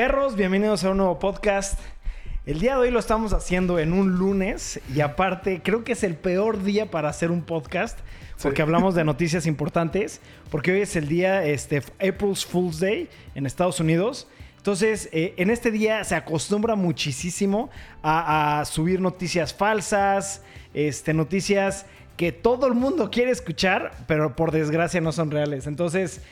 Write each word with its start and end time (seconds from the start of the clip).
Perros, 0.00 0.34
bienvenidos 0.34 0.82
a 0.82 0.92
un 0.92 0.96
nuevo 0.96 1.18
podcast. 1.18 1.78
El 2.46 2.58
día 2.58 2.70
de 2.72 2.80
hoy 2.80 2.90
lo 2.90 2.98
estamos 2.98 3.34
haciendo 3.34 3.78
en 3.78 3.92
un 3.92 4.12
lunes 4.12 4.80
y 4.94 5.02
aparte 5.02 5.60
creo 5.62 5.84
que 5.84 5.92
es 5.92 6.02
el 6.02 6.14
peor 6.14 6.62
día 6.62 6.90
para 6.90 7.10
hacer 7.10 7.30
un 7.30 7.42
podcast 7.42 7.98
porque 8.40 8.62
hablamos 8.62 8.94
de 8.94 9.04
noticias 9.04 9.44
importantes, 9.44 10.22
porque 10.50 10.72
hoy 10.72 10.80
es 10.80 10.96
el 10.96 11.06
día 11.06 11.44
este, 11.44 11.82
April's 12.00 12.46
Fool's 12.46 12.80
Day 12.80 13.10
en 13.34 13.44
Estados 13.44 13.78
Unidos. 13.78 14.26
Entonces, 14.56 15.10
eh, 15.12 15.34
en 15.36 15.50
este 15.50 15.70
día 15.70 16.02
se 16.04 16.14
acostumbra 16.14 16.76
muchísimo 16.76 17.68
a, 18.02 18.60
a 18.60 18.64
subir 18.64 19.02
noticias 19.02 19.52
falsas, 19.52 20.40
este, 20.72 21.12
noticias 21.12 21.84
que 22.16 22.32
todo 22.32 22.66
el 22.66 22.72
mundo 22.72 23.10
quiere 23.10 23.32
escuchar, 23.32 23.92
pero 24.06 24.34
por 24.34 24.50
desgracia 24.50 25.02
no 25.02 25.12
son 25.12 25.30
reales. 25.30 25.66
Entonces, 25.66 26.22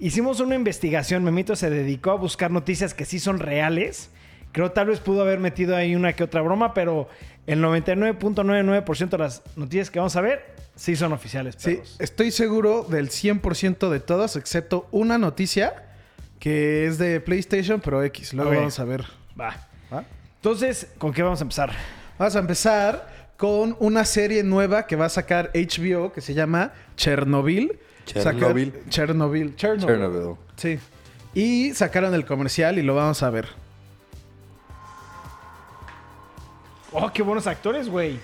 hicimos 0.00 0.40
una 0.40 0.54
investigación. 0.54 1.22
Memito 1.22 1.54
se 1.54 1.70
dedicó 1.70 2.10
a 2.10 2.14
buscar 2.14 2.50
noticias 2.50 2.94
que 2.94 3.04
sí 3.04 3.20
son 3.20 3.38
reales. 3.38 4.10
Creo 4.52 4.72
tal 4.72 4.88
vez 4.88 4.98
pudo 4.98 5.22
haber 5.22 5.38
metido 5.38 5.76
ahí 5.76 5.94
una 5.94 6.14
que 6.14 6.24
otra 6.24 6.42
broma, 6.42 6.74
pero 6.74 7.08
el 7.46 7.62
99.99% 7.62 9.10
de 9.10 9.18
las 9.18 9.42
noticias 9.56 9.90
que 9.90 10.00
vamos 10.00 10.16
a 10.16 10.20
ver 10.20 10.54
sí 10.74 10.96
son 10.96 11.12
oficiales. 11.12 11.54
Sí, 11.58 11.80
estoy 11.98 12.30
seguro 12.32 12.82
del 12.82 13.10
100% 13.10 13.90
de 13.90 14.00
todas, 14.00 14.36
excepto 14.36 14.88
una 14.90 15.18
noticia 15.18 15.84
que 16.40 16.86
es 16.86 16.98
de 16.98 17.20
PlayStation, 17.20 17.80
pero 17.80 18.02
X. 18.02 18.32
Luego 18.32 18.50
vamos 18.50 18.80
a 18.80 18.84
ver. 18.84 19.04
Va. 19.38 19.68
¿Va? 19.92 20.04
Entonces, 20.36 20.88
¿con 20.98 21.12
qué 21.12 21.22
vamos 21.22 21.40
a 21.40 21.44
empezar? 21.44 21.70
Vamos 22.18 22.34
a 22.34 22.38
empezar 22.38 23.30
con 23.36 23.76
una 23.78 24.04
serie 24.04 24.42
nueva 24.42 24.86
que 24.86 24.96
va 24.96 25.06
a 25.06 25.10
sacar 25.10 25.50
HBO 25.54 26.12
que 26.12 26.20
se 26.20 26.34
llama 26.34 26.72
Chernobyl. 26.96 27.78
Chernobyl. 28.06 28.72
Chernobyl. 28.88 29.56
Chernobyl. 29.56 29.86
Chernobyl. 29.86 30.36
Sí. 30.56 30.78
Y 31.34 31.74
sacaron 31.74 32.14
el 32.14 32.24
comercial 32.24 32.78
y 32.78 32.82
lo 32.82 32.94
vamos 32.94 33.22
a 33.22 33.30
ver. 33.30 33.48
Oh, 36.92 37.12
qué 37.12 37.22
buenos 37.22 37.46
actores, 37.46 37.88
güey. 37.88 38.18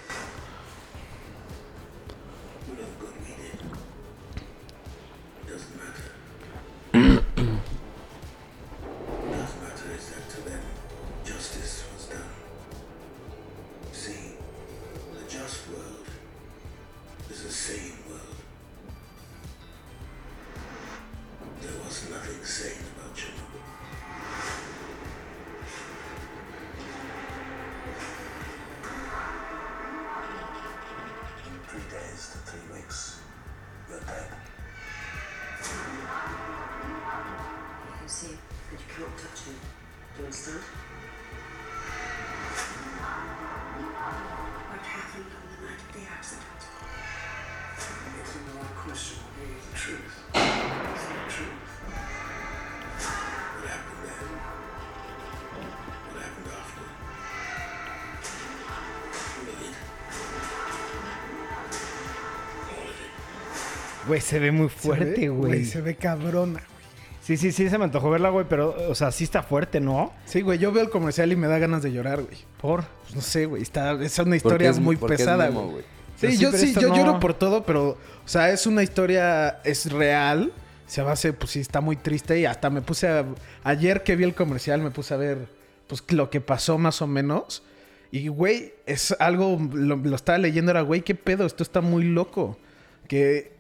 Se 64.37 64.41
ve 64.41 64.53
muy 64.53 64.69
fuerte, 64.69 65.29
güey. 65.31 65.65
Se, 65.65 65.81
ve 65.81 65.97
cabrona, 65.97 66.61
güey. 66.61 66.87
Sí, 67.23 67.39
sí, 67.39 67.53
sí, 67.53 67.71
se 67.71 67.79
me 67.79 67.85
antojó 67.85 68.11
verla, 68.11 68.29
güey, 68.29 68.45
pero, 68.47 68.77
o 68.91 68.95
sea, 68.95 69.11
sí 69.11 69.25
está 69.25 69.43
fuerte, 69.43 69.81
¿no? 69.81 70.13
Sí, 70.27 70.43
güey, 70.43 70.59
yo 70.59 70.73
veo 70.73 70.85
el 70.85 70.91
comercial 70.91 71.33
y 71.33 71.37
me 71.37 71.47
da 71.47 71.59
ganas 71.59 71.83
de 71.83 71.91
llorar, 71.91 72.23
güey. 72.23 72.37
¿Por? 72.61 72.85
Pues 72.85 73.15
no 73.15 73.23
sé, 73.23 73.47
güey, 73.47 73.63
está, 73.63 73.93
es 73.93 74.19
una 74.19 74.37
historia 74.37 74.75
muy 74.75 74.97
pesada, 74.97 75.49
güey. 75.49 75.85
Sí, 76.17 76.37
yo 76.37 76.53
sí, 76.53 76.75
yo 76.75 76.95
lloro 76.95 77.19
por 77.19 77.33
todo, 77.33 77.65
pero, 77.65 77.89
o 77.91 78.29
sea, 78.29 78.51
es 78.51 78.67
una 78.67 78.83
historia, 78.83 79.61
es 79.65 79.91
real. 79.91 80.53
Se 80.87 81.01
base, 81.01 81.33
pues 81.33 81.53
sí, 81.53 81.61
está 81.61 81.81
muy 81.81 81.97
triste 81.97 82.39
y 82.39 82.45
hasta 82.45 82.71
me 82.71 82.81
puse 82.81 83.09
a... 83.09 83.25
Ayer 83.65 84.03
que 84.03 84.17
vi 84.17 84.23
el 84.23 84.35
comercial 84.35 84.81
me 84.81 84.91
puse 84.91 85.15
a 85.15 85.17
ver, 85.17 85.49
pues, 85.89 86.05
lo 86.11 86.31
que 86.31 86.41
pasó 86.41 86.79
más 86.79 87.03
o 87.03 87.07
menos. 87.07 87.65
Y, 88.13 88.29
güey, 88.29 88.75
es 88.85 89.17
algo, 89.19 89.59
lo, 89.73 89.97
lo 89.97 90.15
estaba 90.15 90.39
leyendo, 90.39 90.71
era, 90.71 90.83
güey, 90.83 91.01
qué 91.01 91.15
pedo, 91.15 91.45
esto 91.45 91.63
está 91.63 91.81
muy 91.81 92.05
loco. 92.05 92.57
Que 93.09 93.56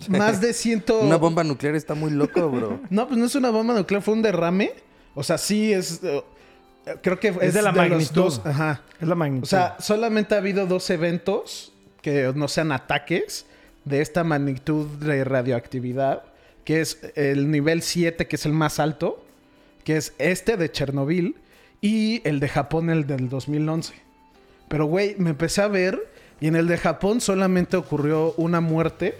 más 0.08 0.40
de 0.40 0.52
ciento... 0.52 1.00
una 1.00 1.16
bomba 1.16 1.44
nuclear 1.44 1.74
está 1.74 1.94
muy 1.94 2.10
loco, 2.10 2.48
bro. 2.48 2.80
no, 2.90 3.06
pues 3.06 3.18
no 3.18 3.26
es 3.26 3.34
una 3.34 3.50
bomba 3.50 3.74
nuclear, 3.74 4.02
fue 4.02 4.14
un 4.14 4.22
derrame. 4.22 4.72
O 5.14 5.22
sea, 5.22 5.38
sí 5.38 5.72
es... 5.72 6.00
Uh, 6.02 6.22
creo 7.02 7.18
que 7.20 7.28
es, 7.40 7.54
de 7.54 7.62
la 7.62 7.72
magnitud. 7.72 8.32
Ajá. 8.44 8.82
Es 9.00 9.08
la 9.08 9.14
magnitud. 9.14 9.44
O 9.44 9.46
sea, 9.46 9.76
solamente 9.80 10.34
ha 10.34 10.38
habido 10.38 10.66
dos 10.66 10.88
eventos 10.90 11.72
que 12.02 12.32
no 12.34 12.48
sean 12.48 12.72
ataques 12.72 13.46
de 13.84 14.00
esta 14.00 14.24
magnitud 14.24 14.86
de 14.98 15.24
radioactividad, 15.24 16.22
que 16.64 16.80
es 16.80 16.98
el 17.14 17.50
nivel 17.50 17.82
7, 17.82 18.26
que 18.26 18.36
es 18.36 18.46
el 18.46 18.52
más 18.52 18.78
alto, 18.78 19.24
que 19.84 19.96
es 19.96 20.14
este 20.18 20.56
de 20.56 20.70
Chernobyl, 20.70 21.36
y 21.80 22.26
el 22.28 22.40
de 22.40 22.48
Japón, 22.48 22.90
el 22.90 23.06
del 23.06 23.28
2011. 23.28 23.94
Pero, 24.68 24.86
güey, 24.86 25.16
me 25.18 25.30
empecé 25.30 25.62
a 25.62 25.68
ver, 25.68 25.98
y 26.40 26.46
en 26.46 26.56
el 26.56 26.68
de 26.68 26.78
Japón 26.78 27.20
solamente 27.20 27.76
ocurrió 27.76 28.34
una 28.36 28.60
muerte 28.60 29.18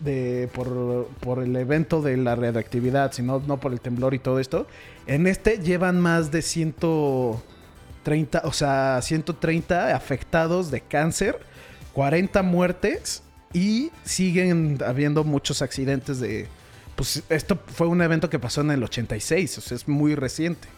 de, 0.00 0.48
por, 0.52 1.08
por, 1.20 1.42
el 1.42 1.54
evento 1.56 2.02
de 2.02 2.16
la 2.16 2.34
radioactividad, 2.34 3.12
sino 3.12 3.42
no 3.46 3.60
por 3.60 3.72
el 3.72 3.80
temblor 3.80 4.14
y 4.14 4.18
todo 4.18 4.40
esto. 4.40 4.66
En 5.06 5.26
este 5.26 5.58
llevan 5.58 6.00
más 6.00 6.30
de 6.30 6.42
130, 6.42 8.42
o 8.44 8.52
sea, 8.52 9.00
130 9.02 9.94
afectados 9.94 10.70
de 10.70 10.80
cáncer, 10.80 11.38
40 11.92 12.42
muertes 12.42 13.22
y 13.52 13.90
siguen 14.04 14.78
habiendo 14.86 15.24
muchos 15.24 15.62
accidentes 15.62 16.20
de... 16.20 16.48
Pues 16.96 17.22
esto 17.28 17.58
fue 17.66 17.86
un 17.86 18.02
evento 18.02 18.28
que 18.28 18.38
pasó 18.38 18.60
en 18.60 18.70
el 18.70 18.82
86, 18.82 19.58
o 19.58 19.60
sea, 19.60 19.76
es 19.76 19.88
muy 19.88 20.14
reciente. 20.14 20.68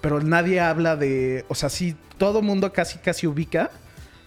Pero 0.00 0.20
nadie 0.20 0.60
habla 0.60 0.96
de... 0.96 1.44
O 1.48 1.54
sea, 1.54 1.68
sí, 1.68 1.96
todo 2.18 2.42
mundo 2.42 2.72
casi 2.72 2.98
casi 2.98 3.26
ubica, 3.26 3.70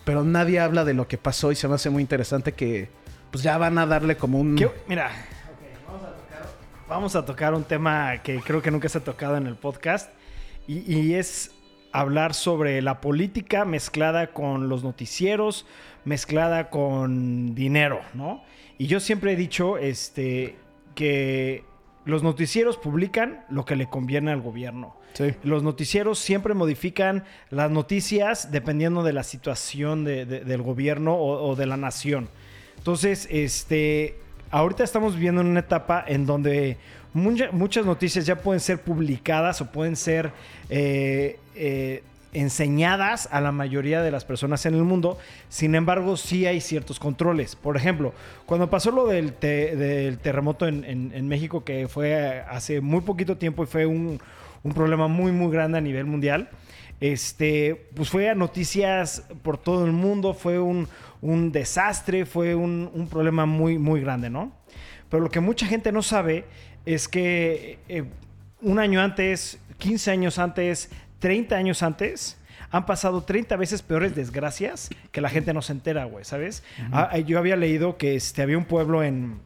pero 0.06 0.24
nadie 0.24 0.60
habla 0.60 0.86
de 0.86 0.94
lo 0.94 1.08
que 1.08 1.18
pasó 1.18 1.52
y 1.52 1.56
se 1.56 1.68
me 1.68 1.76
hace 1.76 1.90
muy 1.90 2.02
interesante 2.02 2.54
que 2.54 2.90
pues 3.34 3.42
ya 3.42 3.58
van 3.58 3.80
a 3.80 3.88
darle 3.88 4.16
como 4.16 4.40
un... 4.40 4.54
Mira, 4.88 5.10
vamos, 6.88 7.16
a 7.16 7.26
tocar, 7.26 7.56
un 7.56 7.64
tema 7.64 8.22
que 8.22 8.40
creo 8.42 8.62
que 8.62 8.70
nunca 8.70 8.88
se 8.88 9.00
ha 9.00 9.04
tocado 9.04 9.38
en 9.38 9.48
el 9.48 9.56
podcast 9.56 10.12
y, 10.68 11.16
es 11.16 11.50
hablar 11.92 12.36
sobre 12.36 12.80
la 12.84 13.02
política 13.02 13.66
mezclada 13.66 14.28
con 14.28 14.70
los 14.70 14.84
noticieros, 14.84 15.66
mezclada 16.06 16.70
con 16.70 17.56
dinero, 17.56 18.02
¿no? 18.14 18.44
Y 18.78 18.86
yo 18.86 19.00
siempre 19.00 19.32
he 19.32 19.36
dicho 19.36 19.80
este, 19.80 20.56
que 20.94 21.64
los 22.06 22.22
noticieros 22.22 22.78
publican 22.78 23.46
lo 23.50 23.66
que 23.66 23.76
le 23.76 23.90
conviene 23.90 24.32
al 24.32 24.42
gobierno. 24.42 24.96
Los 25.42 25.64
noticieros 25.64 26.20
siempre 26.20 26.54
modifican 26.54 27.24
las 27.50 27.72
noticias 27.72 28.52
dependiendo 28.52 29.02
de 29.02 29.14
la 29.14 29.24
situación 29.24 30.04
del 30.04 30.62
gobierno 30.62 31.18
o 31.18 31.56
de 31.56 31.66
la 31.66 31.78
nación. 31.78 32.30
Entonces, 32.78 33.28
este, 33.32 34.18
ahorita 34.52 34.84
estamos 34.84 35.16
viviendo 35.16 35.42
en 35.42 35.48
una 35.48 35.62
etapa 35.62 36.04
en 36.08 36.26
donde 36.26 36.78
muchas 37.14 37.86
noticias 37.86 38.26
ya 38.26 38.36
pueden 38.36 38.60
ser 38.60 38.82
publicadas 38.82 39.62
o 39.62 39.72
pueden 39.72 39.96
ser 39.96 40.32
eh, 40.70 41.40
eh, 41.56 42.04
enseñadas 42.34 43.30
a 43.32 43.40
la 43.40 43.52
mayoría 43.52 44.02
de 44.02 44.12
las 44.12 44.26
personas 44.26 44.66
en 44.66 44.74
el 44.74 44.84
mundo. 44.84 45.18
Sin 45.50 45.76
embargo, 45.76 46.18
sí 46.18 46.46
hay 46.46 46.60
ciertos 46.62 47.00
controles. 47.00 47.56
Por 47.56 47.78
ejemplo, 47.78 48.14
cuando 48.46 48.70
pasó 48.70 48.92
lo 48.92 49.08
del, 49.08 49.34
terremoto 49.34 50.68
en, 50.68 51.28
México, 51.28 51.64
que 51.64 51.88
fue 51.88 52.44
hace 52.50 52.82
muy 52.82 53.02
poquito 53.02 53.38
tiempo 53.38 53.64
y 53.64 53.68
fue 53.68 53.86
un, 53.86 54.20
un 54.64 54.74
problema 54.74 55.08
muy, 55.08 55.32
muy 55.32 55.52
grande 55.52 55.78
a 55.78 55.82
nivel 55.82 56.06
mundial. 56.06 56.50
Este, 57.04 57.90
pues 57.96 58.10
fue 58.10 58.30
a 58.30 58.34
noticias 58.34 59.24
por 59.42 59.58
todo 59.58 59.84
el 59.84 59.92
mundo, 59.92 60.34
fue 60.34 60.58
un, 60.58 60.88
un 61.20 61.52
desastre, 61.52 62.26
fue 62.26 62.56
un, 62.56 63.10
problema 63.12 63.46
muy, 63.46 63.78
muy 63.78 64.00
grande, 64.00 64.30
¿no? 64.30 64.54
Pero 65.10 65.22
lo 65.22 65.30
que 65.30 65.42
mucha 65.42 65.66
gente 65.66 65.92
no 65.92 66.02
sabe 66.02 66.46
es 66.86 67.10
que 67.10 67.80
eh, 67.90 68.06
un 68.62 68.80
año 68.80 69.02
antes, 69.02 69.60
15 69.80 70.12
años 70.12 70.40
antes, 70.40 70.92
30 71.20 71.58
años 71.58 71.84
antes, 71.84 72.38
han 72.72 72.86
pasado 72.86 73.22
30 73.22 73.58
veces 73.58 73.82
peores 73.82 74.16
desgracias 74.16 74.88
que 75.12 75.20
la 75.20 75.28
gente 75.28 75.54
no 75.54 75.62
se 75.62 75.74
entera, 75.74 76.06
güey, 76.06 76.24
¿sabes? 76.24 76.64
Ah, 76.94 77.18
yo 77.18 77.38
había 77.38 77.58
leído 77.58 77.98
que 77.98 78.16
este, 78.16 78.44
había 78.44 78.58
un 78.58 78.64
pueblo 78.64 79.04
en, 79.04 79.42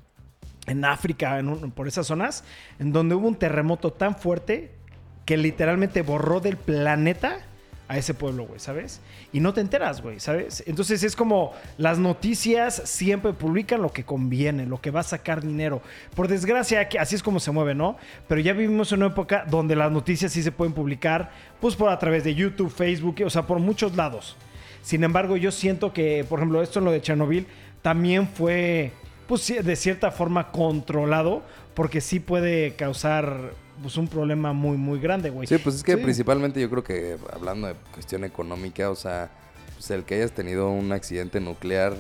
en 0.68 0.86
África, 0.86 1.40
en 1.40 1.72
por 1.72 1.88
esas 1.88 2.06
zonas, 2.06 2.44
en 2.78 2.94
donde 2.94 3.16
hubo 3.16 3.28
un 3.28 3.40
terremoto 3.40 3.94
tan 3.94 4.16
fuerte 4.16 4.78
que 5.26 5.38
literalmente 5.38 6.04
borró 6.04 6.40
del 6.40 6.56
planeta 6.56 7.47
a 7.88 7.98
ese 7.98 8.14
pueblo, 8.14 8.46
güey, 8.46 8.60
¿sabes? 8.60 9.02
Y 9.32 9.40
no 9.40 9.54
te 9.54 9.62
enteras, 9.62 10.02
güey, 10.02 10.20
¿sabes? 10.20 10.64
Entonces 10.68 11.04
es 11.04 11.16
como 11.16 11.54
las 11.78 12.00
noticias 12.00 12.82
siempre 12.86 13.34
publican 13.34 13.82
lo 13.82 13.92
que 13.92 14.04
conviene, 14.04 14.66
lo 14.66 14.82
que 14.82 14.92
va 14.92 15.00
a 15.00 15.04
sacar 15.04 15.42
dinero. 15.42 15.82
Por 16.16 16.28
desgracia, 16.28 16.90
así 17.00 17.16
es 17.16 17.24
como 17.24 17.40
se 17.40 17.52
mueve, 17.52 17.76
¿no? 17.76 17.98
Pero 18.28 18.42
ya 18.42 18.54
vivimos 18.54 18.92
en 18.92 19.00
una 19.00 19.08
época 19.12 19.46
donde 19.50 19.76
las 19.76 19.92
noticias 19.92 20.34
sí 20.34 20.44
se 20.44 20.52
pueden 20.52 20.74
publicar, 20.74 21.32
pues 21.62 21.76
por 21.76 21.90
a 21.90 22.00
través 22.00 22.24
de 22.24 22.36
YouTube, 22.36 22.70
Facebook, 22.70 23.16
o 23.26 23.30
sea, 23.30 23.48
por 23.48 23.60
muchos 23.60 23.96
lados. 23.96 24.36
Sin 24.82 25.04
embargo, 25.04 25.38
yo 25.38 25.52
siento 25.52 25.94
que, 25.94 26.26
por 26.28 26.40
ejemplo, 26.40 26.62
esto 26.62 26.80
en 26.80 26.86
lo 26.86 26.92
de 26.92 27.02
Chernobyl 27.02 27.48
también 27.82 28.28
fue, 28.28 28.92
pues 29.28 29.48
de 29.48 29.76
cierta 29.76 30.12
forma 30.12 30.52
controlado, 30.52 31.44
porque 31.74 32.02
sí 32.02 32.20
puede 32.20 32.76
causar 32.76 33.54
pues 33.82 33.98
un 33.98 34.08
problema 34.08 34.54
muy, 34.54 34.78
muy 34.78 35.00
grande, 35.00 35.30
güey. 35.30 35.48
Sí, 35.48 35.58
pues 35.58 35.76
es 35.76 35.84
que 35.84 35.96
Sí. 35.96 36.02
principalmente 36.04 36.60
yo 36.62 36.70
creo 36.70 36.84
que 36.84 37.18
hablando 37.34 37.68
de 37.68 37.76
cuestión 37.94 38.24
económica, 38.24 38.90
o 38.90 38.96
sea, 38.96 39.30
pues 39.76 39.92
el 39.92 40.04
que 40.04 40.16
hayas 40.16 40.32
tenido 40.32 40.70
un 40.70 40.92
accidente 40.92 41.40
nuclear 41.40 41.94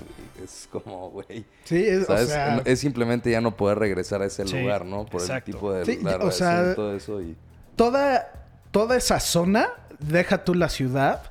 es 0.43 0.67
como, 0.71 1.09
güey. 1.11 1.45
Sí, 1.65 1.83
es, 1.85 2.03
o 2.03 2.05
¿Sabes? 2.07 2.29
sea, 2.29 2.61
es 2.65 2.79
simplemente 2.79 3.29
ya 3.29 3.41
no 3.41 3.55
poder 3.55 3.77
regresar 3.79 4.21
a 4.21 4.25
ese 4.25 4.47
Sí, 4.47 4.59
lugar, 4.59 4.85
¿no? 4.85 5.05
Por 5.05 5.21
exacto. 5.21 5.51
el 5.51 5.55
tipo 5.55 5.73
de 5.73 5.85
Sí, 5.85 5.99
la 6.01 6.17
o 6.17 6.31
sea, 6.31 6.73
todo 6.75 6.95
eso. 6.95 7.21
Y... 7.21 7.35
toda, 7.75 8.31
toda 8.71 8.97
esa 8.97 9.19
zona, 9.19 9.69
deja 9.99 10.43
tú 10.43 10.55
la 10.55 10.69
ciudad, 10.69 11.21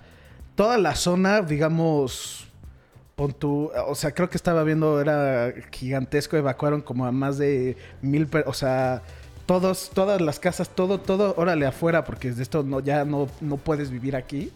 toda 0.55 0.79
la 0.79 0.95
zona, 0.95 1.43
digamos, 1.43 2.47
pon 3.17 3.33
tú, 3.33 3.71
o 3.87 3.95
sea, 3.95 4.13
creo 4.13 4.29
que 4.31 4.37
estaba 4.37 4.63
viendo, 4.63 5.01
era 5.01 5.53
gigantesco, 5.73 6.37
evacuaron 6.37 6.81
como 6.83 7.07
a 7.07 7.13
más 7.13 7.39
de 7.39 7.77
mil, 8.03 8.29
o 8.47 8.53
sea, 8.53 9.03
todos, 9.47 9.91
todas 9.95 10.21
las 10.21 10.41
casas, 10.41 10.69
todo, 10.69 11.01
todo, 11.01 11.35
órale 11.37 11.67
afuera, 11.67 12.05
porque 12.05 12.33
de 12.33 12.43
esto 12.43 12.63
no, 12.63 12.81
ya 12.81 13.05
no, 13.05 13.29
no 13.41 13.57
puedes 13.57 13.91
vivir 13.91 14.17
aquí. 14.17 14.53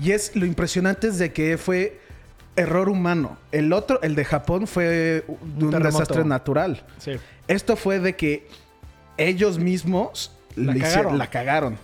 Y 0.00 0.10
es 0.10 0.34
lo 0.34 0.44
impresionante 0.44 1.08
es 1.08 1.18
de 1.18 1.32
que 1.32 1.56
fue 1.56 2.00
error 2.56 2.88
humano. 2.88 3.38
El 3.52 3.72
otro, 3.72 4.02
el 4.02 4.14
de 4.14 4.24
Japón, 4.24 4.66
fue 4.66 5.24
un, 5.28 5.70
desastre 5.70 6.24
natural. 6.24 6.84
Sí. 6.98 7.12
Esto 7.46 7.76
fue 7.76 8.00
de 8.00 8.16
que 8.16 8.48
ellos 9.16 9.58
mismos 9.58 10.32
La 10.56 10.74
le 10.74 10.80
cagaron. 10.80 11.18
la 11.18 11.30
cagaron. 11.30 11.78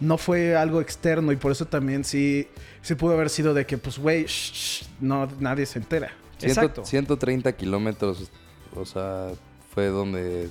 No 0.00 0.18
fue 0.18 0.56
algo 0.56 0.80
externo 0.80 1.30
y 1.30 1.36
por 1.36 1.52
eso 1.52 1.66
también 1.66 2.04
sí, 2.04 2.48
sí 2.80 2.94
pudo 2.94 3.12
haber 3.12 3.30
sido 3.30 3.54
de 3.54 3.66
que, 3.66 3.78
pues, 3.78 3.98
güey, 3.98 4.26
no, 5.00 5.28
nadie 5.38 5.66
se 5.66 5.78
entera. 5.78 6.12
Ciento- 6.38 6.60
Exacto. 6.60 6.84
130 6.84 7.52
kilómetros, 7.52 8.30
o 8.74 8.84
sea, 8.84 9.28
fue 9.72 9.86
donde 9.86 10.48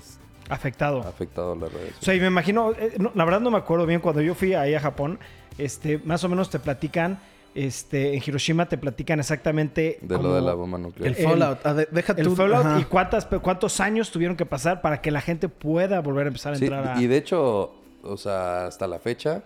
Afectado. 0.53 1.00
afectado 1.01 1.56
la 1.56 1.68
radiación. 1.68 1.95
O 2.00 2.03
sea, 2.03 2.13
y 2.15 2.19
me 2.19 2.27
imagino, 2.27 2.74
eh, 2.74 2.95
no, 3.00 3.12
la 3.15 3.25
verdad 3.25 3.39
no 3.42 3.50
me 3.51 3.57
acuerdo 3.57 3.86
bien, 3.86 4.00
cuando 4.01 4.21
yo 4.21 4.36
fui 4.36 4.53
ahí 4.53 4.75
a 4.75 4.80
Japón, 4.80 5.18
este, 5.57 5.98
más 6.06 6.24
o 6.24 6.30
menos 6.30 6.50
te 6.50 6.59
platican, 6.59 7.19
este, 7.56 8.13
en 8.15 8.21
Hiroshima 8.25 8.68
te 8.68 8.77
platican 8.77 9.19
exactamente 9.19 9.98
de 10.01 10.18
lo 10.18 10.33
de 10.36 10.42
la 10.42 10.53
bomba 10.53 10.77
nuclear. 10.77 11.12
El 11.12 11.18
El- 11.18 11.25
Fallout. 11.25 11.59
ah, 11.65 11.74
de- 11.74 11.88
deja 11.92 12.13
el 12.18 12.24
tú. 12.25 12.36
fallout 12.36 12.65
ajá. 12.65 12.80
y 12.80 12.83
cuántas, 12.86 13.25
cuántos 13.25 13.80
años 13.81 14.12
tuvieron 14.12 14.38
que 14.38 14.45
pasar 14.45 14.81
para 14.81 15.01
que 15.01 15.12
la 15.12 15.19
gente 15.21 15.50
pueda 15.50 16.00
volver 16.01 16.25
a 16.25 16.30
empezar 16.30 16.53
a 16.53 16.56
Sí, 16.56 16.65
entrar 16.65 16.88
a... 16.98 17.01
y 17.01 17.07
de 17.07 17.18
hecho, 17.18 17.74
o 18.03 18.18
sea, 18.18 18.68
hasta 18.68 18.88
la 18.88 19.00
fecha 19.00 19.44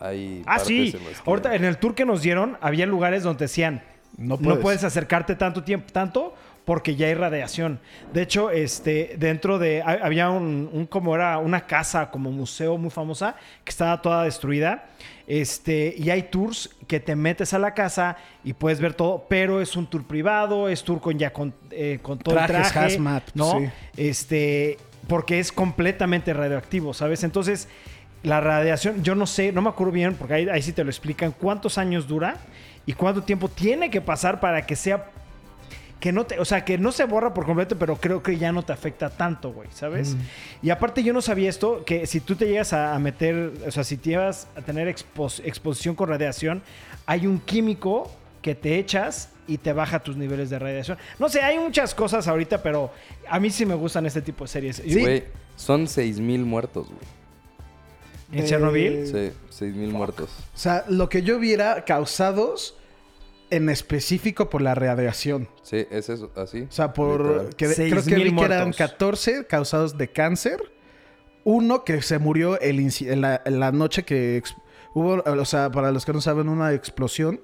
hay 0.00 0.42
Ah, 0.46 0.56
partes 0.56 0.66
sí. 0.66 0.92
en 0.96 1.04
las 1.04 1.20
que- 1.20 1.30
Ahorita 1.30 1.54
en 1.54 1.64
el 1.64 1.78
tour 1.78 1.94
que 1.94 2.04
nos 2.04 2.20
dieron, 2.22 2.58
había 2.60 2.84
lugares 2.86 3.22
donde 3.22 3.44
decían, 3.44 3.82
No 4.16 4.36
no 4.40 4.58
puedes. 4.60 4.84
acercarte 4.84 5.34
tanto 5.34 5.62
tiempo, 5.64 5.92
tanto, 5.92 6.34
porque 6.64 6.96
ya 6.96 7.06
hay 7.08 7.14
radiación. 7.14 7.78
De 8.12 8.22
hecho, 8.22 8.50
este, 8.50 9.16
dentro 9.18 9.58
de, 9.58 9.82
ha- 9.82 9.98
había 10.02 10.30
un, 10.30 10.68
un- 10.72 10.86
como 10.86 11.14
era 11.14 11.38
una 11.38 11.66
casa, 11.66 12.10
como 12.10 12.30
museo 12.30 12.78
muy 12.78 12.90
famosa, 12.90 13.36
que 13.64 13.70
estaba 13.70 14.00
toda 14.00 14.24
destruida. 14.24 14.86
Este, 15.26 15.94
y 15.96 16.10
hay 16.10 16.24
tours 16.24 16.70
que 16.86 17.00
te 17.00 17.16
metes 17.16 17.54
a 17.54 17.58
la 17.58 17.72
casa 17.74 18.16
y 18.44 18.52
puedes 18.52 18.78
ver 18.80 18.94
todo, 18.94 19.26
pero 19.28 19.60
es 19.60 19.74
un 19.76 19.86
tour 19.86 20.04
privado, 20.04 20.68
es 20.68 20.84
tour 20.84 21.00
con 21.00 21.18
ya 21.18 21.32
con, 21.32 21.54
eh, 21.70 21.98
con 22.02 22.18
todo 22.18 22.38
el 22.38 22.46
Trajes 22.46 22.72
traje, 22.72 22.94
hazmat, 22.94 23.24
¿no? 23.34 23.52
sí. 23.58 23.68
Este, 23.96 24.76
porque 25.08 25.38
es 25.38 25.50
completamente 25.52 26.32
radioactivo, 26.34 26.92
¿sabes? 26.94 27.24
Entonces, 27.24 27.68
la 28.22 28.40
radiación, 28.40 29.02
yo 29.02 29.14
no 29.14 29.26
sé, 29.26 29.50
no 29.52 29.60
me 29.62 29.68
acuerdo 29.70 29.92
bien, 29.92 30.14
porque 30.14 30.34
ahí, 30.34 30.48
ahí 30.48 30.62
sí 30.62 30.72
te 30.72 30.84
lo 30.84 30.90
explican, 30.90 31.32
cuántos 31.32 31.76
años 31.78 32.06
dura 32.06 32.36
y 32.86 32.92
cuánto 32.92 33.22
tiempo 33.22 33.48
tiene 33.48 33.90
que 33.90 34.00
pasar 34.00 34.40
para 34.40 34.64
que 34.66 34.76
sea. 34.76 35.10
Que 36.00 36.12
no 36.12 36.26
te, 36.26 36.38
o 36.38 36.44
sea, 36.44 36.66
que 36.66 36.76
no 36.76 36.92
se 36.92 37.04
borra 37.04 37.32
por 37.32 37.46
completo, 37.46 37.78
pero 37.78 37.96
creo 37.96 38.22
que 38.22 38.36
ya 38.36 38.52
no 38.52 38.62
te 38.62 38.74
afecta 38.74 39.08
tanto, 39.08 39.52
güey, 39.52 39.68
¿sabes? 39.72 40.16
Y 40.60 40.68
aparte 40.68 41.02
yo 41.02 41.14
no 41.14 41.22
sabía 41.22 41.48
esto, 41.48 41.82
que 41.86 42.06
si 42.06 42.20
tú 42.20 42.36
te 42.36 42.46
llegas 42.46 42.74
a, 42.74 42.94
a 42.94 42.98
meter, 42.98 43.52
o 43.66 43.70
sea, 43.70 43.84
si 43.84 43.96
te 43.96 44.10
llegas 44.10 44.46
a 44.54 44.60
tener 44.60 44.86
expos- 44.94 45.40
exposición 45.46 45.94
con 45.94 46.10
radiación, 46.10 46.62
hay 47.06 47.26
un 47.26 47.38
químico 47.38 48.10
que 48.42 48.54
te 48.54 48.78
echas 48.78 49.30
y 49.46 49.56
te 49.56 49.72
baja 49.72 50.00
tus 50.00 50.16
niveles 50.18 50.50
de 50.50 50.58
radiación. 50.58 50.98
No 51.18 51.30
sé, 51.30 51.40
hay 51.40 51.58
muchas 51.58 51.94
cosas 51.94 52.28
ahorita, 52.28 52.62
pero 52.62 52.90
a 53.30 53.40
mí 53.40 53.48
sí 53.48 53.64
me 53.64 53.74
gustan 53.74 54.04
este 54.04 54.20
tipo 54.20 54.44
de 54.44 54.48
series. 54.48 54.82
Sí. 54.86 55.00
Güey, 55.00 55.24
son 55.56 55.86
6.000 55.86 56.44
muertos, 56.44 56.88
güey. 56.88 57.00
En 58.32 58.40
Eh, 58.40 58.44
Chernobyl. 58.46 59.06
Sí, 59.06 59.64
6.000 59.64 59.90
muertos. 59.90 60.30
O 60.54 60.58
sea, 60.58 60.84
lo 60.88 61.08
que 61.08 61.22
yo 61.22 61.38
viera 61.38 61.84
causados 61.84 62.76
en 63.50 63.68
específico 63.68 64.50
por 64.50 64.62
la 64.62 64.74
radiación. 64.74 65.48
Sí, 65.62 65.86
es 65.90 66.08
eso, 66.08 66.30
así. 66.36 66.62
O 66.62 66.72
sea, 66.72 66.92
por. 66.92 67.54
Que, 67.56 67.66
creo 67.74 68.02
que 68.04 68.14
vi 68.16 68.34
que 68.34 68.44
eran 68.44 68.64
muertos. 68.64 68.76
14 68.76 69.46
causados 69.46 69.96
de 69.98 70.08
cáncer. 70.10 70.60
Uno 71.44 71.84
que 71.84 72.00
se 72.02 72.18
murió 72.18 72.58
el 72.60 72.80
en, 72.80 73.20
la, 73.20 73.42
en 73.44 73.60
la 73.60 73.70
noche 73.70 74.02
que 74.04 74.42
hubo. 74.94 75.22
O 75.24 75.44
sea, 75.44 75.70
para 75.70 75.92
los 75.92 76.04
que 76.06 76.12
no 76.12 76.20
saben, 76.20 76.48
una 76.48 76.72
explosión. 76.72 77.40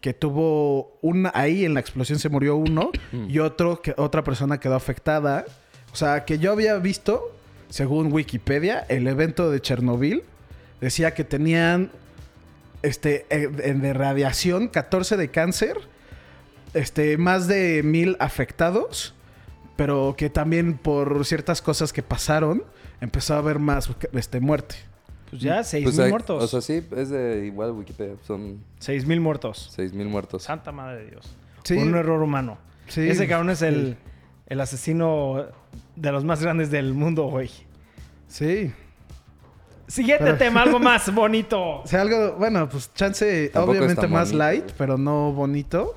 Que 0.00 0.14
tuvo 0.14 0.98
una. 1.02 1.30
Ahí 1.34 1.64
en 1.64 1.74
la 1.74 1.80
explosión 1.80 2.18
se 2.18 2.28
murió 2.28 2.56
uno. 2.56 2.90
y 3.28 3.38
otro 3.38 3.80
que 3.82 3.94
otra 3.98 4.24
persona 4.24 4.58
quedó 4.58 4.74
afectada. 4.74 5.44
O 5.92 5.96
sea, 5.96 6.24
que 6.24 6.38
yo 6.38 6.50
había 6.50 6.76
visto, 6.78 7.36
según 7.72 8.12
Wikipedia, 8.12 8.84
el 8.90 9.06
evento 9.08 9.50
de 9.50 9.60
Chernobyl. 9.60 10.22
Decía 10.80 11.14
que 11.14 11.24
tenían. 11.24 11.90
Este, 12.82 13.26
eh, 13.30 13.46
de 13.48 13.92
radiación, 13.92 14.66
14 14.66 15.16
de 15.16 15.30
cáncer 15.30 15.78
este, 16.74 17.16
más 17.16 17.46
de 17.46 17.82
mil 17.84 18.16
afectados, 18.18 19.14
pero 19.76 20.14
que 20.18 20.30
también 20.30 20.76
por 20.78 21.24
ciertas 21.24 21.62
cosas 21.62 21.92
que 21.92 22.02
pasaron, 22.02 22.64
empezó 23.00 23.34
a 23.34 23.38
haber 23.38 23.60
más 23.60 23.88
este, 24.14 24.40
muerte. 24.40 24.74
Pues 25.30 25.40
ya, 25.42 25.62
seis 25.64 25.84
Pues 25.84 25.94
mil 25.96 26.04
hay- 26.06 26.10
muertos. 26.10 26.42
O 26.42 26.48
sea, 26.48 26.60
sí, 26.60 26.84
es 26.96 27.08
de 27.08 27.46
igual 27.46 27.70
Wikipedia. 27.70 28.16
Son 28.26 28.62
seis 28.80 29.06
mil 29.06 29.20
muertos. 29.20 29.72
6.000 29.78 30.08
muertos. 30.08 30.42
Santa 30.42 30.72
madre 30.72 31.04
de 31.04 31.10
Dios. 31.10 31.36
Sí. 31.64 31.76
Por 31.76 31.84
un 31.84 31.94
error 31.94 32.20
humano. 32.20 32.58
Sí. 32.88 33.08
Ese 33.08 33.26
cabrón 33.28 33.50
es 33.50 33.62
el, 33.62 33.96
el 34.46 34.60
asesino 34.60 35.46
de 35.96 36.12
los 36.12 36.24
más 36.24 36.42
grandes 36.42 36.70
del 36.70 36.92
mundo, 36.94 37.24
güey. 37.28 37.50
Sí. 38.32 38.72
Siguiente 39.86 40.24
Pero- 40.24 40.38
tema, 40.38 40.62
algo 40.62 40.78
más 40.78 41.12
bonito. 41.14 41.80
O 41.82 41.86
sea, 41.86 42.00
algo, 42.00 42.32
bueno, 42.38 42.68
pues 42.68 42.92
chance, 42.94 43.50
Tampoco 43.52 43.72
obviamente 43.72 44.06
más 44.08 44.28
bonito, 44.32 44.38
light, 44.38 44.70
pero 44.78 44.96
no 44.96 45.32
bonito. 45.32 45.94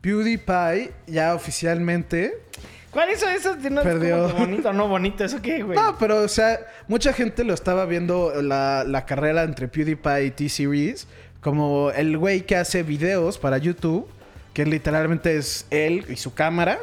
PewDiePie 0.00 0.92
ya 1.06 1.34
oficialmente... 1.34 2.42
¿Cuál 2.90 3.10
hizo 3.12 3.28
eso? 3.28 3.54
No, 3.70 3.82
Perdió. 3.84 4.24
como 4.30 4.46
bonito, 4.46 4.72
no 4.72 4.88
bonito. 4.88 5.22
¿Eso 5.24 5.40
qué, 5.40 5.62
güey? 5.62 5.78
No, 5.78 5.96
pero 5.96 6.22
o 6.22 6.28
sea, 6.28 6.58
mucha 6.88 7.12
gente 7.12 7.44
lo 7.44 7.54
estaba 7.54 7.84
viendo 7.84 8.42
la, 8.42 8.82
la 8.84 9.06
carrera 9.06 9.44
entre 9.44 9.68
PewDiePie 9.68 10.24
y 10.24 10.30
T-Series 10.32 11.06
como 11.40 11.92
el 11.92 12.18
güey 12.18 12.40
que 12.46 12.56
hace 12.56 12.82
videos 12.82 13.38
para 13.38 13.58
YouTube, 13.58 14.08
que 14.52 14.66
literalmente 14.66 15.36
es 15.36 15.66
él 15.70 16.04
y 16.08 16.16
su 16.16 16.34
cámara, 16.34 16.80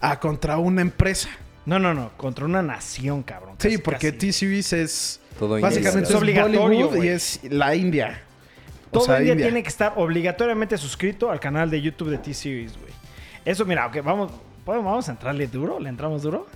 a 0.00 0.18
contra 0.18 0.56
una 0.58 0.80
empresa. 0.82 1.28
No, 1.66 1.78
no, 1.78 1.92
no. 1.94 2.10
Contra 2.16 2.44
una 2.44 2.62
nación, 2.62 3.22
cabrón. 3.22 3.56
Sí, 3.58 3.68
Casi, 3.70 3.78
porque 3.78 4.08
casi. 4.12 4.18
T-Series 4.18 4.72
es 4.72 5.20
Todo 5.38 5.60
básicamente 5.60 6.08
Es 6.08 6.14
obligatorio, 6.14 6.60
Bollywood 6.62 7.04
y 7.04 7.08
es 7.08 7.40
la 7.50 7.74
India. 7.74 8.22
O 8.88 8.92
Todo 8.92 9.06
sea, 9.06 9.18
India. 9.20 9.36
tiene 9.36 9.62
que 9.62 9.68
estar 9.68 9.92
obligatoriamente 9.96 10.78
suscrito 10.78 11.30
al 11.30 11.40
canal 11.40 11.68
de 11.68 11.82
YouTube 11.82 12.08
de 12.10 12.18
T-Series, 12.18 12.78
güey. 12.78 12.92
Eso, 13.44 13.64
mira, 13.66 13.86
ok, 13.86 13.96
vamos, 14.02 14.32
¿podemos- 14.64 14.84
vamos 14.86 15.08
a 15.08 15.12
entrarle 15.12 15.46
duro. 15.48 15.78
¿Le 15.80 15.88
entramos 15.88 16.22
duro? 16.22 16.46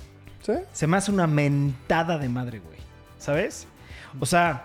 Sí. 0.42 0.52
Se 0.72 0.86
me 0.86 0.96
hace 0.96 1.10
una 1.10 1.26
mentada 1.26 2.16
de 2.16 2.28
madre, 2.28 2.60
güey. 2.60 2.78
¿Sabes? 3.18 3.66
O 4.18 4.24
sea, 4.26 4.64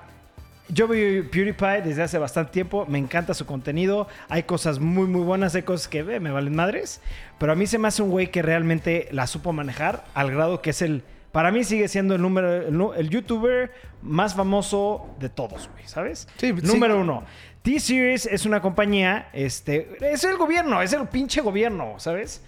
yo 0.70 0.88
vi 0.88 1.22
PewDiePie 1.22 1.82
desde 1.84 2.04
hace 2.04 2.18
bastante 2.18 2.52
tiempo. 2.52 2.86
Me 2.88 2.98
encanta 2.98 3.34
su 3.34 3.46
contenido. 3.46 4.08
Hay 4.30 4.44
cosas 4.44 4.80
muy, 4.80 5.08
muy 5.08 5.22
buenas. 5.22 5.56
Hay 5.56 5.64
cosas 5.64 5.88
que 5.88 6.04
ve, 6.04 6.20
me 6.20 6.32
valen 6.32 6.56
madres. 6.56 7.02
Pero 7.38 7.52
a 7.52 7.56
mí 7.56 7.68
se 7.68 7.78
me 7.78 7.88
hace 7.88 8.02
un 8.02 8.10
güey 8.10 8.32
que 8.32 8.42
realmente 8.42 9.08
la 9.12 9.28
supo 9.28 9.54
manejar 9.54 10.06
al 10.14 10.32
grado 10.32 10.62
que 10.62 10.72
es 10.72 10.82
el. 10.82 11.04
Para 11.32 11.52
mí 11.52 11.64
sigue 11.64 11.88
siendo 11.88 12.16
el 12.16 12.22
número. 12.22 12.94
El, 12.94 13.10
youtuber 13.10 13.72
más 14.02 14.36
famoso 14.36 15.16
de 15.20 15.30
todos, 15.30 15.70
güey. 15.72 15.88
¿Sabes? 15.88 16.28
Sí, 16.38 16.54
sí. 16.56 16.66
Número 16.66 17.00
uno. 17.00 17.24
T-Series 17.66 18.28
es 18.28 18.46
una 18.46 18.62
compañía, 18.62 19.30
este, 19.34 19.98
es 20.00 20.24
el 20.24 20.38
gobierno, 20.38 20.84
es 20.84 20.94
el 20.94 21.08
pinche 21.08 21.42
gobierno, 21.42 21.96
¿sabes? 21.98 22.44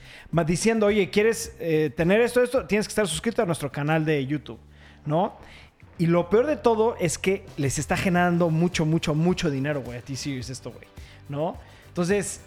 Diciendo, 0.45 0.85
oye, 0.85 1.09
¿quieres 1.09 1.55
eh, 1.59 1.91
tener 1.97 2.21
esto, 2.21 2.43
esto? 2.43 2.67
Tienes 2.67 2.85
que 2.85 2.91
estar 2.91 3.07
suscrito 3.07 3.41
a 3.41 3.47
nuestro 3.47 3.71
canal 3.71 4.05
de 4.05 4.23
YouTube, 4.27 4.59
¿no? 5.07 5.39
Y 5.99 6.05
lo 6.05 6.29
peor 6.29 6.45
de 6.45 6.57
todo 6.57 6.95
es 6.99 7.17
que 7.17 7.45
les 7.57 7.79
está 7.79 7.97
generando 7.97 8.49
mucho, 8.49 8.85
mucho, 8.85 9.15
mucho 9.15 9.49
dinero, 9.49 9.81
güey, 9.81 9.97
a 9.97 10.01
T-Series 10.01 10.49
esto, 10.49 10.71
güey. 10.71 10.85
¿No? 11.27 11.57
Entonces, 11.87 12.41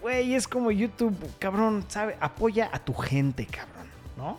güey, 0.00 0.34
es 0.34 0.48
como 0.48 0.70
YouTube, 0.70 1.14
cabrón, 1.38 1.84
¿sabe? 1.88 2.16
Apoya 2.20 2.70
a 2.72 2.78
tu 2.78 2.94
gente, 2.94 3.46
cabrón, 3.46 3.86
¿no? 4.16 4.38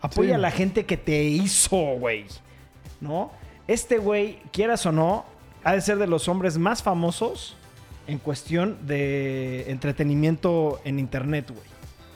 Apoya 0.00 0.30
Sí. 0.30 0.34
a 0.34 0.38
la 0.38 0.50
gente 0.50 0.86
que 0.86 0.96
te 0.96 1.22
hizo, 1.24 1.76
güey. 1.76 2.26
¿No? 3.00 3.30
Este 3.66 3.98
güey, 3.98 4.38
quieras 4.52 4.86
o 4.86 4.92
no, 4.92 5.26
ha 5.64 5.72
de 5.72 5.80
ser 5.82 5.98
de 5.98 6.06
los 6.06 6.28
hombres 6.28 6.56
más 6.56 6.82
famosos 6.82 7.56
en 8.06 8.18
cuestión 8.18 8.86
de 8.86 9.70
entretenimiento 9.70 10.80
en 10.84 10.98
internet, 10.98 11.50
güey. 11.50 11.66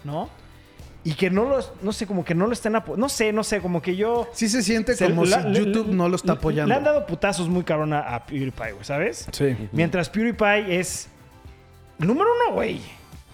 ¿No? 0.05 0.31
Y 1.03 1.15
que 1.15 1.31
no 1.31 1.45
los, 1.49 1.73
no 1.83 1.93
sé, 1.93 2.07
como 2.07 2.25
que 2.27 2.35
no 2.35 2.47
lo 2.47 2.53
están 2.53 2.77
apoyando. 2.77 3.01
No 3.01 3.09
sé, 3.09 3.33
no 3.33 3.43
sé, 3.43 3.61
como 3.61 3.81
que 3.81 3.97
yo. 3.97 4.29
Sí 4.33 4.49
se 4.51 4.63
siente 4.63 4.95
se- 4.95 5.07
como 5.07 5.25
la- 5.25 5.43
si 5.43 5.53
YouTube 5.59 5.89
le- 5.89 5.95
no 5.95 6.09
lo 6.11 6.17
está 6.17 6.33
apoyando. 6.33 6.69
Le 6.69 6.75
han 6.75 6.85
dado 6.85 7.07
putazos 7.07 7.49
muy 7.49 7.65
cabrón 7.65 7.93
a, 7.95 8.01
a 8.15 8.27
PewDiePie, 8.27 8.73
güey, 8.73 8.85
¿sabes? 8.85 9.27
Sí. 9.33 9.57
Mientras 9.73 10.11
PewDiePie 10.11 10.79
es 10.79 11.09
número 11.99 12.29
uno, 12.45 12.55
güey. 12.55 12.81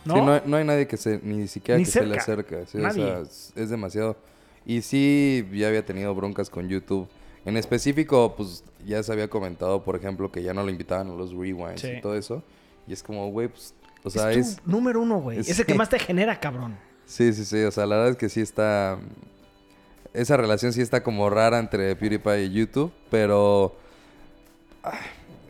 ¿No? 0.04 0.14
Sí, 0.14 0.20
no, 0.20 0.32
hay- 0.34 0.42
no 0.46 0.56
hay 0.58 0.64
nadie 0.64 0.86
que 0.86 0.96
se, 0.96 1.18
ni 1.24 1.48
siquiera 1.48 1.78
Ni 1.78 1.84
que 1.84 1.90
se 1.90 2.06
le 2.06 2.20
cerca. 2.20 2.56
acerca. 2.60 2.66
sí, 2.70 2.78
o 2.78 2.80
Nadie. 2.82 3.04
sea, 3.04 3.18
es, 3.20 3.52
es 3.56 3.70
demasiado. 3.70 4.16
Y 4.64 4.82
sí, 4.82 5.44
ya 5.52 5.66
había 5.66 5.84
tenido 5.84 6.14
broncas 6.14 6.48
con 6.50 6.68
YouTube. 6.68 7.08
En 7.44 7.56
específico, 7.56 8.34
pues 8.36 8.62
ya 8.84 9.02
se 9.02 9.12
había 9.12 9.28
comentado, 9.28 9.82
por 9.82 9.96
ejemplo, 9.96 10.30
que 10.30 10.42
ya 10.42 10.54
no 10.54 10.62
lo 10.62 10.70
invitaban 10.70 11.08
a 11.10 11.14
los 11.14 11.32
rewinds 11.32 11.80
Sí. 11.80 11.88
y 11.98 12.00
todo 12.00 12.16
eso. 12.16 12.42
Y 12.86 12.92
es 12.92 13.02
como, 13.02 13.28
güey, 13.32 13.48
pues, 13.48 13.74
o 14.04 14.08
es 14.08 14.14
sea, 14.14 14.30
tu 14.32 14.38
es... 14.38 14.58
número 14.64 15.00
uno, 15.00 15.18
güey. 15.20 15.38
es- 15.40 15.48
Es 15.48 15.58
el 15.58 15.66
que 15.66 15.74
más 15.74 15.88
te 15.88 15.98
genera, 15.98 16.38
cabrón. 16.38 16.76
Sí, 17.06 17.32
sí, 17.32 17.44
sí. 17.44 17.62
O 17.64 17.70
sea, 17.70 17.86
la 17.86 17.96
verdad 17.96 18.10
es 18.12 18.16
que 18.16 18.28
sí 18.28 18.40
está... 18.40 18.98
Esa 20.12 20.36
relación 20.36 20.72
sí 20.72 20.80
está 20.80 21.02
como 21.02 21.28
rara 21.30 21.58
entre 21.58 21.94
PewDiePie 21.96 22.44
y 22.44 22.52
YouTube, 22.52 22.92
pero... 23.10 23.76
ay, 24.82 24.98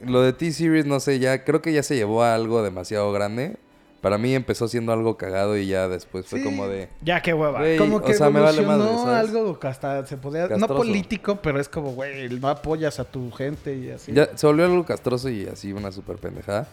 lo 0.04 0.20
de 0.22 0.32
T-Series, 0.32 0.86
no 0.86 1.00
sé, 1.00 1.18
ya 1.18 1.44
creo 1.44 1.62
que 1.62 1.72
ya 1.72 1.82
se 1.82 1.96
llevó 1.96 2.22
a 2.22 2.34
algo 2.34 2.62
demasiado 2.62 3.10
grande. 3.12 3.56
Para 4.02 4.18
mí 4.18 4.34
empezó 4.34 4.68
siendo 4.68 4.92
algo 4.92 5.16
cagado 5.16 5.56
y 5.56 5.66
ya 5.66 5.88
después 5.88 6.26
fue 6.26 6.40
Sí. 6.40 6.44
como 6.44 6.68
de... 6.68 6.88
Ya, 7.02 7.22
qué 7.22 7.32
hueva. 7.32 7.60
Como 7.78 7.96
o 7.96 8.02
que 8.02 8.14
sea, 8.14 8.28
me 8.28 8.40
vale 8.40 8.60
evolucionó 8.62 8.92
madre, 9.04 9.04
¿sabes? 9.04 9.30
algo 9.30 9.58
que 9.58 9.66
hasta 9.68 10.06
se 10.06 10.16
podía... 10.16 10.42
No 10.42 10.48
Castroso. 10.50 10.76
político, 10.76 11.36
pero 11.42 11.58
es 11.60 11.68
como, 11.68 11.92
güey, 11.92 12.28
no 12.38 12.48
apoyas 12.48 13.00
a 13.00 13.04
tu 13.04 13.30
gente 13.32 13.74
y 13.76 13.90
así. 13.90 14.12
Ya 14.12 14.28
se 14.36 14.46
volvió 14.46 14.66
algo 14.66 14.84
castroso 14.84 15.28
y 15.28 15.46
así 15.46 15.72
una 15.72 15.90
súper 15.92 16.16
pendejada. 16.18 16.68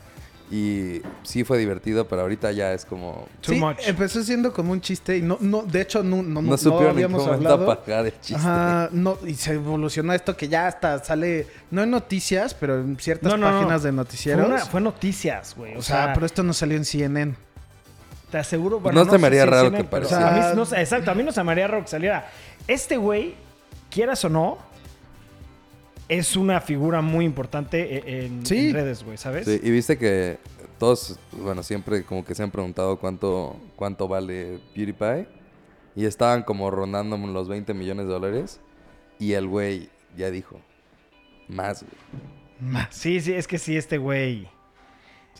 Y 0.52 1.02
sí 1.24 1.44
fue 1.44 1.58
divertido, 1.58 2.08
pero 2.08 2.22
ahorita 2.24 2.52
ya 2.52 2.74
es 2.74 2.86
como... 2.86 3.28
Too 3.42 3.54
Sí, 3.54 3.60
much. 3.60 3.78
empezó 3.88 4.22
siendo 4.24 4.54
como 4.54 4.72
un 4.74 4.82
chiste 4.82 5.18
y 5.18 5.22
no, 5.22 5.38
no, 5.40 5.64
de 5.64 5.82
hecho 5.82 6.04
no, 6.04 6.18
no, 6.22 6.42
No, 6.42 6.56
no, 6.56 6.80
habíamos 6.90 7.26
hablado. 7.28 7.72
apagar 7.72 8.06
el 8.06 8.12
chiste. 8.22 8.36
Ajá, 8.36 8.90
no, 8.92 9.18
y 9.26 9.34
se 9.34 9.54
evolucionó 9.54 10.14
esto 10.14 10.38
que 10.38 10.48
ya 10.48 10.68
hasta 10.68 11.04
sale, 11.04 11.48
no 11.72 11.82
en 11.82 11.90
noticias, 11.92 12.54
pero 12.54 12.80
en 12.80 12.98
ciertas 13.00 13.32
No, 13.32 13.38
no, 13.38 13.50
no. 13.50 13.58
páginas 13.58 13.82
de 13.84 13.90
Fue, 13.90 13.96
noticieros. 13.96 14.48
una- 14.48 14.58
fue 14.60 14.82
noticias, 14.82 15.56
güey. 15.58 15.76
o 15.76 15.82
sea, 15.82 16.12
pero 16.14 16.26
esto 16.26 16.44
no 16.44 16.54
salió 16.54 16.78
en 16.78 16.86
CNN. 16.86 17.36
Te 18.30 18.38
aseguro, 18.38 18.78
Pues 18.80 18.94
bueno, 18.94 19.06
no 19.06 19.12
se 19.12 19.18
me 19.18 19.28
haría 19.28 19.44
si 19.46 19.50
raro 19.50 19.64
CNN, 19.70 19.84
que 19.84 19.90
pareciera. 19.90 20.28
a 20.28 20.50
mí 20.52 20.56
no 20.56 20.66
sé- 20.66 20.80
exacto, 20.82 21.10
a 21.10 21.16
mí 21.16 21.24
no 21.24 21.32
se 21.32 21.44
me 21.44 21.52
haría 21.52 21.68
raro 21.68 21.84
que 21.84 21.90
saliera. 21.90 22.30
Este 22.68 22.98
güey, 22.98 23.34
quieras 23.90 24.24
o 24.26 24.30
no, 24.30 24.58
es 26.10 26.36
una 26.36 26.62
figura 26.62 27.02
muy 27.02 27.26
importante 27.26 27.96
e- 27.98 28.26
en, 28.26 28.46
Sí. 28.46 28.70
en 28.70 28.74
redes, 28.74 29.04
güey, 29.04 29.18
¿sabes? 29.18 29.46
Sí, 29.46 29.60
y 29.64 29.72
viste 29.72 29.98
que 29.98 30.38
todos, 30.80 31.20
bueno, 31.32 31.64
siempre 31.64 32.04
como 32.04 32.26
que 32.26 32.36
se 32.36 32.44
han 32.44 32.52
preguntado 32.52 32.98
cuánto, 32.98 33.56
cuánto 33.76 34.08
vale 34.08 34.60
PewDiePie. 34.76 35.28
Y 35.96 36.06
estaban 36.06 36.42
como 36.44 36.72
rondando 36.72 37.16
los 37.18 37.48
20 37.48 37.74
millones 37.74 38.08
de 38.08 38.12
dólares. 38.14 38.60
Y 39.20 39.34
el 39.34 39.48
güey 39.48 39.90
ya 40.18 40.32
dijo, 40.32 40.60
más, 41.48 41.84
güey. 41.84 42.84
Sí, 42.90 43.20
sí, 43.22 43.34
es 43.34 43.48
que 43.48 43.58
sí, 43.60 43.78
este 43.78 43.98
güey. 43.98 44.48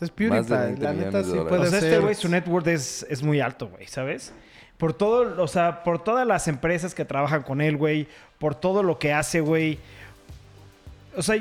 de 0.00 0.08
PewDiePie, 0.08 0.56
20 0.56 0.82
la 0.82 0.92
neta 0.92 1.24
sí 1.24 1.30
puede 1.30 1.62
o 1.62 1.66
sea, 1.66 1.80
ser. 1.80 1.84
este 1.92 1.98
güey, 2.00 2.14
su 2.14 2.28
net 2.28 2.46
worth 2.48 2.68
es, 2.68 3.06
es 3.10 3.22
muy 3.22 3.40
alto, 3.40 3.68
güey, 3.68 3.86
¿sabes? 3.86 4.32
Por 4.78 4.92
todo, 4.92 5.42
o 5.42 5.46
sea, 5.48 5.82
por 5.84 6.02
todas 6.02 6.26
las 6.26 6.48
empresas 6.48 6.94
que 6.94 7.04
trabajan 7.04 7.42
con 7.42 7.60
él, 7.60 7.76
güey, 7.76 8.08
por 8.38 8.54
todo 8.54 8.82
lo 8.82 8.98
que 8.98 9.12
hace, 9.12 9.40
güey. 9.40 9.78
O 11.16 11.22
sea, 11.22 11.36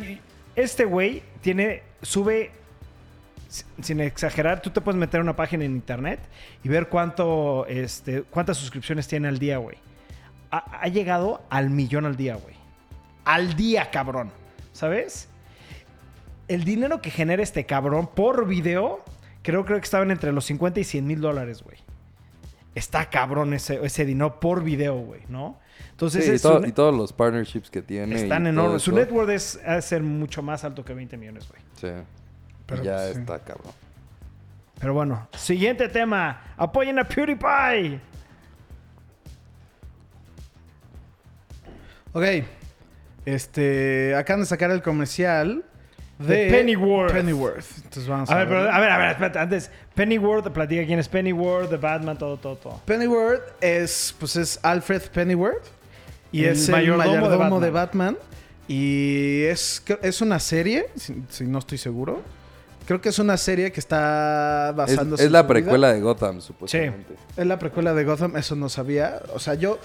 este 0.56 0.86
güey 0.86 1.24
tiene, 1.42 1.84
sube, 2.02 2.52
sin 3.82 4.00
exagerar, 4.00 4.62
tú 4.62 4.70
te 4.70 4.82
puedes 4.82 5.00
meter 5.00 5.22
una 5.22 5.36
página 5.36 5.66
en 5.66 5.72
internet 5.72 6.20
y 6.64 6.70
ver 6.70 6.90
cuánto, 6.90 7.66
este, 7.68 8.24
cuántas 8.24 8.58
suscripciones 8.58 9.08
tiene 9.08 9.28
al 9.28 9.40
día, 9.40 9.58
güey. 9.58 9.78
Ha, 10.52 10.88
llegado 10.88 11.42
al 11.50 11.72
millón 11.72 12.06
al 12.06 12.16
día, 12.16 12.36
güey. 12.36 12.54
Al 13.26 13.56
día, 13.56 13.90
cabrón. 13.90 14.32
¿Sabes? 14.72 15.28
El 16.48 16.64
dinero 16.64 17.02
que 17.02 17.10
genera 17.10 17.42
este 17.42 17.66
cabrón 17.66 18.08
por 18.08 18.48
video, 18.48 19.04
creo, 19.42 19.66
creo 19.66 19.80
que 19.80 19.86
estaban 19.86 20.12
entre 20.12 20.32
los 20.32 20.46
50 20.46 20.80
y 20.80 20.84
100 20.84 21.08
mil 21.08 21.22
dólares, 21.22 21.64
güey. 21.64 21.78
Está 22.76 23.10
cabrón 23.10 23.56
ese 23.56 24.06
dinero 24.06 24.40
por 24.40 24.64
video, 24.64 24.96
güey, 24.96 25.22
¿no? 25.28 25.58
Entonces, 25.92 26.26
Sí, 26.26 26.32
y, 26.34 26.40
todo- 26.40 26.62
todos 26.74 26.96
los 26.96 27.14
partnerships 27.14 27.70
que 27.70 27.82
tiene. 27.82 28.16
están 28.16 28.48
enormes. 28.48 28.82
Su 28.82 28.92
todo 28.92 29.00
net 29.00 29.08
eso. 29.08 29.16
worth 29.16 29.30
es, 29.30 29.60
ha 29.66 29.76
de 29.76 29.82
ser 29.82 30.02
mucho 30.04 30.42
más 30.42 30.64
alto 30.64 30.84
que 30.84 30.94
20 30.94 31.16
millones, 31.18 31.48
güey. 31.48 31.62
Sí. 31.80 32.04
Pero, 32.66 32.84
ya 32.84 32.96
pues, 32.98 33.14
sí. 33.14 33.20
está 33.20 33.40
cabrón. 33.40 33.72
Pero 34.80 34.94
bueno, 34.94 35.28
siguiente 35.38 35.88
tema. 35.90 36.42
Apoyen 36.58 36.98
a 37.00 37.04
PewDiePie. 37.08 38.00
Ok. 42.14 42.24
Este. 43.26 44.16
Acaban 44.16 44.42
de 44.42 44.46
sacar 44.46 44.72
el 44.72 44.82
comercial 44.82 45.64
de, 46.20 46.36
De 46.46 46.52
Pennyworth. 46.52 47.12
Pennyworth. 47.14 47.66
Entonces 47.78 48.08
vamos 48.08 48.30
A 48.30 48.34
a, 48.34 48.38
ver, 48.40 48.48
pero, 48.48 48.60
a 48.72 48.80
ver, 48.80 48.90
a 48.92 48.98
ver, 48.98 49.12
espérate, 49.12 49.40
antes. 49.40 49.72
Pennyworth, 49.96 50.48
platica 50.52 50.86
quién 50.86 51.00
es 51.00 51.08
Pennyworth, 51.10 51.70
de 51.70 51.78
Batman, 51.78 52.18
todo, 52.18 52.38
todo, 52.38 52.56
todo. 52.56 52.82
Pennyworth 52.86 53.42
es. 53.62 54.16
Pues 54.20 54.36
es 54.36 54.60
Alfred 54.64 55.02
Pennyworth. 55.14 55.64
Y 56.32 56.46
El 56.46 56.54
es 56.54 56.70
mayordomo 56.70 57.04
el 57.04 57.10
de 57.10 57.20
mayordomo 57.20 57.60
de 57.60 57.70
Batman. 57.72 58.14
Batman. 58.16 58.28
Y 58.68 59.44
es, 59.44 59.84
es 60.02 60.22
una 60.22 60.40
serie, 60.40 60.88
si, 60.96 61.22
si 61.30 61.44
no 61.46 61.60
estoy 61.60 61.78
seguro. 61.78 62.22
Creo 62.88 63.00
que 63.02 63.10
es 63.10 63.20
una 63.20 63.38
serie 63.38 63.72
que 63.72 63.80
está 63.80 64.70
Es, 64.70 64.76
basándose 64.76 65.24
es 65.24 65.28
en 65.28 65.34
la 65.34 65.42
vida. 65.44 65.48
precuela 65.48 65.94
de 65.94 66.02
Gotham, 66.02 66.42
supuestamente. 66.42 67.14
Es 67.38 67.46
la 67.46 67.60
precuela 67.60 67.94
de 67.94 68.04
Gotham, 68.04 68.36
eso 68.38 68.56
no 68.56 68.70
sabía. 68.70 69.22
O 69.34 69.40
sea, 69.40 69.54
yo. 69.56 69.80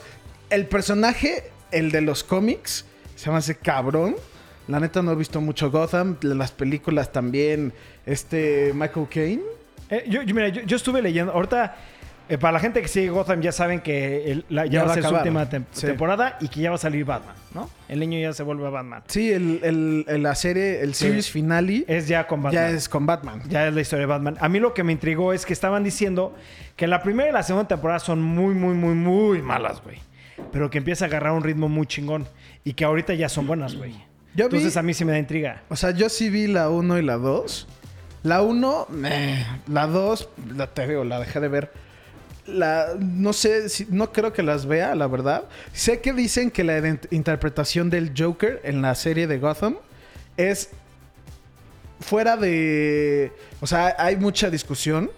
El 0.51 0.67
personaje, 0.67 1.51
el 1.71 1.91
de 1.91 2.01
los 2.01 2.25
cómics, 2.25 2.87
se 3.17 3.31
me 3.31 3.37
hace 3.37 3.57
cabrón. 3.57 4.17
La 4.69 4.79
neta 4.81 5.03
no 5.03 5.13
he 5.13 5.17
visto 5.17 5.41
mucho 5.41 5.71
Gotham. 5.71 6.17
Las 6.23 6.53
películas 6.53 7.11
también. 7.13 7.73
Este. 8.07 8.73
Michael 8.75 9.07
Caine. 9.11 9.43
Eh, 9.91 10.05
yo, 10.09 10.23
yo- 10.23 10.35
mira, 10.35 10.49
yo, 10.49 10.63
yo 10.63 10.77
estuve 10.77 11.01
leyendo. 11.01 11.33
Ahorita, 11.33 11.77
eh, 12.29 12.37
para 12.37 12.53
la 12.53 12.61
gente 12.61 12.83
que 12.83 12.89
sigue 12.89 13.09
Gotham, 13.09 13.41
ya 13.41 13.53
saben 13.53 13.81
que 13.81 14.31
el- 14.31 14.45
la- 14.51 14.67
ya, 14.67 14.73
Ya 14.73 14.83
va 14.85 14.89
a 14.89 14.93
a 14.93 14.95
ser 14.95 15.05
su 15.05 15.15
última 15.15 15.49
tem- 15.49 15.65
Sí. 15.73 15.87
temporada 15.87 16.37
y 16.43 16.49
que 16.49 16.61
ya 16.61 16.69
va 16.69 16.75
a 16.77 16.79
salir 16.79 17.07
Batman, 17.07 17.35
¿no? 17.55 17.71
El 17.89 18.01
niño 18.01 18.19
ya 18.21 18.35
se 18.35 18.43
vuelve 18.43 18.69
Batman. 18.69 19.03
Sí, 19.07 19.33
el, 19.33 19.61
el- 19.63 20.05
el- 20.07 20.23
la 20.23 20.35
serie, 20.35 20.83
el 20.83 20.93
series 20.93 21.31
finale. 21.31 21.87
Es 21.89 22.07
ya 22.07 22.27
con 22.27 22.43
Batman. 22.43 22.53
ya 22.63 22.69
es 22.77 22.87
con 22.91 23.07
Batman. 23.07 23.41
Ya 23.49 23.67
es 23.69 23.73
la 23.75 23.81
historia 23.81 24.03
de 24.03 24.07
Batman. 24.13 24.37
A 24.41 24.49
mí 24.51 24.61
lo 24.61 24.75
que 24.75 24.85
me 24.85 24.93
intrigó 24.93 25.33
es 25.33 25.47
que 25.47 25.55
estaban 25.55 25.83
diciendo 25.83 26.35
que 26.77 26.87
la 26.87 27.03
primera 27.03 27.31
y 27.31 27.33
la 27.33 27.43
segunda 27.43 27.67
temporada 27.67 27.99
son 28.01 28.21
muy, 28.23 28.53
muy, 28.55 28.75
muy, 28.75 28.95
muy 28.95 29.41
malas, 29.41 29.83
güey. 29.83 29.97
Pero 30.53 30.69
que 30.69 30.77
empieza 30.79 31.07
a 31.07 31.09
agarrar 31.09 31.33
un 31.33 31.43
ritmo 31.43 31.71
muy 31.71 31.87
chingón. 31.87 32.29
Y 32.65 32.75
que 32.75 32.85
ahorita 32.85 33.15
ya 33.15 33.31
son 33.31 33.47
buenas, 33.47 33.75
güey. 33.75 33.95
Yo 34.39 34.49
vi- 34.49 34.57
Entonces 34.57 34.77
a 34.77 34.83
mí 34.83 34.95
sí 34.95 35.05
me 35.05 35.13
da 35.13 35.19
intriga. 35.19 35.63
O 35.69 35.75
sea, 35.77 35.91
yo 35.91 36.09
sí 36.09 36.31
vi 36.31 36.47
la 36.47 36.71
1 36.71 36.99
y 36.99 37.03
la 37.03 37.17
2. 37.17 37.67
La 38.23 38.43
1, 38.43 38.87
la 39.69 39.87
2, 39.87 40.29
la 40.57 40.67
te 40.69 40.87
digo, 40.87 41.05
la 41.05 41.19
dejé 41.21 41.41
de 41.41 41.49
ver. 41.49 41.73
La, 42.47 42.95
no 42.99 43.33
sé, 43.33 43.69
si, 43.69 43.87
no 43.91 44.13
creo 44.13 44.33
que 44.33 44.43
las 44.43 44.67
vea, 44.67 44.95
la 44.95 45.07
verdad. 45.07 45.45
Sé 45.73 46.01
que 46.01 46.13
dicen 46.13 46.51
que 46.51 46.65
la 46.65 46.79
interpretación 47.11 47.91
del 47.91 48.13
Joker 48.17 48.61
en 48.65 48.81
la 48.81 48.95
serie 48.95 49.27
de 49.27 49.39
Gotham 49.39 49.77
es 50.37 50.71
fuera 52.01 52.37
de... 52.37 53.33
O 53.61 53.67
sea, 53.67 53.95
hay 53.99 54.17
mucha 54.17 54.51
discusión 54.51 55.11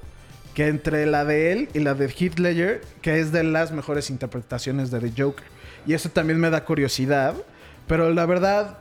que 0.55 0.67
entre 0.67 1.07
la 1.07 1.25
de 1.25 1.53
él 1.53 1.69
y 1.75 1.81
la 1.81 1.95
de 1.95 2.07
Heath 2.07 2.39
Ledger, 2.39 2.81
que 3.03 3.21
es 3.21 3.33
de 3.33 3.45
las 3.45 3.71
mejores 3.71 4.11
interpretaciones 4.11 4.91
de 4.91 5.01
The 5.01 5.23
Joker. 5.23 5.45
Y 5.87 5.95
eso 5.95 6.09
también 6.09 6.41
me 6.41 6.51
da 6.51 6.65
curiosidad. 6.65 7.35
Pero 7.87 8.11
la 8.13 8.27
verdad, 8.27 8.79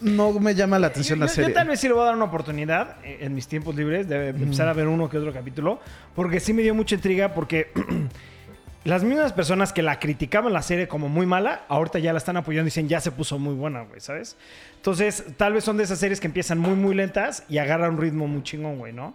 no 0.00 0.32
me 0.40 0.54
llama 0.54 0.78
la 0.78 0.88
atención 0.88 1.18
yo, 1.18 1.24
la 1.24 1.28
yo- 1.28 1.34
serie. 1.34 1.50
yo 1.50 1.54
tal 1.54 1.68
vez 1.68 1.80
sí 1.80 1.86
le 1.88 1.94
voy 1.94 2.02
a 2.02 2.06
dar 2.06 2.14
una 2.16 2.24
oportunidad 2.26 2.96
eh, 3.04 3.18
en 3.20 3.34
mis 3.34 3.46
tiempos 3.48 3.74
libres 3.74 4.08
de 4.08 4.28
empezar 4.30 4.68
a 4.68 4.72
ver 4.72 4.86
uno 4.88 5.08
que 5.08 5.18
otro 5.18 5.32
capítulo. 5.32 5.80
Porque 6.14 6.40
sí 6.40 6.52
me 6.52 6.62
dio 6.62 6.74
mucha 6.74 6.94
intriga 6.94 7.34
porque 7.34 7.70
las 8.84 9.04
mismas 9.04 9.32
personas 9.32 9.72
que 9.72 9.82
la 9.82 9.98
criticaban 9.98 10.52
la 10.52 10.62
serie 10.62 10.88
como 10.88 11.08
muy 11.08 11.26
mala, 11.26 11.64
ahorita 11.68 11.98
ya 11.98 12.12
la 12.12 12.18
están 12.18 12.36
apoyando 12.36 12.66
y 12.66 12.70
dicen 12.70 12.88
ya 12.88 13.00
se 13.00 13.12
puso 13.12 13.38
muy 13.38 13.54
buena, 13.54 13.82
güey, 13.82 14.00
¿sabes? 14.00 14.36
Entonces, 14.76 15.24
tal 15.36 15.52
vez 15.52 15.64
son 15.64 15.76
de 15.76 15.84
esas 15.84 15.98
series 15.98 16.20
que 16.20 16.26
empiezan 16.26 16.58
muy, 16.58 16.74
muy 16.74 16.94
lentas 16.94 17.44
y 17.48 17.58
agarran 17.58 17.92
un 17.94 18.00
ritmo 18.00 18.26
muy 18.26 18.42
chingón, 18.42 18.78
güey, 18.78 18.92
¿no? 18.94 19.14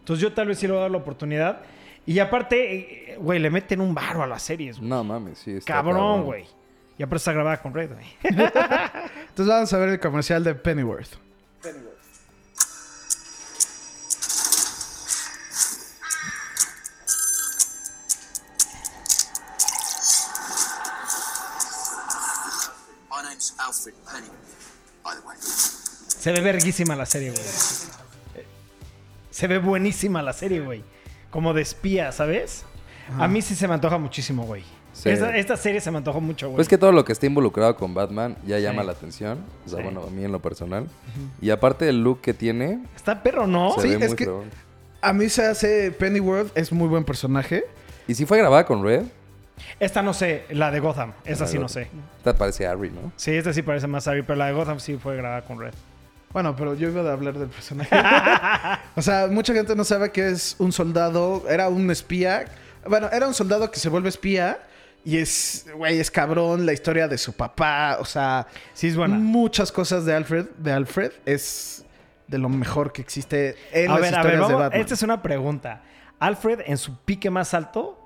Entonces 0.00 0.20
yo 0.22 0.32
tal 0.32 0.48
vez 0.48 0.58
sí 0.58 0.66
le 0.66 0.72
voy 0.72 0.80
a 0.80 0.82
dar 0.82 0.90
la 0.90 0.98
oportunidad. 0.98 1.60
Y 2.06 2.18
aparte, 2.18 3.12
eh, 3.12 3.16
güey, 3.18 3.38
le 3.38 3.48
meten 3.48 3.80
un 3.80 3.94
varo 3.94 4.22
a 4.22 4.26
las 4.26 4.42
series, 4.42 4.76
güey. 4.78 4.90
No 4.90 5.02
mames, 5.04 5.38
sí. 5.38 5.52
Está 5.52 5.74
Cabrón, 5.74 6.24
güey. 6.24 6.44
Ya 6.98 7.06
por 7.08 7.16
eso 7.16 7.22
está 7.22 7.32
grabada 7.32 7.60
con 7.60 7.74
Red, 7.74 7.90
güey. 7.92 8.06
Entonces 8.22 9.46
vamos 9.46 9.72
a 9.72 9.78
ver 9.78 9.88
el 9.88 10.00
comercial 10.00 10.44
de 10.44 10.54
Pennyworth. 10.54 11.16
My 23.10 23.22
name's 23.22 23.54
Alfred 23.58 23.94
Pennyworth, 24.10 25.02
by 25.02 25.14
the 25.16 25.26
way. 25.26 25.36
Se 25.38 26.32
ve 26.32 26.40
verguísima 26.40 26.96
la 26.96 27.06
serie, 27.06 27.30
güey. 27.30 27.44
Se 29.30 29.46
ve 29.48 29.58
buenísima 29.58 30.22
la 30.22 30.32
serie, 30.32 30.60
güey. 30.60 30.84
Como 31.30 31.52
de 31.54 31.62
espía, 31.62 32.12
¿sabes? 32.12 32.64
A 33.18 33.26
mí 33.26 33.42
sí 33.42 33.54
se 33.56 33.66
me 33.68 33.74
antoja 33.74 33.98
muchísimo, 33.98 34.44
güey. 34.44 34.64
Sí. 35.04 35.10
Esta, 35.10 35.36
esta 35.36 35.56
serie 35.56 35.80
se 35.80 35.90
me 35.90 35.98
antojó 35.98 36.20
mucho, 36.20 36.46
güey. 36.48 36.56
Pues 36.56 36.66
que 36.68 36.78
todo 36.78 36.90
lo 36.90 37.04
que 37.04 37.12
esté 37.12 37.26
involucrado 37.28 37.76
con 37.76 37.94
Batman 37.94 38.36
ya 38.46 38.58
llama 38.58 38.80
Sí. 38.82 38.86
la 38.86 38.92
atención. 38.92 39.38
O 39.64 39.68
sea, 39.68 39.78
Sí. 39.78 39.84
bueno, 39.84 40.02
a 40.02 40.10
mí 40.10 40.24
en 40.24 40.32
lo 40.32 40.40
personal. 40.40 40.86
Y 41.40 41.50
aparte 41.50 41.84
del 41.84 42.02
look 42.02 42.20
que 42.22 42.34
tiene, 42.34 42.80
Está 42.96 43.22
perro, 43.22 43.46
¿no? 43.46 43.74
se 43.76 43.82
Sí, 43.82 43.88
ve 43.88 43.94
es 44.04 44.08
muy 44.08 44.16
que- 44.16 44.24
fregón. 44.24 44.50
A 45.02 45.12
mí 45.12 45.28
se 45.28 45.44
hace 45.46 45.90
Pennyworth, 45.92 46.56
es 46.56 46.72
muy 46.72 46.88
buen 46.88 47.04
personaje. 47.04 47.64
¿Y 48.08 48.14
si 48.14 48.24
fue 48.26 48.38
grabada 48.38 48.64
con 48.64 48.82
Red? 48.82 49.02
Esta 49.78 50.02
no 50.02 50.14
sé, 50.14 50.44
la 50.50 50.70
de 50.70 50.80
Gotham. 50.80 51.12
Esa 51.24 51.44
La 51.44 51.50
sí 51.50 51.58
no 51.58 51.68
sé. 51.68 51.88
Esta 52.18 52.34
parece 52.34 52.66
Harry, 52.66 52.90
¿no? 52.90 53.12
Sí, 53.16 53.30
esta 53.32 53.52
sí 53.52 53.60
parece 53.62 53.86
más 53.86 54.08
Harry, 54.08 54.22
pero 54.22 54.36
la 54.36 54.46
de 54.46 54.52
Gotham 54.54 54.80
sí 54.80 54.96
fue 54.96 55.16
grabada 55.16 55.42
con 55.42 55.60
Red. 55.60 55.74
Bueno, 56.32 56.56
pero 56.56 56.74
yo 56.74 56.88
iba 56.88 57.08
a 57.08 57.12
hablar 57.12 57.38
del 57.38 57.48
personaje. 57.48 57.90
o 58.96 59.02
sea, 59.02 59.28
mucha 59.30 59.52
gente 59.52 59.76
no 59.76 59.84
sabe 59.84 60.10
que 60.10 60.30
es 60.30 60.56
un 60.58 60.72
soldado, 60.72 61.44
era 61.48 61.68
un 61.68 61.90
espía. 61.90 62.46
Bueno, 62.88 63.08
era 63.12 63.28
un 63.28 63.34
soldado 63.34 63.70
que 63.70 63.78
se 63.78 63.88
vuelve 63.88 64.08
espía 64.08 64.58
y 65.04 65.18
es, 65.18 65.66
güey, 65.74 65.98
es 66.00 66.10
cabrón 66.10 66.64
la 66.66 66.72
historia 66.72 67.06
de 67.08 67.18
su 67.18 67.32
papá. 67.34 67.98
O 68.00 68.04
sea, 68.04 68.46
Sí, 68.72 68.88
es 68.88 68.96
buena. 68.96 69.16
muchas 69.16 69.70
cosas 69.72 70.04
de 70.04 70.14
Alfred, 70.14 70.46
de 70.58 70.72
Alfred 70.72 71.12
es 71.26 71.84
de 72.26 72.38
lo 72.38 72.48
mejor 72.48 72.92
que 72.92 73.02
existe 73.02 73.54
en 73.72 73.90
a 73.90 73.94
las 73.94 74.00
ver, 74.02 74.14
a 74.14 74.18
historias 74.18 74.48
de 74.48 74.54
Batman. 74.54 74.80
esta 74.80 74.94
es 74.94 75.02
una 75.02 75.22
pregunta. 75.22 75.82
¿Alfred 76.18 76.60
en 76.66 76.78
su 76.78 76.96
pique 77.04 77.28
más 77.30 77.52
alto 77.54 77.98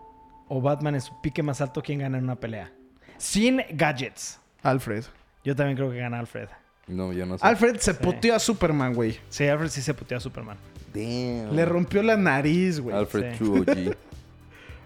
o 0.49 0.61
Batman 0.61 0.95
en 0.97 1.01
su 1.01 1.21
pique 1.21 1.43
más 1.43 1.61
alto 1.61 1.83
quién 1.83 2.01
gana 2.01 2.19
en 2.19 2.25
una 2.25 2.37
pelea? 2.37 2.73
Sin 3.17 3.63
gadgets. 3.71 4.41
Alfred. 4.63 5.05
Yo 5.45 5.55
también 5.55 5.77
creo 5.77 5.91
que 5.91 5.99
gana 5.99 6.19
Alfred. 6.19 6.49
No, 6.89 7.13
yo 7.13 7.27
no 7.27 7.37
sé. 7.39 7.47
Alfred 7.47 7.77
se 7.79 7.95
puteó 7.95 8.35
a 8.35 8.39
Superman, 8.39 8.95
güey. 8.95 9.19
Sí, 9.29 9.47
Alfred 9.47 9.69
sí 9.69 9.83
se 9.83 9.93
puteó 9.95 10.17
a 10.17 10.21
Superman. 10.21 10.57
Damn. 10.93 11.55
Le 11.55 11.65
rompió 11.67 12.03
la 12.03 12.17
nariz, 12.17 12.81
güey. 12.81 12.97
Alfred 12.97 13.33
Sí. 13.33 13.39
True 13.39 13.61
OG. 13.61 13.97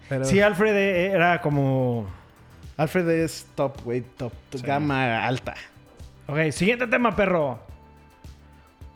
Pero 0.09 0.25
Sí, 0.25 0.41
Alfred 0.41 0.75
eh, 0.75 1.05
era 1.07 1.41
como... 1.41 2.07
Alfred 2.77 3.09
es 3.09 3.45
top, 3.55 3.81
güey, 3.83 4.01
top. 4.17 4.33
Gama 4.63 5.25
alta. 5.25 5.55
Ok, 6.27 6.51
siguiente 6.51 6.87
tema, 6.87 7.15
perro. 7.15 7.59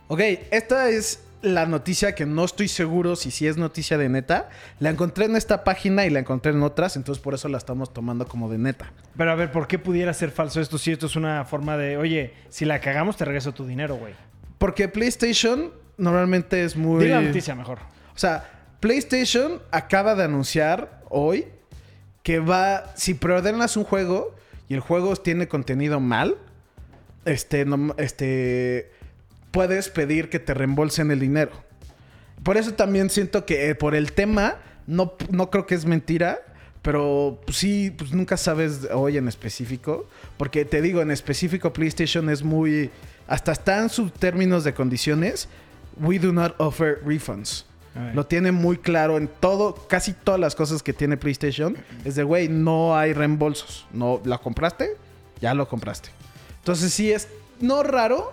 Ok, 0.08 0.20
esta 0.50 0.88
es 0.88 1.24
la 1.42 1.66
noticia 1.66 2.14
que 2.14 2.26
no 2.26 2.44
estoy 2.44 2.68
seguro 2.68 3.14
si 3.14 3.30
sí 3.30 3.46
es 3.46 3.56
noticia 3.56 3.98
de 3.98 4.08
neta. 4.08 4.48
La 4.80 4.90
encontré 4.90 5.26
en 5.26 5.36
esta 5.36 5.64
página 5.64 6.06
y 6.06 6.10
la 6.10 6.20
encontré 6.20 6.52
en 6.52 6.62
otras, 6.62 6.96
entonces 6.96 7.22
por 7.22 7.34
eso 7.34 7.48
la 7.48 7.58
estamos 7.58 7.92
tomando 7.92 8.26
como 8.26 8.48
de 8.50 8.58
neta. 8.58 8.92
Pero 9.16 9.30
a 9.30 9.34
ver, 9.34 9.52
¿por 9.52 9.66
qué 9.68 9.78
pudiera 9.78 10.12
ser 10.14 10.30
falso 10.30 10.60
esto 10.60 10.78
si 10.78 10.92
esto 10.92 11.06
es 11.06 11.16
una 11.16 11.44
forma 11.44 11.76
de... 11.76 11.96
Oye, 11.96 12.34
si 12.48 12.64
la 12.64 12.80
cagamos 12.80 13.16
te 13.16 13.24
regreso 13.24 13.52
tu 13.52 13.66
dinero, 13.66 13.96
güey. 13.96 14.14
Porque 14.58 14.88
PlayStation 14.88 15.72
normalmente 15.96 16.64
es 16.64 16.76
muy... 16.76 17.04
Di 17.04 17.10
la 17.10 17.20
noticia 17.20 17.54
mejor. 17.54 17.78
O 18.14 18.18
sea, 18.18 18.57
PlayStation 18.80 19.60
acaba 19.70 20.14
de 20.14 20.24
anunciar 20.24 21.02
hoy 21.08 21.46
que 22.22 22.38
va, 22.38 22.92
si 22.96 23.14
preordenas 23.14 23.76
un 23.76 23.84
juego 23.84 24.34
y 24.68 24.74
el 24.74 24.80
juego 24.80 25.16
tiene 25.16 25.48
contenido 25.48 25.98
mal, 26.00 26.36
este, 27.24 27.64
no- 27.64 27.94
este, 27.98 28.90
puedes 29.50 29.88
pedir 29.88 30.28
que 30.28 30.38
te 30.38 30.54
reembolsen 30.54 31.10
el 31.10 31.20
dinero. 31.20 31.52
Por 32.42 32.56
eso 32.56 32.74
también 32.74 33.10
siento 33.10 33.46
que 33.46 33.70
eh, 33.70 33.74
por 33.74 33.94
el 33.94 34.12
tema, 34.12 34.56
no, 34.86 35.14
no 35.30 35.50
creo 35.50 35.66
que 35.66 35.74
es 35.74 35.84
mentira, 35.84 36.38
pero 36.82 37.40
sí, 37.48 37.90
pues 37.90 38.12
nunca 38.12 38.36
sabes 38.36 38.86
hoy 38.92 39.16
en 39.16 39.26
específico. 39.26 40.08
Porque 40.36 40.64
te 40.64 40.80
digo, 40.80 41.02
en 41.02 41.10
específico 41.10 41.72
PlayStation 41.72 42.30
es 42.30 42.42
muy... 42.44 42.90
Hasta 43.26 43.52
está 43.52 43.78
en 43.82 43.88
sus 43.88 44.12
términos 44.12 44.64
de 44.64 44.72
condiciones. 44.72 45.48
We 46.00 46.18
do 46.18 46.32
not 46.32 46.54
offer 46.58 47.00
refunds. 47.04 47.66
Lo 48.14 48.26
tiene 48.26 48.52
muy 48.52 48.76
claro 48.78 49.16
en 49.16 49.28
todo, 49.28 49.74
casi 49.88 50.12
todas 50.12 50.38
las 50.40 50.54
cosas 50.54 50.82
que 50.82 50.92
tiene 50.92 51.16
PlayStation. 51.16 51.76
Es 52.04 52.14
de, 52.14 52.22
güey, 52.22 52.48
no 52.48 52.96
hay 52.96 53.12
reembolsos. 53.12 53.86
No, 53.92 54.20
¿la 54.24 54.38
compraste? 54.38 54.96
Ya 55.40 55.54
lo 55.54 55.68
compraste. 55.68 56.10
Entonces 56.58 56.92
sí 56.92 57.12
es, 57.12 57.28
no 57.60 57.82
raro, 57.82 58.32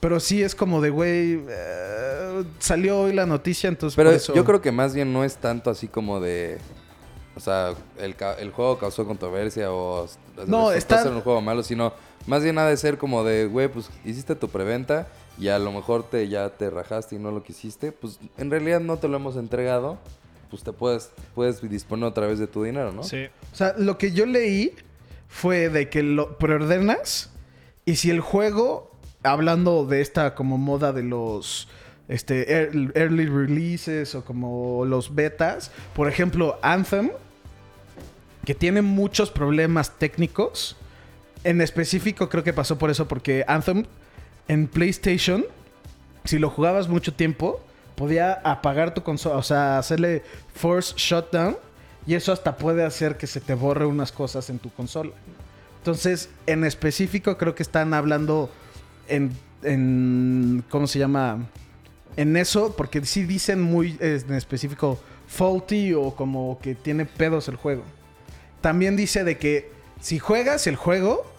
pero 0.00 0.18
sí 0.20 0.42
es 0.42 0.54
como 0.54 0.80
de, 0.80 0.90
güey, 0.90 1.40
eh, 1.48 2.44
salió 2.58 3.00
hoy 3.02 3.12
la 3.12 3.26
noticia, 3.26 3.68
entonces 3.68 3.96
Pero 3.96 4.10
por 4.10 4.16
eso... 4.16 4.34
yo 4.34 4.44
creo 4.44 4.60
que 4.60 4.72
más 4.72 4.94
bien 4.94 5.12
no 5.12 5.24
es 5.24 5.36
tanto 5.36 5.70
así 5.70 5.88
como 5.88 6.20
de. 6.20 6.58
O 7.34 7.40
sea, 7.40 7.72
el, 7.98 8.14
ca- 8.14 8.34
el 8.34 8.50
juego 8.50 8.78
causó 8.78 9.06
controversia 9.06 9.72
o. 9.72 10.06
No, 10.46 10.70
está- 10.72 11.02
ser 11.02 11.12
un 11.12 11.22
juego 11.22 11.40
malo, 11.40 11.62
sino 11.62 11.92
más 12.26 12.42
bien 12.42 12.58
ha 12.58 12.66
de 12.66 12.76
ser 12.76 12.98
como 12.98 13.24
de, 13.24 13.46
güey, 13.46 13.68
pues 13.68 13.88
hiciste 14.04 14.34
tu 14.36 14.48
preventa 14.48 15.08
y 15.38 15.48
a 15.48 15.58
lo 15.58 15.72
mejor 15.72 16.08
te 16.08 16.28
ya 16.28 16.48
te 16.50 16.70
rajaste 16.70 17.16
y 17.16 17.18
no 17.18 17.30
lo 17.30 17.42
quisiste. 17.42 17.92
Pues 17.92 18.18
en 18.38 18.50
realidad 18.50 18.80
no 18.80 18.96
te 18.98 19.08
lo 19.08 19.16
hemos 19.16 19.36
entregado. 19.36 19.98
Pues 20.50 20.62
te 20.62 20.72
puedes, 20.72 21.10
puedes 21.34 21.62
disponer 21.68 22.04
otra 22.04 22.26
vez 22.26 22.38
de 22.38 22.46
tu 22.46 22.62
dinero, 22.62 22.92
¿no? 22.92 23.02
Sí. 23.02 23.24
O 23.52 23.56
sea, 23.56 23.74
lo 23.78 23.96
que 23.96 24.12
yo 24.12 24.26
leí 24.26 24.74
fue 25.28 25.70
de 25.70 25.88
que 25.88 26.02
lo 26.02 26.36
preordenas 26.36 27.30
y 27.86 27.96
si 27.96 28.10
el 28.10 28.20
juego, 28.20 28.90
hablando 29.22 29.86
de 29.86 30.02
esta 30.02 30.34
como 30.34 30.58
moda 30.58 30.92
de 30.92 31.02
los 31.04 31.68
este, 32.08 32.52
ear- 32.52 32.92
early 32.94 33.24
releases 33.26 34.14
o 34.14 34.24
como 34.26 34.84
los 34.84 35.14
betas, 35.14 35.70
por 35.94 36.06
ejemplo, 36.06 36.58
Anthem, 36.60 37.10
que 38.44 38.54
tiene 38.54 38.82
muchos 38.82 39.30
problemas 39.30 39.98
técnicos. 39.98 40.76
En 41.44 41.60
específico 41.62 42.28
creo 42.28 42.44
que 42.44 42.52
pasó 42.52 42.76
por 42.78 42.90
eso, 42.90 43.08
porque 43.08 43.44
Anthem 43.48 43.84
en 44.48 44.66
PlayStation, 44.66 45.44
si 46.24 46.38
lo 46.38 46.50
jugabas 46.50 46.88
mucho 46.88 47.14
tiempo, 47.14 47.60
podía 47.94 48.34
apagar 48.44 48.94
tu 48.94 49.02
consola, 49.02 49.36
o 49.36 49.42
sea, 49.42 49.78
hacerle 49.78 50.22
force 50.54 50.94
shutdown 50.96 51.56
y 52.06 52.14
eso 52.14 52.32
hasta 52.32 52.56
puede 52.56 52.84
hacer 52.84 53.16
que 53.16 53.26
se 53.26 53.40
te 53.40 53.54
borre 53.54 53.86
unas 53.86 54.12
cosas 54.12 54.50
en 54.50 54.58
tu 54.58 54.70
consola. 54.70 55.12
Entonces, 55.78 56.30
en 56.46 56.64
específico 56.64 57.36
creo 57.38 57.54
que 57.54 57.62
están 57.62 57.94
hablando 57.94 58.50
en, 59.08 59.32
en 59.62 60.64
¿cómo 60.68 60.86
se 60.86 60.98
llama? 60.98 61.46
En 62.16 62.36
eso, 62.36 62.74
porque 62.76 63.04
sí 63.04 63.24
dicen 63.24 63.60
muy 63.60 63.96
en 64.00 64.34
específico 64.34 65.00
faulty 65.26 65.94
o 65.94 66.14
como 66.14 66.58
que 66.62 66.74
tiene 66.74 67.06
pedos 67.06 67.48
el 67.48 67.56
juego. 67.56 67.82
También 68.60 68.96
dice 68.96 69.24
de 69.24 69.38
que 69.38 69.70
si 70.00 70.18
juegas 70.18 70.66
el 70.66 70.76
juego 70.76 71.31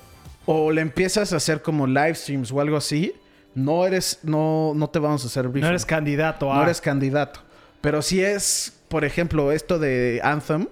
o 0.46 0.72
le 0.72 0.82
empiezas 0.82 1.34
a 1.34 1.38
hacer 1.38 1.62
como 1.62 1.88
live 1.88 2.16
streams 2.16 2.52
o 2.52 2.60
algo 2.62 2.78
así, 2.78 3.14
no 3.56 3.86
eres, 3.86 4.20
no, 4.24 4.74
no 4.76 4.90
te 4.90 5.00
vamos 5.00 5.24
a 5.24 5.28
hacer 5.28 5.46
No 5.50 5.68
eres 5.68 5.86
candidato 5.86 6.52
a... 6.52 6.58
No 6.58 6.64
eres 6.64 6.82
candidato. 6.82 7.40
Pero 7.82 8.02
si 8.02 8.24
es, 8.24 8.80
por 8.88 9.06
ejemplo, 9.06 9.52
esto 9.52 9.78
de 9.80 10.20
Anthem, 10.24 10.68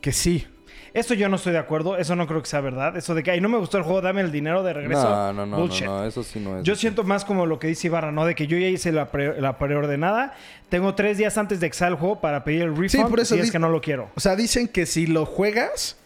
que 0.00 0.12
sí. 0.12 0.46
Eso 0.94 1.14
yo 1.14 1.28
no 1.28 1.36
estoy 1.36 1.52
de 1.52 1.58
acuerdo. 1.58 1.96
Eso 1.96 2.14
no 2.16 2.26
creo 2.26 2.40
que 2.40 2.48
sea 2.48 2.60
verdad. 2.60 2.96
Eso 2.96 3.14
de 3.16 3.22
que, 3.24 3.30
ay, 3.32 3.40
no 3.40 3.48
me 3.48 3.58
gustó 3.58 3.78
el 3.78 3.82
juego, 3.84 4.00
dame 4.00 4.20
el 4.20 4.30
dinero 4.30 4.62
de 4.62 4.72
regreso. 4.72 5.02
No, 5.02 5.32
no, 5.32 5.44
no, 5.44 5.46
no, 5.46 5.56
Bullshit. 5.62 5.86
no, 5.86 6.04
eso 6.04 6.22
sí 6.22 6.38
no 6.40 6.58
es. 6.58 6.64
Yo 6.64 6.76
siento 6.76 7.02
más 7.02 7.24
como 7.24 7.46
lo 7.46 7.58
que 7.58 7.66
dice 7.66 7.88
Ibarra, 7.88 8.12
¿no? 8.12 8.24
De 8.24 8.34
que 8.36 8.46
yo 8.46 8.56
ya 8.56 8.68
hice 8.68 8.92
la, 8.92 9.10
pre- 9.10 9.40
la 9.40 9.58
preordenada. 9.58 10.34
Tengo 10.68 10.94
tres 10.94 11.18
días 11.18 11.36
antes 11.36 11.58
de 11.60 11.68
que 11.68 11.76
salga 11.76 11.94
el 11.94 12.00
juego 12.00 12.20
para 12.20 12.44
pedir 12.44 12.62
el 12.62 12.70
refund. 12.76 12.90
Sí, 12.90 13.02
por 13.10 13.18
eso 13.20 13.34
si 13.34 13.40
es 13.40 13.50
que 13.50 13.58
no 13.58 13.68
lo 13.70 13.80
quiero. 13.80 14.10
O 14.14 14.20
sea, 14.20 14.36
dicen 14.36 14.68
que 14.68 14.86
si 14.86 15.06
lo 15.08 15.26
juegas, 15.26 15.96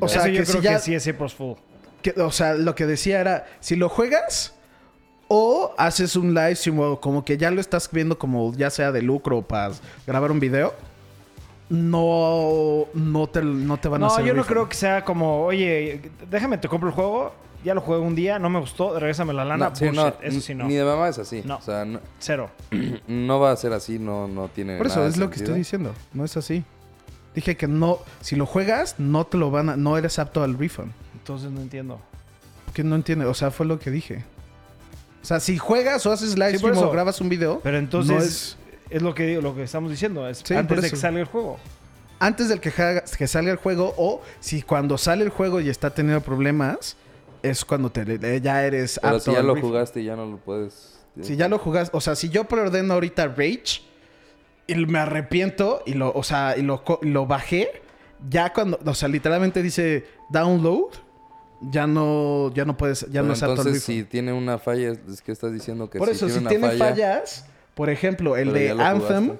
o 0.00 0.08
sea, 0.08 0.22
Eso 0.22 0.28
yo 0.30 0.40
que 0.40 0.46
creo 0.46 0.60
si 0.60 0.64
ya- 0.64 0.72
que 0.74 0.78
sí 0.80 0.94
es 0.94 1.06
April's 1.06 1.34
Fool. 1.34 1.56
Que- 2.02 2.20
o 2.20 2.30
sea, 2.32 2.54
lo 2.54 2.74
que 2.74 2.86
decía 2.86 3.20
era, 3.20 3.46
si 3.60 3.76
lo 3.76 3.88
juegas 3.88 4.54
o 5.28 5.74
haces 5.78 6.16
un 6.16 6.34
live 6.34 6.56
stream 6.56 6.78
o 6.80 7.00
como 7.00 7.24
que 7.24 7.36
ya 7.38 7.50
lo 7.50 7.60
estás 7.60 7.88
viendo 7.92 8.18
como 8.18 8.52
ya 8.54 8.68
sea 8.70 8.90
de 8.92 9.02
lucro 9.02 9.38
o 9.38 9.42
para 9.42 9.72
grabar 10.06 10.30
un 10.32 10.40
video, 10.40 10.74
no, 11.68 12.86
no, 12.94 13.26
te, 13.28 13.42
no 13.42 13.76
te 13.78 13.88
van 13.88 14.02
a 14.02 14.06
No, 14.06 14.12
hacer 14.12 14.24
yo 14.24 14.34
no 14.34 14.44
creo 14.44 14.68
que 14.68 14.74
sea 14.74 15.04
como, 15.04 15.42
oye, 15.44 16.10
déjame, 16.28 16.58
te 16.58 16.68
compro 16.68 16.88
el 16.88 16.94
juego. 16.94 17.32
Ya 17.62 17.74
lo 17.74 17.82
jugué 17.82 17.98
un 17.98 18.14
día, 18.14 18.38
no 18.38 18.48
me 18.48 18.58
gustó, 18.58 18.98
regrésame 18.98 19.34
la 19.34 19.44
lana. 19.44 19.68
No, 19.68 19.76
sí, 19.76 19.84
Bullshit. 19.84 20.02
no, 20.02 20.14
Eso 20.22 20.40
sí 20.40 20.54
no. 20.54 20.64
Ni 20.64 20.74
de 20.76 20.84
mamá 20.84 21.10
es 21.10 21.18
así. 21.18 21.42
No. 21.44 21.56
O 21.58 21.60
sea, 21.60 21.84
no, 21.84 22.00
Cero. 22.18 22.50
no 23.06 23.38
va 23.38 23.52
a 23.52 23.56
ser 23.56 23.74
así, 23.74 23.98
no, 23.98 24.26
no 24.28 24.48
tiene. 24.48 24.78
Por 24.78 24.86
eso 24.86 24.96
nada 24.96 25.08
es 25.10 25.18
lo 25.18 25.28
que 25.28 25.36
estoy 25.36 25.56
diciendo, 25.58 25.92
no 26.14 26.24
es 26.24 26.36
así. 26.38 26.64
Dije 27.34 27.56
que 27.58 27.68
no, 27.68 27.98
si 28.22 28.34
lo 28.34 28.46
juegas, 28.46 28.94
no 28.98 29.26
te 29.26 29.36
lo 29.36 29.50
van 29.50 29.68
a, 29.68 29.76
no 29.76 29.98
eres 29.98 30.18
apto 30.18 30.42
al 30.42 30.58
refund. 30.58 30.90
Entonces 31.30 31.52
no 31.52 31.60
entiendo. 31.60 32.00
Que 32.74 32.82
no 32.82 32.96
entiende, 32.96 33.24
o 33.24 33.34
sea, 33.34 33.52
fue 33.52 33.64
lo 33.64 33.78
que 33.78 33.92
dije. 33.92 34.24
O 35.22 35.24
sea, 35.24 35.38
si 35.38 35.58
juegas 35.58 36.04
o 36.04 36.10
haces 36.10 36.34
live 36.36 36.52
Sí, 36.52 36.58
stream 36.58 36.76
o 36.78 36.90
grabas 36.90 37.20
un 37.20 37.28
video, 37.28 37.60
Pero 37.62 37.78
entonces 37.78 38.16
no 38.16 38.20
es, 38.20 38.56
es- 38.90 39.00
lo 39.02 39.14
que 39.14 39.40
lo 39.40 39.54
que 39.54 39.62
estamos 39.62 39.92
diciendo. 39.92 40.28
Es 40.28 40.42
Sí, 40.44 40.54
antes 40.54 40.82
de 40.82 40.90
que 40.90 40.96
salga 40.96 41.20
el 41.20 41.26
juego. 41.26 41.58
antes 42.18 42.48
del 42.48 42.58
que, 42.60 42.72
salga 43.28 43.52
el 43.52 43.58
juego 43.58 43.94
o 43.96 44.22
si 44.40 44.62
cuando 44.62 44.98
sale 44.98 45.22
el 45.22 45.30
juego 45.30 45.60
y 45.60 45.68
está 45.68 45.90
teniendo 45.90 46.20
problemas, 46.20 46.96
es 47.44 47.64
cuando 47.64 47.92
te, 47.92 48.02
eh, 48.02 48.40
ya 48.40 48.64
eres 48.64 48.98
Pero 49.00 49.16
apto 49.16 49.30
si 49.30 49.36
ya 49.36 49.42
lo 49.44 49.60
jugaste 49.60 50.00
y 50.00 50.06
ya 50.06 50.16
no 50.16 50.26
lo 50.26 50.36
puedes... 50.38 50.98
Si 51.22 51.36
ya 51.36 51.48
lo 51.48 51.58
jugas, 51.58 51.90
o 51.92 52.00
sea, 52.00 52.16
si 52.16 52.28
yo 52.28 52.44
preordeno 52.44 52.94
ahorita 52.94 53.28
Rage 53.28 53.82
y 54.66 54.74
me 54.74 54.98
arrepiento 54.98 55.82
y 55.86 55.94
lo, 55.94 56.12
o 56.12 56.22
sea, 56.24 56.56
y 56.56 56.62
lo 56.62 57.26
bajé, 57.26 57.82
ya 58.28 58.52
cuando, 58.52 58.80
o 58.84 58.94
sea, 58.94 59.08
literalmente 59.08 59.62
dice 59.62 60.06
download, 60.30 60.90
ya 61.60 61.86
no, 61.86 62.52
ya 62.54 62.64
no 62.64 62.76
puedes, 62.76 63.00
ya 63.02 63.06
Pero 63.20 63.24
no 63.24 63.32
es 63.34 63.42
entonces, 63.42 63.82
si 63.82 64.04
tiene 64.04 64.32
una 64.32 64.58
falla, 64.58 64.92
es 65.08 65.20
que 65.22 65.32
estás 65.32 65.52
diciendo 65.52 65.88
que 65.90 65.98
Por 65.98 66.08
si 66.08 66.14
eso, 66.14 66.26
tiene 66.26 66.38
si 66.38 66.40
una 66.40 66.50
tiene 66.50 66.68
falla, 66.68 66.84
fallas, 66.90 67.46
por 67.74 67.90
ejemplo, 67.90 68.36
el 68.36 68.52
de 68.52 68.70
Anthem, 68.70 69.36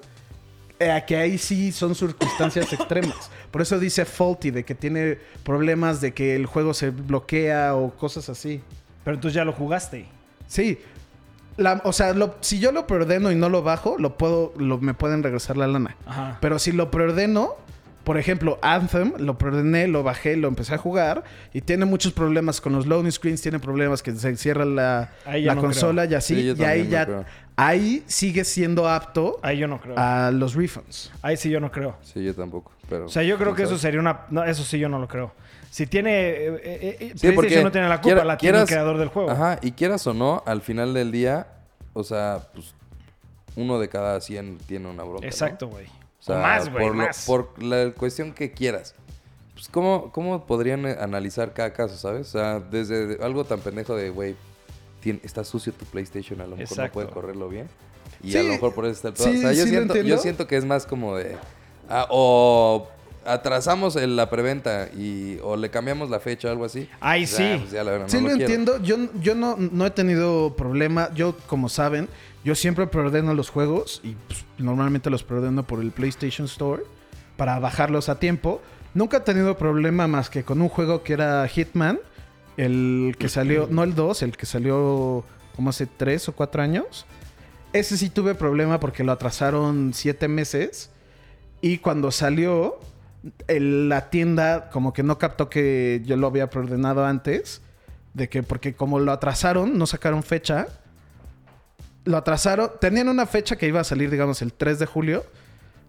eh, 0.79 1.03
que 1.07 1.17
ahí 1.17 1.37
sí 1.37 1.71
son 1.71 1.93
circunstancias 1.95 2.71
extremas. 2.73 3.29
Por 3.51 3.61
eso 3.61 3.79
dice 3.79 4.05
faulty, 4.05 4.51
de 4.51 4.63
que 4.65 4.73
tiene 4.75 5.17
problemas 5.43 6.01
de 6.01 6.13
que 6.13 6.35
el 6.35 6.45
juego 6.45 6.73
se 6.73 6.89
bloquea 6.91 7.75
o 7.75 7.91
cosas 7.95 8.29
así. 8.29 8.61
Pero 9.03 9.15
entonces 9.15 9.35
ya 9.35 9.45
lo 9.45 9.53
jugaste. 9.53 10.07
Sí. 10.47 10.79
La- 11.57 11.81
o 11.83 11.91
sea, 11.93 12.13
lo- 12.13 12.35
si 12.41 12.59
yo 12.59 12.71
lo 12.71 12.87
preordeno 12.87 13.31
y 13.31 13.35
no 13.35 13.49
lo 13.49 13.61
bajo, 13.61 13.97
lo 13.99 14.17
puedo, 14.17 14.53
lo- 14.57 14.77
me 14.79 14.93
pueden 14.93 15.21
regresar 15.21 15.57
la 15.57 15.67
lana. 15.67 15.97
Ajá. 16.05 16.37
Pero 16.41 16.57
si 16.59 16.71
lo 16.71 16.89
preordeno, 16.91 17.55
por 18.03 18.17
ejemplo, 18.17 18.57
Anthem, 18.61 19.13
lo 19.17 19.37
preordené, 19.37 19.87
lo 19.87 20.01
bajé, 20.03 20.35
lo 20.37 20.47
empecé 20.47 20.73
a 20.75 20.77
jugar 20.77 21.23
y 21.53 21.61
tiene 21.61 21.85
muchos 21.85 22.13
problemas 22.13 22.59
con 22.61 22.73
los 22.73 22.85
loading 22.87 23.11
screens, 23.11 23.41
tiene 23.41 23.59
problemas 23.59 24.01
que 24.01 24.11
se 24.15 24.35
cierra 24.37 24.65
la, 24.65 25.09
la 25.25 25.55
no 25.55 25.61
consola 25.61 26.05
y 26.05 26.13
así, 26.15 26.35
Sí, 26.35 26.55
y 26.59 26.63
ahí 26.63 26.83
no 26.83 26.89
ya, 26.89 27.05
creo. 27.05 27.25
ahí 27.55 28.03
sigue 28.07 28.43
siendo 28.43 28.87
apto 28.89 29.39
Ahí 29.43 29.57
yo 29.59 29.67
no 29.67 29.79
creo. 29.79 29.95
a 29.97 30.31
los 30.31 30.55
refunds. 30.55 31.11
Ahí 31.21 31.37
sí 31.37 31.49
yo 31.49 31.59
no 31.59 31.71
creo. 31.71 31.95
Sí, 32.01 32.23
yo 32.23 32.33
tampoco, 32.33 32.71
pero... 32.89 33.05
O 33.05 33.09
sea, 33.09 33.23
yo 33.23 33.37
creo 33.37 33.53
que 33.53 33.63
eso 33.63 33.77
sería 33.77 33.99
una... 33.99 34.21
No, 34.29 34.43
eso 34.43 34.63
sí 34.63 34.79
yo 34.79 34.89
no 34.89 34.97
lo 34.99 35.07
creo. 35.07 35.33
Si 35.69 35.87
tiene... 35.87 36.11
eh, 36.31 36.61
eh, 36.63 36.97
eh, 36.99 37.13
Sí, 37.15 37.31
porque 37.31 37.63
no 37.63 37.71
tiene 37.71 37.87
la 37.87 37.97
culpa, 38.01 38.01
quiera- 38.15 38.25
la 38.25 38.37
tiene 38.37 38.59
el 38.61 38.65
creador 38.67 38.97
del 38.97 39.07
juego. 39.09 39.29
Ajá, 39.31 39.59
y 39.61 39.71
quieras 39.73 40.05
o 40.07 40.13
no, 40.13 40.43
al 40.45 40.61
final 40.61 40.93
del 40.93 41.11
día, 41.11 41.47
o 41.93 42.03
sea, 42.03 42.39
pues 42.53 42.73
uno 43.55 43.79
de 43.79 43.87
cada 43.89 44.19
100 44.19 44.57
tiene 44.65 44.89
una 44.89 45.03
bronca. 45.03 45.25
Exacto, 45.27 45.67
güey. 45.67 45.85
O 46.21 46.23
sea, 46.23 46.37
O 46.37 46.41
más, 46.41 46.69
güey, 46.71 46.85
por, 46.87 46.95
lo- 46.95 47.07
por 47.25 47.63
la 47.63 47.91
cuestión 47.91 48.31
que 48.33 48.51
quieras. 48.51 48.95
Pues, 49.53 49.67
¿cómo, 49.69 50.11
¿cómo 50.11 50.45
podrían 50.45 50.85
eh, 50.85 50.95
analizar 50.99 51.53
cada 51.53 51.73
caso, 51.73 51.97
sabes? 51.97 52.27
O 52.29 52.31
sea, 52.31 52.59
desde 52.59 53.17
algo 53.23 53.43
tan 53.43 53.59
pendejo 53.59 53.95
de, 53.95 54.09
güey, 54.09 54.35
está 55.23 55.43
sucio 55.43 55.73
tu 55.73 55.85
PlayStation, 55.85 56.39
a 56.41 56.43
lo 56.45 56.51
mejor 56.55 56.61
Exacto. 56.63 56.83
no 56.83 56.91
puede 56.93 57.07
correrlo 57.09 57.49
bien. 57.49 57.67
Y 58.23 58.31
Sí, 58.31 58.37
a 58.37 58.43
lo 58.43 58.49
mejor 58.49 58.73
por 58.75 58.85
eso 58.85 58.93
está 58.93 59.07
el 59.09 59.13
pedo. 59.15 59.25
sí, 59.31 59.37
o 59.37 59.41
sea, 59.41 59.53
yo, 59.53 59.63
sí 59.63 59.69
siento, 59.69 59.95
yo 59.95 60.17
siento 60.19 60.47
que 60.47 60.57
es 60.57 60.65
más 60.65 60.85
como 60.85 61.15
de... 61.15 61.37
ah, 61.89 62.05
o 62.11 62.87
atrasamos 63.25 63.95
el- 63.95 64.15
la 64.15 64.29
preventa 64.29 64.89
y 64.95 65.37
o 65.43 65.55
le 65.55 65.69
cambiamos 65.69 66.09
la 66.09 66.19
fecha 66.19 66.47
o 66.47 66.51
algo 66.51 66.65
así. 66.65 66.87
Ay, 66.99 67.21
Pues, 67.21 67.31
sí. 67.35 67.43
ah, 67.43 67.57
pues 67.59 67.71
ya 67.71 67.83
verdad, 67.83 68.07
Sí 68.09 68.17
no 68.17 68.23
lo, 68.29 68.35
lo 68.35 68.41
entiendo. 68.41 68.81
Yo, 68.81 68.97
yo 69.21 69.35
no, 69.35 69.55
no 69.57 69.85
he 69.85 69.91
tenido 69.91 70.55
problema. 70.55 71.09
Yo, 71.13 71.35
como 71.47 71.69
saben, 71.69 72.07
yo 72.43 72.55
siempre 72.55 72.87
preordeno 72.87 73.33
los 73.33 73.49
juegos 73.49 74.01
y 74.03 74.15
pues, 74.27 74.45
normalmente 74.57 75.09
los 75.09 75.23
preordeno 75.23 75.63
por 75.67 75.79
el 75.81 75.91
PlayStation 75.91 76.45
Store 76.45 76.83
para 77.37 77.59
bajarlos 77.59 78.09
a 78.09 78.19
tiempo. 78.19 78.61
Nunca 78.93 79.17
he 79.17 79.21
tenido 79.21 79.57
problema 79.57 80.07
más 80.07 80.29
que 80.29 80.43
con 80.43 80.61
un 80.61 80.69
juego 80.69 81.03
que 81.03 81.13
era 81.13 81.47
Hitman. 81.47 81.99
El 82.57 83.15
que 83.17 83.29
salió, 83.29 83.67
no 83.71 83.83
el 83.83 83.95
2, 83.95 84.23
el 84.23 84.35
que 84.37 84.45
salió 84.45 85.23
como 85.55 85.69
hace 85.69 85.85
3 85.85 86.29
o 86.29 86.33
4 86.33 86.61
años. 86.61 87.05
Ese 87.73 87.95
sí 87.97 88.09
tuve 88.09 88.35
problema 88.35 88.79
porque 88.79 89.03
lo 89.03 89.11
atrasaron 89.13 89.93
7 89.93 90.27
meses. 90.27 90.89
Y 91.61 91.77
cuando 91.77 92.11
salió, 92.11 92.79
el- 93.47 93.87
la 93.87 94.09
tienda 94.09 94.69
como 94.71 94.91
que 94.93 95.03
no 95.03 95.17
captó 95.17 95.49
que 95.49 96.01
yo 96.05 96.17
lo 96.17 96.27
había 96.27 96.49
preordenado 96.49 97.05
antes. 97.05 97.61
De 98.13 98.27
que, 98.27 98.43
porque 98.43 98.73
como 98.75 98.99
lo 98.99 99.13
atrasaron, 99.13 99.77
no 99.77 99.85
sacaron 99.87 100.21
fecha. 100.21 100.67
Lo 102.05 102.17
atrasaron. 102.17 102.71
Tenían 102.79 103.09
una 103.09 103.25
fecha 103.25 103.55
que 103.57 103.67
iba 103.67 103.79
a 103.79 103.83
salir, 103.83 104.09
digamos, 104.09 104.41
el 104.41 104.53
3 104.53 104.79
de 104.79 104.85
julio. 104.85 105.25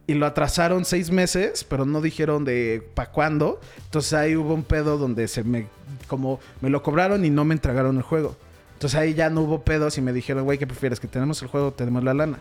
Y 0.06 0.14
lo 0.14 0.26
atrasaron 0.26 0.84
seis 0.84 1.12
meses, 1.12 1.62
pero 1.62 1.86
no 1.86 2.00
dijeron 2.00 2.44
de 2.44 2.82
para 2.94 3.10
cuándo. 3.12 3.60
Entonces 3.84 4.12
ahí 4.14 4.34
hubo 4.34 4.52
un 4.52 4.64
pedo 4.64 4.98
donde 4.98 5.28
se 5.28 5.44
me. 5.44 5.66
Como 6.08 6.40
me 6.60 6.70
lo 6.70 6.82
cobraron 6.82 7.24
y 7.24 7.30
no 7.30 7.44
me 7.44 7.54
entregaron 7.54 7.96
el 7.96 8.02
juego. 8.02 8.36
Entonces 8.74 8.98
ahí 8.98 9.14
ya 9.14 9.30
no 9.30 9.42
hubo 9.42 9.62
pedos 9.62 9.96
y 9.98 10.00
me 10.02 10.12
dijeron, 10.12 10.42
güey, 10.44 10.58
¿qué 10.58 10.66
prefieres? 10.66 10.98
¿Que 10.98 11.06
tenemos 11.06 11.40
el 11.42 11.46
juego 11.48 11.68
o 11.68 11.72
tenemos 11.72 12.02
la 12.02 12.14
lana? 12.14 12.38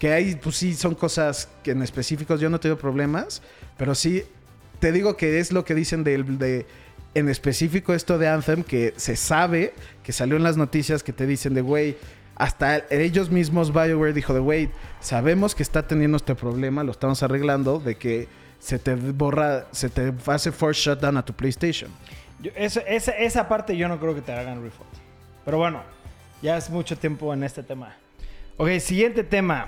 Que 0.00 0.12
ahí, 0.12 0.34
pues 0.42 0.56
sí, 0.56 0.74
son 0.74 0.96
cosas 0.96 1.48
que 1.62 1.70
en 1.70 1.82
específicos 1.82 2.40
yo 2.40 2.50
no 2.50 2.58
tengo 2.58 2.76
problemas. 2.76 3.42
Pero 3.76 3.94
sí, 3.94 4.24
te 4.80 4.90
digo 4.90 5.16
que 5.16 5.38
es 5.38 5.52
lo 5.52 5.64
que 5.64 5.76
dicen 5.76 6.02
del- 6.02 6.36
de, 6.36 6.66
en 7.14 7.28
específico 7.28 7.94
esto 7.94 8.18
de 8.18 8.26
Anthem, 8.28 8.64
que 8.64 8.92
se 8.96 9.14
sabe, 9.14 9.72
que 10.02 10.12
salió 10.12 10.36
en 10.36 10.42
las 10.42 10.56
noticias 10.56 11.04
que 11.04 11.12
te 11.12 11.26
dicen 11.26 11.54
de, 11.54 11.60
güey, 11.62 11.96
hasta 12.38 12.84
ellos 12.90 13.30
mismos 13.30 13.72
BioWare 13.72 14.12
dijo 14.12 14.32
de, 14.32 14.40
güey, 14.40 14.70
sabemos 15.00 15.54
que 15.54 15.62
está 15.62 15.86
teniendo 15.86 16.16
este 16.16 16.34
problema, 16.34 16.84
lo 16.84 16.92
estamos 16.92 17.22
arreglando, 17.22 17.80
de 17.80 17.96
que 17.96 18.28
se 18.58 18.78
te 18.78 18.94
borra, 18.94 19.66
se 19.72 19.88
te 19.88 20.12
hace 20.26 20.50
force 20.52 20.80
shutdown 20.80 21.16
a 21.16 21.24
tu 21.24 21.32
PlayStation. 21.32 21.90
Yo- 22.40 22.52
eso- 22.56 22.80
esa, 22.86 23.12
esa 23.12 23.48
parte 23.48 23.76
yo 23.76 23.88
no 23.88 23.98
creo 23.98 24.14
que 24.14 24.20
te 24.22 24.32
hagan 24.32 24.62
refund. 24.62 24.88
Pero 25.44 25.58
bueno, 25.58 25.82
ya 26.42 26.56
es 26.56 26.70
mucho 26.70 26.96
tiempo 26.96 27.32
en 27.34 27.42
este 27.42 27.62
tema. 27.62 27.94
Ok, 28.56 28.68
siguiente 28.80 29.24
tema. 29.24 29.66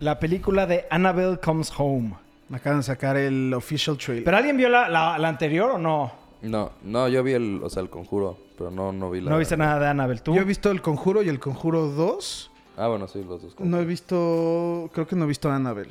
La 0.00 0.18
película 0.18 0.66
de 0.66 0.86
Annabelle 0.90 1.38
Comes 1.38 1.72
Home. 1.76 2.14
Me 2.48 2.58
acaban 2.58 2.78
de 2.80 2.84
sacar 2.84 3.16
el 3.16 3.52
official 3.54 3.96
trailer. 3.98 4.24
¿Pero 4.24 4.36
alguien 4.36 4.56
vio 4.56 4.68
la, 4.68 4.88
la- 4.88 5.18
la 5.18 5.28
anterior 5.28 5.70
o 5.72 5.78
no? 5.78 6.12
No, 6.42 6.72
no, 6.82 7.08
yo 7.08 7.22
vi 7.22 7.32
el, 7.32 7.60
o 7.62 7.70
sea, 7.70 7.82
el 7.82 7.90
conjuro, 7.90 8.38
pero 8.58 8.70
no, 8.70 8.92
no 8.92 9.10
vi 9.10 9.20
la... 9.20 9.30
No 9.30 9.38
viste 9.38 9.56
nada 9.56 9.78
de 9.80 9.86
Annabelle. 9.88 10.20
¿Tú? 10.20 10.34
Yo 10.34 10.42
he 10.42 10.44
visto 10.44 10.70
El 10.70 10.82
Conjuro 10.82 11.22
y 11.22 11.28
El 11.28 11.40
Conjuro 11.40 11.88
2. 11.88 12.50
Ah, 12.76 12.88
bueno, 12.88 13.08
sí, 13.08 13.24
los 13.26 13.42
dos. 13.42 13.56
No 13.58 13.80
he 13.80 13.84
visto, 13.86 14.90
creo 14.92 15.06
que 15.06 15.16
no 15.16 15.24
he 15.24 15.28
visto 15.28 15.50
Annabelle. 15.50 15.90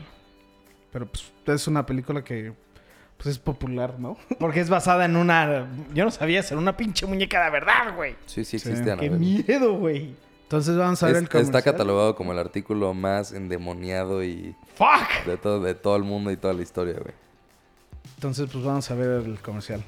Pero 0.91 1.07
pues 1.07 1.31
es 1.47 1.67
una 1.67 1.85
película 1.85 2.23
que 2.23 2.53
pues 3.17 3.27
es 3.27 3.39
popular, 3.39 3.95
¿no? 3.99 4.17
Porque 4.39 4.59
es 4.59 4.69
basada 4.69 5.05
en 5.05 5.15
una... 5.15 5.67
Yo 5.93 6.05
no 6.05 6.11
sabía, 6.11 6.43
ser 6.43 6.57
una 6.57 6.77
pinche 6.77 7.05
muñeca 7.05 7.43
de 7.45 7.49
verdad, 7.51 7.95
güey. 7.95 8.15
Sí, 8.25 8.45
sí 8.45 8.59
Sí. 8.59 8.69
existe 8.69 8.83
Qué 8.85 8.91
Annabelle. 8.91 9.17
miedo, 9.17 9.73
güey. 9.77 10.13
Entonces 10.43 10.77
vamos 10.77 11.01
a 11.01 11.07
ver 11.07 11.15
Es- 11.15 11.21
el 11.23 11.29
comercial. 11.29 11.55
está 11.55 11.71
catalogado 11.71 12.15
como 12.15 12.31
el 12.33 12.39
artículo 12.39 12.93
más 12.93 13.31
endemoniado 13.33 14.23
y 14.23 14.55
Fuck. 14.75 15.25
de 15.25 15.37
todo, 15.37 15.59
de 15.61 15.73
todo 15.73 15.95
el 15.95 16.03
mundo 16.03 16.29
y 16.31 16.37
toda 16.37 16.53
la 16.53 16.61
historia, 16.61 16.93
güey. 17.01 17.15
Entonces 18.15 18.47
pues 18.51 18.63
vamos 18.63 18.89
a 18.91 18.95
ver 18.95 19.23
el 19.25 19.39
comercial. 19.41 19.83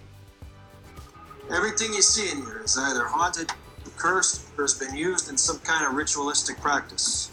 Everything 1.53 1.93
you 1.93 2.01
see 2.01 2.31
in 2.31 2.43
here 2.45 2.61
is 2.63 2.77
either 2.77 3.05
haunted, 3.05 3.51
cursed, 3.97 4.47
or 4.57 4.63
has 4.63 4.73
been 4.73 4.95
used 4.95 5.29
in 5.29 5.37
some 5.37 5.59
kind 5.59 5.85
of 5.85 5.93
ritualistic 5.93 6.59
practice. 6.59 7.29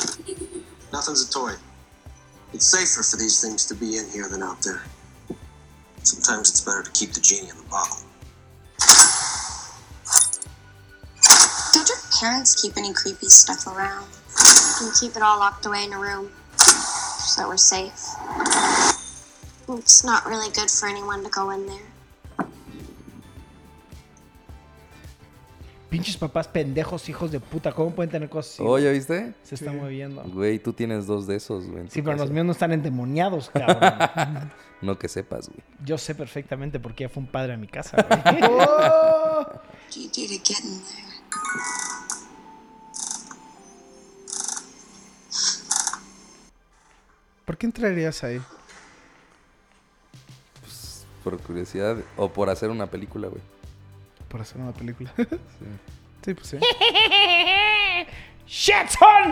Nothing's 0.93 1.29
a 1.29 1.33
toy. 1.33 1.55
It's 2.53 2.67
safer 2.67 3.03
for 3.03 3.17
these 3.17 3.41
things 3.41 3.67
to 3.67 3.75
be 3.75 3.97
in 3.97 4.09
here 4.11 4.29
than 4.29 4.43
out 4.43 4.63
there. 4.63 4.83
Sometimes 6.03 6.51
it's 6.51 6.61
better 6.61 6.83
to 6.83 6.91
keep 6.93 7.13
the 7.13 7.21
genie 7.21 7.49
in 7.49 7.57
the 7.57 7.65
bottle. 7.65 7.97
Don't 11.73 11.89
your 11.89 11.99
parents 12.21 12.61
keep 12.61 12.77
any 12.77 12.93
creepy 12.93 13.27
stuff 13.27 13.67
around? 13.67 14.07
and 14.83 14.93
keep 14.95 15.17
it 15.17 15.23
all 15.23 15.39
locked 15.39 15.67
away 15.67 15.85
in 15.85 15.93
a 15.93 15.99
room 15.99 16.31
so 16.57 17.43
that 17.43 17.49
we're 17.49 17.57
safe. 17.57 18.09
It's 19.69 20.05
not 20.05 20.27
really 20.27 20.53
good 20.53 20.71
for 20.71 20.89
anyone 20.89 21.23
to 21.25 21.31
go 21.31 21.51
in 21.51 21.67
there. 21.67 21.94
Pinches 25.95 26.17
papás 26.17 26.49
pendejos, 26.49 27.09
hijos 27.09 27.31
de 27.31 27.39
puta. 27.39 27.71
¿Cómo 27.71 27.95
pueden 27.95 28.11
tener 28.11 28.29
cosas 28.29 28.55
así? 28.55 28.65
Oh, 28.67 28.77
¿ya 28.81 28.91
viste? 28.91 29.33
Se 29.45 29.55
está 29.55 29.71
moviendo. 29.71 30.25
Güey, 30.25 30.59
tú 30.59 30.73
tienes 30.73 31.07
dos 31.07 31.29
de 31.29 31.37
esos, 31.37 31.69
güey. 31.69 31.85
Sí, 31.85 32.03
pero 32.03 32.17
casa. 32.17 32.25
los 32.25 32.33
míos 32.33 32.45
no 32.47 32.51
están 32.51 32.73
endemoniados, 32.73 33.49
cabrón. 33.51 34.51
No 34.83 34.99
que 34.99 35.07
sepas, 35.09 35.49
güey. 35.49 35.61
Yo 35.85 35.97
sé 35.97 36.17
perfectamente 36.17 36.81
porque 36.81 37.05
ya 37.05 37.09
fue 37.09 37.23
un 37.23 37.29
padre 37.29 37.53
a 37.53 37.57
mi 37.57 37.69
casa, 37.69 38.05
güey. 38.09 38.41
There? 40.11 40.41
¿Por 47.45 47.57
qué 47.57 47.67
entrarías 47.67 48.25
ahí? 48.25 48.43
Por 51.23 51.39
curiosidad 51.39 51.99
o 52.17 52.29
por 52.29 52.51
hacer 52.51 52.69
una 52.69 52.87
película, 52.87 53.29
güey. 53.29 53.54
Por 54.35 54.41
hacer 54.41 54.61
una 54.61 54.73
película. 54.73 55.13
sí, 56.25 56.35
pues 56.35 56.49
sí. 56.49 56.57
¡Shit, 58.49 58.89
son! 58.89 59.31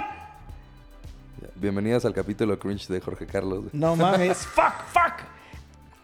Ya. 1.41 1.49
Bienvenidos 1.57 2.05
al 2.05 2.15
capítulo 2.15 2.57
cringe 2.57 2.87
de 2.87 3.01
Jorge 3.01 3.27
Carlos. 3.27 3.65
No 3.73 3.97
mames. 3.97 4.47
fuck, 4.47 4.85
fuck. 4.93 5.27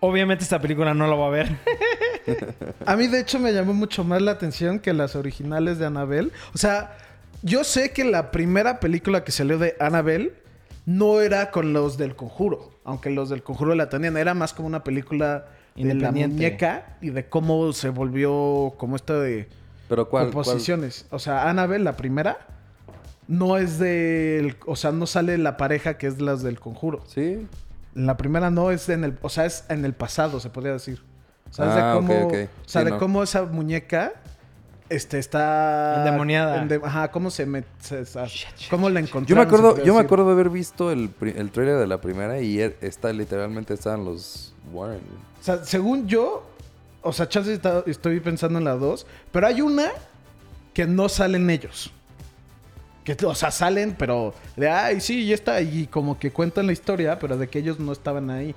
Obviamente 0.01 0.43
esta 0.43 0.61
película 0.61 0.95
no 0.95 1.07
la 1.07 1.15
voy 1.15 1.29
a 1.29 1.31
ver. 1.31 1.57
A 2.87 2.97
mí, 2.97 3.07
de 3.07 3.21
hecho, 3.21 3.39
me 3.39 3.53
llamó 3.53 3.73
mucho 3.73 4.03
más 4.03 4.21
la 4.21 4.33
atención 4.33 4.81
que 4.81 4.93
las 4.93 5.15
originales 5.15 5.79
de 5.79 5.87
Annabelle. 5.87 6.33
O 6.53 6.59
sea, 6.59 6.99
yo 7.43 7.63
sé 7.63 7.93
que 7.93 8.03
la 8.03 8.33
primera 8.33 8.81
película 8.81 9.23
que 9.23 9.31
salió 9.31 9.59
de 9.59 9.77
Annabelle 9.79 10.33
no 10.87 11.21
era 11.21 11.53
con 11.53 11.73
los 11.73 11.99
del 11.99 12.17
conjuro, 12.17 12.73
aunque 12.83 13.11
los 13.11 13.29
del 13.29 13.45
conjuro 13.45 13.77
la 13.77 13.89
tenían, 13.91 14.17
era 14.17 14.35
más 14.35 14.53
como 14.55 14.67
una 14.67 14.83
película 14.83 15.47
de 15.85 15.95
la 15.95 16.11
muñeca 16.13 16.97
y 17.01 17.11
de 17.11 17.29
cómo 17.29 17.73
se 17.73 17.89
volvió 17.91 18.75
como 18.79 18.97
esto 18.97 19.21
de 19.21 19.49
Pero 19.89 20.09
¿cuál? 20.09 20.31
cuál? 20.31 20.45
composiciones. 20.45 21.07
O 21.11 21.19
sea, 21.19 21.49
Annabelle, 21.49 21.85
la 21.85 21.97
primera, 21.97 22.39
no 23.27 23.57
es 23.57 23.79
del, 23.79 24.57
o 24.67 24.77
sea, 24.77 24.93
no 24.93 25.07
sale 25.07 25.37
la 25.39 25.57
pareja 25.57 25.99
que 25.99 26.07
es 26.07 26.21
las 26.21 26.43
del 26.43 26.59
conjuro. 26.61 27.03
Sí. 27.07 27.47
La 27.95 28.17
primera 28.17 28.51
no 28.51 28.71
es 28.71 28.89
en 28.89 29.05
el, 29.05 29.19
o 29.23 29.29
sea, 29.29 29.45
es 29.47 29.65
en 29.69 29.85
el 29.85 29.93
pasado, 29.95 30.41
se 30.41 30.51
podría 30.51 30.73
decir. 30.73 31.03
O 31.51 31.53
sea, 31.53 31.65
es 31.67 31.73
Ah, 31.73 31.87
de 31.89 31.95
cómo, 31.95 32.27
o 32.27 32.31
sea, 32.67 32.83
Sí, 32.83 32.85
de 32.85 32.91
no. 32.91 32.99
cómo 32.99 33.23
esa 33.23 33.43
muñeca 33.45 34.13
este 34.91 35.19
está 35.19 35.97
Endemoniada. 35.99 36.63
ende- 36.63 36.81
ajá, 36.83 37.11
cómo 37.11 37.31
se 37.31 37.47
se- 37.81 38.05
cómo 38.71 38.89
la 38.91 39.01
encontraron. 39.01 39.27
Yo 39.27 39.37
me 39.37 39.43
acuerdo, 39.43 39.85
yo 39.85 39.95
me 39.95 40.01
acuerdo 40.01 40.27
de 40.27 40.33
haber 40.33 40.51
visto 40.51 40.91
el, 40.91 41.11
el 41.21 41.51
trailer 41.51 41.79
de 41.79 41.87
la 41.87 42.01
primera 42.01 42.41
y 42.41 42.57
er- 42.59 42.77
está 42.81 43.13
literalmente 43.13 43.75
estaban 43.75 44.05
los 44.05 44.55
Warren. 44.73 45.01
O 45.41 45.45
sea, 45.45 45.65
según 45.65 46.07
yo, 46.09 46.45
o 47.03 47.13
sea, 47.13 47.29
chance 47.29 47.53
está- 47.53 47.83
estoy 47.87 48.21
pensando 48.21 48.59
en 48.59 48.65
la 48.65 48.75
dos, 48.75 49.07
pero 49.33 49.47
hay 49.47 49.61
una 49.61 49.89
que 50.75 50.87
no 50.87 51.09
salen 51.09 51.49
ellos. 51.51 51.91
Que, 53.05 53.17
o 53.25 53.35
sea, 53.35 53.51
salen, 53.51 53.95
pero 53.99 54.35
de, 54.57 54.69
ay, 54.69 55.01
sí, 55.01 55.27
ya 55.27 55.35
está. 55.35 55.61
Y 55.63 55.87
como 55.87 56.19
que 56.19 56.31
cuentan 56.31 56.67
la 56.67 56.73
historia, 56.73 57.19
pero 57.19 57.39
de 57.39 57.49
que 57.49 57.59
ellos 57.59 57.79
no 57.81 57.93
estaban 57.93 58.29
ahí. 58.31 58.55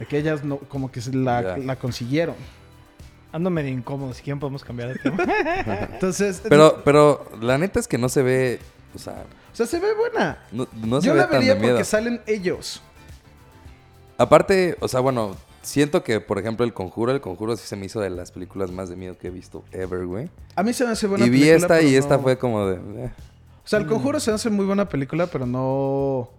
De 0.00 0.06
que 0.06 0.18
ellas 0.18 0.42
no, 0.44 0.56
como 0.58 0.90
que 0.90 1.00
se 1.00 1.12
la, 1.14 1.56
la 1.58 1.76
consiguieron. 1.76 2.34
Ando 3.32 3.50
medio 3.50 3.70
incómodo. 3.70 4.14
Si 4.14 4.22
quieren 4.22 4.40
podemos 4.40 4.64
cambiar 4.64 4.88
de 4.94 4.98
tema. 4.98 5.22
Entonces, 5.92 6.42
Pero, 6.48 6.82
pero 6.84 7.30
la 7.40 7.58
neta 7.58 7.78
es 7.80 7.86
que 7.88 7.98
no 7.98 8.08
se 8.08 8.22
ve, 8.22 8.58
o 8.94 8.98
sea, 8.98 9.24
o 9.52 9.56
sea, 9.56 9.66
se 9.66 9.78
ve 9.78 9.88
buena. 9.94 10.38
no, 10.52 10.66
no 10.74 11.00
se 11.00 11.08
Yo 11.08 11.12
ve 11.14 11.18
la 11.20 11.28
tan 11.28 11.38
vería 11.40 11.54
de 11.54 11.60
miedo. 11.60 11.74
porque 11.74 11.84
salen 11.84 12.20
ellos. 12.26 12.82
Aparte, 14.16 14.76
o 14.80 14.88
sea, 14.88 15.00
bueno, 15.00 15.36
siento 15.62 16.02
que, 16.02 16.20
por 16.20 16.38
ejemplo, 16.38 16.64
El 16.64 16.72
Conjuro, 16.72 17.12
El 17.12 17.20
Conjuro 17.20 17.56
sí 17.56 17.66
se 17.66 17.76
me 17.76 17.86
hizo 17.86 18.00
de 18.00 18.10
las 18.10 18.32
películas 18.32 18.70
más 18.70 18.88
de 18.88 18.96
miedo 18.96 19.16
que 19.18 19.28
he 19.28 19.30
visto 19.30 19.62
ever, 19.72 20.06
güey. 20.06 20.28
A 20.56 20.62
mí 20.62 20.72
se 20.72 20.84
me 20.84 20.90
hace 20.92 21.06
buena 21.06 21.26
Y 21.26 21.30
vi 21.30 21.40
película, 21.40 21.56
esta 21.78 21.82
y 21.82 21.94
esta 21.94 22.16
no- 22.16 22.22
fue 22.22 22.38
como 22.38 22.66
de... 22.66 22.76
eh. 23.04 23.10
O 23.64 23.68
sea, 23.68 23.78
El 23.78 23.86
Conjuro 23.86 24.18
se 24.18 24.30
hace 24.32 24.48
muy 24.48 24.64
buena 24.64 24.88
película, 24.88 25.26
pero 25.26 25.44
no... 25.44 26.30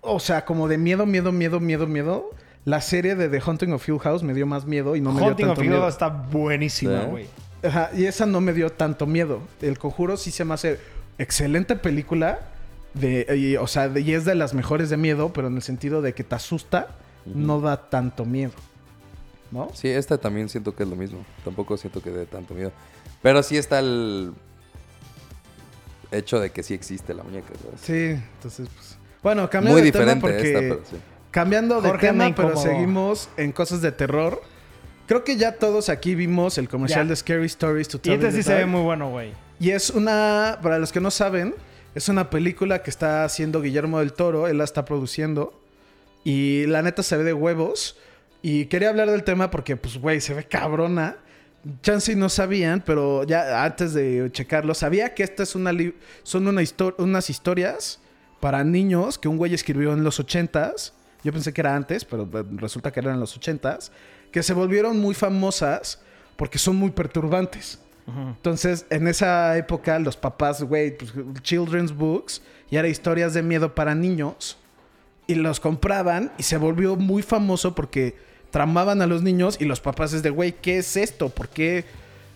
O 0.00 0.18
sea, 0.18 0.44
como 0.46 0.66
de 0.66 0.78
miedo, 0.78 1.04
miedo, 1.06 1.30
miedo, 1.30 1.60
miedo, 1.60 1.86
miedo. 1.86 2.30
La 2.64 2.80
serie 2.80 3.16
de 3.16 3.28
The 3.28 3.40
Haunting 3.44 3.72
of 3.72 3.88
Hill 3.88 3.98
House 3.98 4.22
me 4.22 4.34
dio 4.34 4.46
más 4.46 4.64
miedo 4.66 4.94
y 4.94 5.00
no 5.00 5.10
me 5.12 5.18
dio 5.18 5.26
Haunting 5.28 5.46
tanto 5.46 5.60
of 5.60 5.64
Hill 5.64 5.70
miedo. 5.70 5.82
House 5.82 5.94
está 5.94 6.08
buenísima, 6.08 7.04
güey. 7.04 7.26
Ajá, 7.64 7.90
y 7.94 8.04
esa 8.06 8.26
no 8.26 8.40
me 8.40 8.52
dio 8.52 8.70
tanto 8.70 9.06
miedo. 9.06 9.40
El 9.60 9.78
Conjuro 9.78 10.16
sí 10.16 10.30
se 10.30 10.44
me 10.44 10.54
hace 10.54 10.78
excelente 11.18 11.76
película. 11.76 12.40
De, 12.94 13.26
y, 13.38 13.56
o 13.56 13.66
sea, 13.66 13.88
de- 13.88 14.02
y 14.02 14.12
es 14.12 14.24
de 14.26 14.34
las 14.34 14.52
mejores 14.52 14.90
de 14.90 14.96
miedo, 14.98 15.32
pero 15.32 15.48
en 15.48 15.56
el 15.56 15.62
sentido 15.62 16.02
de 16.02 16.12
que 16.12 16.24
te 16.24 16.34
asusta, 16.34 16.88
no 17.24 17.60
da 17.60 17.88
tanto 17.88 18.24
miedo. 18.24 18.52
¿No? 19.50 19.70
Sí, 19.74 19.88
esta 19.88 20.18
también 20.18 20.48
siento 20.48 20.74
que 20.74 20.82
es 20.82 20.88
lo 20.88 20.96
mismo. 20.96 21.24
Tampoco 21.44 21.76
siento 21.76 22.02
que 22.02 22.10
dé 22.10 22.26
tanto 22.26 22.54
miedo. 22.54 22.70
Pero 23.22 23.42
sí 23.42 23.56
está 23.56 23.78
el 23.78 24.32
hecho 26.10 26.38
de 26.40 26.50
que 26.50 26.62
sí 26.62 26.74
existe 26.74 27.14
la 27.14 27.22
muñeca, 27.22 27.48
¿sabes? 27.62 27.80
Sí, 27.80 28.22
entonces, 28.36 28.68
pues. 28.74 28.98
Bueno, 29.22 29.48
cambiando 29.48 29.80
Muy 29.80 29.90
de 29.90 29.92
tema 29.98 30.20
porque. 30.20 30.48
esta, 30.48 30.58
pero 30.60 30.80
sí. 30.90 30.96
Cambiando 31.32 31.80
de 31.82 31.88
Jorge 31.88 32.06
tema, 32.08 32.32
pero 32.34 32.56
seguimos 32.56 33.28
en 33.36 33.50
cosas 33.52 33.82
de 33.82 33.90
terror. 33.90 34.40
Creo 35.06 35.24
que 35.24 35.36
ya 35.36 35.56
todos 35.56 35.88
aquí 35.88 36.14
vimos 36.14 36.56
el 36.58 36.68
comercial 36.68 37.06
Ya. 37.06 37.10
de 37.10 37.16
Scary 37.16 37.46
Stories 37.46 37.88
to 37.88 37.96
Y 37.98 38.00
Tell 38.00 38.12
este 38.14 38.26
the 38.28 38.32
sí 38.36 38.42
se 38.44 38.52
ve 38.52 38.58
Dark. 38.60 38.70
muy 38.70 38.82
bueno, 38.82 39.10
güey. 39.10 39.32
Y 39.58 39.70
es 39.70 39.90
una, 39.90 40.58
para 40.62 40.78
los 40.78 40.92
que 40.92 41.00
no 41.00 41.10
saben, 41.10 41.54
es 41.94 42.08
una 42.08 42.30
película 42.30 42.82
que 42.82 42.90
está 42.90 43.24
haciendo 43.24 43.60
Guillermo 43.60 43.98
del 43.98 44.12
Toro, 44.12 44.46
él 44.46 44.58
la 44.58 44.64
está 44.64 44.84
produciendo. 44.84 45.58
Y 46.24 46.66
la 46.66 46.82
neta 46.82 47.02
se 47.02 47.16
ve 47.16 47.24
de 47.24 47.32
huevos. 47.32 47.96
Y 48.42 48.66
quería 48.66 48.90
hablar 48.90 49.10
del 49.10 49.24
tema 49.24 49.50
porque, 49.50 49.76
pues, 49.76 49.98
güey, 49.98 50.20
se 50.20 50.34
ve 50.34 50.44
cabrona. 50.44 51.16
Chance 51.82 52.12
y 52.12 52.16
no 52.16 52.28
sabían, 52.28 52.82
pero 52.84 53.22
ya 53.24 53.64
antes 53.64 53.94
de 53.94 54.28
checarlo, 54.32 54.74
sabía 54.74 55.14
que 55.14 55.22
esta 55.22 55.44
es 55.44 55.54
una 55.54 55.72
li- 55.72 55.94
son 56.24 56.46
una 56.48 56.60
histo- 56.60 56.94
unas 56.98 57.30
historias 57.30 58.00
para 58.40 58.64
niños 58.64 59.16
que 59.18 59.28
un 59.28 59.36
güey 59.36 59.54
escribió 59.54 59.92
en 59.92 60.02
los 60.04 60.18
ochentas. 60.18 60.92
Yo 61.24 61.32
pensé 61.32 61.52
que 61.52 61.60
era 61.60 61.74
antes, 61.74 62.04
pero 62.04 62.28
eh, 62.32 62.44
resulta 62.56 62.90
que 62.92 63.00
eran 63.00 63.14
en 63.14 63.20
los 63.20 63.36
ochentas. 63.36 63.92
Que 64.30 64.42
se 64.42 64.54
volvieron 64.54 64.98
muy 64.98 65.14
famosas 65.14 66.00
porque 66.36 66.58
son 66.58 66.76
muy 66.76 66.90
perturbantes. 66.90 67.78
Entonces, 68.06 68.84
en 68.90 69.06
esa 69.06 69.56
época, 69.56 69.98
los 69.98 70.16
papás, 70.16 70.62
güey, 70.62 70.96
pues, 70.96 71.12
children's 71.42 71.94
books, 71.94 72.42
y 72.68 72.76
era 72.76 72.88
historias 72.88 73.32
de 73.32 73.42
miedo 73.42 73.74
para 73.74 73.94
niños, 73.94 74.58
y 75.28 75.36
los 75.36 75.60
compraban, 75.60 76.32
y 76.36 76.42
se 76.42 76.56
volvió 76.56 76.96
muy 76.96 77.22
famoso 77.22 77.74
porque 77.74 78.16
tramaban 78.50 79.02
a 79.02 79.06
los 79.06 79.22
niños, 79.22 79.56
y 79.60 79.66
los 79.66 79.80
papás 79.80 80.12
es 80.14 80.22
de, 80.22 80.30
güey, 80.30 80.52
¿qué 80.52 80.78
es 80.78 80.96
esto? 80.96 81.28
¿Por 81.28 81.48
qué 81.48 81.84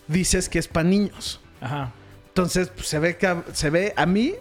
dices 0.07 0.49
que 0.49 0.61
es 0.61 0.69
para 0.69 0.89
niños? 0.89 1.41
Ajá. 1.61 1.93
Entonces, 2.29 2.69
pues, 2.69 2.87
se 2.87 3.01
ve, 3.01 3.17
que, 3.17 3.37
se 3.53 3.69
ve, 3.71 3.93
a 3.97 4.07
mí, 4.07 4.35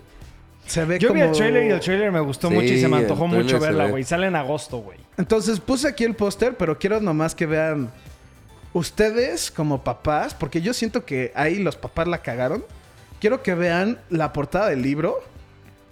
se 0.65 0.85
ve 0.85 0.99
Yo 0.99 1.09
como... 1.09 1.21
vi 1.21 1.27
el 1.27 1.31
trailer 1.35 1.65
y 1.65 1.69
el 1.69 1.79
trailer 1.79 2.11
me 2.11 2.19
gustó 2.19 2.49
Sí, 2.49 2.53
mucho 2.55 2.73
y 2.73 2.79
se 2.81 2.87
me 2.87 2.97
antojó 2.97 3.27
mucho 3.27 3.59
verla, 3.59 3.85
ve. 3.85 3.91
güey. 3.91 4.03
Sale 4.03 4.27
en 4.27 4.35
agosto, 4.35 4.77
güey. 4.79 4.97
Entonces 5.17 5.59
puse 5.59 5.87
aquí 5.87 6.03
el 6.03 6.15
póster, 6.15 6.55
pero 6.57 6.77
quiero 6.77 6.99
nomás 7.01 7.35
que 7.35 7.45
vean 7.45 7.91
ustedes 8.73 9.51
como 9.51 9.83
papás, 9.83 10.33
porque 10.33 10.61
yo 10.61 10.73
siento 10.73 11.05
que 11.05 11.31
ahí 11.35 11.57
los 11.61 11.75
papás 11.75 12.07
la 12.07 12.19
cagaron. 12.19 12.65
Quiero 13.19 13.41
que 13.41 13.55
vean 13.55 13.99
la 14.09 14.33
portada 14.33 14.69
del 14.69 14.81
libro 14.81 15.19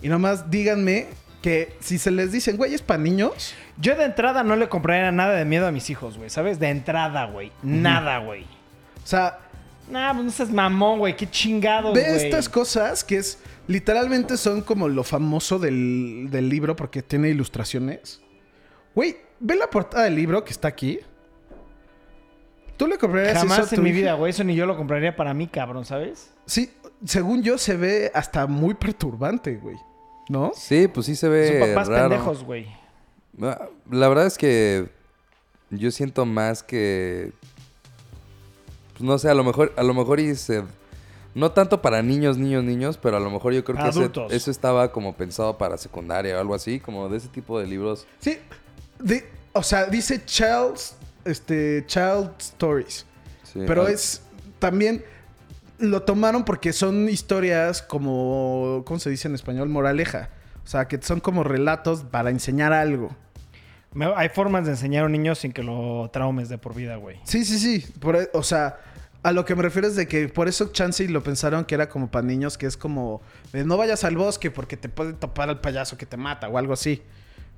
y 0.02 0.10
nomás 0.10 0.50
díganme 0.52 1.08
que 1.42 1.76
si 1.80 1.98
se 1.98 2.12
les 2.12 2.32
dicen, 2.32 2.58
güey, 2.58 2.74
es 2.74 2.82
para 2.82 3.02
niños, 3.02 3.54
Yo 3.78 3.96
de 3.96 4.06
entrada 4.06 4.44
no 4.44 4.56
le 4.56 4.70
compraría 4.70 5.12
nada 5.12 5.34
de 5.34 5.46
miedo 5.46 5.66
a 5.68 5.72
mis 5.72 5.90
hijos, 5.90 6.18
güey. 6.18 6.30
¿Sabes? 6.30 6.60
De 6.60 6.70
entrada, 6.70 7.26
güey. 7.26 7.52
Nada, 7.64 8.20
güey. 8.20 8.44
o 8.44 9.08
sea, 9.08 9.40
Nah, 9.90 10.14
pues 10.14 10.26
no 10.26 10.32
seas 10.32 10.50
mamón, 10.50 11.00
güey. 11.00 11.16
Qué 11.18 11.30
chingados, 11.30 11.94
ve 11.94 12.04
güey. 12.04 12.26
estas 12.26 12.48
cosas 12.48 13.04
que 13.04 13.18
es 13.18 13.38
literalmente 13.68 14.38
son 14.38 14.62
como 14.62 14.88
lo 14.90 15.04
famoso 15.04 15.60
del, 15.60 16.28
del 16.32 16.50
libro 16.50 16.76
porque 16.76 17.02
tiene 17.02 17.30
ilustraciones. 17.30 18.22
Güey, 18.96 19.18
ve 19.40 19.56
la 19.56 19.70
portada 19.70 20.04
del 20.06 20.16
libro 20.16 20.44
que 20.44 20.52
está 20.52 20.68
aquí. 20.68 21.00
¿Tú 22.78 22.88
le 22.88 22.98
comprarías 22.98 23.38
eso 23.38 23.46
a 23.46 23.50
Jamás 23.50 23.70
tu 23.70 23.76
en 23.76 23.84
mi 23.84 23.90
hija? 23.90 23.98
vida, 24.00 24.14
güey. 24.16 24.32
Eso 24.32 24.44
ni 24.44 24.56
yo 24.56 24.66
lo 24.66 24.76
compraría 24.76 25.16
para 25.16 25.34
mí, 25.34 25.48
cabrón, 25.48 25.86
¿sabes? 25.86 26.32
Sí, 26.46 26.74
según 27.06 27.44
yo 27.44 27.58
se 27.58 27.78
ve 27.78 28.12
hasta 28.14 28.48
muy 28.48 28.74
perturbante, 28.74 29.56
güey. 29.58 29.78
¿No? 30.30 30.52
Sí, 30.56 30.88
pues 30.88 31.06
sí 31.06 31.16
se 31.16 31.28
ve 31.30 31.60
Son 31.60 31.70
papás 31.70 31.88
raro. 31.88 32.10
pendejos, 32.10 32.44
güey. 32.44 32.68
Ah, 33.42 33.68
La 33.92 34.08
verdad 34.10 34.26
es 34.26 34.38
que 34.38 34.88
yo 35.70 35.92
siento 35.92 36.26
más 36.26 36.64
que 36.64 37.32
pues 38.94 39.02
no 39.02 39.18
sé, 39.18 39.28
a 39.30 39.34
lo 39.34 39.44
mejor 39.44 39.74
a 39.76 39.82
lo 39.84 39.94
mejor 39.96 40.20
y 40.20 40.36
se 40.36 40.64
no 41.36 41.52
tanto 41.52 41.82
para 41.82 42.02
niños, 42.02 42.38
niños, 42.38 42.64
niños, 42.64 42.98
pero 42.98 43.18
a 43.18 43.20
lo 43.20 43.30
mejor 43.32 43.54
yo 43.54 43.64
creo 43.64 43.78
que 43.84 43.90
ese- 43.90 44.12
eso 44.36 44.52
estaba 44.52 44.92
como 44.92 45.16
pensado 45.16 45.58
para 45.58 45.78
secundaria 45.78 46.38
o 46.38 46.40
algo 46.42 46.56
así, 46.56 46.80
como 46.80 47.10
de 47.10 47.18
ese 47.18 47.28
tipo 47.30 47.60
de 47.60 47.68
libros. 47.68 48.06
Sí. 48.20 48.38
di- 49.00 49.22
o 49.54 49.62
sea, 49.64 49.86
dice 49.86 50.24
child, 50.26 50.76
este, 51.26 51.84
child 51.88 52.32
stories. 52.40 53.06
Sí, 53.44 53.60
Pero 53.68 53.84
ah, 53.86 53.92
es 53.92 54.22
también 54.60 55.04
lo 55.80 56.04
tomaron 56.04 56.46
porque 56.46 56.72
son 56.74 57.10
historias 57.10 57.82
como, 57.82 58.84
¿cómo 58.86 59.00
se 59.00 59.10
dice 59.10 59.28
en 59.28 59.36
español? 59.36 59.70
Moraleja. 59.70 60.30
O 60.64 60.68
sea, 60.68 60.88
que 60.88 61.02
son 61.02 61.20
como 61.20 61.44
relatos 61.44 62.04
para 62.04 62.30
enseñar 62.30 62.72
algo. 62.72 63.14
Hay 64.16 64.30
formas 64.30 64.66
de 64.66 64.72
enseñar 64.72 65.04
a 65.04 65.06
un 65.08 65.12
niño 65.12 65.36
sin 65.36 65.52
que 65.52 65.62
lo 65.62 66.10
traumes 66.12 66.50
de 66.50 66.58
por 66.58 66.74
vida, 66.74 66.96
güey. 66.96 67.20
Sí, 67.26 67.44
sí, 67.46 67.60
sí. 67.60 67.86
Por 68.00 68.30
o 68.34 68.42
sea, 68.44 68.80
a 69.24 69.32
lo 69.32 69.46
que 69.46 69.56
me 69.56 69.64
refiero 69.64 69.88
es 69.88 69.96
de 69.96 70.08
que 70.08 70.28
por 70.30 70.48
eso 70.48 70.72
Chansey 70.72 71.08
lo 71.08 71.24
pensaron 71.24 71.66
que 71.66 71.76
era 71.76 71.90
como 71.90 72.12
para 72.12 72.26
niños, 72.26 72.58
que 72.58 72.66
es 72.66 72.78
como 72.78 73.22
de 73.54 73.64
no 73.66 73.78
vayas 73.78 74.04
al 74.04 74.18
bosque 74.18 74.52
porque 74.52 74.78
te 74.78 74.90
puede 74.90 75.14
topar 75.14 75.50
al 75.50 75.62
payaso 75.62 75.98
que 75.98 76.06
te 76.06 76.18
mata 76.18 76.48
o 76.50 76.58
algo 76.58 76.74
así. 76.74 77.02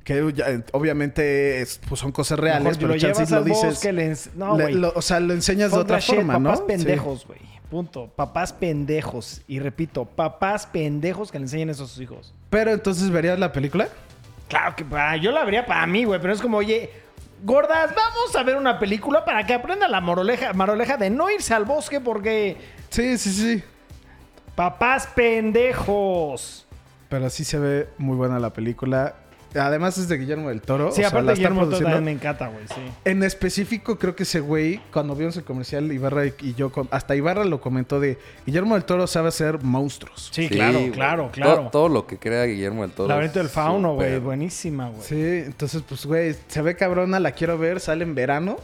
Que 0.04 0.32
ya, 0.36 0.52
eh, 0.52 0.64
obviamente 0.74 1.62
es- 1.62 1.80
pues 1.90 2.00
son 2.00 2.12
cosas 2.12 2.38
reales, 2.38 2.64
Mejor 2.64 2.78
pero 2.80 2.94
lo 2.94 3.00
Chansey 3.00 3.26
lo 3.36 3.44
dices. 3.44 3.64
bosque, 3.64 3.92
le 3.92 4.12
ens- 4.12 4.30
No, 4.36 4.56
le- 4.56 4.64
güey. 4.66 4.76
lo- 4.76 4.94
o 4.96 5.02
sea, 5.02 5.20
lo 5.20 5.34
enseñas 5.34 5.72
de 5.72 5.78
otra 5.80 5.98
shit, 6.00 6.16
forma, 6.18 6.38
¿no? 6.38 6.50
Papás 6.52 6.62
pendejos, 6.62 7.26
güey. 7.26 7.40
Punto. 7.72 8.12
Papás 8.16 8.54
pendejos. 8.54 9.42
Y 9.48 9.58
repito, 9.60 10.06
papás 10.06 10.68
pendejos 10.68 11.32
que 11.32 11.40
le 11.40 11.46
enseñen 11.46 11.72
eso 11.72 11.86
a 11.86 11.88
sus 11.88 12.00
hijos. 12.00 12.36
Pero 12.52 12.72
entonces 12.72 13.10
verías 13.10 13.40
la 13.40 13.52
película. 13.52 13.88
Claro 14.48 14.76
que 14.76 14.86
para, 14.86 15.18
yo 15.18 15.32
la 15.32 15.44
vería 15.44 15.66
para 15.66 15.88
mí, 15.88 16.04
güey. 16.04 16.22
Pero 16.22 16.32
es 16.34 16.42
como, 16.42 16.58
oye, 16.58 16.92
gordas, 17.46 17.94
vamos 17.96 18.36
a 18.36 18.44
ver 18.44 18.56
una 18.58 18.80
película 18.80 19.24
para 19.24 19.46
que 19.46 19.54
aprenda 19.54 19.88
la 19.88 20.02
moroleja, 20.02 20.54
maroleja 20.54 20.98
de 20.98 21.10
no 21.10 21.30
irse 21.30 21.54
al 21.54 21.66
bosque 21.66 22.02
porque 22.02 22.58
Sí, 22.90 23.18
sí, 23.18 23.32
sí. 23.32 23.64
papás 24.56 25.08
pendejos. 25.16 26.66
Pero 27.10 27.30
sí 27.30 27.44
se 27.44 27.60
ve 27.60 27.90
muy 27.98 28.18
buena 28.18 28.40
la 28.40 28.52
película. 28.52 29.16
Además 29.60 29.98
es 29.98 30.08
de 30.08 30.18
Guillermo 30.18 30.50
del 30.50 30.62
Toro. 30.62 30.92
Sí, 30.92 30.94
o 30.94 30.96
sea, 30.96 31.08
aparte 31.08 31.26
la 31.26 31.32
está 31.34 31.40
Guillermo 31.40 31.62
del 31.62 31.70
Toro 31.70 31.78
produciendo. 31.80 31.96
también 31.98 32.16
me 32.16 32.20
encanta, 32.20 32.48
güey, 32.48 32.68
sí. 32.68 32.94
En 33.06 33.24
específico, 33.24 33.98
creo 33.98 34.16
que 34.16 34.24
ese 34.24 34.40
güey, 34.40 34.80
cuando 34.92 35.16
vimos 35.16 35.36
el 35.38 35.44
comercial, 35.44 35.92
Ibarra 35.92 36.26
y 36.26 36.54
yo, 36.56 36.72
hasta 36.92 37.16
Ibarra 37.16 37.46
lo 37.46 37.62
comentó 37.62 38.00
de 38.00 38.18
Guillermo 38.46 38.76
del 38.76 38.84
Toro 38.86 39.08
sabe 39.08 39.30
hacer 39.30 39.62
monstruos. 39.64 40.30
Sí, 40.32 40.50
claro, 40.50 40.80
güey. 40.80 40.92
claro, 40.92 41.24
To- 41.26 41.32
claro. 41.32 41.70
Todo, 41.72 41.90
lo 41.90 42.08
que 42.08 42.18
crea 42.18 42.44
Guillermo 42.46 42.82
del 42.84 42.92
Toro. 42.92 43.10
Laberinto 43.10 43.40
del 43.40 43.50
Fauno, 43.50 43.96
güey, 43.96 44.20
buenísima, 44.20 44.90
güey. 44.90 45.02
Sí, 45.02 45.22
entonces, 45.48 45.82
pues, 45.88 46.06
güey, 46.06 46.36
se 46.48 46.62
ve 46.62 46.76
cabrona, 46.76 47.20
la 47.20 47.32
quiero 47.32 47.58
ver, 47.58 47.80
sale 47.80 48.04
en 48.04 48.16
verano. 48.16 48.58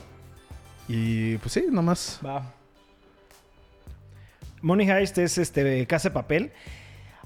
Y 0.88 1.38
pues 1.38 1.54
sí, 1.54 1.66
nomás. 1.70 2.20
Va. 2.26 2.52
Money 4.62 4.90
Heist 4.90 5.18
es 5.18 5.38
este 5.38 5.86
Casa 5.88 6.10
de 6.10 6.14
Papel. 6.14 6.52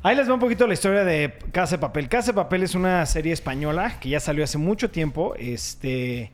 Ahí 0.06 0.16
les 0.16 0.30
va 0.30 0.36
un 0.36 0.40
poquito 0.40 0.68
la 0.68 0.76
historia 0.76 1.04
de 1.04 1.34
Casa 1.52 1.78
de 1.78 1.80
Papel. 1.80 2.08
Casa 2.08 2.28
de 2.28 2.36
Papel 2.36 2.62
es 2.62 2.76
una 2.76 3.04
serie 3.08 3.34
española 3.34 4.00
que 4.00 4.10
ya 4.10 4.20
salió 4.20 4.44
hace 4.44 4.60
mucho 4.60 4.92
tiempo. 4.92 5.34
Este. 5.36 6.32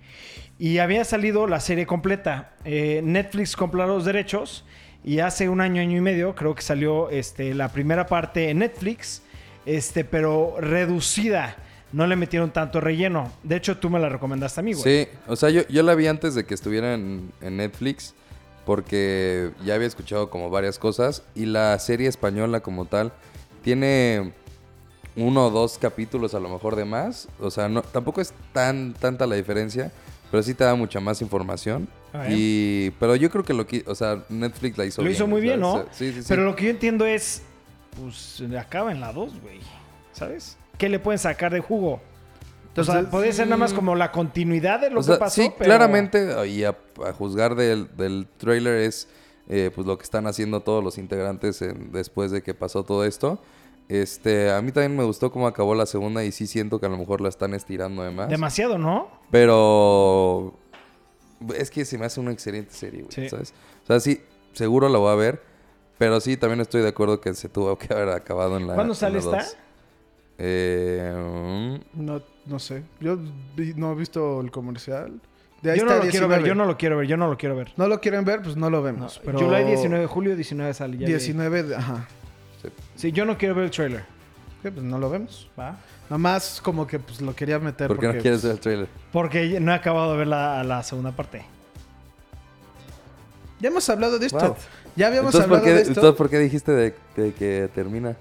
Y 0.59 0.79
había 0.79 1.05
salido 1.05 1.47
la 1.47 1.61
serie 1.61 1.85
completa. 1.85 2.51
Eh, 2.65 2.99
Netflix 3.01 3.55
compró 3.55 3.87
los 3.87 4.03
derechos. 4.03 4.65
Y 5.05 5.19
hace 5.19 5.47
un 5.47 5.61
año, 5.61 5.81
año 5.81 5.97
y 5.97 6.01
medio, 6.01 6.35
creo 6.35 6.53
que 6.53 6.61
salió 6.63 7.09
este, 7.11 7.53
la 7.53 7.69
primera 7.69 8.07
parte 8.07 8.49
en 8.49 8.59
Netflix. 8.59 9.21
Este, 9.65 10.03
pero 10.03 10.57
reducida. 10.59 11.55
No 11.93 12.07
le 12.07 12.17
metieron 12.17 12.51
tanto 12.51 12.81
relleno. 12.81 13.31
De 13.41 13.55
hecho, 13.55 13.77
tú 13.77 13.89
me 13.89 13.99
la 14.01 14.09
recomendaste 14.09 14.59
a 14.59 14.63
mí, 14.63 14.73
güey. 14.73 14.83
Sí, 14.83 15.11
o 15.27 15.37
sea, 15.37 15.49
yo, 15.49 15.61
yo 15.69 15.81
la 15.81 15.95
vi 15.95 16.07
antes 16.07 16.35
de 16.35 16.43
que 16.43 16.55
estuviera 16.55 16.93
en, 16.93 17.31
en 17.39 17.55
Netflix 17.55 18.15
porque 18.65 19.51
ya 19.63 19.75
había 19.75 19.87
escuchado 19.87 20.29
como 20.29 20.49
varias 20.49 20.77
cosas 20.77 21.23
y 21.35 21.45
la 21.45 21.79
serie 21.79 22.09
española 22.09 22.59
como 22.59 22.85
tal 22.85 23.13
tiene 23.63 24.33
uno 25.15 25.47
o 25.47 25.49
dos 25.49 25.77
capítulos 25.77 26.33
a 26.33 26.39
lo 26.39 26.49
mejor 26.49 26.75
de 26.75 26.85
más, 26.85 27.27
o 27.39 27.51
sea, 27.51 27.67
no, 27.67 27.81
tampoco 27.81 28.21
es 28.21 28.33
tan 28.53 28.93
tanta 28.93 29.27
la 29.27 29.35
diferencia, 29.35 29.91
pero 30.29 30.41
sí 30.43 30.53
te 30.53 30.63
da 30.63 30.75
mucha 30.75 30.99
más 31.01 31.21
información. 31.21 31.87
Ah, 32.13 32.27
¿eh? 32.27 32.33
Y, 32.35 32.89
pero 32.99 33.15
yo 33.15 33.29
creo 33.29 33.43
que 33.43 33.53
lo 33.53 33.67
que, 33.67 33.83
o 33.87 33.95
sea, 33.95 34.23
Netflix 34.29 34.77
la 34.77 34.85
hizo 34.85 35.01
Lo 35.01 35.05
bien. 35.07 35.15
hizo 35.15 35.27
muy 35.27 35.41
bien. 35.41 35.59
¿no? 35.59 35.73
O 35.73 35.77
sea, 35.83 35.93
Sí, 35.93 36.11
sí, 36.13 36.21
sí. 36.21 36.25
Pero 36.29 36.43
lo 36.45 36.55
que 36.55 36.65
yo 36.65 36.69
entiendo 36.69 37.05
es, 37.05 37.41
pues 37.99 38.41
acaba 38.57 38.91
en 38.91 39.01
la 39.01 39.11
2, 39.11 39.41
güey. 39.41 39.59
¿Sabes? 40.13 40.57
¿Qué 40.77 40.87
le 40.89 40.99
pueden 40.99 41.19
sacar 41.19 41.51
de 41.53 41.59
jugo? 41.59 41.93
o 41.93 42.83
sea, 42.83 42.95
Entonces, 42.95 43.05
podría 43.11 43.33
ser 43.33 43.47
nada 43.47 43.57
más 43.57 43.73
como 43.73 43.95
la 43.95 44.11
continuidad 44.13 44.79
de 44.79 44.89
lo 44.89 45.01
O 45.01 45.03
sea, 45.03 45.15
que 45.15 45.19
pasó. 45.19 45.41
sí, 45.41 45.51
pero- 45.57 45.65
claramente, 45.67 46.47
y 46.47 46.63
a, 46.63 46.77
a 47.05 47.11
juzgar 47.13 47.55
del, 47.55 47.89
del 47.97 48.27
trailer 48.37 48.75
es 48.77 49.09
eh, 49.53 49.69
pues 49.75 49.85
lo 49.85 49.97
que 49.97 50.03
están 50.05 50.25
haciendo 50.27 50.61
todos 50.61 50.81
los 50.83 50.97
integrantes 50.97 51.61
en- 51.61 51.91
después 51.91 52.31
de 52.31 52.41
que 52.41 52.53
pasó 52.53 52.83
todo 52.83 53.03
esto. 53.05 53.39
Este, 53.89 54.49
a 54.49 54.61
mí 54.61 54.71
también 54.71 54.95
me 54.95 55.03
gustó 55.03 55.31
cómo 55.31 55.45
acabó 55.47 55.75
la 55.75 55.85
segunda 55.85 56.23
y 56.23 56.31
sí 56.31 56.47
siento 56.47 56.79
que 56.79 56.85
a 56.85 56.89
lo 56.89 56.97
mejor 56.97 57.19
la 57.19 57.27
están 57.27 57.53
estirando 57.53 58.01
de 58.03 58.11
más. 58.11 58.29
Demasiado, 58.29 58.77
¿no? 58.77 59.09
Pero 59.29 60.53
es 61.55 61.69
que 61.69 61.83
se 61.83 61.97
me 61.97 62.05
hace 62.05 62.19
una 62.21 62.31
excelente 62.31 62.71
serie, 62.73 63.01
güey, 63.01 63.11
Sí. 63.13 63.29
¿sabes? 63.29 63.53
O 63.83 63.87
sea, 63.87 63.99
sí, 63.99 64.21
seguro 64.53 64.87
la 64.87 64.97
voy 64.97 65.11
a 65.11 65.15
ver, 65.15 65.41
pero 65.97 66.21
sí, 66.21 66.37
también 66.37 66.61
estoy 66.61 66.81
de 66.83 66.87
acuerdo 66.87 67.19
que 67.19 67.33
se 67.33 67.49
tuvo 67.49 67.77
que 67.77 67.93
haber 67.93 68.09
acabado 68.09 68.55
en 68.57 68.67
la 68.67 68.75
¿Cuándo 68.75 68.93
sale 68.95 69.19
esta? 69.19 69.37
dos. 69.43 69.57
Eh, 70.37 71.79
No, 71.93 72.21
no 72.45 72.59
sé. 72.59 72.83
Yo 72.99 73.17
vi- 73.55 73.73
no 73.75 73.91
he 73.91 73.95
visto 73.95 74.39
el 74.41 74.51
comercial. 74.51 75.19
De 75.61 75.71
ahí 75.71 75.77
Yo 75.79 75.85
no 75.85 75.91
está 75.91 76.05
lo 76.05 76.09
quiero 76.11 76.27
ver, 76.27 76.39
19. 76.39 76.47
yo 76.47 76.55
no 76.55 76.65
lo 76.65 76.77
quiero 76.77 76.97
ver, 76.97 77.07
yo 77.07 77.17
no 77.17 77.27
lo 77.27 77.37
quiero 77.37 77.55
ver. 77.55 77.71
No 77.77 77.87
lo 77.87 77.99
quieren 78.01 78.25
ver, 78.25 78.41
pues 78.41 78.55
no 78.57 78.69
lo 78.69 78.77
No, 78.77 78.83
vemos. 78.83 79.21
pero 79.23 79.39
July 79.39 79.63
19 79.65 80.01
de 80.01 80.07
julio, 80.07 80.35
19 80.35 80.73
sale. 80.73 80.93
ya 80.97 81.01
leí. 81.05 81.09
19, 81.09 81.63
de- 81.63 81.75
ajá. 81.75 82.07
Sí, 82.95 83.11
yo 83.11 83.25
no 83.25 83.37
quiero 83.37 83.53
ver 83.55 83.65
el 83.65 83.71
trailer. 83.71 84.03
Sí, 84.63 84.69
pues 84.71 84.83
no 84.83 84.97
lo 84.99 85.09
vemos. 85.09 85.49
¿va? 85.59 85.77
Nomás 86.09 86.59
como 86.61 86.85
que 86.87 86.99
pues 86.99 87.21
lo 87.21 87.35
quería 87.35 87.57
meter 87.59 87.87
¿Por 87.87 87.97
qué 87.99 88.05
porque 88.07 88.17
no 88.17 88.21
quieres 88.21 88.41
ver 88.43 88.51
pues, 88.51 88.57
el 88.57 88.61
trailer? 88.61 88.87
Porque 89.11 89.59
no 89.59 89.71
he 89.71 89.75
acabado 89.75 90.11
de 90.11 90.17
ver 90.17 90.27
la, 90.27 90.63
la 90.63 90.83
segunda 90.83 91.11
parte. 91.11 91.43
Ya 93.59 93.69
hemos 93.69 93.87
hablado 93.89 94.17
de 94.19 94.25
esto. 94.25 94.37
What? 94.37 94.55
Ya 94.95 95.07
habíamos 95.07 95.33
Entonces, 95.33 95.47
¿por 95.47 95.57
hablado 95.59 95.65
qué, 95.65 95.73
de 95.73 95.81
esto. 95.81 95.93
entonces, 95.93 96.17
¿por 96.17 96.29
qué 96.29 96.39
dijiste 96.39 96.71
de, 96.71 96.95
de 97.15 97.33
que 97.33 97.69
termina? 97.73 98.15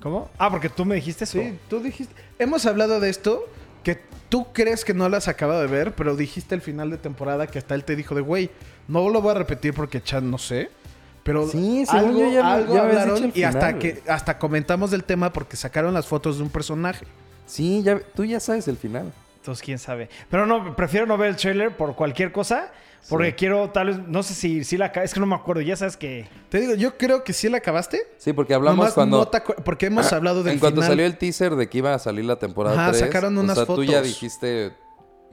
¿Cómo? 0.00 0.30
Ah, 0.38 0.50
porque 0.50 0.68
tú 0.68 0.84
me 0.84 0.94
dijiste 0.94 1.24
eso. 1.24 1.38
Sí, 1.38 1.58
tú 1.68 1.80
dijiste. 1.80 2.14
Hemos 2.38 2.64
hablado 2.66 3.00
de 3.00 3.08
esto 3.10 3.44
tú 4.28 4.46
crees 4.52 4.84
que 4.84 4.94
no 4.94 5.08
lo 5.08 5.16
has 5.16 5.28
acabado 5.28 5.60
de 5.60 5.66
ver, 5.66 5.94
pero 5.94 6.16
dijiste 6.16 6.54
el 6.54 6.60
final 6.60 6.90
de 6.90 6.98
temporada 6.98 7.46
que 7.46 7.58
hasta 7.58 7.74
él 7.74 7.84
te 7.84 7.96
dijo 7.96 8.14
de 8.14 8.20
güey, 8.20 8.50
no 8.88 9.08
lo 9.08 9.20
voy 9.20 9.32
a 9.32 9.34
repetir 9.34 9.74
porque 9.74 10.02
Chan 10.02 10.30
no 10.30 10.38
sé. 10.38 10.70
Pero 11.22 11.48
Sí, 11.48 11.84
algo, 11.88 12.20
yo 12.20 12.30
ya 12.30 12.54
algo 12.54 12.74
ya 12.74 12.82
hablaron 12.82 13.32
y 13.34 13.42
hasta 13.42 13.78
que 13.78 14.00
hasta 14.06 14.38
comentamos 14.38 14.92
del 14.92 15.02
tema 15.02 15.32
porque 15.32 15.56
sacaron 15.56 15.92
las 15.92 16.06
fotos 16.06 16.36
de 16.38 16.44
un 16.44 16.50
personaje. 16.50 17.04
Sí, 17.46 17.82
ya, 17.82 17.98
tú 18.14 18.24
ya 18.24 18.38
sabes 18.38 18.68
el 18.68 18.76
final. 18.76 19.12
Entonces, 19.46 19.64
quién 19.64 19.78
sabe. 19.78 20.08
Pero 20.28 20.44
no, 20.44 20.74
prefiero 20.74 21.06
no 21.06 21.16
ver 21.16 21.28
el 21.30 21.36
trailer 21.36 21.76
por 21.76 21.94
cualquier 21.94 22.32
cosa. 22.32 22.72
Porque 23.08 23.28
Sí. 23.28 23.32
quiero, 23.34 23.70
tal 23.70 23.86
vez, 23.86 23.98
no 24.08 24.24
sé 24.24 24.34
si, 24.34 24.64
si 24.64 24.76
la. 24.76 24.86
Es 24.86 25.14
que 25.14 25.20
no 25.20 25.26
me 25.26 25.36
acuerdo, 25.36 25.60
ya 25.62 25.76
sabes 25.76 25.96
que. 25.96 26.26
Te 26.48 26.58
digo, 26.58 26.74
yo 26.74 26.98
creo 26.98 27.22
que 27.22 27.32
sí 27.32 27.48
la 27.48 27.58
acabaste. 27.58 28.00
Sí, 28.16 28.32
porque 28.32 28.52
hablamos 28.52 28.78
Nomás 28.78 28.94
cuando... 28.94 29.18
no 29.18 29.28
te 29.28 29.38
acu- 29.38 29.54
porque 29.62 29.86
hemos 29.86 30.12
hablado 30.12 30.42
del 30.42 30.54
en 30.54 30.58
cuanto 30.58 30.80
final. 30.80 30.90
salió 30.90 31.06
el 31.06 31.16
teaser 31.16 31.54
de 31.54 31.68
que 31.68 31.78
iba 31.78 31.94
a 31.94 32.00
salir 32.00 32.24
la 32.24 32.36
temporada 32.40 32.74
Ajá, 32.82 32.90
3, 32.90 33.00
sacaron 33.02 33.38
o 33.38 33.40
unas 33.42 33.56
sea, 33.56 33.66
tú 33.66 33.84
ya 33.84 33.98
fotos. 33.98 34.06
dijiste... 34.08 34.72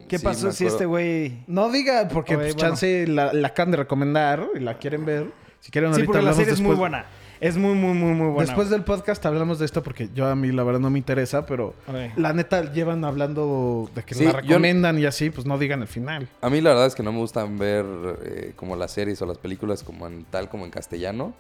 ¿Qué 0.07 0.19
sí, 0.19 0.23
pasó 0.23 0.51
si 0.51 0.67
este 0.67 0.85
güey. 0.85 1.43
No 1.47 1.71
diga 1.71 2.07
porque 2.09 2.35
pues, 2.35 2.53
bueno. 2.53 2.69
chance 2.69 3.07
la, 3.07 3.33
la 3.33 3.47
acaban 3.47 3.71
de 3.71 3.77
recomendar 3.77 4.47
y 4.53 4.59
la 4.59 4.77
quieren 4.77 5.03
ver. 5.05 5.31
Si 5.59 5.71
quieren 5.71 5.91
Sí, 5.95 6.01
ahorita 6.01 6.11
porque 6.13 6.25
la 6.25 6.33
serie 6.33 6.53
es 6.53 6.61
muy 6.61 6.75
buena. 6.75 7.05
Es 7.43 7.57
muy, 7.57 7.73
muy, 7.73 7.93
muy, 7.93 8.13
muy 8.13 8.27
buena. 8.29 8.45
Después 8.45 8.69
del 8.69 8.83
podcast 8.83 9.25
hablamos 9.25 9.59
de 9.59 9.65
esto 9.65 9.83
porque 9.83 10.09
yo 10.15 10.27
a 10.27 10.35
mí 10.35 10.51
la 10.51 10.63
verdad 10.63 10.79
no 10.79 10.89
me 10.89 10.97
interesa, 10.97 11.45
pero 11.45 11.73
la 12.15 12.31
neta 12.31 12.71
llevan 12.71 13.03
hablando 13.03 13.89
de 13.93 14.03
que 14.03 14.15
Sí, 14.15 14.23
la 14.25 14.31
yo- 14.31 14.37
recomiendan 14.37 14.97
y 14.97 15.05
así, 15.05 15.29
pues 15.29 15.45
no 15.45 15.57
digan 15.57 15.81
el 15.81 15.87
final. 15.89 16.29
A 16.41 16.49
mí 16.49 16.61
la 16.61 16.69
verdad 16.69 16.85
es 16.87 16.95
que 16.95 17.03
no 17.03 17.11
me 17.11 17.17
gustan 17.19 17.57
ver 17.57 17.85
eh, 18.23 18.53
como 18.55 18.75
las 18.77 18.91
series 18.91 19.21
o 19.21 19.25
las 19.25 19.37
películas 19.37 19.83
como 19.83 20.07
en 20.07 20.23
tal 20.25 20.47
como 20.47 20.63
en 20.63 20.71
castellano. 20.71 21.33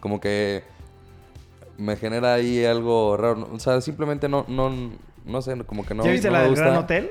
Como 0.00 0.18
que 0.18 0.62
me 1.76 1.96
genera 1.96 2.32
ahí 2.34 2.64
algo 2.64 3.16
raro. 3.18 3.48
O 3.52 3.58
sea, 3.60 3.80
simplemente 3.82 4.28
no, 4.30 4.46
no, 4.48 4.72
no 5.26 5.42
sé, 5.42 5.56
como 5.64 5.84
que 5.84 5.94
no. 5.94 6.04
¿Ya 6.04 6.10
viste 6.12 6.28
no 6.28 6.32
la 6.32 6.38
me 6.38 6.44
del 6.44 6.52
gusta. 6.52 6.64
Gran 6.70 6.76
Hotel? 6.78 7.10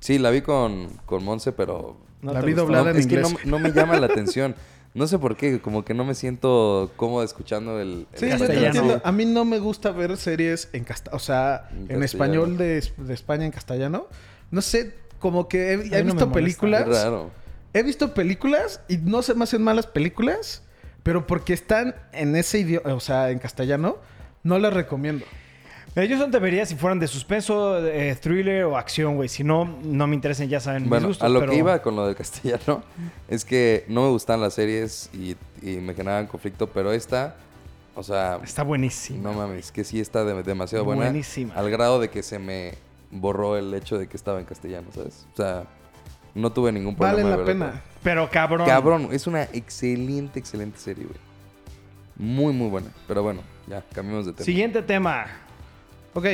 Sí, 0.00 0.18
la 0.18 0.30
vi 0.30 0.40
con, 0.40 0.88
con 1.04 1.22
Monse, 1.24 1.52
pero 1.52 1.98
No 2.22 2.32
La 2.32 2.40
vi 2.40 2.54
doblada 2.54 2.84
no, 2.84 2.90
en 2.92 2.96
es 2.96 3.06
que 3.06 3.16
inglés. 3.16 3.34
no, 3.44 3.50
no 3.50 3.58
me 3.58 3.70
llama 3.72 3.98
la 4.00 4.06
atención. 4.06 4.54
No 4.92 5.06
sé 5.06 5.18
por 5.18 5.36
qué, 5.36 5.60
como 5.60 5.84
que 5.84 5.94
no 5.94 6.04
me 6.04 6.14
siento 6.14 6.90
cómodo 6.96 7.22
escuchando 7.22 7.80
el, 7.80 8.06
el 8.12 8.18
Sí, 8.18 8.26
yo 8.26 8.32
te 8.32 8.38
castellano. 8.38 8.66
entiendo. 8.66 9.00
A 9.04 9.12
mí 9.12 9.24
no 9.24 9.44
me 9.44 9.58
gusta 9.60 9.92
ver 9.92 10.16
series 10.16 10.68
en 10.72 10.82
casta 10.84 11.10
o 11.14 11.18
sea, 11.20 11.68
En 11.70 11.78
en, 11.78 11.86
castellano. 12.00 12.04
español 12.04 12.56
de, 12.58 12.84
de 12.96 13.14
España 13.14 13.44
en 13.44 13.52
castellano. 13.52 14.08
No 14.50 14.60
sé, 14.62 14.94
como 15.20 15.46
que 15.48 15.72
he, 15.74 15.76
no 16.02 16.04
visto 16.14 16.32
películas. 16.32 16.88
Raro. 16.88 17.30
He 17.72 17.84
visto 17.84 18.14
películas 18.14 18.80
y 18.88 18.96
no 18.96 19.22
se 19.22 19.34
me 19.34 19.44
hacen 19.44 19.62
malas 19.62 19.86
películas, 19.86 20.62
pero 21.04 21.24
porque 21.26 21.52
están 21.52 21.94
en 22.12 22.34
ese 22.34 22.58
idioma, 22.58 22.92
o 22.94 23.00
sea, 23.00 23.30
en 23.30 23.38
castellano, 23.38 23.98
no 24.42 24.58
las 24.58 24.72
recomiendo. 24.74 25.24
Mira, 25.96 26.04
yo 26.06 26.18
son 26.18 26.30
debería 26.30 26.64
si 26.66 26.76
fueran 26.76 27.00
de 27.00 27.08
suspenso, 27.08 27.84
eh, 27.86 28.14
thriller 28.14 28.64
o 28.64 28.76
acción, 28.76 29.16
güey. 29.16 29.28
Si 29.28 29.42
no, 29.42 29.64
no 29.82 30.06
me 30.06 30.14
interesan, 30.14 30.48
ya 30.48 30.60
saben 30.60 30.82
mis 30.82 30.88
Bueno, 30.88 31.08
gustos. 31.08 31.24
a 31.26 31.28
lo 31.28 31.40
pero- 31.40 31.52
que 31.52 31.58
iba 31.58 31.82
con 31.82 31.96
lo 31.96 32.06
del 32.06 32.14
castellano 32.14 32.82
es 33.28 33.44
que 33.44 33.84
no 33.88 34.02
me 34.04 34.08
gustan 34.10 34.40
las 34.40 34.54
series 34.54 35.10
y, 35.12 35.36
y 35.62 35.76
me 35.78 35.94
generaban 35.94 36.26
conflicto, 36.28 36.68
pero 36.68 36.92
esta, 36.92 37.34
o 37.96 38.04
sea, 38.04 38.38
Está 38.44 38.62
buenísimo. 38.62 39.20
no 39.22 39.32
mames, 39.32 39.72
que 39.72 39.82
sí 39.82 39.98
está 40.00 40.24
de- 40.24 40.42
demasiado 40.44 40.84
buena. 40.84 41.04
Buenísima. 41.06 41.54
Al 41.54 41.68
grado 41.70 41.98
de 41.98 42.08
que 42.08 42.22
se 42.22 42.38
me 42.38 42.74
borró 43.10 43.56
el 43.56 43.74
hecho 43.74 43.98
de 43.98 44.06
que 44.06 44.16
estaba 44.16 44.38
en 44.38 44.44
castellano, 44.46 44.86
¿sabes? 44.94 45.26
O 45.32 45.36
sea, 45.36 45.64
no 46.36 46.52
tuve 46.52 46.70
ningún 46.70 46.94
problema. 46.94 47.16
Valen 47.30 47.32
de 47.32 47.36
la 47.38 47.44
pena. 47.44 47.82
Pero 48.04 48.30
cabrón. 48.30 48.64
Cabrón, 48.64 49.08
es 49.10 49.26
una 49.26 49.42
excelente, 49.52 50.38
excelente 50.38 50.78
serie, 50.78 51.04
güey. 51.06 51.18
Muy, 52.16 52.52
muy 52.52 52.68
buena. 52.68 52.86
Pero 53.08 53.24
bueno, 53.24 53.40
ya, 53.66 53.82
cambiamos 53.92 54.26
de 54.26 54.34
tema. 54.34 54.44
Siguiente 54.44 54.82
tema. 54.82 55.26
Ok. 56.14 56.26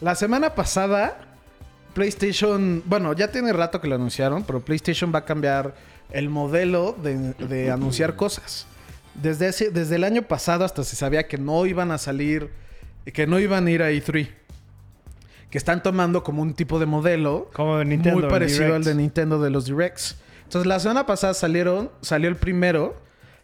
La 0.00 0.14
semana 0.14 0.54
pasada, 0.54 1.18
PlayStation, 1.94 2.82
bueno, 2.86 3.12
ya 3.12 3.28
tiene 3.28 3.52
rato 3.52 3.80
que 3.80 3.88
lo 3.88 3.94
anunciaron, 3.94 4.42
pero 4.44 4.60
PlayStation 4.60 5.12
va 5.14 5.20
a 5.20 5.24
cambiar 5.24 5.74
el 6.10 6.28
modelo 6.28 6.92
de, 7.02 7.32
de 7.34 7.70
anunciar 7.70 8.16
cosas. 8.16 8.66
Desde, 9.14 9.48
ese- 9.48 9.70
desde 9.70 9.96
el 9.96 10.04
año 10.04 10.22
pasado 10.22 10.64
hasta 10.64 10.82
se 10.84 10.96
sabía 10.96 11.28
que 11.28 11.38
no 11.38 11.66
iban 11.66 11.90
a 11.92 11.98
salir, 11.98 12.50
que 13.12 13.26
no 13.26 13.38
iban 13.38 13.66
a 13.66 13.70
ir 13.70 13.82
a 13.82 13.90
E3. 13.90 14.28
Que 15.50 15.58
están 15.58 15.82
tomando 15.84 16.24
como 16.24 16.42
un 16.42 16.52
tipo 16.54 16.80
de 16.80 16.86
modelo 16.86 17.48
Como 17.52 17.78
de 17.78 17.84
Nintendo. 17.84 18.18
muy 18.20 18.28
parecido 18.28 18.64
Direct. 18.64 18.76
al 18.76 18.84
de 18.84 18.94
Nintendo 18.96 19.40
de 19.40 19.50
los 19.50 19.66
Directs. 19.66 20.16
Entonces, 20.42 20.66
la 20.66 20.80
semana 20.80 21.06
pasada 21.06 21.32
salieron, 21.32 21.90
salió 22.00 22.28
el 22.28 22.34
primero 22.36 22.96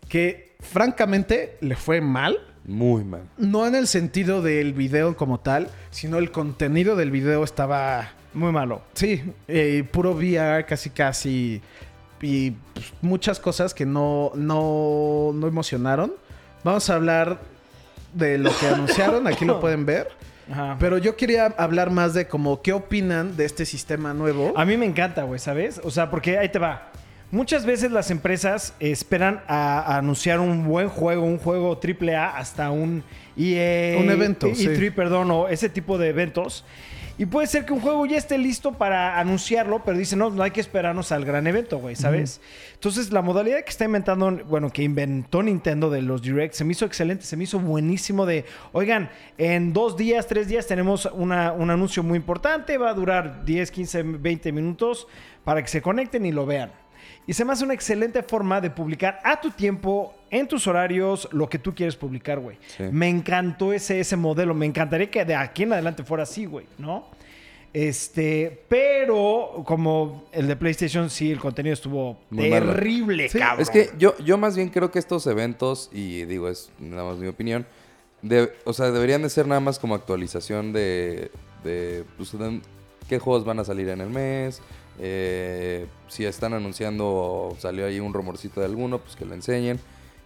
que 0.09 0.57
francamente 0.59 1.57
le 1.61 1.77
fue 1.77 2.01
mal. 2.01 2.37
Muy 2.65 3.05
mal. 3.05 3.23
No 3.39 3.67
en 3.67 3.75
el 3.75 3.87
sentido 3.87 4.43
del 4.43 4.73
video 4.73 5.17
como 5.17 5.41
tal, 5.41 5.69
sino 5.91 6.19
el 6.19 6.31
contenido 6.31 6.95
del 6.97 7.11
video 7.11 7.43
estaba, 7.43 8.11
Muy 8.35 8.53
malo. 8.53 8.83
sí, 8.95 9.23
eh, 9.49 9.85
puro 9.91 10.13
VR 10.13 10.65
casi 10.67 10.91
casi 10.91 11.61
y 12.23 12.51
pues, 12.75 12.93
muchas 13.01 13.41
cosas 13.41 13.73
que 13.75 13.87
no, 13.87 14.33
no, 14.35 15.33
no 15.35 15.47
emocionaron. 15.47 16.13
Vamos 16.63 16.91
a 16.91 16.95
hablar 16.95 17.41
de 18.15 18.39
lo 18.39 18.51
que 18.59 18.67
anunciaron, 18.67 19.27
aquí 19.27 19.45
lo 19.45 19.61
pueden 19.61 19.87
ver. 19.87 20.09
Ajá. 20.51 20.77
Pero 20.81 20.99
yo 20.99 21.17
quería 21.17 21.47
hablar 21.47 21.91
más 21.91 22.13
de 22.13 22.27
como 22.27 22.61
qué 22.61 22.73
opinan 22.73 23.37
de 23.37 23.45
este 23.45 23.65
sistema 23.65 24.13
nuevo. 24.13 24.53
A 24.57 24.65
mí 24.65 24.77
me 24.77 24.85
encanta, 24.85 25.23
güey, 25.23 25.39
¿sabes? 25.39 25.81
O 25.85 25.91
sea, 25.91 26.11
porque 26.11 26.39
ahí 26.39 26.49
te 26.49 26.59
va. 26.59 26.90
Muchas 27.31 27.65
veces 27.65 27.93
las 27.93 28.11
empresas 28.11 28.75
esperan 28.81 29.43
a, 29.47 29.79
a 29.81 29.99
anunciar 29.99 30.41
un 30.41 30.67
buen 30.67 30.89
juego, 30.89 31.25
un 31.25 31.39
juego 31.39 31.79
AAA, 31.81 32.37
hasta 32.37 32.71
un 32.73 33.05
EA... 33.37 33.99
Un 33.99 34.11
evento, 34.11 34.49
E3, 34.49 34.77
sí. 34.79 34.91
perdón, 34.91 35.31
o 35.31 35.47
ese 35.49 35.69
tipo 35.69 35.97
de 35.97 36.09
eventos. 36.09 36.65
Y 37.19 37.27
puede 37.27 37.47
ser 37.47 37.67
que 37.67 37.73
un 37.75 37.81
juego 37.81 38.05
ya 38.07 38.17
esté 38.17 38.37
listo 38.39 38.73
para 38.73 39.21
anunciarlo, 39.21 39.85
pero 39.85 39.97
dicen, 39.99 40.19
no, 40.19 40.31
no 40.31 40.43
hay 40.43 40.51
que 40.53 40.61
esperarnos 40.61 41.13
al 41.13 41.25
gran 41.27 41.47
evento, 41.47 41.79
güey, 41.79 41.95
¿sabes? 41.95 42.41
Entonces, 42.73 43.13
la 43.13 43.21
modalidad 43.21 43.63
que 43.63 43.69
está 43.71 43.85
inventando, 43.85 44.31
bueno, 44.49 44.71
que 44.73 44.83
inventó 44.83 45.43
Nintendo 45.43 45.91
de 45.91 46.01
los 46.01 46.23
Direct, 46.23 46.55
se 46.55 46.65
me 46.65 46.73
hizo 46.73 46.87
excelente, 46.87 47.25
se 47.27 47.37
me 47.37 47.45
hizo 47.45 47.61
buenísimo 47.61 48.25
de, 48.25 48.47
oigan, 48.73 49.11
en 49.37 49.75
dos 49.75 49.99
días, 49.99 50.27
tres 50.27 50.49
días 50.49 50.67
tenemos 50.67 51.05
una- 51.13 51.53
un 51.53 51.69
anuncio 51.71 52.03
muy 52.03 52.17
importante, 52.17 52.79
va 52.79 52.89
a 52.89 52.95
durar 52.95 53.45
10, 53.45 53.71
15, 53.71 54.03
20 54.03 54.51
minutos 54.51 55.07
para 55.45 55.61
que 55.63 55.69
se 55.69 55.83
conecten 55.83 56.25
y 56.25 56.33
lo 56.33 56.47
vean. 56.47 56.73
Y 57.27 57.33
se 57.33 57.45
me 57.45 57.53
hace 57.53 57.65
una 57.65 57.75
excelente 57.75 58.23
forma 58.23 58.61
de 58.61 58.71
publicar 58.71 59.21
a 59.23 59.41
tu 59.41 59.51
tiempo, 59.51 60.15
en 60.31 60.49
tus 60.49 60.67
horarios, 60.67 61.29
lo 61.33 61.49
que 61.49 61.59
tú 61.59 61.75
quieres 61.75 61.95
publicar, 61.95 62.41
güey. 62.41 62.57
Sí. 62.77 62.85
Me 62.91 63.09
encantó 63.09 63.73
ese, 63.73 64.01
ese 64.01 64.17
modelo. 64.17 64.53
Me 64.55 64.67
encantaría 64.67 65.11
que 65.11 65.25
de 65.25 65.35
aquí 65.37 65.63
en 65.63 65.73
adelante 65.75 66.03
fuera 66.03 66.25
así, 66.25 66.45
güey, 66.47 66.67
¿no? 66.79 67.07
Este, 67.73 68.65
pero 68.69 69.63
como 69.65 70.25
el 70.33 70.49
de 70.49 70.57
PlayStation, 70.57 71.09
sí, 71.09 71.31
el 71.31 71.39
contenido 71.39 71.73
estuvo 71.75 72.19
Muy 72.31 72.51
terrible, 72.51 73.29
Sí, 73.29 73.39
cabrón. 73.39 73.61
Es 73.63 73.71
que 73.71 73.91
yo, 73.97 74.17
yo 74.19 74.37
más 74.39 74.57
bien 74.57 74.71
creo 74.71 74.91
que 74.91 74.99
estos 74.99 75.25
eventos, 75.29 75.89
y 75.93 76.25
digo, 76.25 76.49
es 76.49 76.73
nada 76.81 77.05
más 77.05 77.19
mi 77.19 77.29
opinión, 77.29 77.65
de- 78.23 78.53
o 78.65 78.73
sea, 78.73 78.91
deberían 78.91 79.23
de 79.23 79.31
ser 79.31 79.47
nada 79.47 79.61
más 79.61 79.79
como 79.79 79.95
actualización 79.95 80.73
de, 80.73 81.31
de, 81.63 82.05
pues, 82.17 82.37
de 82.37 82.61
qué 83.09 83.21
juegos 83.21 83.45
van 83.45 83.61
a 83.61 83.65
salir 83.65 83.89
en 83.89 84.01
el 84.01 84.11
mes, 84.11 84.61
eh, 85.01 85.87
si 86.09 86.25
están 86.25 86.53
anunciando 86.53 87.57
salió 87.59 87.87
ahí 87.87 88.01
un 88.01 88.13
rumorcito 88.13 88.61
de 88.61 88.67
alguno, 88.67 88.99
pues 88.99 89.17
que 89.17 89.25
lo 89.25 89.35
enseñen. 89.35 89.81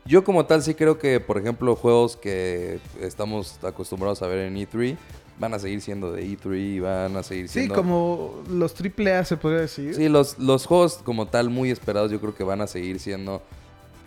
Yo 0.06 0.22
como 0.24 0.44
tal 0.44 0.62
sí 0.62 0.74
creo 0.74 0.98
que, 0.98 1.20
por 1.20 1.38
ejemplo, 1.38 1.74
juegos 1.76 2.16
que 2.16 2.78
estamos 3.00 3.58
acostumbrados 3.64 4.20
a 4.22 4.26
ver 4.26 4.40
en 4.40 4.56
E3 4.56 4.96
van 5.38 5.54
a 5.54 5.58
seguir 5.58 5.80
siendo 5.80 6.12
de 6.12 6.26
E3, 6.26 6.80
van 6.80 7.16
a 7.16 7.22
seguir 7.22 7.48
sí, 7.48 7.60
siendo... 7.60 7.74
como 7.74 8.42
los 8.48 8.74
AAA 8.78 9.24
se 9.24 9.36
podría 9.36 9.62
decir. 9.62 9.94
Sí, 9.94 10.08
los, 10.08 10.38
los 10.38 10.66
juegos 10.66 11.00
como 11.04 11.26
tal 11.26 11.50
muy 11.50 11.70
esperados 11.70 12.10
yo 12.10 12.20
creo 12.20 12.34
que 12.34 12.44
van 12.44 12.60
a 12.60 12.66
seguir 12.66 13.00
siendo 13.00 13.42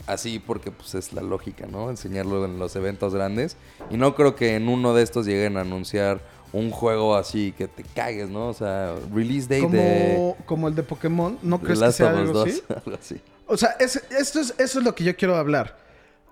así 0.05 0.39
porque 0.39 0.72
pues 0.72 0.95
es 0.95 1.13
la 1.13 1.22
lógica, 1.22 1.68
¿no? 1.68 1.89
Enseñarlo 1.89 2.45
en 2.45 2.59
los 2.59 2.76
eventos 2.76 3.13
grandes. 3.13 3.57
Y 3.91 3.97
no 3.97 4.15
creo 4.15 4.36
que 4.36 4.55
en 4.55 4.70
uno 4.70 4.93
de 4.93 5.03
estos 5.03 5.26
lleguen 5.26 5.57
a 5.57 5.61
anunciar 5.61 6.22
un 6.54 6.72
juego 6.72 7.16
así 7.16 7.54
que 7.58 7.68
te 7.68 7.84
cagues, 7.84 8.30
¿no? 8.30 8.48
O 8.50 8.54
sea, 8.54 8.95
release 9.14 9.48
date 9.48 9.68
de 9.76 10.14
como, 10.16 10.38
como 10.45 10.68
el 10.68 10.76
de 10.76 10.84
Pokémon. 10.84 11.38
¿No 11.41 11.60
crees 11.60 11.80
que 11.80 11.86
Last 11.86 11.98
sea 11.98 12.08
of 12.08 12.14
Us 12.14 12.20
algo 12.20 12.34
2, 12.34 12.48
así? 12.50 12.64
algo 12.86 12.98
así. 13.00 13.22
O 13.48 13.58
sea, 13.58 13.70
es- 13.80 14.04
esto 14.12 14.39
es, 14.39 14.54
eso 14.58 14.80
es 14.80 14.86
lo 14.86 14.95
que 14.95 15.04
yo 15.04 15.16
quiero 15.16 15.36
hablar. 15.36 15.78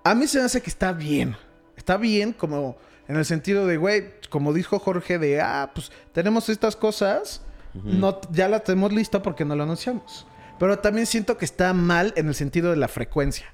A 0.03 0.15
mí 0.15 0.27
se 0.27 0.39
me 0.39 0.45
hace 0.45 0.61
que 0.61 0.69
está 0.69 0.93
bien. 0.93 1.35
Está 1.77 1.97
bien 1.97 2.33
como 2.33 2.77
en 3.07 3.15
el 3.17 3.25
sentido 3.25 3.67
de, 3.67 3.77
güey, 3.77 4.05
como 4.29 4.53
dijo 4.53 4.79
Jorge, 4.79 5.19
de, 5.19 5.41
ah, 5.41 5.71
pues 5.73 5.91
tenemos 6.13 6.49
estas 6.49 6.75
cosas, 6.75 7.41
no, 7.73 8.19
ya 8.31 8.47
la 8.47 8.61
tenemos 8.61 8.93
lista 8.93 9.21
porque 9.21 9.43
no 9.45 9.55
la 9.55 9.63
anunciamos. 9.63 10.25
Pero 10.57 10.79
también 10.79 11.05
siento 11.05 11.37
que 11.37 11.43
está 11.45 11.73
mal 11.73 12.13
en 12.15 12.27
el 12.29 12.35
sentido 12.35 12.71
de 12.71 12.77
la 12.77 12.87
frecuencia. 12.87 13.45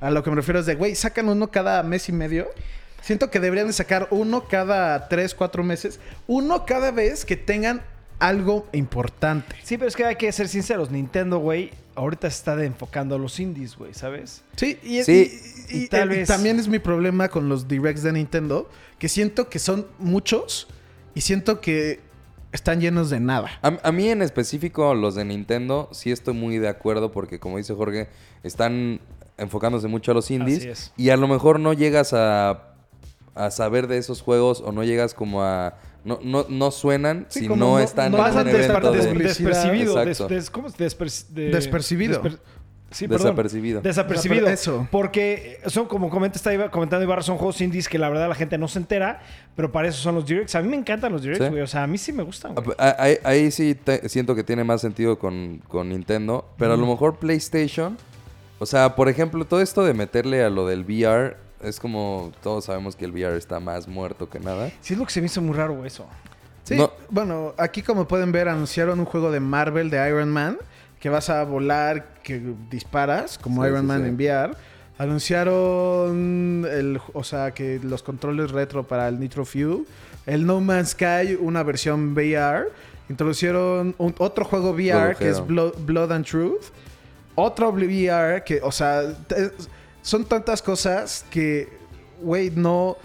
A 0.00 0.10
lo 0.10 0.22
que 0.22 0.30
me 0.30 0.36
refiero 0.36 0.60
es 0.60 0.66
de, 0.66 0.76
güey, 0.76 0.94
sacan 0.94 1.28
uno 1.28 1.50
cada 1.50 1.82
mes 1.82 2.08
y 2.08 2.12
medio. 2.12 2.46
Siento 3.04 3.30
que 3.30 3.38
deberían 3.40 3.66
de 3.66 3.72
sacar 3.72 4.08
uno 4.10 4.44
cada 4.48 5.08
tres, 5.08 5.34
cuatro 5.34 5.62
meses. 5.62 6.00
Uno 6.26 6.64
cada 6.64 6.90
vez 6.90 7.24
que 7.24 7.36
tengan 7.36 7.82
algo 8.18 8.66
importante. 8.72 9.56
Sí, 9.62 9.76
pero 9.76 9.88
es 9.88 9.96
que 9.96 10.04
hay 10.04 10.16
que 10.16 10.30
ser 10.32 10.48
sinceros. 10.48 10.90
Nintendo, 10.90 11.38
güey, 11.38 11.70
ahorita 11.96 12.30
se 12.30 12.36
está 12.38 12.64
enfocando 12.64 13.14
a 13.14 13.18
los 13.18 13.38
indies, 13.40 13.76
güey, 13.76 13.92
¿sabes? 13.92 14.42
Sí, 14.56 14.78
y, 14.82 15.02
Sí. 15.02 15.30
y- 15.68 15.76
y- 15.76 15.84
Y 15.84 15.88
tal 15.88 16.12
y 16.12 16.16
vez- 16.16 16.28
también 16.28 16.58
es 16.58 16.66
mi 16.68 16.78
problema 16.78 17.28
con 17.28 17.48
los 17.48 17.68
directs 17.68 18.02
de 18.02 18.12
Nintendo, 18.12 18.70
que 18.98 19.08
siento 19.08 19.48
que 19.50 19.58
son 19.58 19.86
muchos 19.98 20.68
y 21.14 21.20
siento 21.20 21.60
que 21.60 22.00
están 22.52 22.80
llenos 22.80 23.10
de 23.10 23.20
nada. 23.20 23.50
A, 23.62 23.76
a 23.82 23.92
mí 23.92 24.08
en 24.08 24.22
específico, 24.22 24.94
los 24.94 25.14
de 25.16 25.24
Nintendo, 25.26 25.88
sí 25.92 26.10
estoy 26.12 26.32
muy 26.34 26.56
de 26.58 26.68
acuerdo 26.68 27.12
porque, 27.12 27.38
como 27.38 27.58
dice 27.58 27.74
Jorge, 27.74 28.08
están 28.44 29.00
enfocándose 29.36 29.88
mucho 29.88 30.12
a 30.12 30.14
los 30.14 30.30
indies. 30.30 30.58
Así 30.60 30.68
es. 30.68 30.92
Y 30.96 31.10
a 31.10 31.16
lo 31.16 31.26
mejor 31.28 31.58
no 31.60 31.72
llegas 31.74 32.12
a, 32.14 32.73
a 33.34 33.50
saber 33.50 33.86
de 33.88 33.98
esos 33.98 34.22
juegos 34.22 34.60
o 34.64 34.72
no 34.72 34.84
llegas 34.84 35.14
como 35.14 35.42
a... 35.42 35.74
No, 36.04 36.18
no, 36.22 36.44
no 36.50 36.70
suenan 36.70 37.24
Sí, 37.30 37.40
si 37.40 37.48
no, 37.48 37.56
no- 37.56 37.78
están 37.78 38.12
no 38.12 38.18
en 38.26 38.34
un 38.36 38.48
evento 38.48 38.92
de... 38.92 39.00
desper- 39.00 39.16
despercibido. 39.22 39.98
Exacto. 40.02 40.28
des- 40.28 40.36
des- 40.44 40.50
¿Cómo 40.50 40.68
es? 40.68 40.76
Desper- 40.76 41.28
de- 41.30 41.48
Despercibido. 41.50 42.22
desper- 42.22 42.38
sí, 42.90 43.08
perdón. 43.08 43.28
Desapercibido. 43.28 43.80
Desapercibido. 43.80 44.46
Eso. 44.48 44.86
Porque 44.90 45.60
son, 45.66 45.86
como 45.86 46.10
comenta, 46.10 46.36
está 46.36 46.70
comentando 46.70 47.02
Ibarra, 47.04 47.22
son 47.22 47.38
juegos 47.38 47.58
indies 47.62 47.88
que 47.88 47.98
la 47.98 48.10
verdad 48.10 48.28
la 48.28 48.34
gente 48.34 48.58
no 48.58 48.68
se 48.68 48.78
entera, 48.80 49.22
pero 49.56 49.72
para 49.72 49.88
eso 49.88 49.98
son 50.02 50.14
los 50.16 50.26
directs. 50.26 50.54
A 50.54 50.60
mí 50.60 50.68
me 50.68 50.76
encantan 50.76 51.10
los 51.10 51.22
directs, 51.22 51.42
Sí. 51.46 51.50
güey. 51.50 51.62
O 51.62 51.66
sea, 51.66 51.84
a 51.84 51.86
mí 51.86 51.96
sí 51.96 52.12
me 52.12 52.22
gustan, 52.22 52.54
güey. 52.54 52.66
Ah, 52.78 52.94
Ahí, 52.98 53.16
ahí 53.24 53.50
sí 53.50 53.74
te- 53.74 54.06
siento 54.10 54.34
que 54.34 54.44
tiene 54.44 54.62
más 54.62 54.82
sentido 54.82 55.18
con, 55.18 55.62
con 55.68 55.88
Nintendo, 55.88 56.46
pero 56.58 56.74
a 56.74 56.76
lo 56.76 56.86
mejor 56.86 57.16
PlayStation, 57.16 57.96
o 58.58 58.66
sea, 58.66 58.94
por 58.94 59.08
ejemplo, 59.08 59.46
todo 59.46 59.62
esto 59.62 59.84
de 59.84 59.94
meterle 59.94 60.44
a 60.44 60.50
lo 60.50 60.66
del 60.66 60.84
VR, 60.84 61.38
es 61.64 61.80
como 61.80 62.32
todos 62.42 62.66
sabemos 62.66 62.94
que 62.96 63.04
el 63.04 63.12
VR 63.12 63.36
está 63.36 63.58
más 63.60 63.88
muerto 63.88 64.28
que 64.28 64.38
nada. 64.40 64.70
Sí, 64.80 64.92
es 64.94 64.98
lo 64.98 65.06
que 65.06 65.12
se 65.12 65.20
me 65.20 65.26
hizo 65.26 65.40
muy 65.42 65.54
raro, 65.56 65.84
eso. 65.84 66.06
Sí, 66.64 66.76
No. 66.76 66.90
bueno, 67.10 67.52
aquí 67.58 67.82
como 67.82 68.06
pueden 68.08 68.32
ver 68.32 68.48
anunciaron 68.48 68.98
un 68.98 69.04
juego 69.06 69.30
de 69.30 69.40
Marvel 69.40 69.90
de 69.90 70.08
Iron 70.08 70.30
Man, 70.30 70.56
que 71.00 71.08
vas 71.10 71.28
a 71.28 71.44
volar, 71.44 72.14
que 72.22 72.40
disparas, 72.70 73.36
como 73.38 73.62
Sí, 73.62 73.68
Iron 73.68 73.82
sí, 73.82 73.86
Man 73.86 74.02
sí. 74.02 74.08
en 74.08 74.14
VR. 74.16 74.56
Anunciaron 74.96 76.66
el, 76.70 77.00
o 77.12 77.24
sea, 77.24 77.52
que 77.52 77.80
los 77.82 78.02
controles 78.02 78.50
retro 78.50 78.84
para 78.84 79.08
el 79.08 79.18
Nitro 79.20 79.44
Fuel. 79.44 79.84
El 80.26 80.46
No 80.46 80.60
Man's 80.60 80.90
Sky, 80.90 81.36
una 81.40 81.62
versión 81.62 82.14
VR. 82.14 82.68
Introducieron 83.08 83.94
un- 83.98 84.14
otro 84.18 84.44
juego 84.44 84.70
VR 84.70 85.14
que 85.16 85.28
es. 85.30 85.44
Blood, 85.46 85.74
Blood 85.84 86.12
and 86.12 86.24
Truth. 86.24 86.62
Otro 87.34 87.70
VR 87.70 88.42
que, 88.44 88.60
o 88.62 88.70
sea, 88.72 89.02
son 90.04 90.26
tantas 90.26 90.60
cosas 90.60 91.24
que, 91.30 91.66
güey, 92.20 92.50
no, 92.50 92.96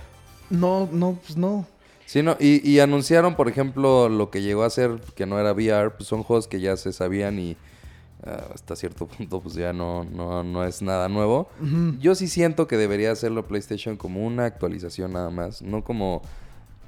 no, 0.50 0.88
no, 0.92 1.18
pues 1.26 1.38
no. 1.38 1.66
Sí, 2.06 2.22
no, 2.22 2.36
y, 2.40 2.68
y 2.70 2.80
anunciaron, 2.82 3.36
por 3.36 3.48
ejemplo, 3.48 4.10
lo 4.10 4.30
que 4.30 4.42
llegó 4.42 4.64
a 4.64 4.70
ser 4.70 5.00
que 5.16 5.26
no 5.26 5.40
era 5.40 5.54
VR, 5.54 5.92
pues 5.92 6.10
son 6.10 6.24
juegos 6.24 6.48
que 6.48 6.60
ya 6.60 6.76
se 6.76 6.92
sabían 6.92 7.40
y 7.40 7.56
ah, 8.26 8.48
hasta 8.54 8.76
cierto 8.76 9.08
punto 9.18 9.40
pues 9.40 9.56
ya 9.56 9.72
no, 9.72 10.04
no, 10.04 10.44
no 10.44 10.66
es 10.66 10.82
nada 10.82 11.08
nuevo. 11.08 11.50
Yo 12.02 12.16
sí 12.16 12.28
siento 12.28 12.68
que 12.68 12.76
debería 12.76 13.14
hacerlo 13.14 13.48
PlayStation 13.48 13.96
como 13.96 14.26
una 14.26 14.44
actualización 14.46 15.14
nada 15.14 15.30
más, 15.30 15.62
no 15.62 15.86
como 15.86 16.22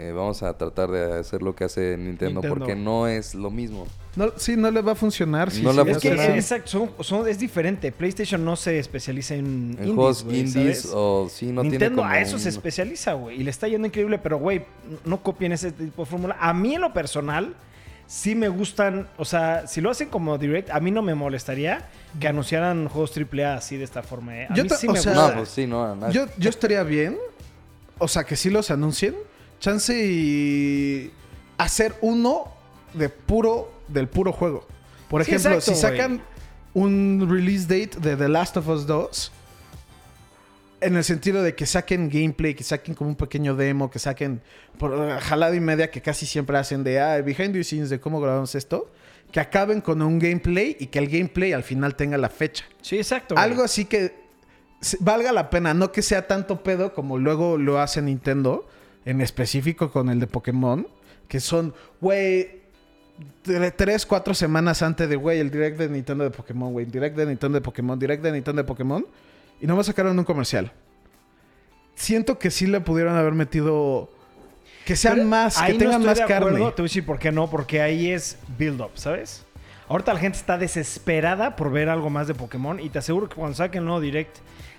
eh, 0.08 0.12
vamos 0.12 0.42
a 0.44 0.58
tratar 0.58 0.90
de 0.90 1.20
hacer 1.20 1.42
lo 1.42 1.56
que 1.56 1.64
hace 1.66 1.96
Nintendo, 1.98 2.42
Nintendo. 2.42 2.56
porque 2.58 2.76
no 2.76 3.08
es 3.08 3.36
lo 3.36 3.50
mismo. 3.52 3.86
No, 4.16 4.32
sí, 4.36 4.58
no 4.58 4.70
le 4.72 4.82
va 4.82 4.92
a 4.94 4.96
funcionar. 4.96 5.54
No 5.62 5.72
le 5.72 5.84
va 5.84 5.84
a 5.84 5.86
sigue 5.86 5.92
Es 5.92 6.00
que, 6.02 6.08
así. 6.10 6.16
funcionar. 6.18 6.38
exacto, 6.38 6.68
son- 6.70 6.90
son- 7.04 7.28
es 7.30 7.40
diferente. 7.40 7.92
PlayStation 7.92 8.44
no 8.44 8.56
se 8.56 8.78
especializa 8.80 9.36
en, 9.36 9.46
En 9.46 9.70
indies, 9.72 9.94
juegos 9.96 10.26
indies 10.30 10.52
¿sabes? 10.54 10.92
o 10.94 11.30
sí, 11.30 11.46
no 11.48 11.62
tiene 11.62 11.78
Nintendo 11.78 12.02
como 12.02 12.10
a 12.14 12.20
eso 12.20 12.38
se 12.40 12.50
especializa, 12.50 13.14
güey. 13.14 13.40
Y 13.40 13.44
le 13.44 13.52
está 13.52 13.68
yendo 13.68 13.88
increíble, 13.88 14.18
pero, 14.20 14.38
güey, 14.40 14.66
no 15.06 15.22
copien 15.24 15.52
ese 15.54 15.72
tipo 15.72 16.04
de 16.04 16.10
fórmula. 16.10 16.36
A 16.40 16.54
mí, 16.54 16.76
en 16.76 16.82
lo 16.82 16.92
personal, 16.94 17.56
sí 18.08 18.36
me 18.36 18.50
gustan. 18.50 19.08
O 19.18 19.24
sea, 19.24 19.66
si 19.68 19.80
lo 19.80 19.90
hacen 19.92 20.10
como 20.10 20.38
direct, 20.38 20.70
a 20.72 20.80
mí 20.82 20.92
no 20.92 21.02
me 21.02 21.16
molestaría 21.16 21.88
que 22.20 22.28
anunciaran 22.28 22.90
juegos 22.90 23.12
AAA 23.16 23.54
así 23.56 23.78
de 23.78 23.86
esta 23.86 24.04
forma. 24.04 24.36
¿eh? 24.38 24.48
A 24.50 24.54
Yo 24.56 24.64
mí 24.64 24.70
ta- 24.70 24.76
sí 24.76 24.88
o 24.88 24.92
me 24.92 25.00
sea, 25.00 25.14
gusta. 25.14 25.28
No, 25.30 25.34
pues 25.36 25.50
sí, 25.50 25.68
no, 25.68 25.86
a 25.86 25.96
nadie. 25.96 26.14
Yo, 26.16 26.26
yo 26.38 26.50
estaría 26.50 26.84
bien. 26.84 27.18
O 27.98 28.10
sea, 28.10 28.26
que 28.26 28.36
sí 28.36 28.50
los 28.50 28.72
anuncien. 28.72 29.16
Chance 29.62 29.94
y 30.06 31.12
hacer 31.58 31.96
uno 32.02 32.52
de 32.94 33.08
puro, 33.10 33.72
del 33.88 34.10
puro 34.10 34.34
juego. 34.34 34.68
Por 35.08 35.24
Sí, 35.24 35.32
ejemplo, 35.32 35.58
exacto, 35.60 35.76
si 35.76 35.82
sacan 35.82 36.22
un 36.74 37.28
release 37.30 37.64
date 37.64 38.00
de 38.00 38.18
The 38.18 38.28
Last 38.28 38.58
of 38.58 38.68
Us 38.68 38.86
2, 38.88 39.32
en 40.82 40.96
el 40.96 41.04
sentido 41.04 41.44
de 41.44 41.54
que 41.54 41.66
saquen 41.66 42.10
gameplay, 42.10 42.56
que 42.56 42.64
saquen 42.64 42.96
como 42.96 43.12
un 43.12 43.16
pequeño 43.16 43.56
demo, 43.56 43.92
que 43.92 44.00
saquen 44.00 44.42
por 44.80 44.94
eh, 44.94 45.20
jalada 45.22 45.56
y 45.56 45.60
media 45.60 45.92
que 45.92 46.02
casi 46.02 46.26
siempre 46.26 46.58
hacen 46.58 46.84
de 46.84 47.00
ah, 47.00 47.22
behind 47.22 47.54
the 47.54 47.64
scenes 47.64 47.90
de 47.92 48.00
cómo 48.00 48.20
grabamos 48.20 48.56
esto, 48.56 48.92
que 49.32 49.40
acaben 49.40 49.80
con 49.82 50.02
un 50.02 50.18
gameplay 50.18 50.76
y 50.80 50.88
que 50.88 50.98
el 51.00 51.08
gameplay 51.08 51.54
al 51.54 51.64
final 51.64 51.96
tenga 51.96 52.18
la 52.18 52.30
fecha. 52.30 52.66
Sí, 52.82 52.98
exacto. 52.98 53.36
Algo 53.38 53.64
así 53.64 53.86
que 53.86 54.16
valga 55.00 55.32
la 55.32 55.52
pena, 55.52 55.76
no 55.76 55.92
que 55.92 56.02
sea 56.02 56.26
tanto 56.26 56.64
pedo 56.64 56.94
como 56.96 57.20
luego 57.20 57.58
lo 57.60 57.80
hace 57.80 58.02
Nintendo, 58.02 58.68
en 59.06 59.22
específico 59.22 59.92
con 59.92 60.10
el 60.10 60.20
de 60.20 60.28
Pokémon, 60.28 60.88
que 61.28 61.40
son, 61.40 61.74
güey, 62.00 62.62
tre- 63.44 63.74
tres, 63.76 64.06
cuatro 64.06 64.34
semanas 64.34 64.82
antes 64.82 65.10
de, 65.10 65.16
güey, 65.16 65.40
el 65.40 65.50
direct 65.50 65.78
de 65.78 65.90
Nintendo 65.90 66.24
de 66.24 66.32
Pokémon, 66.32 66.72
güey, 66.72 66.86
direct 66.86 67.16
de 67.16 67.26
Nintendo 67.26 67.58
de 67.60 67.62
Pokémon, 67.64 67.98
direct 67.98 68.24
de 68.24 68.32
Nintendo 68.32 68.62
de 68.62 68.68
Pokémon, 68.68 69.06
y 69.60 69.68
no 69.68 69.76
me 69.76 69.84
sacaron 69.84 70.18
un 70.18 70.26
comercial. 70.26 70.72
Siento 71.96 72.40
que 72.40 72.52
sí 72.52 72.68
le 72.68 72.82
pudieron 72.82 73.16
haber 73.16 73.34
metido... 73.34 74.10
Que 74.86 74.96
sean 74.96 75.16
Pero 75.16 75.28
más, 75.28 75.62
que 75.62 75.74
no 75.74 75.78
tengan 75.78 76.04
más 76.04 76.18
de 76.18 76.24
acuerdo. 76.24 76.46
carne. 76.46 76.60
Te 76.60 76.82
voy 76.82 76.82
a 76.82 76.84
decir 76.84 77.06
por 77.06 77.20
qué 77.20 77.32
no, 77.32 77.48
porque 77.50 77.82
ahí 77.82 78.12
es 78.12 78.40
build 78.58 78.82
up, 78.82 78.92
¿sabes? 78.96 79.46
Ahorita 79.88 80.14
la 80.14 80.20
gente 80.20 80.40
está 80.40 80.58
desesperada 80.58 81.56
por 81.56 81.72
ver 81.72 81.90
algo 81.90 82.10
más 82.10 82.28
de 82.28 82.34
Pokémon 82.34 82.80
y 82.80 82.90
te 82.90 82.98
aseguro 82.98 83.30
que 83.30 83.36
cuando 83.36 83.56
saquen 83.56 83.80
el 83.80 83.86
nuevo 83.86 84.00
Direct, 84.00 84.38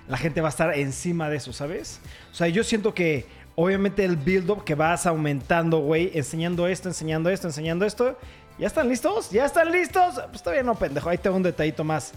la 0.09 0.17
gente 0.17 0.41
va 0.41 0.49
a 0.49 0.51
estar 0.51 0.77
encima 0.77 1.31
de 1.31 1.37
eso, 1.37 1.53
¿sabes? 1.53 2.01
O 2.33 2.35
sea, 2.35 2.49
yo 2.49 2.65
siento 2.65 2.95
que 2.95 3.27
obviamente 3.55 4.05
el 4.05 4.17
build 4.17 4.51
up 4.51 4.65
que 4.65 4.75
vas 4.75 5.07
aumentando, 5.07 5.79
güey, 5.79 6.11
enseñando 6.15 6.67
esto, 6.67 6.89
enseñando 6.89 7.31
esto, 7.31 7.47
enseñando 7.49 7.85
esto. 7.87 8.19
¿Ya 8.59 8.67
están 8.67 8.89
listos? 8.89 9.31
¿Ya 9.31 9.45
están 9.47 9.73
listos? 9.73 10.21
Pues 10.31 10.43
todavía 10.43 10.63
no, 10.63 10.75
pendejo. 10.75 11.09
Ahí 11.09 11.19
tengo 11.19 11.37
un 11.37 11.43
detallito 11.43 11.85
más. 11.85 12.13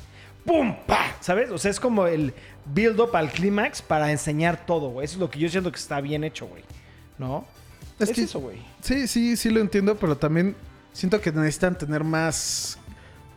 ¡Pum! 0.46 0.76
¡Pa! 0.86 1.16
¿Sabes? 1.22 1.50
O 1.50 1.58
sea, 1.58 1.72
es 1.72 1.80
como 1.80 2.06
el 2.08 2.34
build 2.66 3.00
up 3.00 3.16
al 3.16 3.32
clímax 3.32 3.82
para 3.82 4.12
enseñar 4.12 4.66
todo, 4.66 4.90
güey. 4.90 5.06
Eso 5.06 5.16
es 5.16 5.20
lo 5.20 5.30
que 5.30 5.40
yo 5.40 5.50
siento 5.50 5.72
que 5.72 5.80
está 5.80 6.02
bien 6.02 6.24
hecho, 6.24 6.46
güey. 6.48 6.64
¿No? 7.18 7.46
Es 8.00 8.10
Es, 8.10 8.16
que- 8.16 8.24
eso, 8.24 8.40
güey. 8.42 8.58
Sí, 8.82 9.08
sí, 9.08 9.38
sí 9.38 9.50
lo 9.50 9.60
entiendo, 9.62 9.96
pero 9.96 10.18
también 10.18 10.56
siento 10.94 11.20
que 11.22 11.32
necesitan 11.32 11.78
tener 11.78 12.04
más. 12.04 12.78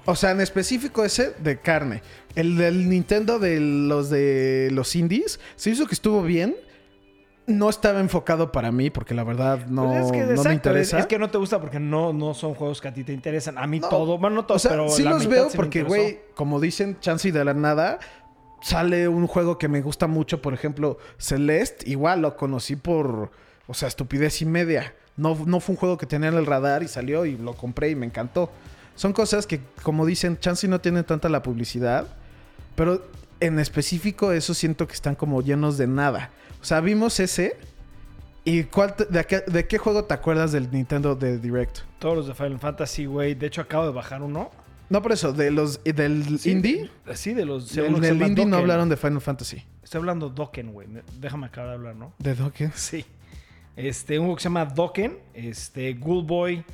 O 0.04 0.16
sea, 0.16 0.32
en 0.32 0.40
específico 0.40 1.04
ese 1.04 1.34
de 1.38 1.58
carne. 1.60 2.02
El 2.34 2.56
del 2.56 2.88
Nintendo 2.88 3.38
de 3.38 3.58
los 3.60 4.10
de 4.10 4.68
los 4.72 4.94
indies, 4.96 5.38
se 5.56 5.70
hizo 5.70 5.86
que 5.86 5.94
estuvo 5.94 6.22
bien. 6.22 6.56
No 7.48 7.70
estaba 7.70 8.00
enfocado 8.00 8.52
para 8.52 8.70
mí, 8.70 8.90
porque 8.90 9.14
la 9.14 9.24
verdad 9.24 9.66
no, 9.66 9.86
Pues 9.86 10.06
es 10.06 10.12
que, 10.12 10.20
no 10.34 10.44
me 10.44 10.52
interesa. 10.52 10.98
Es, 10.98 11.06
que 11.06 11.18
no 11.18 11.30
te 11.30 11.38
gusta 11.38 11.58
porque 11.60 11.80
no, 11.80 12.12
no 12.12 12.34
son 12.34 12.54
juegos 12.54 12.80
que 12.80 12.88
a 12.88 12.94
ti 12.94 13.04
te 13.04 13.12
interesan. 13.12 13.56
A 13.56 13.66
mí 13.66 13.80
No. 13.80 13.88
todo, 13.88 14.18
bueno, 14.18 14.36
no 14.36 14.44
todo, 14.44 14.56
o 14.56 14.58
sea, 14.58 14.70
pero 14.70 14.88
sí 14.90 15.02
la 15.02 15.12
los 15.12 15.20
mitad 15.20 15.30
veo 15.30 15.50
sí 15.50 15.56
porque, 15.56 15.82
güey, 15.82 16.20
como 16.34 16.60
dicen, 16.60 17.00
chance 17.00 17.26
y 17.26 17.30
de 17.30 17.44
la 17.44 17.54
nada, 17.54 17.98
sale 18.60 19.08
un 19.08 19.26
juego 19.26 19.56
que 19.56 19.66
me 19.66 19.80
gusta 19.80 20.06
mucho, 20.06 20.42
por 20.42 20.52
ejemplo, 20.52 20.98
Celeste, 21.16 21.88
igual 21.90 22.22
lo 22.22 22.36
conocí 22.36 22.76
por, 22.76 23.30
o 23.66 23.74
sea, 23.74 23.88
estupidez 23.88 24.42
y 24.42 24.44
media. 24.44 24.94
No, 25.16 25.36
no 25.46 25.60
fue 25.60 25.72
un 25.72 25.78
juego 25.78 25.96
que 25.96 26.06
tenía 26.06 26.28
en 26.28 26.34
el 26.34 26.46
radar 26.46 26.82
y 26.82 26.88
salió 26.88 27.24
y 27.24 27.36
lo 27.36 27.54
compré 27.54 27.90
y 27.90 27.94
me 27.94 28.06
encantó. 28.06 28.50
Son 28.94 29.12
cosas 29.12 29.46
que, 29.46 29.60
como 29.82 30.06
dicen, 30.06 30.38
chance 30.38 30.66
y 30.66 30.70
no 30.70 30.80
tienen 30.80 31.04
tanta 31.04 31.28
la 31.28 31.42
publicidad, 31.42 32.06
pero 32.74 33.02
en 33.40 33.58
específico 33.58 34.32
eso 34.32 34.54
siento 34.54 34.86
que 34.86 34.94
están 34.94 35.14
como 35.14 35.40
llenos 35.40 35.78
de 35.78 35.86
nada. 35.86 36.30
O 36.60 36.64
sea, 36.64 36.80
vimos 36.80 37.18
ese... 37.20 37.56
¿Y 38.44 38.64
cuál 38.64 38.96
te- 38.96 39.04
de, 39.04 39.24
qué, 39.26 39.40
de 39.46 39.66
qué 39.66 39.76
juego 39.76 40.04
te 40.04 40.14
acuerdas 40.14 40.52
del 40.52 40.70
Nintendo 40.70 41.14
de 41.14 41.38
Direct? 41.38 41.80
Todos 41.98 42.16
los 42.16 42.26
de 42.28 42.34
Final 42.34 42.58
Fantasy, 42.58 43.04
güey. 43.04 43.34
De 43.34 43.46
hecho, 43.46 43.60
acabo 43.60 43.84
de 43.84 43.92
bajar 43.92 44.22
uno. 44.22 44.50
No, 44.88 45.02
por 45.02 45.12
eso, 45.12 45.34
de 45.34 45.50
los 45.50 45.84
del 45.84 46.38
Sí, 46.38 46.52
indie. 46.52 46.90
Sí, 47.14 47.34
de 47.34 47.44
los... 47.44 47.74
Del, 47.74 48.00
del 48.00 48.22
indie 48.22 48.46
no 48.46 48.56
hablaron 48.56 48.88
de 48.88 48.96
Final 48.96 49.20
Fantasy. 49.20 49.62
Estoy 49.82 49.98
hablando 49.98 50.30
Dokken, 50.30 50.72
güey. 50.72 50.88
Déjame 51.20 51.46
acabar 51.46 51.70
de 51.70 51.74
hablar, 51.76 51.96
¿no? 51.96 52.14
¿De 52.18 52.34
Dokken? 52.34 52.72
Sí. 52.74 53.04
Este, 53.76 54.18
un 54.18 54.24
juego 54.26 54.36
que 54.36 54.42
se 54.42 54.48
llama 54.48 54.64
Dokken. 54.64 55.18
Este, 55.34 55.92
Ghoul 55.92 56.24
Boy. 56.24 56.64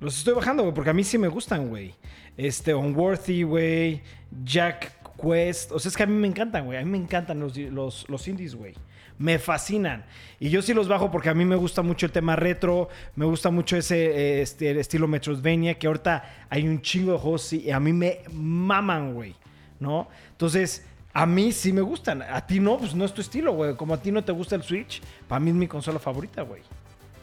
Los 0.00 0.16
estoy 0.18 0.34
bajando, 0.34 0.62
güey, 0.62 0.74
porque 0.74 0.90
a 0.90 0.94
mí 0.94 1.02
sí 1.02 1.18
me 1.18 1.28
gustan, 1.28 1.68
güey. 1.68 1.94
Este, 2.36 2.74
Unworthy, 2.74 3.42
güey. 3.42 4.02
Jack 4.44 4.92
Quest. 5.20 5.72
O 5.72 5.80
sea, 5.80 5.88
es 5.88 5.96
que 5.96 6.04
a 6.04 6.06
mí 6.06 6.14
me 6.14 6.28
encantan, 6.28 6.64
güey. 6.64 6.78
A 6.78 6.84
mí 6.84 6.90
me 6.90 6.98
encantan 6.98 7.40
los, 7.40 7.56
los, 7.56 8.08
los 8.08 8.28
indies, 8.28 8.54
güey. 8.54 8.74
Me 9.22 9.38
fascinan. 9.38 10.04
Y 10.40 10.50
yo 10.50 10.60
sí 10.62 10.74
los 10.74 10.88
bajo 10.88 11.10
porque 11.10 11.28
a 11.28 11.34
mí 11.34 11.44
me 11.44 11.54
gusta 11.56 11.82
mucho 11.82 12.06
el 12.06 12.12
tema 12.12 12.34
retro. 12.34 12.88
Me 13.14 13.24
gusta 13.24 13.50
mucho 13.50 13.76
ese 13.76 14.06
eh, 14.06 14.42
este, 14.42 14.70
el 14.70 14.78
estilo 14.78 15.06
Metroidvania. 15.06 15.74
Que 15.78 15.86
ahorita 15.86 16.46
hay 16.50 16.66
un 16.66 16.82
chingo 16.82 17.12
de 17.12 17.18
juegos 17.18 17.52
y 17.52 17.70
a 17.70 17.78
mí 17.78 17.92
me 17.92 18.20
maman, 18.32 19.14
güey. 19.14 19.34
¿No? 19.78 20.08
Entonces, 20.32 20.84
a 21.12 21.24
mí 21.26 21.52
sí 21.52 21.72
me 21.72 21.82
gustan. 21.82 22.22
A 22.22 22.44
ti 22.46 22.58
no, 22.58 22.78
pues 22.78 22.94
no 22.94 23.04
es 23.04 23.12
tu 23.14 23.20
estilo, 23.20 23.52
güey. 23.52 23.76
Como 23.76 23.94
a 23.94 24.02
ti 24.02 24.10
no 24.10 24.24
te 24.24 24.32
gusta 24.32 24.56
el 24.56 24.62
Switch, 24.64 25.00
para 25.28 25.38
mí 25.38 25.50
es 25.50 25.56
mi 25.56 25.68
consola 25.68 25.98
favorita, 26.00 26.42
güey. 26.42 26.62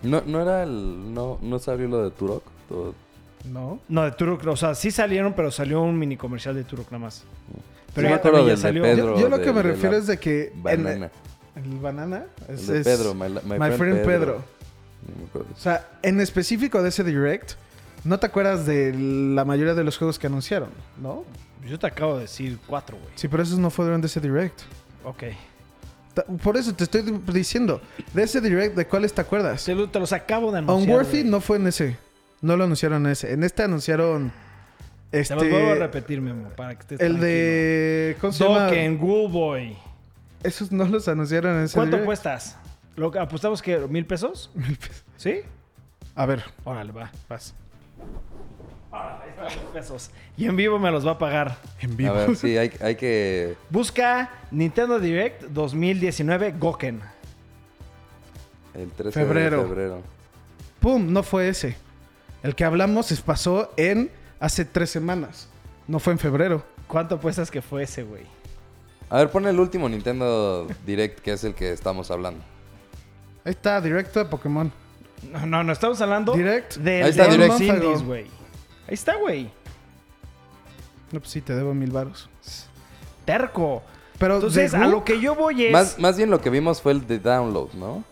No, 0.01 0.21
no 0.25 0.41
era 0.41 0.63
el. 0.63 1.13
No, 1.13 1.37
no 1.41 1.59
salió 1.59 1.87
lo 1.89 2.03
de 2.05 2.11
Turok. 2.11 2.43
Todo- 2.69 2.95
No. 3.43 3.79
No, 3.89 4.03
de 4.03 4.11
Turok, 4.11 4.45
o 4.47 4.55
sea, 4.55 4.73
sí 4.75 4.91
salieron, 4.91 5.33
pero 5.33 5.51
salió 5.51 5.81
un 5.81 5.99
mini 5.99 6.15
comercial 6.15 6.55
de 6.55 6.63
Turok 6.63 6.91
nada 6.91 6.99
más. 7.05 7.25
Pero 7.93 8.07
ya 8.09 8.21
también 8.21 8.57
salió. 8.57 8.83
Pedro. 8.83 9.15
Yo, 9.15 9.21
yo 9.23 9.29
lo 9.29 9.37
de- 9.39 9.43
que 9.43 9.51
me 9.51 9.63
refiero 9.63 9.97
es 9.97 10.07
de 10.07 10.17
que... 10.17 10.53
en-. 10.65 11.09
¿El 11.63 11.79
banana? 11.79 12.25
El 12.47 12.55
Es- 12.55 12.67
de 12.67 12.79
es- 12.81 12.85
Pedro, 12.87 13.13
my, 13.13 13.27
my 13.29 13.59
My, 13.59 13.71
friend, 13.77 14.05
Pedro. 14.05 14.43
No 15.07 15.15
me 15.21 15.25
acuerdo. 15.29 15.47
O 15.55 15.59
sea, 15.59 15.87
en 16.01 16.19
específico 16.21 16.81
de 16.83 16.89
ese 16.89 17.03
Direct, 17.03 17.51
¿no 18.03 18.19
te 18.19 18.25
acuerdas 18.27 18.65
de 18.65 18.93
la 18.93 19.45
mayoría 19.45 19.73
de 19.73 19.83
los 19.83 19.97
juegos 19.97 20.19
que 20.19 20.27
anunciaron? 20.27 20.69
¿No? 21.01 21.23
Yo 21.67 21.77
te 21.79 21.87
acabo 21.87 22.15
de 22.15 22.21
decir 22.21 22.57
cuatro, 22.67 22.97
güey. 22.97 23.11
Sí, 23.15 23.27
pero 23.27 23.43
esos 23.43 23.59
no 23.59 23.69
fueron 23.69 24.01
de 24.01 24.07
ese 24.07 24.19
Direct. 24.19 24.59
Ok. 25.03 25.23
Por 26.43 26.57
eso 26.57 26.73
te 26.73 26.83
estoy 26.83 27.01
diciendo. 27.31 27.81
De 28.13 28.23
ese 28.23 28.41
Direct, 28.41 28.75
¿de 28.75 28.85
cuáles 28.87 29.13
te 29.13 29.21
acuerdas? 29.21 29.63
Te, 29.63 29.75
te 29.87 29.99
los 29.99 30.11
acabo 30.11 30.51
de 30.51 30.57
anunciar. 30.59 30.89
Unworthy 30.89 31.23
no 31.23 31.39
fue 31.39 31.57
en 31.57 31.67
ese. 31.67 31.97
No 32.41 32.57
lo 32.57 32.65
anunciaron 32.65 33.05
en 33.05 33.11
ese. 33.13 33.31
En 33.33 33.43
este 33.43 33.63
anunciaron... 33.63 34.31
Te 35.11 35.21
Este... 35.21 35.35
los 35.35 35.49
vuelvo 35.49 35.71
a 35.71 35.75
repetir, 35.75 36.21
Memo, 36.21 36.49
para 36.49 36.75
que 36.75 36.81
estés 36.81 36.99
El 36.99 37.13
tranquilo. 37.13 37.25
de... 37.25 38.17
¿Cómo 38.21 38.33
se 38.33 38.43
llama? 38.43 38.63
Dokken, 38.65 38.97
Ghoul 38.97 39.31
Boy. 39.31 39.77
Esos 40.43 40.71
no 40.71 40.85
los 40.85 41.07
anunciaron 41.07 41.57
en 41.57 41.63
ese 41.65 41.75
¿Cuánto 41.75 41.97
Direct. 41.97 42.05
cuestas? 42.05 42.57
¿Lo 42.95 43.11
que 43.11 43.19
apostamos 43.19 43.61
que 43.61 43.77
mil 43.87 44.05
pesos? 44.05 44.51
Mil 44.55 44.77
pesos. 44.77 45.03
¿Sí? 45.17 45.41
A 46.15 46.25
ver, 46.25 46.43
Órale, 46.63 46.91
va. 46.91 47.11
vas. 47.27 47.53
Ahí 48.91 49.29
están 49.29 49.45
los 49.45 49.71
pesos. 49.73 50.11
Y 50.35 50.45
en 50.45 50.55
vivo 50.55 50.79
me 50.79 50.89
los 50.91 51.05
va 51.05 51.11
a 51.11 51.17
pagar. 51.17 51.57
En 51.79 51.91
A 51.91 51.95
vivo. 51.95 52.13
ver, 52.13 52.35
sí, 52.35 52.57
hay, 52.57 52.71
hay 52.81 52.95
que. 52.95 53.55
Busca 53.69 54.29
Nintendo 54.51 54.99
Direct 54.99 55.43
2019 55.43 56.53
Goken. 56.57 56.99
El 58.73 58.89
13 58.91 59.11
Febrero. 59.19 59.57
de 59.61 59.67
febrero. 59.67 60.01
¡Pum! 60.79 61.11
No 61.11 61.23
fue 61.23 61.49
ese. 61.49 61.75
El 62.43 62.55
que 62.55 62.63
hablamos 62.63 63.07
se 63.07 63.15
pasó 63.17 63.73
en 63.77 64.09
hace 64.39 64.63
tres 64.65 64.89
semanas. 64.89 65.49
No 65.87 65.99
fue 65.99 66.13
en 66.13 66.19
febrero. 66.19 66.63
¿Cuánto 66.87 67.15
apuestas 67.15 67.51
que 67.51 67.61
fue 67.61 67.83
ese, 67.83 68.03
güey? 68.03 68.23
A 69.09 69.17
ver, 69.17 69.29
pon 69.29 69.47
el 69.47 69.59
último 69.59 69.89
Nintendo 69.89 70.67
Direct, 70.85 71.19
que 71.19 71.33
es 71.33 71.43
el 71.43 71.55
que 71.55 71.71
estamos 71.71 72.11
hablando. 72.11 72.43
Ahí 73.43 73.51
está, 73.51 73.81
directo 73.81 74.19
de 74.19 74.25
Pokémon. 74.25 74.71
No, 75.31 75.45
no, 75.45 75.63
no 75.63 75.73
estamos 75.73 75.99
hablando 76.01 76.33
Direct. 76.33 76.75
de, 76.77 77.03
Ahí 77.03 77.09
está, 77.09 77.25
de 77.25 77.31
Direct. 77.31 77.51
los 77.51 77.61
indies, 77.61 78.03
güey. 78.03 78.23
Ahí 78.87 78.93
está, 78.93 79.15
güey. 79.15 79.49
No, 81.11 81.19
pues 81.19 81.31
sí, 81.31 81.41
te 81.41 81.55
debo 81.55 81.73
mil 81.73 81.91
varos. 81.91 82.29
Terco. 83.25 83.81
Pero 84.19 84.35
Entonces, 84.35 84.71
de 84.73 84.77
a 84.77 84.87
lo 84.87 85.03
que 85.03 85.19
yo 85.19 85.33
voy 85.33 85.65
es... 85.65 85.71
Más, 85.71 85.97
más 85.97 86.17
bien 86.17 86.29
lo 86.29 86.41
que 86.41 86.49
vimos 86.49 86.81
fue 86.81 86.91
el 86.91 87.07
de 87.07 87.19
download, 87.19 87.71
¿no? 87.73 88.03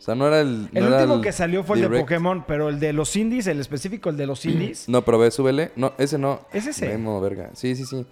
O 0.00 0.02
sea, 0.02 0.14
no 0.14 0.26
era 0.26 0.40
el. 0.40 0.70
el 0.72 0.82
no 0.82 0.88
era 0.88 0.96
último 1.02 1.20
que 1.20 1.30
salió 1.30 1.62
fue 1.62 1.76
el 1.76 1.82
de 1.82 1.88
Direct. 1.88 2.04
Pokémon, 2.08 2.44
pero 2.48 2.70
el 2.70 2.80
de 2.80 2.94
los 2.94 3.14
indies, 3.16 3.46
el 3.46 3.60
específico, 3.60 4.08
el 4.08 4.16
de 4.16 4.26
los 4.26 4.44
indies. 4.46 4.84
No, 4.88 5.04
pero 5.04 5.18
ve, 5.18 5.30
súbele. 5.30 5.72
No, 5.76 5.92
ese 5.98 6.16
no. 6.16 6.40
¿Es 6.52 6.66
ese? 6.66 6.88
Memo, 6.88 7.20
verga. 7.20 7.50
Sí, 7.52 7.76
sí, 7.76 7.84
sí. 7.84 8.06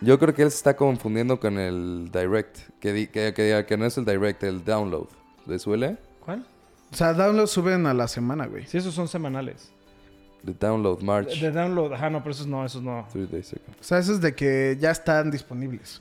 Yo 0.00 0.18
creo 0.18 0.34
que 0.34 0.42
él 0.42 0.50
se 0.50 0.56
está 0.58 0.76
confundiendo 0.76 1.40
con 1.40 1.58
el 1.58 2.10
Direct. 2.12 2.56
Que, 2.80 2.92
di- 2.92 3.06
que, 3.08 3.32
que 3.34 3.42
diga 3.44 3.66
que 3.66 3.76
no 3.76 3.84
es 3.86 3.96
el 3.98 4.04
Direct, 4.04 4.42
el 4.44 4.64
download. 4.64 5.08
¿Le 5.46 5.58
suele? 5.58 5.96
¿Cuál? 6.24 6.44
O 6.92 6.96
sea, 6.96 7.12
downloads 7.14 7.50
suben 7.50 7.86
a 7.86 7.94
la 7.94 8.06
semana, 8.08 8.46
güey. 8.46 8.66
Sí, 8.66 8.78
esos 8.78 8.94
son 8.94 9.08
semanales. 9.08 9.70
The 10.44 10.54
download 10.54 11.00
March. 11.02 11.40
De 11.40 11.50
download, 11.50 11.92
ajá, 11.92 12.08
no, 12.10 12.20
pero 12.20 12.30
esos 12.30 12.46
no, 12.46 12.64
esos 12.64 12.80
no. 12.82 13.06
Three 13.12 13.26
days 13.26 13.52
ago. 13.52 13.62
O 13.80 13.82
sea, 13.84 13.98
eso 13.98 14.12
es 14.12 14.20
de 14.20 14.34
que 14.34 14.76
ya 14.80 14.90
están 14.92 15.30
disponibles. 15.32 16.00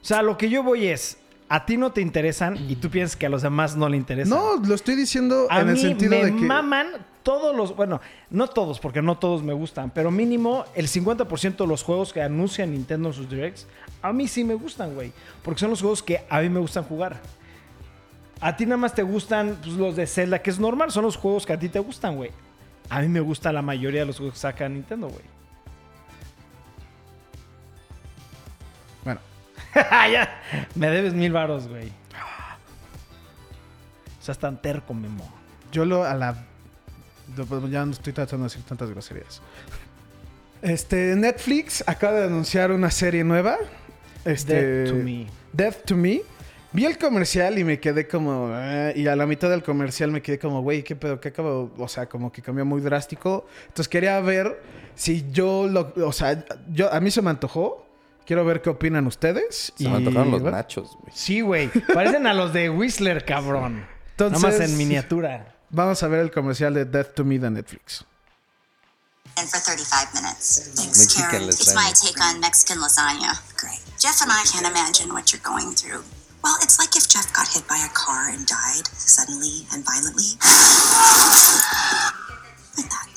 O 0.00 0.04
sea, 0.04 0.22
lo 0.22 0.38
que 0.38 0.48
yo 0.48 0.62
voy 0.62 0.86
es, 0.86 1.18
a 1.48 1.64
ti 1.64 1.76
no 1.76 1.92
te 1.92 2.00
interesan 2.00 2.56
y 2.68 2.76
tú 2.76 2.90
piensas 2.90 3.16
que 3.16 3.26
a 3.26 3.28
los 3.28 3.42
demás 3.42 3.76
no 3.76 3.88
le 3.88 3.96
interesan. 3.96 4.36
No, 4.36 4.56
lo 4.56 4.74
estoy 4.74 4.96
diciendo 4.96 5.46
a 5.48 5.60
en 5.60 5.66
mí 5.66 5.72
el 5.72 5.78
sentido 5.78 6.10
me 6.10 6.24
de 6.24 6.36
que. 6.36 6.42
maman 6.42 6.88
todos 7.22 7.56
los, 7.56 7.74
bueno, 7.74 8.00
no 8.30 8.46
todos, 8.48 8.78
porque 8.78 9.02
no 9.02 9.18
todos 9.18 9.42
me 9.42 9.52
gustan, 9.52 9.90
pero 9.90 10.10
mínimo 10.10 10.64
el 10.74 10.86
50% 10.88 11.56
de 11.56 11.66
los 11.66 11.82
juegos 11.82 12.12
que 12.12 12.22
anuncia 12.22 12.64
Nintendo 12.66 13.08
en 13.08 13.14
sus 13.14 13.28
directs, 13.28 13.66
a 14.02 14.12
mí 14.12 14.28
sí 14.28 14.44
me 14.44 14.54
gustan, 14.54 14.94
güey, 14.94 15.12
porque 15.42 15.60
son 15.60 15.70
los 15.70 15.80
juegos 15.80 16.02
que 16.02 16.24
a 16.28 16.40
mí 16.40 16.48
me 16.48 16.60
gustan 16.60 16.84
jugar. 16.84 17.20
A 18.40 18.56
ti 18.56 18.64
nada 18.64 18.76
más 18.76 18.94
te 18.94 19.02
gustan 19.02 19.58
pues, 19.62 19.74
los 19.74 19.96
de 19.96 20.06
Zelda, 20.06 20.40
que 20.40 20.50
es 20.50 20.58
normal, 20.58 20.90
son 20.90 21.04
los 21.04 21.16
juegos 21.16 21.46
que 21.46 21.52
a 21.52 21.58
ti 21.58 21.68
te 21.68 21.78
gustan, 21.78 22.16
güey. 22.16 22.30
A 22.88 23.00
mí 23.00 23.08
me 23.08 23.20
gusta 23.20 23.52
la 23.52 23.62
mayoría 23.62 24.00
de 24.00 24.06
los 24.06 24.18
juegos 24.18 24.34
que 24.34 24.40
saca 24.40 24.68
Nintendo, 24.68 25.08
güey. 25.08 25.35
me 30.74 30.90
debes 30.90 31.14
mil 31.14 31.32
varos, 31.32 31.68
güey. 31.68 31.88
O 34.20 34.22
sea, 34.26 34.32
es 34.32 34.38
tan 34.38 34.60
terco, 34.60 34.92
Memo. 34.94 35.32
yo 35.70 35.84
lo 35.84 36.04
a 36.04 36.14
la. 36.14 36.36
yo, 37.36 37.68
Ya 37.68 37.84
no 37.84 37.92
estoy 37.92 38.12
tratando 38.12 38.44
de 38.44 38.50
decir 38.50 38.64
tantas 38.64 38.90
groserías. 38.90 39.40
Este, 40.62 41.14
Netflix 41.14 41.84
acaba 41.86 42.14
de 42.20 42.24
anunciar 42.26 42.72
una 42.72 42.90
serie 42.90 43.22
nueva. 43.22 43.58
Este, 44.24 44.54
Dead 44.54 44.88
to 44.88 44.94
me. 44.96 45.26
Death 45.52 45.84
to 45.84 45.96
Me. 45.96 46.22
Vi 46.72 46.84
el 46.84 46.98
comercial 46.98 47.58
y 47.58 47.64
me 47.64 47.78
quedé 47.78 48.08
como. 48.08 48.50
eh, 48.52 48.92
y 48.96 49.06
a 49.06 49.16
la 49.16 49.26
mitad 49.26 49.48
del 49.48 49.62
comercial 49.62 50.10
me 50.10 50.20
quedé 50.20 50.38
como, 50.38 50.60
güey, 50.62 50.82
¿qué 50.82 50.96
pedo? 50.96 51.20
¿Qué 51.20 51.28
acabo? 51.28 51.72
O 51.78 51.88
sea, 51.88 52.06
como 52.06 52.32
que 52.32 52.42
cambió 52.42 52.64
muy 52.64 52.80
drástico. 52.80 53.46
Entonces 53.68 53.88
quería 53.88 54.20
ver 54.20 54.60
si 54.94 55.30
yo 55.30 55.68
lo. 55.68 55.94
O 56.04 56.12
sea, 56.12 56.44
yo, 56.70 56.92
a 56.92 57.00
mí 57.00 57.10
se 57.10 57.22
me 57.22 57.30
antojó. 57.30 57.85
Quiero 58.26 58.44
ver 58.44 58.60
qué 58.60 58.70
opinan 58.70 59.06
ustedes. 59.06 59.72
Se 59.76 59.84
y- 59.84 59.88
me 59.88 59.96
antojaron 59.96 60.30
los 60.32 60.42
nachos, 60.42 60.96
güey. 61.00 61.12
Sí, 61.14 61.40
güey. 61.40 61.68
Parecen 61.94 62.26
a 62.26 62.34
los 62.34 62.52
de 62.52 62.68
Whistler, 62.70 63.24
cabrón. 63.24 63.86
Entonces, 64.10 64.42
Nada 64.42 64.58
más 64.58 64.68
en 64.68 64.76
miniatura. 64.76 65.54
Vamos 65.70 66.02
a 66.02 66.08
ver 66.08 66.20
el 66.20 66.30
comercial 66.30 66.74
de 66.74 66.84
Death 66.84 67.14
to 67.14 67.24
Me 67.24 67.38
de 67.38 67.50
Netflix. 67.50 68.04
And 69.38 69.46
for 69.48 69.60
35 69.60 70.14
minutes. 70.14 70.72
Thanks, 70.74 70.98
Mexican 70.98 71.30
Karen. 71.30 71.48
It's 71.50 71.74
my 71.74 71.82
lasagna. 71.82 72.00
take 72.02 72.20
on 72.24 72.40
Mexican 72.40 72.78
lasagna. 72.80 73.38
Great. 73.60 73.80
Jeff 73.98 74.22
and 74.22 74.32
I 74.32 74.42
can't 74.50 74.66
imagine 74.66 75.12
what 75.12 75.30
you're 75.32 75.42
going 75.44 75.74
through. 75.74 76.02
Well, 76.42 76.56
it's 76.62 76.78
like 76.78 76.96
if 76.96 77.06
Jeff 77.08 77.30
got 77.34 77.46
hit 77.48 77.66
by 77.68 77.76
a 77.84 77.88
car 77.92 78.30
and 78.30 78.46
died 78.46 78.86
suddenly 78.96 79.66
and 79.74 79.84
violently. 79.84 80.38
Like 82.78 82.88
that. 82.88 83.08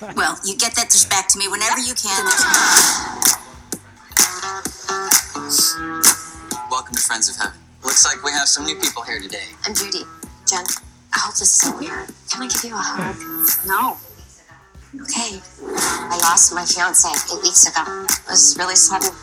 Well, 0.00 0.38
you 0.44 0.56
get 0.56 0.74
that 0.74 0.90
dish 0.90 1.04
back 1.06 1.28
to 1.28 1.38
me 1.38 1.46
whenever 1.46 1.78
you 1.78 1.94
can. 1.94 2.18
Welcome 6.68 6.94
to 6.98 7.02
Friends 7.02 7.30
of 7.30 7.36
Heaven. 7.38 7.54
Looks 7.84 8.04
like 8.04 8.18
we 8.24 8.32
have 8.32 8.48
some 8.48 8.66
new 8.66 8.74
people 8.74 9.02
here 9.02 9.20
today. 9.20 9.54
I'm 9.64 9.74
Judy. 9.74 10.02
Jen, 10.50 10.64
I 11.14 11.18
hope 11.22 11.38
this 11.38 11.62
isn't 11.62 11.78
weird. 11.78 12.10
Can 12.26 12.42
I 12.42 12.48
give 12.50 12.64
you 12.64 12.74
a 12.74 12.82
hug? 12.82 13.14
No. 13.70 13.94
Okay. 15.06 15.38
I 15.62 16.18
lost 16.26 16.52
my 16.52 16.64
fiance 16.66 17.06
eight 17.06 17.42
weeks 17.42 17.70
ago. 17.70 17.86
It 17.86 18.30
was 18.30 18.56
really 18.58 18.74
sudden. 18.74 19.14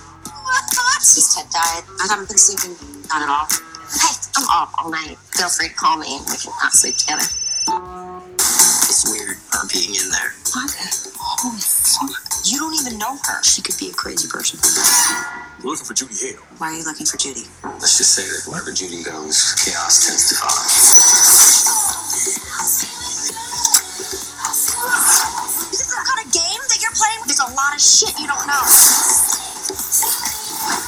Since 1.03 1.36
Ted 1.36 1.51
died, 1.51 1.84
I 1.99 2.07
haven't 2.09 2.30
been 2.30 2.39
sleeping. 2.39 2.80
Not 3.11 3.24
at 3.24 3.30
all. 3.30 3.47
Hey, 3.91 4.15
I'm 4.39 4.47
up 4.55 4.72
all 4.80 4.89
night. 4.89 5.19
Feel 5.36 5.49
free 5.49 5.67
to 5.67 5.76
call 5.76 5.97
me 5.97 6.15
and 6.15 6.26
we 6.32 6.38
can 6.39 6.55
not 6.63 6.72
sleep 6.72 6.95
together. 6.95 7.28
It's 9.02 9.10
weird 9.10 9.34
her 9.58 9.66
being 9.66 9.97
in 9.97 10.14
there. 10.14 10.30
What? 10.54 10.70
Holy 11.41 11.58
fuck. 11.58 12.22
You 12.45 12.62
don't 12.62 12.78
even 12.78 13.02
know 13.02 13.18
her. 13.18 13.41
She 13.41 13.66
could 13.66 13.74
be 13.82 13.89
a 13.89 13.97
crazy 13.97 14.30
person. 14.30 14.62
We're 15.58 15.74
looking 15.74 15.89
for 15.89 15.97
Judy 15.97 16.14
Hale. 16.22 16.45
Why 16.62 16.70
are 16.70 16.78
you 16.78 16.86
looking 16.86 17.10
for 17.10 17.18
Judy? 17.18 17.49
Let's 17.82 17.97
just 17.97 18.14
say 18.14 18.22
that 18.22 18.45
wherever 18.45 18.70
Judy 18.70 19.02
goes, 19.02 19.58
chaos 19.58 20.06
tends 20.06 20.30
to 20.30 20.38
follow. 20.38 20.54
Is 20.54 20.86
this 25.82 25.89
some 25.89 26.06
kind 26.06 26.22
of 26.22 26.30
game 26.30 26.62
that 26.70 26.78
you're 26.86 26.93
playing? 26.93 27.26
There's 27.26 27.41
a 27.41 27.49
lot 27.58 27.74
of 27.74 27.82
shit 27.82 28.14
you 28.22 28.30
don't 28.30 28.45
know. 28.45 28.62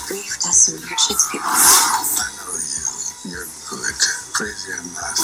Grief 0.05 0.37
doesn't 0.37 0.85
shits 1.01 1.33
people. 1.33 1.49
I 1.49 2.29
know 2.37 2.53
you. 2.61 3.33
You're 3.33 3.49
good. 3.73 3.97
Crazy 4.37 4.69
or 4.69 4.85
not. 5.01 5.17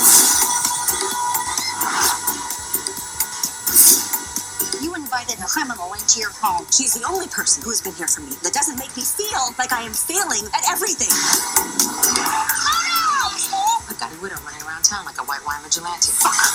Criminal 5.50 5.90
into 5.98 6.20
your 6.22 6.30
home. 6.38 6.66
She's 6.70 6.94
the 6.94 7.02
only 7.10 7.26
person 7.28 7.64
who's 7.66 7.82
been 7.82 7.94
here 7.98 8.06
for 8.08 8.22
me. 8.22 8.38
That 8.46 8.54
doesn't 8.54 8.78
make 8.78 8.94
me 8.96 9.02
feel 9.02 9.50
like 9.58 9.74
I 9.74 9.82
am 9.82 9.94
failing 9.98 10.46
at 10.54 10.62
everything. 10.70 11.10
I've 13.90 13.98
got 13.98 14.14
a 14.14 14.18
widow 14.22 14.38
running 14.46 14.62
around 14.62 14.86
town 14.86 15.06
like 15.10 15.18
a 15.18 15.26
white 15.26 15.42
wine 15.46 15.64
vigilante. 15.66 16.14
Fuck 16.14 16.38
her. 16.38 16.54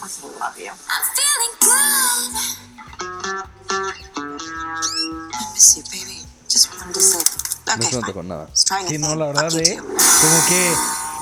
Fucking 0.00 0.32
love 0.40 0.56
you. 0.56 0.72
I'm 0.72 1.04
feeling 1.12 1.54
good. 1.60 2.32
I 5.36 5.40
miss 5.52 5.76
you, 5.76 5.84
baby. 5.92 6.24
Just 6.48 6.72
wanted 6.72 6.94
to 6.96 7.00
say. 7.00 7.20
No 7.66 7.74
Okay, 7.74 7.90
se 7.90 7.96
nota 7.96 8.06
fine. 8.06 8.14
con 8.14 8.28
nada. 8.28 8.48
It's 8.50 8.64
trying 8.64 8.86
a 8.86 8.88
Sí, 8.88 8.96
no, 8.98 9.14
la 9.16 9.26
verdad, 9.26 9.50
Fuck 9.50 9.60
eh. 9.60 9.76
Como 9.76 10.38
que, 10.48 10.72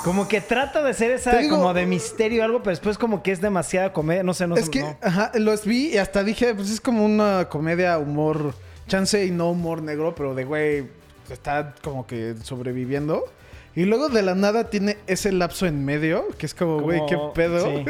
como 0.04 0.28
que 0.28 0.40
trata 0.40 0.82
de 0.82 0.92
ser 0.94 1.10
esa 1.10 1.36
digo- 1.38 1.56
como 1.56 1.72
de 1.74 1.86
misterio 1.86 2.42
o 2.42 2.44
algo, 2.44 2.58
pero 2.58 2.70
después 2.70 2.98
como 2.98 3.22
que 3.22 3.32
es 3.32 3.40
demasiada 3.40 3.92
comedia. 3.92 4.22
No 4.22 4.34
sé, 4.34 4.46
no 4.46 4.54
es 4.54 4.66
sé. 4.66 4.70
que, 4.70 4.80
no. 4.80 4.96
ajá, 5.00 5.32
los 5.34 5.64
vi 5.64 5.94
y 5.94 5.98
hasta 5.98 6.22
dije, 6.22 6.54
pues 6.54 6.70
es 6.70 6.80
como 6.80 7.04
una 7.04 7.48
comedia, 7.48 7.98
humor, 7.98 8.54
chance 8.86 9.24
y 9.24 9.30
no 9.30 9.50
humor 9.50 9.82
negro, 9.82 10.14
pero 10.14 10.34
de 10.34 10.44
güey, 10.44 10.86
está 11.30 11.74
como 11.82 12.06
que 12.06 12.34
sobreviviendo. 12.42 13.24
Y 13.74 13.86
luego 13.86 14.08
de 14.08 14.22
la 14.22 14.34
nada 14.34 14.70
tiene 14.70 14.98
ese 15.06 15.32
lapso 15.32 15.66
en 15.66 15.84
medio, 15.84 16.28
que 16.38 16.46
es 16.46 16.54
como, 16.54 16.80
güey, 16.80 17.00
qué 17.08 17.18
pedo. 17.34 17.64
sí. 17.66 17.84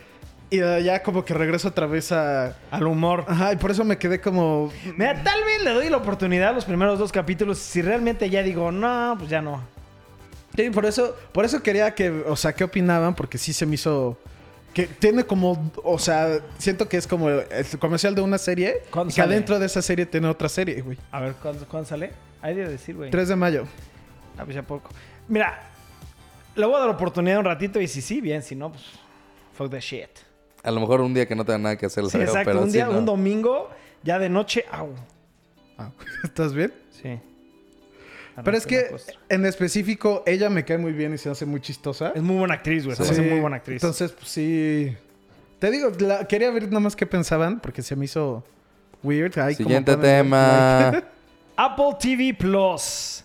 y 0.50 0.58
eh, 0.60 0.82
ya 0.82 1.02
como 1.02 1.24
que 1.24 1.32
regreso 1.32 1.68
otra 1.68 1.86
vez 1.86 2.10
a... 2.12 2.56
Al 2.72 2.86
humor. 2.86 3.24
Ajá, 3.28 3.52
y 3.52 3.56
por 3.56 3.70
eso 3.70 3.84
me 3.84 3.96
quedé 3.96 4.20
como... 4.20 4.70
Mira, 4.96 5.22
tal 5.22 5.44
vez 5.44 5.62
le 5.62 5.70
doy 5.70 5.88
la 5.88 5.98
oportunidad 5.98 6.48
a 6.48 6.52
los 6.52 6.64
primeros 6.64 6.98
dos 6.98 7.12
capítulos. 7.12 7.58
Si 7.58 7.80
realmente 7.80 8.28
ya 8.28 8.42
digo, 8.42 8.72
no, 8.72 9.14
pues 9.16 9.30
ya 9.30 9.40
no. 9.40 9.62
Sí, 10.64 10.70
por 10.70 10.86
eso, 10.86 11.16
por 11.32 11.44
eso 11.44 11.62
quería 11.62 11.94
que, 11.94 12.10
o 12.10 12.36
sea, 12.36 12.52
¿qué 12.52 12.64
opinaban? 12.64 13.14
Porque 13.14 13.38
sí 13.38 13.52
se 13.52 13.66
me 13.66 13.74
hizo... 13.74 14.18
Que 14.74 14.86
tiene 14.86 15.24
como, 15.24 15.72
o 15.82 15.98
sea, 15.98 16.38
siento 16.58 16.88
que 16.88 16.96
es 16.96 17.06
como 17.06 17.28
el 17.28 17.44
comercial 17.80 18.14
de 18.14 18.20
una 18.20 18.38
serie. 18.38 18.82
¿Cuándo 18.90 19.10
Y 19.10 19.14
que 19.14 19.20
sale? 19.20 19.34
adentro 19.34 19.58
de 19.58 19.66
esa 19.66 19.82
serie 19.82 20.06
tiene 20.06 20.28
otra 20.28 20.48
serie, 20.48 20.80
güey. 20.80 20.96
A 21.10 21.20
ver, 21.20 21.34
¿cuándo, 21.34 21.66
cuándo 21.66 21.88
sale? 21.88 22.12
Hay 22.40 22.54
de 22.54 22.68
decir, 22.68 22.94
güey. 22.94 23.10
3 23.10 23.28
de 23.30 23.36
mayo. 23.36 23.64
Ah, 24.38 24.44
pues 24.44 24.54
ya 24.54 24.62
poco. 24.62 24.90
Mira, 25.26 25.60
le 26.54 26.64
voy 26.66 26.76
a 26.76 26.78
dar 26.80 26.88
oportunidad 26.90 27.38
un 27.40 27.46
ratito 27.46 27.80
y 27.80 27.88
si 27.88 28.00
sí, 28.00 28.20
bien. 28.20 28.44
Si 28.44 28.54
no, 28.54 28.70
pues 28.70 28.84
fuck 29.54 29.70
the 29.70 29.80
shit. 29.80 30.08
A 30.62 30.70
lo 30.70 30.78
mejor 30.80 31.00
un 31.00 31.14
día 31.14 31.26
que 31.26 31.34
no 31.34 31.44
tenga 31.44 31.58
nada 31.58 31.76
que 31.76 31.86
hacer, 31.86 32.04
lo 32.04 32.10
Sí, 32.10 32.18
exacto. 32.18 32.42
pero 32.44 32.60
un 32.62 32.66
sí, 32.70 32.74
día, 32.74 32.86
no. 32.86 32.98
un 32.98 33.04
domingo, 33.06 33.70
ya 34.04 34.20
de 34.20 34.28
noche, 34.28 34.64
au. 34.70 34.90
Ah, 35.78 35.90
¿Estás 36.22 36.54
bien? 36.54 36.72
Pero 38.44 38.56
es 38.56 38.66
que 38.66 38.94
en 39.28 39.46
específico 39.46 40.22
ella 40.26 40.48
me 40.50 40.64
cae 40.64 40.78
muy 40.78 40.92
bien 40.92 41.14
y 41.14 41.18
se 41.18 41.30
hace 41.30 41.46
muy 41.46 41.60
chistosa. 41.60 42.12
Es 42.14 42.22
muy 42.22 42.36
buena 42.36 42.54
actriz, 42.54 42.84
güey. 42.84 42.96
Se 42.96 43.02
hace 43.02 43.22
muy 43.22 43.40
buena 43.40 43.56
actriz. 43.56 43.82
Entonces, 43.82 44.12
pues, 44.12 44.28
sí. 44.28 44.94
Te 45.58 45.70
digo, 45.70 45.90
la- 45.98 46.26
quería 46.26 46.50
ver 46.50 46.64
nada 46.68 46.80
más 46.80 46.96
qué 46.96 47.06
pensaban 47.06 47.60
porque 47.60 47.82
se 47.82 47.94
me 47.96 48.06
hizo 48.06 48.42
weird. 49.02 49.38
Ay, 49.38 49.54
como 49.56 49.68
Siguiente 49.68 49.92
like. 49.92 50.02
tema. 50.06 50.92
Apple 51.56 51.96
TV 52.00 52.34
Plus. 52.34 53.24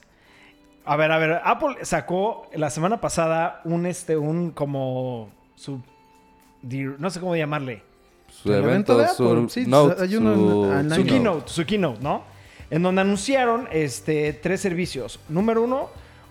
A 0.84 0.95
ver, 0.97 1.11
a 1.11 1.18
ver, 1.18 1.41
Apple 1.43 1.78
sacó 1.84 2.49
la 2.53 2.70
semana 2.70 2.99
pasada 3.01 3.61
un 3.63 3.86
este, 3.86 4.18
un 4.18 4.51
como 4.51 5.32
su 5.55 5.82
no 6.61 7.09
sé 7.09 7.20
cómo 7.20 7.36
llamarle. 7.36 7.82
Su 8.28 8.51
evento 8.51 8.93
evento, 8.93 8.97
de 8.97 9.05
Apple, 9.05 9.16
su 9.16 9.49
sí, 9.49 9.66
note, 9.66 10.01
hay 10.03 10.16
uno 10.16 10.36
su, 10.36 10.66
en- 10.66 10.80
en 10.80 10.89
Su 10.89 10.95
Ay, 10.95 11.03
no. 11.03 11.09
keynote, 11.09 11.49
su 11.51 11.66
keynote, 11.66 12.01
¿no? 12.03 12.24
En 12.72 12.82
donde 12.84 13.01
anunciaron 13.01 13.68
este, 13.72 14.34
tres 14.34 14.61
servicios. 14.61 15.20
Número 15.30 15.61
uno, 15.63 15.89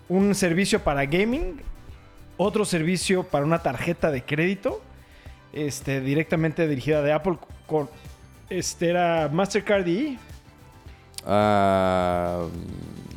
un 0.08 0.34
servicio 0.34 0.80
para 0.82 1.04
gaming, 1.06 1.60
otro 2.36 2.64
servicio 2.64 3.22
para 3.22 3.44
una 3.44 3.60
tarjeta 3.62 4.10
de 4.10 4.22
crédito, 4.24 4.82
este, 5.52 6.00
directamente 6.00 6.66
dirigida 6.66 7.00
de 7.02 7.12
Apple 7.12 7.38
con 7.66 7.88
este 8.50 8.90
era 8.90 9.28
Mastercard 9.32 9.86
y 9.86 10.18
Ah, 11.26 12.44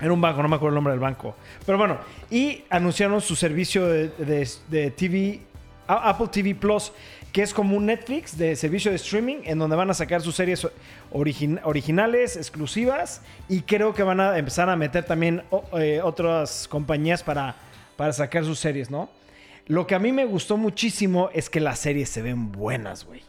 Era 0.01 0.13
un 0.13 0.21
banco, 0.21 0.41
no 0.41 0.47
me 0.47 0.55
acuerdo 0.55 0.69
el 0.69 0.75
nombre 0.75 0.91
del 0.93 0.99
banco. 0.99 1.35
Pero 1.65 1.77
bueno, 1.77 1.97
y 2.29 2.63
anunciaron 2.69 3.19
su 3.19 3.35
servicio 3.35 3.85
de, 3.87 4.09
de- 4.09 4.47
de 4.69 4.91
TV, 4.91 5.41
Apple 5.87 6.27
TV 6.31 6.55
Plus, 6.55 6.91
que 7.31 7.43
es 7.43 7.53
como 7.53 7.77
un 7.77 7.85
Netflix 7.85 8.37
de 8.37 8.55
servicio 8.55 8.89
de 8.91 8.97
streaming, 8.97 9.37
en 9.43 9.59
donde 9.59 9.75
van 9.75 9.89
a 9.89 9.93
sacar 9.93 10.21
sus 10.21 10.35
series 10.35 10.67
origin- 11.11 11.59
originales, 11.63 12.35
exclusivas, 12.35 13.21
y 13.47 13.61
creo 13.61 13.93
que 13.93 14.03
van 14.03 14.19
a 14.19 14.37
empezar 14.37 14.69
a 14.69 14.75
meter 14.75 15.03
también 15.05 15.43
eh, 15.77 16.01
otras 16.03 16.67
compañías 16.67 17.21
para, 17.23 17.55
para 17.95 18.13
sacar 18.13 18.43
sus 18.45 18.59
series, 18.59 18.89
¿no? 18.89 19.09
Lo 19.67 19.85
que 19.85 19.95
a 19.95 19.99
mí 19.99 20.11
me 20.11 20.25
gustó 20.25 20.55
muchísimo 20.57 21.29
es 21.33 21.49
que 21.49 21.59
las 21.59 21.79
series 21.79 22.09
se 22.09 22.21
ven 22.21 22.51
buenas, 22.51 23.05
güey. 23.05 23.21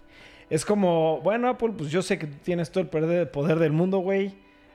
Es 0.49 0.65
como, 0.65 1.21
bueno, 1.21 1.49
Apple, 1.49 1.73
pues 1.77 1.91
yo 1.91 2.01
sé 2.01 2.19
que 2.19 2.27
tú 2.29 2.37
tienes 2.43 2.71
todo 2.71 2.89
el 2.89 3.29
poder 3.29 3.59
del 3.59 3.73
mundo, 3.73 3.99
güey. 3.99 4.35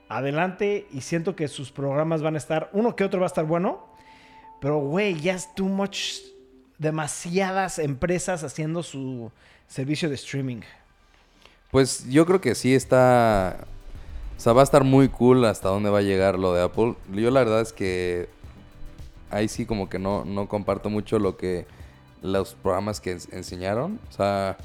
Adelante. 0.09 0.85
Y 0.91 1.01
siento 1.01 1.35
que 1.35 1.47
sus 1.47 1.71
programas 1.71 2.21
van 2.21 2.35
a 2.35 2.37
estar, 2.37 2.69
uno 2.73 2.95
que 2.95 3.03
otro 3.03 3.21
va 3.21 3.25
a 3.25 3.27
estar 3.27 3.45
bueno. 3.45 3.87
Pero, 4.59 4.79
güey, 4.79 5.19
ya 5.19 5.33
es 5.33 5.55
too 5.55 5.65
much. 5.65 6.17
Demasiadas 6.83 7.79
empresas 7.79 8.43
haciendo 8.43 8.83
su 8.83 9.31
servicio 9.67 10.09
de 10.09 10.15
streaming. 10.15 10.61
Pues 11.71 12.07
yo 12.09 12.25
creo 12.25 12.39
que 12.41 12.53
sí 12.53 12.75
está. 12.75 13.65
O 14.37 14.39
sea, 14.39 14.53
va 14.53 14.61
a 14.61 14.63
estar 14.63 14.83
muy 14.83 15.09
cool 15.09 15.45
hasta 15.45 15.69
dónde 15.69 15.89
va 15.89 15.99
a 15.99 16.01
llegar 16.03 16.37
lo 16.37 16.53
de 16.53 16.61
Apple. 16.63 16.95
Yo 17.11 17.31
la 17.31 17.39
verdad 17.39 17.61
es 17.61 17.71
que 17.73 18.27
ahí 19.31 19.47
sí 19.47 19.65
como 19.65 19.89
que 19.89 19.97
no, 19.97 20.25
no 20.25 20.47
comparto 20.47 20.89
mucho 20.89 21.17
lo 21.19 21.37
que 21.37 21.65
los 22.21 22.53
programas 22.53 22.99
que 22.99 23.15
ens- 23.15 23.31
enseñaron. 23.33 23.99
O 24.09 24.11
sea, 24.11 24.57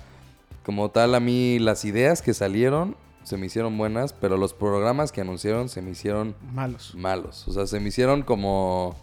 como 0.65 0.91
tal 0.91 1.15
a 1.15 1.21
mí 1.21 1.59
las 1.59 1.85
ideas 1.85 2.21
que 2.21 2.35
salieron 2.35 2.97
se 3.25 3.37
me 3.37 3.47
hicieron 3.47 3.79
buenas, 3.79 4.13
pero 4.13 4.37
los 4.37 4.53
programas 4.55 5.13
que 5.13 5.21
anunciaron 5.21 5.69
se 5.69 5.83
me 5.83 5.91
hicieron 5.93 6.35
Malos. 6.53 6.95
malos. 6.95 7.47
O 7.47 7.53
sea, 7.53 7.67
se 7.67 7.79
me 7.79 7.89
hicieron 7.89 8.23
como. 8.23 8.97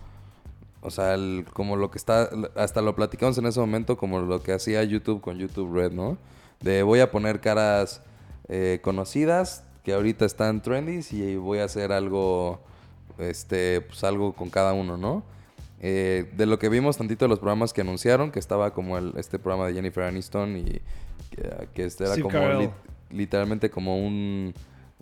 O 0.85 0.91
sea, 0.91 1.13
el- 1.15 1.45
como 1.53 1.75
lo 1.75 1.89
que 1.91 1.97
está. 1.97 2.29
Hasta 2.55 2.81
lo 2.81 2.95
platicamos 2.95 3.37
en 3.37 3.45
ese 3.47 3.59
momento, 3.59 3.97
como 3.97 4.19
lo 4.19 4.41
que 4.43 4.53
hacía 4.53 4.83
YouTube 4.83 5.21
con 5.21 5.37
YouTube 5.37 5.73
Red, 5.73 5.91
¿no? 5.91 6.17
De 6.61 6.83
voy 6.83 6.99
a 6.99 7.11
poner 7.11 7.41
caras 7.41 8.01
eh, 8.47 8.79
conocidas 8.81 9.63
que 9.83 9.93
ahorita 9.93 10.25
están 10.25 10.61
trendy 10.61 11.01
y 11.11 11.35
voy 11.35 11.59
a 11.59 11.65
hacer 11.65 11.91
algo. 11.91 12.59
Este, 13.17 13.79
pues 13.81 14.03
algo 14.03 14.33
con 14.33 14.49
cada 14.49 14.73
uno, 14.73 14.97
¿no? 14.97 15.23
Eh, 15.81 16.29
de 16.35 16.45
lo 16.45 16.59
que 16.59 16.67
vimos 16.69 16.97
tantito 16.97 17.25
de 17.25 17.29
los 17.29 17.39
programas 17.39 17.71
que 17.71 17.81
anunciaron, 17.81 18.29
que 18.31 18.39
estaba 18.39 18.73
como 18.73 18.97
el, 18.97 19.13
este 19.17 19.39
programa 19.39 19.67
de 19.67 19.73
Jennifer 19.73 20.03
Aniston 20.03 20.57
y 20.57 20.63
que, 21.31 21.67
que 21.73 21.85
este 21.85 22.03
era 22.05 22.13
como 22.23 22.31
lit- 22.61 22.71
literalmente 23.11 23.69
como 23.69 23.97
un, 24.05 24.53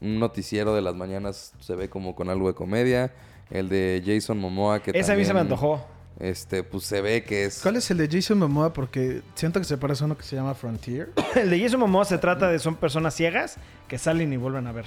un 0.01 0.19
noticiero 0.19 0.75
de 0.75 0.81
las 0.81 0.93
mañanas, 0.95 1.53
se 1.59 1.75
ve 1.75 1.89
como 1.89 2.15
con 2.15 2.29
algo 2.29 2.47
de 2.47 2.53
comedia. 2.53 3.11
El 3.53 3.69
de 3.69 4.03
Jason 4.05 4.37
Momoa 4.39 4.81
que 4.83 4.91
Ese 4.93 5.13
a 5.13 5.15
mí 5.15 5.23
se 5.23 5.33
me 5.33 5.39
antojó. 5.39 5.85
Este, 6.19 6.61
pues 6.63 6.83
se 6.83 7.01
ve 7.01 7.23
que 7.23 7.45
es 7.45 7.59
¿Cuál 7.61 7.75
es 7.77 7.89
el 7.89 7.97
de 7.97 8.07
Jason 8.07 8.37
Momoa? 8.37 8.71
Porque 8.73 9.21
siento 9.35 9.59
que 9.59 9.65
se 9.65 9.77
parece 9.77 10.03
a 10.03 10.05
uno 10.05 10.17
que 10.17 10.23
se 10.23 10.35
llama 10.35 10.53
Frontier. 10.53 11.09
El 11.35 11.49
de 11.49 11.59
Jason 11.59 11.79
Momoa 11.79 12.05
se 12.05 12.17
trata 12.19 12.49
de 12.49 12.59
son 12.59 12.75
personas 12.75 13.15
ciegas 13.15 13.55
que 13.87 13.97
salen 13.97 14.31
y 14.33 14.37
vuelven 14.37 14.67
a 14.67 14.71
ver. 14.73 14.85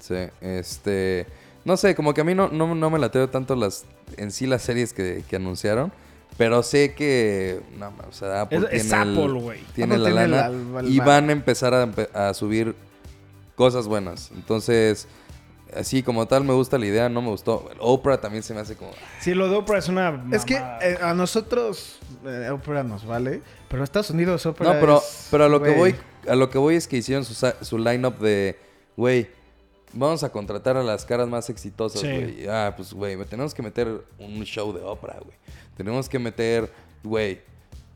Sí, 0.00 0.14
este. 0.40 1.26
No 1.66 1.76
sé, 1.76 1.94
como 1.94 2.14
que 2.14 2.22
a 2.22 2.24
mí 2.24 2.34
no, 2.34 2.48
no, 2.48 2.74
no 2.74 2.88
me 2.90 2.98
lateo 2.98 3.28
tanto 3.28 3.54
las. 3.56 3.84
En 4.16 4.30
sí 4.30 4.46
las 4.46 4.62
series 4.62 4.92
que, 4.94 5.22
que 5.28 5.36
anunciaron. 5.36 5.92
Pero 6.38 6.62
sé 6.62 6.94
que. 6.94 7.60
No, 7.78 7.92
o 8.08 8.12
sea, 8.12 8.40
Apple 8.42 8.68
Es- 8.72 8.82
tiene, 8.88 9.02
el- 9.02 9.18
Apple, 9.18 9.40
güey. 9.40 9.60
tiene 9.74 9.94
Apple 9.96 10.10
la 10.10 10.20
tiene 10.22 10.28
lana. 10.36 10.48
la- 10.48 10.82
la- 10.82 10.88
y 10.88 10.98
van 11.00 11.28
a 11.28 11.32
empezar 11.32 11.74
a, 11.74 11.86
empe- 11.86 12.08
a 12.14 12.32
subir 12.32 12.74
cosas 13.54 13.86
buenas. 13.86 14.30
Entonces. 14.34 15.06
Así 15.76 16.02
como 16.02 16.26
tal, 16.26 16.44
me 16.44 16.54
gusta 16.54 16.78
la 16.78 16.86
idea, 16.86 17.08
no 17.08 17.20
me 17.20 17.28
gustó. 17.28 17.68
Oprah 17.78 18.20
también 18.20 18.42
se 18.42 18.54
me 18.54 18.60
hace 18.60 18.74
como. 18.76 18.90
Sí, 19.20 19.34
lo 19.34 19.48
de 19.50 19.56
Oprah 19.56 19.78
es 19.78 19.88
una. 19.88 20.24
Es 20.32 20.44
que 20.44 20.54
eh, 20.56 20.98
a 21.02 21.12
nosotros 21.14 21.98
eh, 22.24 22.48
Opera 22.50 22.82
nos 22.82 23.04
vale, 23.06 23.42
pero 23.68 23.80
en 23.80 23.84
Estados 23.84 24.10
Unidos 24.10 24.46
Opera 24.46 24.74
No, 24.74 24.80
pero, 24.80 24.98
es- 24.98 25.28
pero 25.30 25.44
a 25.44 25.48
lo 25.48 25.60
que 25.62 25.70
voy, 25.74 25.94
a 26.26 26.34
lo 26.36 26.48
que 26.48 26.56
voy 26.58 26.76
es 26.76 26.88
que 26.88 26.96
hicieron 26.96 27.24
su, 27.24 27.34
sa- 27.34 27.62
su 27.62 27.76
lineup 27.78 28.18
de, 28.18 28.58
güey, 28.96 29.28
vamos 29.92 30.24
a 30.24 30.30
contratar 30.30 30.76
a 30.78 30.82
las 30.82 31.04
caras 31.04 31.28
más 31.28 31.50
exitosas, 31.50 32.00
Sí. 32.00 32.06
güey. 32.08 32.48
Ah, 32.48 32.72
pues, 32.74 32.92
güey, 32.94 33.16
tenemos 33.26 33.52
que 33.52 33.62
meter 33.62 33.88
un 34.18 34.42
show 34.44 34.72
de 34.72 34.80
ópera, 34.82 35.16
güey. 35.22 35.36
Tenemos 35.76 36.08
que 36.08 36.18
meter, 36.18 36.72
güey, 37.04 37.40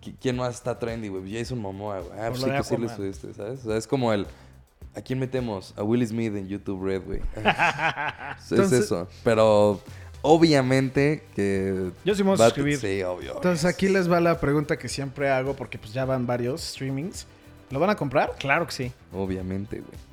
¿qui- 0.03 0.15
¿quién 0.21 0.37
más 0.37 0.55
está 0.57 0.79
trendy, 0.79 1.09
güey? 1.09 1.33
Jason 1.39 1.59
Momoa, 1.59 2.01
güey. 2.01 2.19
Ah, 2.21 2.29
pues 2.29 2.43
sí 2.43 2.51
que 2.51 2.63
sí 2.65 2.77
le 2.77 2.89
subiste, 2.89 3.33
¿sabes? 3.35 3.61
O 3.65 3.69
sea, 3.69 3.77
es 3.79 3.87
como 3.87 4.13
el, 4.13 4.27
¿a 4.95 5.01
quién 5.01 5.19
metemos? 5.19 5.75
A 5.77 5.83
Will 5.83 6.07
Smith 6.07 6.35
en 6.37 6.49
YouTube 6.49 6.85
Red, 6.85 7.03
güey. 7.05 7.21
es 7.37 8.51
Entonces- 8.51 8.85
eso. 8.85 9.09
Pero, 9.25 9.81
obviamente 10.23 11.25
que... 11.35 11.91
Yo 12.05 12.15
sí 12.15 12.23
me 12.23 12.31
voy 12.31 12.41
a 12.41 12.45
suscribir. 12.45 12.79
Sí, 12.79 13.03
obvio. 13.03 13.35
Entonces 13.37 13.65
aquí 13.65 13.89
les 13.89 14.11
va 14.11 14.21
la 14.21 14.39
pregunta 14.41 14.79
que 14.79 14.89
siempre 14.89 15.31
hago 15.31 15.55
porque 15.55 15.79
pues 15.79 15.93
ya 15.93 16.05
van 16.05 16.27
varios 16.27 16.61
streamings. 16.63 17.27
¿Lo 17.71 17.81
van 17.81 17.91
a 17.91 17.97
comprar? 17.97 18.35
Claro 18.39 18.67
que 18.67 18.73
sí. 18.73 18.93
Obviamente, 19.13 19.79
güey. 19.81 20.13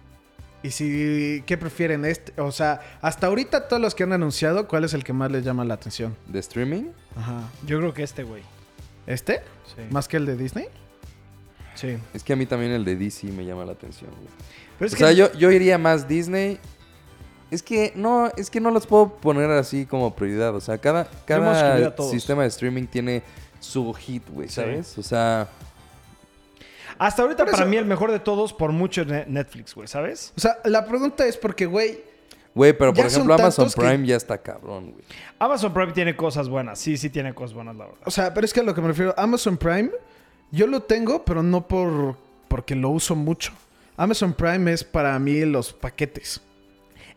Y 0.61 0.71
si 0.71 1.41
¿qué 1.45 1.57
prefieren 1.57 2.03
este? 2.03 2.39
O 2.41 2.51
sea, 2.51 2.81
hasta 3.01 3.27
ahorita 3.27 3.67
todos 3.69 3.81
los 3.81 3.95
que 3.95 4.03
han 4.03 4.11
anunciado, 4.11 4.67
¿cuál 4.67 4.83
es 4.83 4.93
el 4.93 5.03
que 5.05 5.13
más 5.13 5.31
les 5.31 5.45
llama 5.45 5.63
la 5.63 5.75
atención? 5.75 6.15
¿De 6.27 6.39
streaming? 6.39 6.89
Ajá. 7.15 7.49
Yo 7.65 7.77
creo 7.79 7.93
que 7.93 8.03
este, 8.03 8.23
güey. 8.23 8.43
¿Este? 9.07 9.41
Sí. 9.75 9.83
¿Más 9.89 10.07
que 10.09 10.17
el 10.17 10.25
de 10.25 10.35
Disney? 10.35 10.65
Sí. 11.75 11.97
Es 12.13 12.23
que 12.23 12.33
a 12.33 12.35
mí 12.35 12.45
también 12.45 12.71
el 12.71 12.83
de 12.85 12.95
DC 12.95 13.27
me 13.27 13.45
llama 13.45 13.65
la 13.65 13.71
atención, 13.73 14.11
güey. 14.11 14.27
Pero 14.77 14.87
es 14.87 14.93
o 14.93 14.97
que 14.97 15.03
sea, 15.03 15.11
yo, 15.13 15.31
yo 15.33 15.51
iría 15.51 15.77
más 15.77 16.07
Disney. 16.07 16.57
Es 17.51 17.63
que 17.63 17.93
no, 17.95 18.31
es 18.37 18.49
que 18.49 18.59
no 18.61 18.69
los 18.69 18.85
puedo 18.85 19.09
poner 19.15 19.49
así 19.51 19.85
como 19.85 20.15
prioridad. 20.15 20.55
O 20.55 20.61
sea, 20.61 20.77
cada, 20.77 21.07
cada 21.25 21.93
sistema 22.11 22.43
de 22.43 22.49
streaming 22.49 22.85
tiene 22.85 23.23
su 23.59 23.91
hit, 23.93 24.23
güey, 24.29 24.47
Sí. 24.47 24.55
¿sabes? 24.55 24.97
O 24.97 25.03
sea, 25.03 25.47
hasta 26.97 27.21
ahorita 27.21 27.45
para 27.45 27.57
eso- 27.57 27.65
mí 27.65 27.77
el 27.77 27.85
mejor 27.85 28.11
de 28.11 28.19
todos 28.19 28.53
por 28.53 28.71
mucho 28.71 29.01
es 29.01 29.27
Netflix, 29.27 29.73
güey, 29.73 29.87
¿sabes? 29.87 30.33
O 30.37 30.39
sea, 30.39 30.57
la 30.65 30.85
pregunta 30.85 31.25
es 31.25 31.37
porque, 31.37 31.65
güey, 31.65 32.01
güey, 32.53 32.73
pero 32.73 32.93
por 32.93 33.03
Ya 33.05 33.07
ejemplo 33.11 33.33
Amazon 33.33 33.69
que- 33.69 33.79
Prime 33.81 34.05
ya 34.05 34.15
está 34.17 34.37
cabrón, 34.37 34.91
güey. 34.91 35.03
Amazon 35.39 35.73
Prime 35.73 35.93
tiene 35.93 36.15
cosas 36.15 36.49
buenas. 36.49 36.77
Sí, 36.79 36.97
sí 36.97 37.09
tiene 37.09 37.33
cosas 37.33 37.53
buenas, 37.53 37.75
la 37.75 37.85
verdad. 37.85 38.01
o 38.05 38.11
sea, 38.11 38.33
pero 38.33 38.45
es 38.45 38.53
que 38.53 38.59
a 38.59 38.63
lo 38.63 38.73
que 38.75 38.81
me 38.81 38.89
refiero, 38.89 39.13
Amazon 39.17 39.57
Prime, 39.57 39.89
yo 40.51 40.67
lo 40.67 40.81
tengo, 40.81 41.23
pero 41.25 41.43
no 41.43 41.67
por 41.67 42.17
porque 42.47 42.75
lo 42.75 42.89
uso 42.89 43.15
mucho. 43.15 43.51
Amazon 43.95 44.33
Prime 44.33 44.71
es 44.71 44.83
para 44.83 45.17
mí 45.19 45.39
los 45.45 45.73
paquetes. 45.73 46.41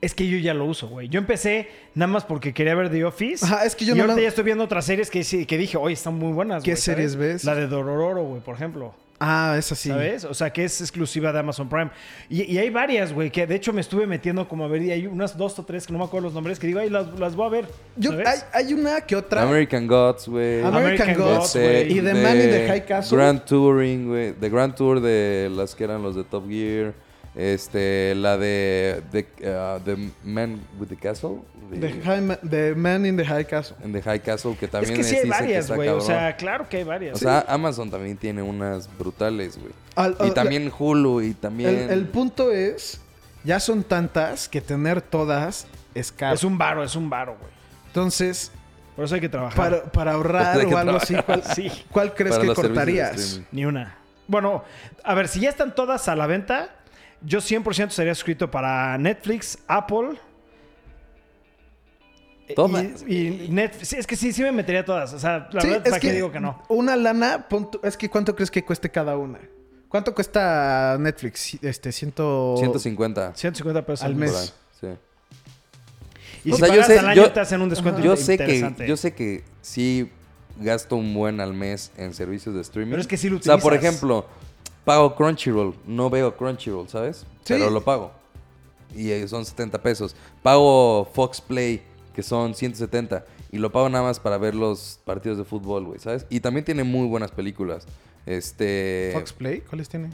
Es 0.00 0.14
que 0.14 0.28
yo 0.28 0.36
ya 0.38 0.52
lo 0.52 0.64
uso, 0.64 0.88
güey. 0.88 1.08
Yo 1.08 1.20
empecé 1.20 1.68
nada 1.94 2.12
más 2.12 2.24
porque 2.24 2.52
quería 2.52 2.74
ver 2.74 2.90
The 2.90 3.04
Office. 3.04 3.44
Ajá, 3.44 3.64
es 3.64 3.76
que 3.76 3.84
yo 3.84 3.94
y 3.94 3.98
no 3.98 4.04
ahorita 4.04 4.20
ya 4.20 4.28
estoy 4.28 4.42
viendo 4.44 4.64
otras 4.64 4.84
series 4.84 5.08
que, 5.08 5.46
que 5.46 5.58
dije, 5.58 5.76
oye, 5.76 5.94
están 5.94 6.14
muy 6.14 6.32
buenas. 6.32 6.64
¿Qué 6.64 6.72
güey", 6.72 6.82
series 6.82 7.12
¿sabes? 7.12 7.34
ves? 7.34 7.44
La 7.44 7.54
de 7.54 7.68
Dorororo, 7.68 8.24
güey, 8.24 8.40
por 8.42 8.56
ejemplo. 8.56 8.94
Ah, 9.24 9.54
es 9.56 9.70
así. 9.70 9.88
¿Sabes? 9.88 10.24
O 10.24 10.34
sea, 10.34 10.52
que 10.52 10.64
es 10.64 10.80
exclusiva 10.80 11.32
de 11.32 11.38
Amazon 11.38 11.68
Prime. 11.68 11.90
Y, 12.28 12.42
y 12.42 12.58
hay 12.58 12.70
varias, 12.70 13.12
güey, 13.12 13.30
que 13.30 13.46
de 13.46 13.54
hecho 13.54 13.72
me 13.72 13.80
estuve 13.80 14.04
metiendo 14.04 14.48
como 14.48 14.64
a 14.64 14.68
ver. 14.68 14.82
Y 14.82 14.90
hay 14.90 15.06
unas 15.06 15.36
dos 15.36 15.56
o 15.60 15.64
tres 15.64 15.86
que 15.86 15.92
no 15.92 16.00
me 16.00 16.04
acuerdo 16.04 16.26
los 16.26 16.34
nombres 16.34 16.58
que 16.58 16.66
digo, 16.66 16.80
ay, 16.80 16.90
las, 16.90 17.06
las 17.20 17.36
voy 17.36 17.46
a 17.46 17.50
ver. 17.50 17.68
Yo, 17.94 18.10
hay, 18.12 18.38
hay 18.52 18.74
una 18.74 19.00
que 19.02 19.14
otra. 19.14 19.42
American 19.42 19.86
Gods, 19.86 20.26
güey. 20.26 20.60
American 20.64 21.10
American 21.10 21.38
Gods, 21.38 21.54
güey. 21.54 21.92
Y 21.92 22.00
The 22.00 22.14
Man 22.14 22.36
in 22.36 22.50
the 22.50 22.66
High 22.68 22.84
Castle. 22.84 23.16
Grand 23.16 23.44
Touring, 23.44 24.08
güey. 24.08 24.32
The 24.32 24.48
Grand 24.48 24.74
Tour 24.74 25.00
de 25.00 25.48
las 25.54 25.76
que 25.76 25.84
eran 25.84 26.02
los 26.02 26.16
de 26.16 26.24
Top 26.24 26.48
Gear. 26.48 26.92
Este, 27.34 28.14
la 28.14 28.36
de 28.36 29.02
The, 29.10 29.26
uh, 29.48 29.80
the 29.84 30.10
Man 30.24 30.60
with 30.78 30.88
the 30.88 30.96
Castle. 30.96 31.38
The, 31.70 31.78
The, 31.78 32.02
High 32.02 32.20
Ma- 32.20 32.36
The 32.36 32.74
Man 32.74 33.06
in 33.06 33.16
the 33.16 33.24
High 33.24 33.46
Castle. 33.46 33.76
en 33.82 33.92
The 33.92 34.02
High 34.02 34.20
Castle, 34.20 34.54
que 34.58 34.66
es 34.66 34.70
también 34.70 34.94
que 34.94 35.02
sí 35.04 35.16
hay 35.16 35.28
varias, 35.28 35.70
güey. 35.70 35.88
O 35.88 36.00
sea, 36.02 36.36
claro 36.36 36.68
que 36.68 36.78
hay 36.78 36.84
varias. 36.84 37.16
O 37.16 37.18
sea, 37.18 37.44
Amazon 37.48 37.90
también 37.90 38.16
tiene 38.18 38.42
unas 38.42 38.88
brutales, 38.98 39.58
güey. 39.58 39.72
Y 39.72 40.28
al- 40.28 40.34
también 40.34 40.70
Hulu 40.78 41.22
y 41.22 41.32
también... 41.34 41.70
El, 41.70 41.90
el 41.90 42.06
punto 42.08 42.52
es, 42.52 43.00
ya 43.44 43.58
son 43.60 43.82
tantas 43.84 44.48
que 44.48 44.60
tener 44.60 45.00
todas 45.00 45.66
es 45.94 46.12
caro. 46.12 46.34
es 46.34 46.44
un 46.44 46.58
varo, 46.58 46.84
es 46.84 46.94
un 46.96 47.08
varo, 47.08 47.36
güey. 47.40 47.50
Entonces, 47.86 48.52
Por 48.94 49.06
eso 49.06 49.14
hay 49.14 49.20
que 49.22 49.28
trabajar. 49.30 49.56
para, 49.56 49.84
para 49.84 50.12
ahorrar 50.12 50.58
o 50.66 50.76
algo 50.76 50.96
así, 50.98 51.14
¿cuál, 51.24 51.42
Sí. 51.54 51.70
cuál 51.90 52.12
crees 52.14 52.36
para 52.36 52.48
que 52.48 52.54
cortarías? 52.54 53.40
Ni 53.52 53.64
una. 53.64 53.96
Bueno, 54.28 54.64
a 55.02 55.14
ver, 55.14 55.28
si 55.28 55.40
ya 55.40 55.48
están 55.48 55.74
todas 55.74 56.08
a 56.08 56.16
la 56.16 56.26
venta, 56.26 56.74
yo 57.24 57.38
100% 57.40 57.90
sería 57.90 58.14
suscrito 58.14 58.50
para 58.50 58.96
Netflix, 58.98 59.58
Apple. 59.66 60.18
Todas, 62.54 63.02
Y, 63.06 63.44
y 63.44 63.48
Netflix. 63.48 63.88
Sí, 63.88 63.96
es 63.96 64.06
que 64.06 64.14
sí, 64.16 64.32
sí 64.32 64.42
me 64.42 64.52
metería 64.52 64.84
todas. 64.84 65.12
O 65.14 65.18
sea, 65.18 65.48
la 65.52 65.60
Sí, 65.60 65.68
verdad, 65.68 65.82
es 65.86 65.90
¿para 65.90 66.00
qué 66.00 66.08
que 66.08 66.14
digo 66.14 66.30
que 66.30 66.40
no? 66.40 66.62
una 66.68 66.96
lana, 66.96 67.48
pon 67.48 67.70
tú- 67.70 67.80
es 67.82 67.96
que 67.96 68.10
¿cuánto 68.10 68.34
crees 68.34 68.50
que 68.50 68.62
cueste 68.64 68.90
cada 68.90 69.16
una? 69.16 69.38
¿Cuánto 69.88 70.14
cuesta 70.14 70.96
Netflix? 70.98 71.56
Este, 71.62 71.92
ciento... 71.92 72.56
150. 72.58 73.34
150 73.34 73.86
pesos 73.86 74.04
Al 74.04 74.14
mes. 74.16 74.54
sí. 74.80 74.86
Y 76.44 76.50
O 76.52 76.56
si 76.56 76.60
sea, 76.60 76.68
yo 76.68 76.72
pagas 76.74 76.86
sé- 76.88 76.98
al 76.98 77.08
año 77.08 77.22
yo- 77.22 77.32
te 77.32 77.40
hacen 77.40 77.62
un 77.62 77.68
descuento 77.68 78.00
Yo 78.02 78.16
sé, 78.16 78.32
interesante. 78.32 78.82
que, 78.84 78.88
yo 78.88 78.96
sé 78.96 79.14
que 79.14 79.44
sí 79.62 80.10
gasto 80.58 80.96
un 80.96 81.14
buen 81.14 81.40
al 81.40 81.54
mes 81.54 81.92
en 81.96 82.12
servicios 82.14 82.54
de 82.54 82.62
streaming. 82.62 82.90
Pero 82.90 83.00
es 83.02 83.06
que 83.06 83.16
sí 83.16 83.28
lo 83.30 83.36
O 83.38 83.42
sea, 83.42 83.58
por 83.58 83.72
utilizas. 83.72 83.94
ejemplo, 83.94 84.26
pago 84.84 85.14
Crunchyroll. 85.14 85.74
No 85.86 86.10
veo 86.10 86.36
Crunchyroll, 86.36 86.88
¿sabes? 86.88 87.18
Sí. 87.44 87.54
Pero 87.54 87.70
lo 87.70 87.82
pago. 87.82 88.12
Y 88.94 89.10
eh, 89.10 89.26
son 89.28 89.44
70 89.44 89.82
pesos. 89.82 90.14
Pago 90.42 91.08
Fox 91.12 91.40
Play, 91.40 91.82
que 92.14 92.22
son 92.22 92.54
170. 92.54 93.24
Y 93.50 93.58
lo 93.58 93.70
pago 93.70 93.88
nada 93.88 94.04
más 94.04 94.18
para 94.18 94.38
ver 94.38 94.54
los 94.54 95.00
partidos 95.04 95.38
de 95.38 95.44
fútbol, 95.44 95.84
güey, 95.84 95.98
¿sabes? 95.98 96.26
Y 96.30 96.40
también 96.40 96.64
tiene 96.64 96.84
muy 96.84 97.06
buenas 97.06 97.30
películas. 97.30 97.86
Este... 98.24 99.10
¿Fox 99.12 99.32
Play? 99.32 99.60
¿Cuáles 99.60 99.88
tiene? 99.88 100.10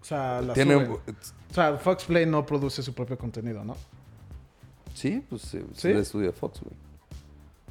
O 0.00 0.04
sea, 0.04 0.40
las 0.40 0.54
tiene... 0.54 0.74
O 0.76 1.00
sea, 1.52 1.76
Fox 1.76 2.04
Play 2.04 2.26
no 2.26 2.44
produce 2.44 2.82
su 2.82 2.92
propio 2.92 3.16
contenido, 3.16 3.64
¿no? 3.64 3.76
Sí, 4.94 5.22
pues 5.28 5.42
sí, 5.42 5.60
¿Sí? 5.74 5.88
es 5.88 5.94
el 5.94 5.96
estudio 5.98 6.26
de 6.26 6.32
Fox, 6.32 6.60
güey. 6.60 6.74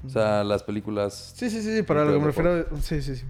O 0.05 0.09
sea, 0.09 0.43
las 0.43 0.61
películas 0.61 1.33
Sí, 1.35 1.49
sí, 1.49 1.61
sí, 1.61 1.81
para 1.81 2.05
lo 2.05 2.13
que 2.13 2.19
me 2.19 2.25
refiero... 2.25 2.65
Sí, 2.81 3.01
sí, 3.01 3.15
sí. 3.15 3.25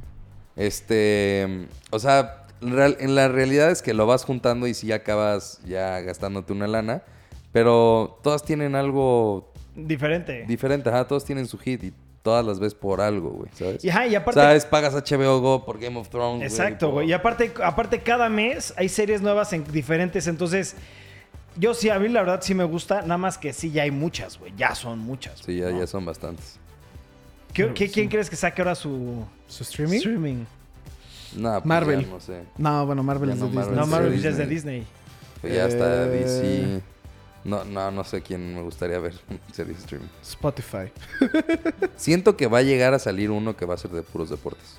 Este, 0.55 1.67
o 1.89 1.99
sea, 1.99 2.44
real- 2.61 2.97
en 2.99 3.15
la 3.15 3.27
realidad 3.27 3.71
es 3.71 3.81
que 3.81 3.93
lo 3.93 4.05
vas 4.07 4.23
juntando 4.25 4.67
y 4.67 4.73
sí 4.73 4.91
acabas 4.91 5.59
ya 5.65 5.99
gastándote 6.01 6.53
una 6.53 6.67
lana, 6.67 7.03
pero 7.51 8.19
todas 8.23 8.43
tienen 8.43 8.75
algo 8.75 9.51
Diferente. 9.75 10.45
diferente, 10.47 10.89
ajá, 10.89 11.07
todos 11.07 11.25
tienen 11.25 11.47
su 11.47 11.57
hit 11.57 11.83
y 11.83 11.93
todas 12.21 12.43
las 12.45 12.59
ves 12.59 12.73
por 12.73 13.01
algo, 13.01 13.29
güey, 13.29 13.51
¿sabes? 13.53 13.83
Y, 13.85 13.89
ajá, 13.89 14.07
y 14.07 14.15
aparte. 14.15 14.39
¿Sabes? 14.39 14.65
Pagas 14.65 14.93
HBO 14.95 15.39
Go 15.41 15.63
por 15.65 15.79
Game 15.79 15.97
of 15.99 16.09
Thrones. 16.09 16.41
Exacto, 16.43 16.87
por- 16.87 16.93
güey. 16.95 17.09
Y 17.09 17.13
aparte, 17.13 17.51
aparte, 17.63 17.99
cada 18.01 18.29
mes 18.29 18.73
hay 18.77 18.89
series 18.89 19.21
nuevas 19.21 19.53
en 19.53 19.63
diferentes. 19.71 20.25
Entonces, 20.27 20.75
yo 21.55 21.73
sí, 21.75 21.89
a 21.89 21.99
mí 21.99 22.07
la 22.09 22.21
verdad 22.21 22.39
sí 22.41 22.55
me 22.55 22.63
gusta. 22.63 23.01
Nada 23.03 23.17
más 23.19 23.37
que 23.37 23.53
sí, 23.53 23.69
ya 23.71 23.83
hay 23.83 23.91
muchas, 23.91 24.39
güey. 24.39 24.51
Ya 24.57 24.73
son 24.73 24.97
muchas. 24.99 25.39
Sí, 25.45 25.57
ya, 25.57 25.69
¿no? 25.69 25.79
ya 25.79 25.85
son 25.87 26.03
bastantes. 26.03 26.57
¿Qué- 27.53 27.71
qué- 27.73 27.89
¿Quién 27.89 28.09
crees 28.09 28.29
que 28.29 28.35
saque 28.35 28.61
ahora 28.61 28.75
su 28.75 29.23
¿Su 29.47 29.63
streaming? 29.63 29.97
streaming? 29.97 30.45
No, 31.35 31.51
pues 31.53 31.65
Marvel. 31.65 32.01
ya 32.05 32.07
no 32.11 32.19
sé. 32.19 32.43
No, 32.57 32.85
bueno, 32.85 33.03
Marvel 33.03 33.29
Ya 33.29 33.35
es 33.35 33.39
no, 33.41 33.47
de 33.47 33.57
Disney. 33.57 33.75
No, 33.75 33.85
Marvel 33.87 34.21
ya 34.21 34.29
es 34.29 34.37
de 34.37 34.45
Disney. 34.47 34.79
Disney. 34.79 34.87
Pues 35.41 35.53
ya 35.53 35.65
está 35.67 36.05
Eh. 36.05 36.09
DC. 36.09 36.81
No, 37.43 37.63
no, 37.63 37.91
no 37.91 38.03
sé 38.03 38.21
quién 38.21 38.55
me 38.55 38.61
gustaría 38.63 38.97
ver 38.99 39.13
series 39.53 39.77
de 39.77 39.83
streaming. 39.83 40.07
Spotify. 40.23 40.91
Siento 41.95 42.35
que 42.37 42.47
va 42.47 42.59
a 42.59 42.61
llegar 42.63 42.93
a 42.93 42.99
salir 42.99 43.29
uno 43.31 43.55
que 43.55 43.65
va 43.65 43.75
a 43.75 43.77
ser 43.77 43.91
de 43.91 44.01
puros 44.01 44.29
deportes. 44.29 44.77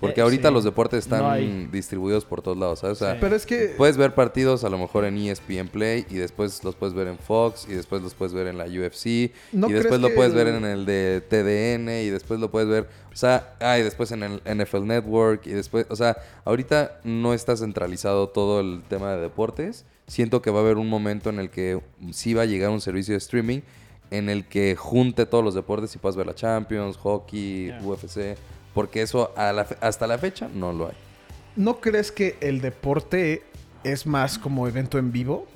Porque 0.00 0.20
Eh, 0.20 0.24
ahorita 0.24 0.48
sí. 0.48 0.54
los 0.54 0.64
deportes 0.64 1.00
están 1.00 1.20
No 1.20 1.70
distribuidos 1.70 2.24
por 2.24 2.40
todos 2.40 2.56
lados, 2.56 2.78
¿sabes? 2.78 3.00
O 3.00 3.04
sea, 3.04 3.12
Sí. 3.14 3.18
Pero 3.20 3.36
es 3.36 3.44
que... 3.44 3.74
puedes 3.76 3.96
ver 3.96 4.14
partidos 4.14 4.64
a 4.64 4.70
lo 4.70 4.78
mejor 4.78 5.04
en 5.04 5.18
ESPN 5.18 5.68
Play 5.68 6.06
y 6.08 6.14
después 6.14 6.64
los 6.64 6.74
puedes 6.74 6.94
ver 6.94 7.06
en 7.08 7.18
Fox 7.18 7.66
y 7.68 7.74
después 7.74 8.00
los 8.02 8.14
puedes 8.14 8.32
ver 8.32 8.46
en 8.46 8.56
la 8.56 8.64
UFC 8.64 9.32
¿No 9.52 9.68
y 9.68 9.72
después 9.74 10.00
lo 10.00 10.14
puedes 10.14 10.32
ver 10.32 10.48
en 10.48 10.64
el 10.64 10.86
de 10.86 11.22
TDN 11.28 11.90
y 12.06 12.08
después 12.10 12.40
lo 12.40 12.50
puedes 12.50 12.68
ver, 12.68 12.88
o 13.12 13.16
sea, 13.16 13.54
ah, 13.60 13.78
y 13.78 13.82
después 13.82 14.10
en 14.12 14.22
el 14.22 14.40
NFL 14.44 14.86
Network 14.86 15.46
y 15.46 15.50
después, 15.50 15.86
o 15.90 15.96
sea, 15.96 16.16
ahorita 16.44 17.00
no 17.04 17.34
está 17.34 17.56
centralizado 17.56 18.28
todo 18.30 18.60
el 18.60 18.82
tema 18.88 19.12
de 19.14 19.20
deportes. 19.20 19.84
Siento 20.06 20.40
que 20.42 20.50
va 20.50 20.58
a 20.58 20.62
haber 20.62 20.76
un 20.78 20.88
momento 20.88 21.30
en 21.30 21.38
el 21.38 21.50
que 21.50 21.80
sí 22.10 22.34
va 22.34 22.42
a 22.42 22.46
llegar 22.46 22.70
un 22.70 22.80
servicio 22.80 23.12
de 23.14 23.18
streaming 23.18 23.60
en 24.10 24.28
el 24.28 24.44
que 24.46 24.74
junte 24.76 25.24
todos 25.26 25.44
los 25.44 25.54
deportes 25.54 25.94
y 25.94 25.98
puedas 25.98 26.16
ver 26.16 26.26
la 26.26 26.34
Champions, 26.34 26.96
hockey. 26.96 27.70
UFC, 27.82 28.36
porque 28.74 29.02
eso 29.02 29.32
a 29.36 29.52
la 29.52 29.64
fe- 29.64 29.76
hasta 29.80 30.06
la 30.06 30.18
fecha 30.18 30.48
no 30.54 30.72
lo 30.72 30.86
hay. 30.88 30.94
¿No 31.56 31.80
crees 31.80 32.12
que 32.12 32.36
el 32.40 32.60
deporte 32.60 33.42
es 33.84 34.06
más 34.06 34.38
como 34.38 34.66
evento 34.68 34.98
en 34.98 35.10
vivo? 35.12 35.46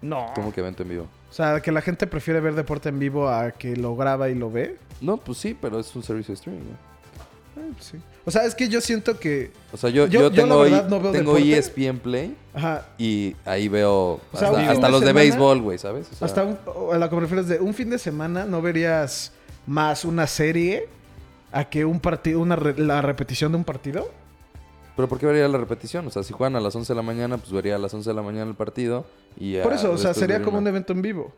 No. 0.00 0.26
Como 0.34 0.52
que 0.52 0.60
evento 0.60 0.82
en 0.82 0.88
vivo. 0.88 1.06
O 1.30 1.34
sea, 1.34 1.60
que 1.60 1.72
la 1.72 1.80
gente 1.80 2.06
prefiere 2.06 2.40
ver 2.40 2.54
deporte 2.54 2.88
en 2.88 2.98
vivo 2.98 3.28
a 3.28 3.52
que 3.52 3.76
lo 3.76 3.96
graba 3.96 4.28
y 4.28 4.34
lo 4.34 4.50
ve. 4.50 4.76
No, 5.00 5.16
pues 5.16 5.38
sí, 5.38 5.56
pero 5.60 5.78
es 5.80 5.94
un 5.96 6.02
servicio 6.02 6.32
de 6.32 6.36
streaming. 6.36 6.60
¿no? 6.60 7.62
Eh, 7.62 7.72
sí. 7.80 7.98
O 8.24 8.30
sea, 8.30 8.44
es 8.44 8.54
que 8.54 8.68
yo 8.68 8.80
siento 8.80 9.18
que. 9.18 9.50
O 9.72 9.76
sea, 9.76 9.90
yo, 9.90 10.06
Yo- 10.06 10.22
yo, 10.22 10.30
tengo, 10.30 10.64
no 10.88 11.00
veo 11.00 11.12
tengo 11.12 11.36
E 11.36 11.40
deporte. 11.44 11.58
ESPN 11.58 11.98
Play 11.98 12.36
Ajá. 12.54 12.86
y 12.98 13.34
ahí 13.44 13.68
veo 13.68 14.20
O 14.32 14.38
sea, 14.38 14.48
hasta, 14.70 14.86
de 14.86 14.92
los 14.92 15.00
de 15.00 15.12
béisbol, 15.12 15.60
güey, 15.60 15.78
¿sabes? 15.78 16.08
O 16.12 16.14
sea, 16.16 16.26
Hasta 16.26 16.44
un, 16.44 16.58
o 16.66 16.92
a 16.92 16.98
lo 16.98 17.08
que 17.10 17.14
me 17.16 17.20
refieres 17.22 17.48
de 17.48 17.58
un 17.60 17.74
fin 17.74 17.90
de 17.90 17.98
semana 17.98 18.44
no 18.44 18.62
verías 18.62 19.32
más 19.66 20.04
una 20.04 20.26
serie 20.26 20.88
a 21.52 21.64
que 21.68 21.84
un 21.84 22.00
partido, 22.00 22.40
una 22.40 22.56
re- 22.56 22.78
la 22.78 23.02
repetición 23.02 23.52
de 23.52 23.58
un 23.58 23.64
partido. 23.64 24.10
Pero 24.96 25.08
¿por 25.08 25.18
qué 25.18 25.26
vería 25.26 25.48
la 25.48 25.58
repetición? 25.58 26.06
O 26.06 26.10
sea, 26.10 26.22
si 26.22 26.32
juegan 26.32 26.56
a 26.56 26.60
las 26.60 26.74
11 26.76 26.92
de 26.92 26.96
la 26.96 27.02
mañana, 27.02 27.38
pues 27.38 27.50
vería 27.52 27.76
a 27.76 27.78
las 27.78 27.94
11 27.94 28.10
de 28.10 28.14
la 28.14 28.22
mañana 28.22 28.50
el 28.50 28.56
partido 28.56 29.06
y 29.38 29.56
Por 29.58 29.72
eso, 29.72 29.90
o 29.92 29.96
sea, 29.98 30.12
sería 30.12 30.42
como 30.42 30.58
un 30.58 30.66
evento 30.66 30.92
en 30.92 31.00
vivo. 31.02 31.32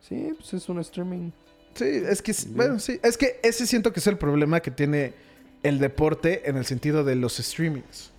Sí, 0.00 0.32
pues 0.38 0.54
es 0.54 0.68
un 0.68 0.78
streaming. 0.80 1.30
Sí, 1.74 1.84
es 1.84 2.22
que, 2.22 2.34
bueno, 2.50 2.78
sí, 2.78 3.00
es 3.02 3.16
que 3.18 3.40
ese 3.42 3.66
siento 3.66 3.92
que 3.92 4.00
es 4.00 4.06
el 4.06 4.16
problema 4.18 4.60
que 4.60 4.70
tiene 4.70 5.14
el 5.62 5.78
deporte 5.78 6.48
en 6.48 6.56
el 6.56 6.64
sentido 6.64 7.02
de 7.02 7.16
los 7.16 7.36
streamings. 7.36 8.12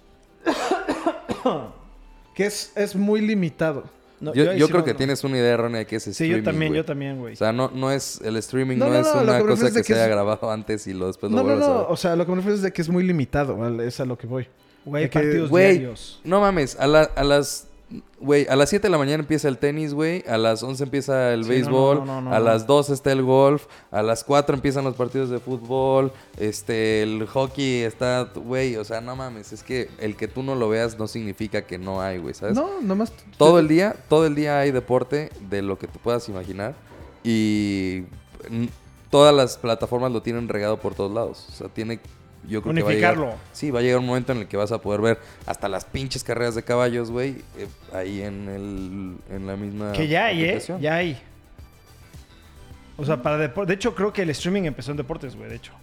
que 2.36 2.46
es, 2.46 2.72
es 2.76 2.96
muy 2.96 3.22
limitado. 3.22 3.86
No, 4.20 4.34
yo 4.34 4.45
yo 4.45 4.51
sí 4.65 4.72
creo 4.72 4.80
no- 4.80 4.86
que 4.86 4.93
no. 4.93 4.97
tienes 4.97 5.24
una 5.24 5.38
idea 5.38 5.53
errónea 5.53 5.80
de 5.80 5.86
que 5.86 5.97
es 5.97 6.03
Sí, 6.03 6.09
streaming, 6.11 6.38
yo 6.38 6.43
también, 6.43 6.72
güey. 6.72 6.78
yo 6.82 6.86
también, 6.86 7.20
güey. 7.20 7.34
O 7.34 7.36
sea, 7.38 7.51
no, 7.53 7.70
no 7.74 7.91
es 7.91 8.20
el 8.22 8.36
streaming, 8.38 8.78
No, 8.78 8.86
no, 8.88 8.93
no, 8.93 8.99
es 8.99 9.07
una 9.13 9.38
que 9.38 9.45
cosa 9.45 9.65
que 9.68 9.72
de 9.74 9.84
se 9.84 9.93
que 9.93 9.93
haya 9.93 10.07
grabado 10.07 10.49
antes 10.51 10.88
y 10.88 10.93
lo 10.93 11.07
después 11.07 11.32
lo 11.32 11.38
No, 11.38 11.43
no, 11.43 11.49
vuelves 11.49 11.68
a 11.68 11.74
ver. 11.78 11.86
O 11.89 11.95
sea, 11.97 12.15
lo 12.15 12.26
que 12.26 12.32
me 12.32 12.38
refiero 12.38 12.55
es 12.55 12.61
de 12.63 12.74
que 12.74 12.82
es 12.82 12.89
muy 12.89 13.03
limitado. 13.03 13.55
¿vale? 13.57 13.86
Es 13.88 13.99
a 13.99 14.05
lo 14.05 14.18
que 14.18 14.26
voy. 14.26 14.47
Güey, 14.86 15.03
de 15.03 15.09
que- 15.09 15.20
partidos 15.20 15.49
Güey, 15.49 15.72
diarios. 15.80 16.20
no 16.24 16.39
mames, 16.41 16.78
a, 16.80 16.88
la- 16.88 17.03
a 17.15 17.24
las... 17.24 17.66
Güey, 18.20 18.46
a 18.50 18.58
las 18.58 18.70
7 18.70 18.88
de 18.88 18.90
la 18.92 18.98
mañana 18.98 19.22
empieza 19.22 19.48
el 19.48 19.58
tenis, 19.60 19.94
güey. 19.94 20.24
A 20.28 20.38
las 20.38 20.62
11 20.62 20.84
empieza 20.84 21.34
el 21.34 21.44
Sí, 21.46 21.50
béisbol. 21.52 22.00
no, 22.00 22.06
no, 22.06 22.22
no, 22.22 22.34
a 22.36 22.40
las 22.42 22.68
2 22.68 22.90
está 22.90 23.14
el 23.14 23.22
golf. 23.24 23.66
A 23.92 24.02
las 24.02 24.26
4 24.26 24.56
empiezan 24.56 24.84
los 24.84 24.96
partidos 24.96 25.30
de 25.30 25.40
fútbol. 25.40 26.12
Este, 26.38 27.04
el 27.04 27.26
hockey 27.28 27.84
está... 27.84 28.30
Güey, 28.36 28.76
o 28.76 28.84
sea, 28.84 29.00
no 29.00 29.16
mames. 29.16 29.54
Es 29.54 29.64
que 29.64 29.90
el 30.00 30.18
que 30.18 30.28
tú 30.28 30.44
no 30.44 30.56
lo 30.56 30.68
veas 30.68 31.00
no 31.00 31.08
significa 31.08 31.62
que 31.62 31.78
no 31.78 32.02
hay, 32.02 32.18
güey, 32.18 32.34
¿sabes? 32.34 32.56
No, 32.56 32.82
nomás. 32.82 33.14
Todo 33.38 33.58
el 33.60 33.70
día, 33.70 33.96
todo 34.10 34.26
el 34.26 34.36
día 34.36 34.60
hay 34.60 34.72
deporte 34.72 35.30
de 35.50 35.62
lo 35.62 35.80
que 35.80 35.88
tú 35.88 36.00
puedas 36.00 36.28
imaginar. 36.28 36.76
Y 37.24 38.04
todas 39.10 39.34
las 39.34 39.58
plataformas 39.58 40.12
lo 40.12 40.22
tienen 40.22 40.50
regado 40.50 40.78
por 40.78 40.94
todos 40.94 41.12
lados. 41.14 41.46
O 41.50 41.52
sea, 41.54 41.68
tiene. 41.70 42.00
Yo 42.48 42.62
creo 42.62 42.74
que 42.74 42.82
va 42.82 42.89
a 42.89 42.93
llegar. 42.93 43.18
Unificarlo. 43.18 43.39
Sí, 43.52 43.72
va 43.72 43.80
a 43.80 43.82
llegar 43.82 44.00
un 44.00 44.06
momento 44.06 44.32
en 44.32 44.39
el 44.39 44.48
que 44.48 44.56
vas 44.58 44.72
a 44.72 44.80
poder 44.80 45.02
ver 45.02 45.20
hasta 45.45 45.68
las 45.68 45.86
pinches 45.86 46.24
carreras 46.24 46.56
de 46.56 46.64
caballos, 46.64 47.12
güey. 47.12 47.43
eh, 47.58 47.68
ahí 47.93 48.22
en 48.22 48.48
el. 48.50 49.36
en 49.36 49.48
la 49.48 49.56
misma. 49.56 49.91
Que 49.91 50.08
ya 50.08 50.28
hay, 50.28 50.43
¿eh? 50.43 50.62
Ya 50.80 50.95
hay. 50.95 51.22
O 52.95 53.06
sea, 53.06 53.22
para 53.22 53.38
deporte. 53.38 53.72
De 53.72 53.76
hecho, 53.76 53.93
creo 53.93 54.12
que 54.14 54.22
el 54.24 54.30
streaming 54.32 54.64
empezó 54.64 54.91
en 54.91 54.98
deportes, 54.98 55.36
güey, 55.36 55.50
de 55.50 55.58
hecho. 55.58 55.74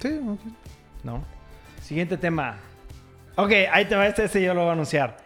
Sí, 0.00 0.08
ok. 0.08 0.40
¿No? 1.04 1.24
Siguiente 1.82 2.16
tema. 2.16 2.58
Ok, 3.36 3.52
ahí 3.70 3.84
te 3.84 3.94
va. 3.94 4.06
Este, 4.06 4.24
este 4.24 4.42
yo 4.42 4.54
lo 4.54 4.62
voy 4.62 4.70
a 4.70 4.72
anunciar. 4.72 5.18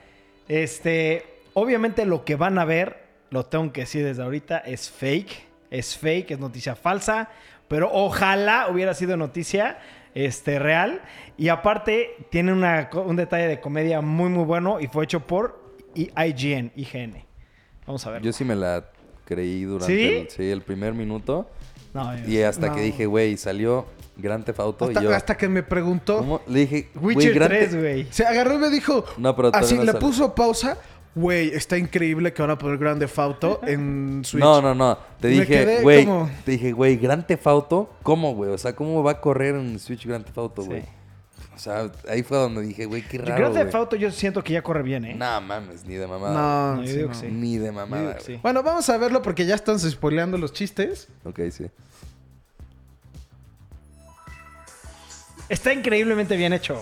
Este. 0.47 1.27
Obviamente, 1.55 2.07
lo 2.07 2.25
que 2.25 2.37
van 2.37 2.59
a 2.59 2.65
ver, 2.65 3.03
lo 3.31 3.47
tengo 3.47 3.73
que 3.73 3.83
decir 3.83 4.05
desde 4.05 4.23
ahorita, 4.23 4.59
es 4.59 4.91
fake. 4.91 5.47
Es 5.71 5.97
fake, 5.97 6.33
es 6.33 6.39
noticia 6.39 6.75
falsa. 6.75 7.31
Pero 7.69 7.91
ojalá 7.91 8.69
hubiera 8.69 8.93
sido 8.93 9.17
noticia 9.17 9.79
este, 10.15 10.59
real. 10.59 11.03
Y 11.37 11.49
aparte, 11.49 12.17
tiene 12.31 12.53
una 12.53 12.91
un 12.95 13.17
detalle 13.17 13.49
de 13.49 13.61
comedia 13.61 14.01
muy, 14.01 14.29
muy 14.31 14.45
bueno. 14.45 14.81
Y 14.81 14.87
fue 14.89 15.05
hecho 15.05 15.21
por 15.21 15.61
IGN, 15.95 16.73
IGN. 16.77 17.25
Vamos 17.87 18.07
a 18.07 18.11
ver. 18.11 18.23
Yo 18.23 18.33
sí 18.33 18.45
me 18.45 18.55
la 18.55 18.85
creí 19.25 19.65
durante 19.65 19.95
¿Sí? 19.97 20.15
el, 20.15 20.31
sí, 20.31 20.51
el 20.51 20.63
primer 20.63 20.95
minuto. 20.95 21.49
No, 21.95 22.11
Y 22.27 22.41
hasta 22.41 22.69
No. 22.69 22.75
que 22.75 22.81
dije, 22.81 23.05
güey, 23.07 23.37
salió 23.37 23.87
Gran 24.17 24.45
Theft 24.45 24.61
Auto. 24.61 24.85
Hasta, 24.87 25.01
y 25.01 25.05
yo. 25.05 25.15
hasta 25.15 25.37
que 25.37 25.49
me 25.49 25.63
preguntó. 25.63 26.19
¿Cómo? 26.19 26.41
Le 26.47 26.61
dije, 26.61 26.89
güey, 26.95 27.17
Witcher 27.17 27.35
Grand 27.35 27.51
3, 27.53 27.71
Theft- 27.75 27.81
güey. 27.81 28.07
Se 28.11 28.25
agarró 28.25 28.55
y 28.55 28.59
me 28.59 28.71
dijo. 28.71 29.05
No, 29.19 29.37
pero 29.37 29.51
así 29.53 29.75
no 29.75 29.83
le 29.85 29.93
sale. 29.93 30.01
puso 30.01 30.35
pausa. 30.35 30.79
Güey, 31.15 31.49
está 31.55 31.77
increíble 31.77 32.33
que 32.33 32.41
van 32.41 32.53
a 32.53 32.57
poner 32.59 32.79
Grand 32.79 32.99
Theft 32.99 33.19
Auto 33.19 33.61
en 33.67 34.23
Switch. 34.25 34.43
No, 34.43 34.63
no, 34.63 34.75
no. 34.75 34.97
Te 35.21 35.29
Me 35.29 35.41
dije, 35.41 35.81
güey. 35.83 36.07
como- 36.07 36.31
Te 36.45 36.53
dije, 36.53 36.73
güey, 36.73 36.97
Grand 36.97 37.27
Theft 37.27 37.47
Auto, 37.47 37.91
¿cómo, 38.03 38.35
güey? 38.35 38.51
O 38.51 38.57
sea, 38.59 38.75
¿cómo 38.75 39.03
va 39.03 39.13
a 39.13 39.21
correr 39.21 39.55
en 39.57 39.79
Switch 39.79 40.07
Grand 40.07 40.25
Theft 40.25 40.39
Auto, 40.39 40.63
Sí. 40.63 40.69
güey? 40.69 40.85
O 41.55 41.59
sea, 41.59 41.93
ahí 42.09 42.23
fue 42.23 42.39
donde 42.39 42.63
dije, 42.63 42.87
güey, 42.87 43.03
qué 43.03 43.19
raro. 43.19 43.37
Grand 43.37 43.55
Theft. 43.55 43.75
Auto 43.75 43.95
yo 43.97 44.11
siento 44.11 44.43
que 44.43 44.55
ya 44.55 44.63
corre 44.63 44.83
bien, 44.83 45.05
¿eh? 45.05 45.15
No 45.15 45.41
mames, 45.43 45.85
ni 45.85 45.97
de 45.97 46.07
mamada. 46.07 46.33
No, 46.33 46.77
No, 46.77 46.83
yo 46.83 46.89
sí, 46.89 46.97
digo 46.97 47.09
no. 47.09 47.13
que 47.13 47.19
sí. 47.21 47.27
Ni 47.31 47.59
de 47.59 47.67
Yo 47.67 47.73
mamada. 47.75 48.03
digo 48.03 48.13
que 48.15 48.25
güey. 48.25 48.37
sí. 48.37 48.41
Bueno, 48.43 48.63
vamos 48.63 48.89
a 48.89 48.97
verlo 48.97 49.21
porque 49.21 49.45
ya 49.45 49.55
están 49.55 49.79
spoileando 49.79 50.39
los 50.39 50.55
chistes. 50.55 51.09
Ok, 51.25 51.41
sí. 51.51 51.67
Está 55.51 55.75
increíblemente 55.75 56.37
bien 56.37 56.55
hecho. 56.55 56.81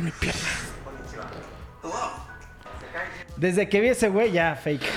Ah, 0.00 0.02
mi 0.02 0.10
pierna. 0.12 0.48
Desde 3.36 3.68
que 3.68 3.80
vi 3.80 3.88
ese 3.88 4.08
güey, 4.08 4.32
ya 4.32 4.54
fake. 4.54 4.88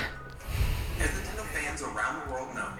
As 0.98 1.10
Nintendo 1.10 1.44
fans 1.52 1.82
around 1.82 2.24
the 2.24 2.32
world 2.32 2.54
know, 2.54 2.72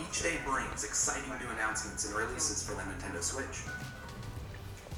each 0.00 0.22
day 0.22 0.40
brings 0.44 0.82
exciting 0.82 1.30
new 1.30 1.50
announcements 1.54 2.06
and 2.06 2.16
releases 2.16 2.66
for 2.66 2.74
the 2.74 2.82
Nintendo 2.82 3.22
Switch. 3.22 3.62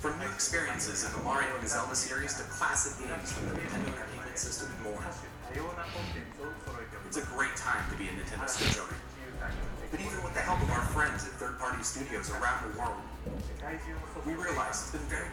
From 0.00 0.18
new 0.18 0.32
experiences 0.32 1.04
in 1.04 1.12
the 1.12 1.22
Mario 1.24 1.54
and 1.59 1.68
Zelda 1.68 1.94
series 1.94 2.32
to 2.40 2.44
classic 2.44 3.04
games 3.04 3.32
from 3.32 3.48
the 3.48 3.54
Nintendo 3.57 3.92
Entertainment 3.92 4.38
System 4.38 4.72
and 4.72 4.82
more. 4.84 5.04
It's 7.07 7.16
a 7.18 7.26
great 7.36 7.57
time 7.57 7.84
to 7.90 7.96
be 7.98 8.09
a 8.09 8.12
Nintendo 8.12 8.48
Switch 8.48 8.78
owner. 8.80 8.96
But 9.90 10.00
even 10.00 10.22
with 10.24 10.32
the 10.32 10.40
help 10.40 10.62
of 10.62 10.70
our 10.70 10.82
friends 10.96 11.24
at 11.24 11.32
third-party 11.36 11.82
studios 11.82 12.30
around 12.30 12.72
the 12.72 12.78
world, 12.78 12.96
we 14.26 14.34
realize 14.34 14.82
it's 14.82 14.92
been 14.92 15.00
very 15.07 15.24
difficult 15.24 15.24
to 15.24 15.26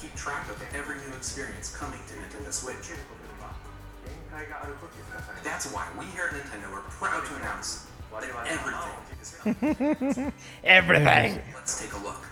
keep 0.00 0.14
track 0.14 0.48
of 0.48 0.62
every 0.74 0.96
new 0.96 1.14
experience 1.16 1.76
coming 1.76 2.00
to 2.08 2.14
Nintendo 2.14 2.52
Switch. 2.52 2.96
That's 5.44 5.66
why 5.72 5.86
we 5.98 6.06
here 6.06 6.30
at 6.32 6.34
Nintendo 6.34 6.72
are 6.72 6.80
proud 6.80 7.26
to 7.26 7.36
announce 7.36 7.86
that 8.12 8.24
everything 8.46 8.96
is 9.20 10.06
coming. 10.08 10.32
Everything. 10.64 11.42
Let's 11.54 11.80
take 11.80 11.92
a 11.92 11.98
look. 11.98 12.29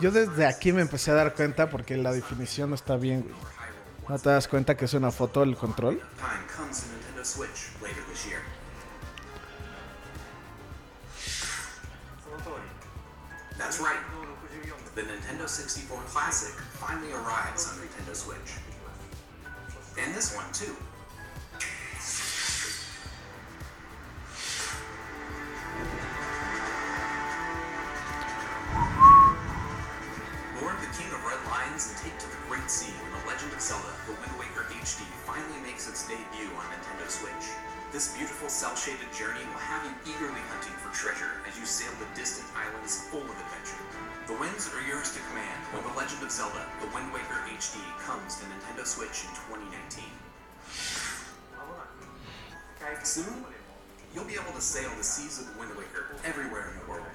Yo 0.00 0.10
desde 0.10 0.46
aquí 0.46 0.72
me 0.72 0.82
empecé 0.82 1.10
a 1.10 1.14
dar 1.14 1.34
cuenta 1.34 1.68
porque 1.68 1.96
la 1.96 2.12
definición 2.12 2.70
no 2.70 2.76
está 2.76 2.96
bien, 2.96 3.22
güey. 3.22 3.34
¿No 4.08 4.18
te 4.18 4.30
das 4.30 4.48
cuenta 4.48 4.76
que 4.76 4.86
es 4.86 4.94
una 4.94 5.10
foto 5.10 5.40
del 5.40 5.56
control? 5.56 6.02
That's 13.58 13.78
right. 13.78 14.00
The 14.96 15.02
Nintendo 15.02 15.48
64 15.48 16.04
Classic 16.10 16.54
finally 16.80 17.12
arrives 17.12 17.68
on 17.68 17.78
Nintendo 17.78 18.16
Switch. 18.16 18.58
And 19.96 20.14
this 20.14 20.34
one 20.34 20.46
too. 20.52 20.74
Of 31.00 31.24
Red 31.24 31.40
and 31.40 31.96
take 31.96 32.12
to 32.20 32.28
the 32.28 32.36
Great 32.44 32.68
Sea 32.68 32.92
when 33.00 33.08
The 33.16 33.24
Legend 33.32 33.48
of 33.56 33.60
Zelda 33.64 33.88
The 34.04 34.12
Wind 34.20 34.36
Waker 34.36 34.68
HD 34.68 35.00
finally 35.24 35.56
makes 35.64 35.88
its 35.88 36.04
debut 36.04 36.52
on 36.52 36.68
Nintendo 36.68 37.08
Switch. 37.08 37.56
This 37.88 38.12
beautiful 38.12 38.52
cel-shaded 38.52 39.08
journey 39.16 39.40
will 39.48 39.64
have 39.64 39.80
you 39.88 39.96
eagerly 40.04 40.44
hunting 40.52 40.76
for 40.76 40.92
treasure 40.92 41.40
as 41.48 41.56
you 41.56 41.64
sail 41.64 41.88
the 41.96 42.04
distant 42.12 42.44
islands 42.52 43.08
full 43.08 43.24
of 43.24 43.32
adventure. 43.32 43.80
The 44.28 44.36
winds 44.36 44.68
are 44.76 44.84
yours 44.84 45.08
to 45.16 45.24
command 45.32 45.56
when 45.72 45.88
The 45.88 45.96
Legend 45.96 46.20
of 46.20 46.28
Zelda 46.28 46.68
The 46.84 46.92
Wind 46.92 47.08
Waker 47.16 47.48
HD 47.48 47.80
comes 48.04 48.36
to 48.36 48.44
Nintendo 48.52 48.84
Switch 48.84 49.24
in 49.24 49.32
2019. 49.48 50.04
Soon, 53.00 53.48
you'll 54.12 54.28
be 54.28 54.36
able 54.36 54.52
to 54.52 54.60
sail 54.60 54.92
the 55.00 55.02
seas 55.02 55.40
of 55.40 55.48
the 55.48 55.56
Wind 55.64 55.72
Waker 55.80 56.12
everywhere 56.28 56.68
in 56.70 56.76
the 56.84 56.86
world. 56.92 57.09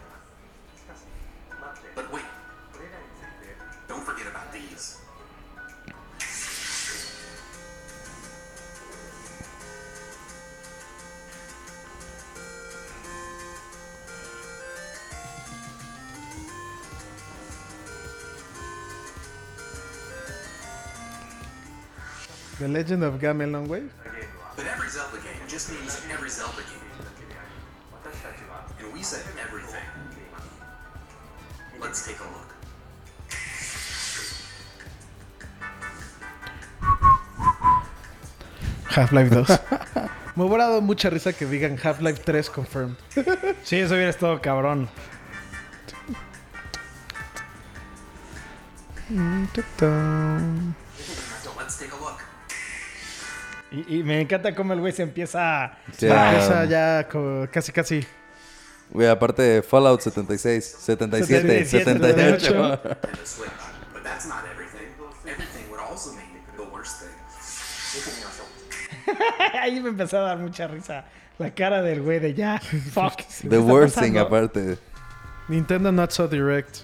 The 22.66 22.72
Legend 22.72 23.03
of 23.03 23.20
Gamelon, 23.22 23.68
güey. 23.68 23.88
But 24.55 24.66
every 24.66 24.89
Zelda 24.89 25.18
game 25.18 25.38
just 25.47 25.70
means 25.70 26.01
every 26.11 26.32
Zelda 26.32 26.63
game. 26.66 26.82
And 28.80 28.91
we 28.91 29.03
said 29.03 29.22
everything. 29.39 29.86
Let's 31.80 32.07
take 32.07 32.18
a 32.20 32.24
look. 32.24 32.49
Half-Life 38.89 39.30
2. 39.30 39.45
Me 40.36 40.43
hubiera 40.43 40.66
dado 40.66 40.82
mucha 40.82 41.11
risa 41.11 41.34
que 41.34 41.45
digan 41.45 41.78
Half-Life 41.78 42.24
3 42.24 42.49
confirmed. 42.49 42.97
Sí, 43.63 43.78
eso 43.78 43.93
hubiera 43.93 44.09
estado 44.09 44.41
cabrón. 44.41 44.89
So 49.78 49.86
Y, 53.76 53.97
y 53.97 54.03
me 54.03 54.21
encanta 54.21 54.55
cómo 54.55 54.71
el 54.73 54.80
güey 54.80 54.93
se 54.93 55.03
empieza 55.03 55.65
a... 55.65 55.78
Sí, 55.91 56.07
Empieza 56.07 56.61
ah, 56.61 56.65
ya 56.65 57.07
casi, 57.51 57.73
casi. 57.73 58.07
Güey, 58.89 59.07
aparte 59.09 59.41
de 59.41 59.61
Fallout 59.61 59.99
76, 59.99 60.63
77, 60.80 61.65
77, 61.65 61.99
78. 61.99 62.55
And 62.55 63.17
the 63.17 63.26
Switch. 63.26 63.49
But 63.93 64.03
that's 64.03 64.28
not 64.28 64.45
everything. 64.53 64.88
Everything 65.26 65.69
would 65.69 65.82
also 65.82 66.11
mean 66.11 66.39
the 66.55 66.63
worst 66.71 67.01
thing. 67.01 67.09
Ahí 69.61 69.82
me 69.82 69.89
empezó 69.89 70.19
a 70.19 70.21
dar 70.21 70.38
mucha 70.38 70.67
risa. 70.67 71.05
La 71.38 71.51
cara 71.53 71.82
del 71.82 72.01
güey 72.01 72.19
de 72.19 72.34
ya. 72.34 72.59
Fuck. 72.93 73.17
¿qué 73.17 73.49
The 73.49 73.57
worst 73.57 73.99
thing 73.99 74.17
aparte. 74.17 74.78
Nintendo 75.49 75.91
Not 75.91 76.11
So 76.11 76.28
Direct. 76.28 76.84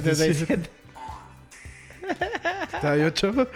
77. 0.00 0.70
¿Está 2.72 2.96
yo 2.96 3.10
chavo? 3.10 3.46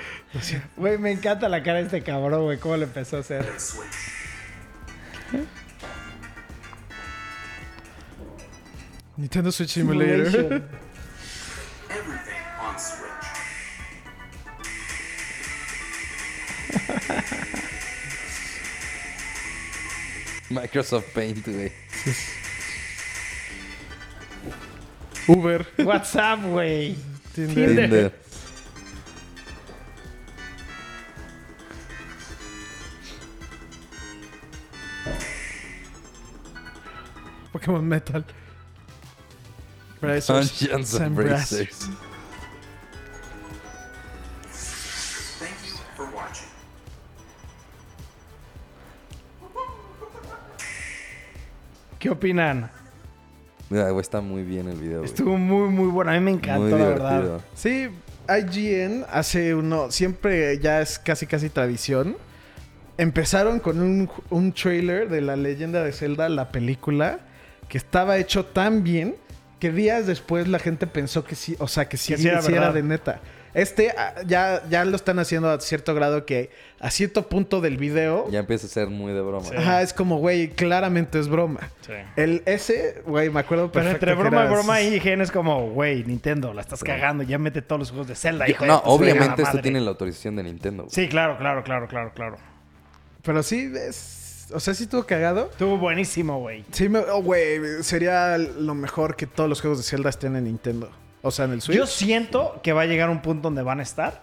Güey, 0.77 0.99
me 0.99 1.13
encanta 1.13 1.49
la 1.49 1.63
cara 1.63 1.79
de 1.79 1.85
este 1.85 2.03
cabrón, 2.03 2.45
güey. 2.45 2.59
¿Cómo 2.59 2.77
le 2.77 2.85
empezó 2.85 3.17
a 3.17 3.21
hacer? 3.21 3.47
Nintendo 9.17 9.51
Switch 9.51 9.71
Simulator. 9.71 10.63
Microsoft 20.51 21.13
Paint, 21.15 21.49
güey. 21.49 21.73
Uber. 25.29 25.67
WhatsApp, 25.79 26.41
güey. 26.43 26.97
Tinder. 27.35 27.75
Tinder. 27.77 28.13
Pokémon 37.53 37.83
Metal. 37.83 38.25
Bracers. 40.01 40.61
Dungeons 40.61 40.95
and. 40.95 41.17
Bracers. 41.17 41.89
¿Qué 51.99 52.11
opinan? 52.11 52.71
Mira, 53.69 53.91
güey, 53.91 54.01
está 54.01 54.21
muy 54.21 54.43
bien 54.43 54.69
el 54.69 54.77
video, 54.77 54.99
güey. 54.99 55.11
Estuvo 55.11 55.37
muy, 55.37 55.69
muy 55.69 55.89
bueno. 55.89 56.11
A 56.11 56.15
mí 56.15 56.21
me 56.21 56.31
encantó, 56.31 56.63
Muy 56.63 56.71
la 56.71 56.89
verdad. 56.89 57.41
Sí, 57.55 57.89
IGN 58.29 59.05
hace 59.11 59.55
uno, 59.55 59.91
siempre 59.91 60.59
ya 60.59 60.81
es 60.81 60.99
casi 60.99 61.27
casi 61.27 61.49
tradición. 61.49 62.17
Empezaron 62.99 63.61
con 63.61 63.81
un, 63.81 64.11
un 64.31 64.53
trailer 64.53 65.09
de 65.09 65.21
la 65.21 65.37
leyenda 65.37 65.83
de 65.83 65.93
Zelda, 65.93 66.29
la 66.29 66.51
película, 66.51 67.19
que 67.69 67.77
estaba 67.79 68.17
hecho 68.19 68.47
tan 68.47 68.83
bien 68.85 69.17
que 69.59 69.73
días 69.73 70.07
después 70.07 70.49
la 70.49 70.59
gente 70.59 70.87
pensó 70.87 71.25
que 71.25 71.35
sí, 71.35 71.57
o 71.59 71.69
sea, 71.69 71.89
que 71.89 71.97
sí, 71.97 72.13
Que 72.13 72.19
sí 72.19 72.29
era 72.29 72.43
sí 72.43 72.53
era 72.53 72.73
de 72.73 72.83
neta. 72.83 73.21
Este 73.57 73.95
ah, 73.97 74.13
ya, 74.27 74.63
ya 74.69 74.85
lo 74.85 74.95
están 74.97 75.19
haciendo 75.19 75.51
a 75.51 75.59
cierto 75.61 75.95
grado 75.95 76.27
que 76.27 76.51
a 76.79 76.91
cierto 76.91 77.27
punto 77.27 77.63
del 77.63 77.79
video, 77.79 78.29
Ya 78.31 78.41
empieza 78.41 78.67
a 78.67 78.69
ser 78.69 78.89
muy 78.89 79.15
de 79.15 79.23
broma. 79.23 79.47
Sí. 79.49 79.57
ajá, 79.57 79.81
es 79.81 79.95
como, 79.95 80.19
güey, 80.19 80.49
claramente 80.49 81.19
es 81.19 81.27
broma. 81.27 81.71
Sí. 81.81 81.93
El 82.17 82.43
ese, 82.45 83.03
güey, 83.07 83.31
me 83.31 83.41
acuerdo 83.41 83.73
Pero 83.73 83.87
perfecto. 83.87 84.11
entre 84.11 84.23
que 84.23 84.29
broma 84.29 84.45
y 84.45 84.49
broma 84.51 84.81
y 84.83 84.95
IGN 84.97 85.23
es 85.23 85.31
como, 85.31 85.71
güey, 85.71 86.05
Nintendo, 86.05 86.53
la 86.53 86.61
estás 86.61 86.85
cagando. 86.85 87.23
Ya 87.23 87.39
mete 87.39 87.63
todos 87.63 87.79
los 87.79 87.89
juegos 87.91 88.09
de 88.09 88.15
Zelda, 88.15 88.47
hijo 88.47 88.65
de 88.65 88.69
No, 88.69 88.83
obviamente 88.85 89.41
esto 89.41 89.59
tiene 89.61 89.81
la 89.81 89.89
autorización 89.89 90.37
de 90.37 90.43
Nintendo, 90.43 90.83
güey. 90.83 90.95
Sí, 90.95 91.09
claro, 91.09 91.39
claro, 91.39 91.65
claro, 91.65 91.89
claro, 91.89 92.13
claro. 92.15 92.37
Pero 93.23 93.43
sí, 93.43 93.73
es, 93.75 94.49
o 94.53 94.61
sea, 94.61 94.75
sí 94.75 94.83
estuvo 94.83 95.05
cagado. 95.07 95.49
Estuvo 95.51 95.79
buenísimo, 95.79 96.41
güey. 96.41 96.63
Sí, 96.73 96.91
me- 96.91 96.99
oh, 96.99 97.23
güey, 97.23 97.83
sería 97.83 98.37
lo 98.37 98.75
mejor 98.75 99.17
que 99.17 99.27
todos 99.27 99.49
los 99.49 99.63
juegos 99.63 99.79
de 99.79 99.85
Zelda 99.85 100.11
estén 100.11 100.37
en 100.37 100.45
Nintendo. 100.45 100.91
O 101.27 101.33
sea, 101.33 101.47
en 101.47 101.53
el 101.53 101.61
Switch. 101.61 101.77
Yo 101.77 101.87
siento 101.87 102.61
que 102.63 102.73
va 102.73 102.83
a 102.83 102.87
llegar 102.87 103.11
un 103.11 103.21
punto 103.21 103.49
donde 103.49 103.63
van 103.63 103.81
a 103.81 103.83
estar 103.83 104.23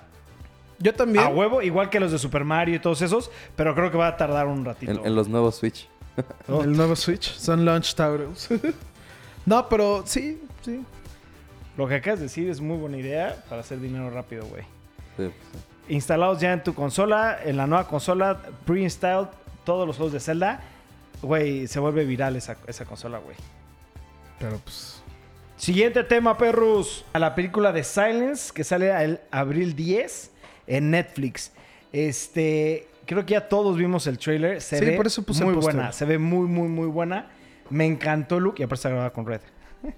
Yo 0.80 0.94
también. 0.94 1.26
a 1.26 1.28
huevo, 1.28 1.62
igual 1.62 1.90
que 1.90 2.00
los 2.00 2.14
de 2.14 2.18
Super 2.18 2.46
Mario 2.46 2.76
y 2.76 2.80
todos 2.80 3.02
esos, 3.02 3.30
pero 3.58 3.76
creo 3.76 3.92
que 3.92 3.98
va 3.98 4.08
a 4.08 4.16
tardar 4.16 4.48
un 4.48 4.64
ratito. 4.64 4.90
En, 4.90 5.06
en 5.06 5.14
los 5.14 5.28
nuevos 5.28 5.56
Switch. 5.56 5.90
El 6.48 6.78
nuevo 6.78 6.96
Switch. 6.96 7.36
Son 7.36 7.66
launch 7.66 7.94
titles. 7.94 8.48
no, 9.46 9.68
pero 9.68 10.04
sí, 10.06 10.42
sí. 10.62 10.82
Lo 11.76 11.90
que 11.90 11.96
acabas 11.96 12.20
de 12.20 12.28
decir 12.28 12.50
es 12.50 12.62
muy 12.62 12.78
buena 12.78 12.98
idea 12.98 13.44
para 13.50 13.60
hacer 13.60 13.82
dinero 13.82 14.10
rápido, 14.10 14.46
güey. 14.46 14.64
Sí, 15.18 15.30
pues, 15.52 15.64
Instalados 15.90 16.40
ya 16.40 16.54
en 16.54 16.64
tu 16.64 16.74
consola, 16.74 17.38
en 17.44 17.58
la 17.58 17.68
nueva 17.68 17.86
consola, 17.86 18.40
pre-installed, 18.66 19.28
todos 19.66 19.86
los 19.86 19.98
juegos 19.98 20.14
de 20.14 20.22
Zelda, 20.22 20.62
güey, 21.22 21.68
se 21.68 21.82
vuelve 21.82 22.06
viral 22.06 22.38
esa, 22.38 22.56
esa 22.66 22.86
consola, 22.86 23.18
güey. 23.18 23.36
Pero 24.40 24.58
pues. 24.60 24.93
Siguiente 25.58 26.04
tema, 26.04 26.38
perros. 26.38 27.06
A 27.14 27.20
la 27.20 27.36
película 27.36 27.72
de 27.72 27.84
Silence, 27.84 28.52
que 28.54 28.64
sale 28.64 28.92
el 29.04 29.20
abril 29.32 29.76
10 29.76 30.32
en 30.68 30.92
Netflix. 30.92 31.52
Este, 31.92 32.88
creo 33.06 33.26
que 33.26 33.34
ya 33.34 33.48
todos 33.48 33.78
vimos 33.78 34.08
el 34.08 34.18
trailer. 34.18 34.62
Se 34.62 34.80
Sí, 34.80 34.86
ve 34.86 34.92
por 34.98 35.08
eso 35.08 35.24
puse 35.24 35.46
muy 35.46 35.54
buena. 35.56 35.92
Se 35.92 36.06
ve 36.06 36.18
muy, 36.18 36.48
muy, 36.48 36.68
muy 36.68 36.88
buena. 36.88 37.30
Me 37.70 37.86
encantó 37.86 38.38
el 38.38 38.44
look 38.44 38.56
y 38.58 38.64
aparte 38.64 38.76
está 38.80 38.90
grabada 38.90 39.12
con 39.12 39.26
Red. 39.26 39.42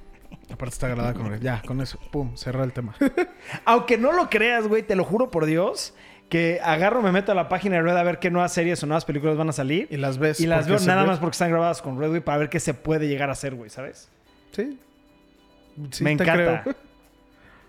Aparte 0.51 0.73
está 0.73 0.87
grabada 0.87 1.13
con 1.13 1.39
Ya, 1.39 1.61
con 1.65 1.81
eso. 1.81 1.97
Pum, 2.11 2.35
cerrar 2.37 2.63
el 2.65 2.73
tema. 2.73 2.93
Aunque 3.65 3.97
no 3.97 4.11
lo 4.11 4.29
creas, 4.29 4.67
güey, 4.67 4.83
te 4.83 4.95
lo 4.95 5.03
juro 5.03 5.31
por 5.31 5.45
Dios, 5.47 5.95
que 6.29 6.59
agarro, 6.63 7.01
me 7.01 7.11
meto 7.11 7.31
a 7.31 7.35
la 7.35 7.49
página 7.49 7.77
de 7.77 7.81
Red 7.81 7.97
a 7.97 8.03
ver 8.03 8.19
qué 8.19 8.29
nuevas 8.29 8.53
series 8.53 8.83
o 8.83 8.85
nuevas 8.85 9.05
películas 9.05 9.37
van 9.37 9.49
a 9.49 9.53
salir. 9.53 9.87
y 9.89 9.97
las 9.97 10.17
ves. 10.19 10.39
Y 10.39 10.45
las 10.45 10.67
veo 10.67 10.77
nada 10.81 11.01
ve- 11.01 11.07
más 11.07 11.19
porque 11.19 11.33
están 11.33 11.49
grabadas 11.49 11.81
con 11.81 11.99
Red, 11.99 12.09
güey, 12.09 12.21
para 12.21 12.37
ver 12.37 12.49
qué 12.49 12.59
se 12.59 12.73
puede 12.75 13.07
llegar 13.07 13.29
a 13.29 13.31
hacer, 13.31 13.55
güey, 13.55 13.69
¿sabes? 13.71 14.09
Sí. 14.51 14.77
Sí, 15.91 16.03
Me 16.03 16.11
encanta. 16.11 16.33
creo. 16.63 16.75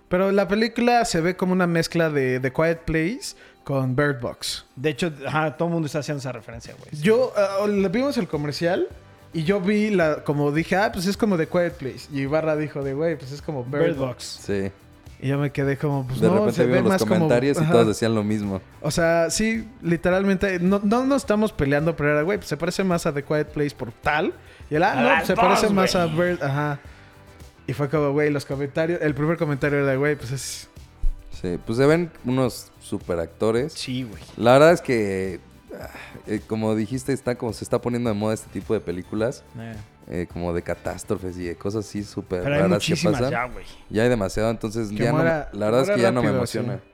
Pero 0.08 0.30
la 0.30 0.46
película 0.46 1.04
se 1.04 1.20
ve 1.20 1.36
como 1.36 1.52
una 1.52 1.66
mezcla 1.66 2.10
de 2.10 2.38
The 2.40 2.52
Quiet 2.52 2.78
Place 2.84 3.36
con 3.64 3.96
Bird 3.96 4.20
Box. 4.20 4.64
De 4.76 4.90
hecho, 4.90 5.12
ajá, 5.26 5.56
todo 5.56 5.68
el 5.68 5.74
mundo 5.74 5.86
está 5.86 5.98
haciendo 5.98 6.20
esa 6.20 6.30
referencia, 6.32 6.74
güey. 6.78 6.90
Yo, 7.02 7.32
ah, 7.36 7.66
le 7.66 7.88
vimos 7.88 8.16
el 8.16 8.28
comercial 8.28 8.86
y 9.32 9.42
yo 9.42 9.60
vi 9.60 9.90
la, 9.90 10.22
como 10.22 10.52
dije, 10.52 10.76
ah, 10.76 10.92
pues 10.92 11.06
es 11.06 11.16
como 11.16 11.36
The 11.36 11.48
Quiet 11.48 11.72
Place. 11.72 12.06
Y 12.12 12.20
Ibarra 12.20 12.54
dijo 12.56 12.82
de, 12.84 12.94
güey, 12.94 13.16
pues 13.18 13.32
es 13.32 13.42
como 13.42 13.64
Bird, 13.64 13.82
Bird 13.82 13.96
Box. 13.96 14.06
Box. 14.06 14.24
sí. 14.46 14.70
Y 15.18 15.28
yo 15.28 15.38
me 15.38 15.50
quedé 15.50 15.78
como, 15.78 16.06
pues 16.06 16.20
De 16.20 16.28
no, 16.28 16.34
repente 16.34 16.52
se 16.56 16.66
ve 16.66 16.80
los 16.80 16.88
más 16.90 17.00
como... 17.00 17.14
comentarios 17.14 17.58
y 17.60 17.64
todos 17.64 17.86
decían 17.86 18.14
lo 18.14 18.22
mismo. 18.22 18.60
O 18.82 18.90
sea, 18.90 19.30
sí, 19.30 19.66
literalmente, 19.80 20.60
no, 20.60 20.78
no 20.84 21.04
nos 21.06 21.22
estamos 21.22 21.52
peleando, 21.52 21.96
pero 21.96 22.12
era, 22.12 22.22
güey, 22.22 22.36
pues 22.36 22.48
se 22.48 22.56
parece 22.58 22.84
más 22.84 23.06
a 23.06 23.14
The 23.14 23.24
Quiet 23.24 23.46
Place 23.46 23.74
por 23.74 23.92
tal. 23.92 24.34
Y 24.68 24.74
él, 24.74 24.82
ah, 24.82 24.92
A 24.92 25.02
no, 25.02 25.08
pues 25.16 25.26
se 25.26 25.34
parece 25.34 25.70
más 25.70 25.96
a. 25.96 26.06
Bird, 26.06 26.42
ajá. 26.42 26.78
Y 27.66 27.72
fue 27.72 27.88
como, 27.88 28.12
güey, 28.12 28.30
los 28.30 28.44
comentarios, 28.44 29.00
el 29.02 29.14
primer 29.14 29.36
comentario 29.36 29.78
era, 29.82 29.96
güey, 29.96 30.16
pues 30.16 30.30
es... 30.32 30.68
Sí, 31.32 31.58
pues 31.66 31.78
se 31.78 31.86
ven 31.86 32.10
unos 32.24 32.70
super 32.80 33.18
actores. 33.18 33.72
Sí, 33.74 34.04
güey. 34.04 34.22
La 34.36 34.52
verdad 34.54 34.72
es 34.72 34.80
que, 34.80 35.40
ah, 35.78 35.90
eh, 36.26 36.40
como 36.46 36.74
dijiste, 36.74 37.12
está 37.12 37.34
como 37.34 37.52
se 37.52 37.64
está 37.64 37.80
poniendo 37.80 38.08
de 38.08 38.14
moda 38.14 38.34
este 38.34 38.48
tipo 38.50 38.72
de 38.72 38.80
películas. 38.80 39.44
eh, 40.08 40.26
como 40.32 40.52
de 40.54 40.62
catástrofes 40.62 41.36
y 41.36 41.44
de 41.44 41.56
cosas 41.56 41.84
así 41.86 42.04
súper 42.04 42.44
raras 42.44 42.84
que 42.86 42.94
pasan. 42.96 43.30
ya, 43.30 43.44
güey. 43.46 43.64
Ya 43.90 44.04
hay 44.04 44.08
demasiado, 44.08 44.50
entonces 44.50 44.88
Que 44.90 44.96
ya 44.98 45.10
no, 45.10 45.16
muera- 45.18 45.50
la 45.52 45.66
verdad 45.66 45.82
es 45.82 45.90
que 45.96 46.00
ya 46.00 46.12
no 46.12 46.22
me 46.22 46.30
emociona. 46.30 46.76
sí. 46.76 46.90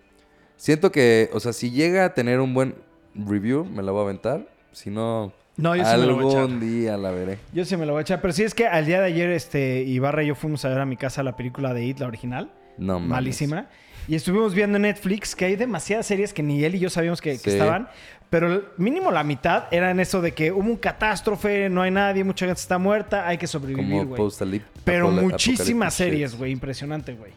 Siento 0.57 0.91
que, 0.93 1.29
o 1.35 1.41
sea, 1.41 1.53
si 1.53 1.71
llega 1.71 2.05
a 2.07 2.15
tener 2.15 2.41
un 2.41 2.55
buen 2.55 2.75
review, 3.15 3.65
me 3.67 3.83
la 3.83 3.93
voy 3.93 4.01
a 4.01 4.05
aventar. 4.05 4.49
Si 4.73 4.89
no, 4.91 5.33
No, 5.57 5.77
yo 5.77 5.85
sí 5.85 5.91
me 5.99 6.07
lo 6.07 6.15
voy 6.17 6.25
a 6.25 6.29
echar. 6.29 6.41
algún 6.43 6.61
día 6.61 6.97
la 6.97 7.11
veré. 7.11 7.39
Yo 7.53 7.65
sí 7.65 7.77
me 7.77 7.85
lo 7.87 7.93
voy 7.93 8.01
a 8.01 8.03
echar. 8.03 8.21
Pero 8.21 8.33
sí 8.33 8.43
es 8.43 8.55
que 8.55 8.67
al 8.67 8.87
día 8.87 9.01
de 9.01 9.07
ayer, 9.07 9.31
este, 9.31 9.83
Ibarra 9.83 10.23
y 10.23 10.29
yo 10.29 10.35
fuimos 10.35 10.65
a 10.65 10.69
ver 10.71 10.79
a 10.79 10.87
mi 10.87 10.97
casa 10.97 11.23
la 11.23 11.37
película 11.37 11.75
de 11.75 11.85
It, 11.85 11.99
la 11.99 12.07
original. 12.07 12.51
No 12.79 12.95
mames. 12.95 13.09
malísima. 13.11 13.67
Y 14.09 14.15
estuvimos 14.15 14.55
viendo 14.55 14.77
en 14.77 14.83
Netflix 14.83 15.37
que 15.37 15.45
hay 15.45 15.57
demasiadas 15.57 16.07
series 16.07 16.33
que 16.33 16.43
ni 16.43 16.65
él 16.65 16.75
y 16.75 16.79
yo 16.81 16.91
sabíamos 16.91 17.21
que, 17.21 17.33
que 17.33 17.39
Sí. 17.39 17.51
estaban. 17.51 17.89
Pero 18.31 18.73
mínimo 18.79 19.11
la 19.13 19.23
mitad 19.25 19.65
era 19.71 19.91
en 19.91 20.01
eso 20.01 20.23
de 20.23 20.33
que 20.33 20.51
hubo 20.53 20.69
un 20.71 20.79
catástrofe, 20.79 21.69
no 21.69 21.83
hay 21.83 21.91
nadie, 21.91 22.25
mucha 22.25 22.47
gente 22.47 22.61
está 22.63 22.79
muerta, 22.79 23.29
hay 23.29 23.37
que 23.37 23.47
sobrevivir, 23.47 24.07
güey. 24.07 24.63
Pero 24.85 25.11
muchísimas 25.11 25.93
series, 25.93 26.35
güey. 26.35 26.51
Impresionante, 26.51 27.13
güey. 27.13 27.33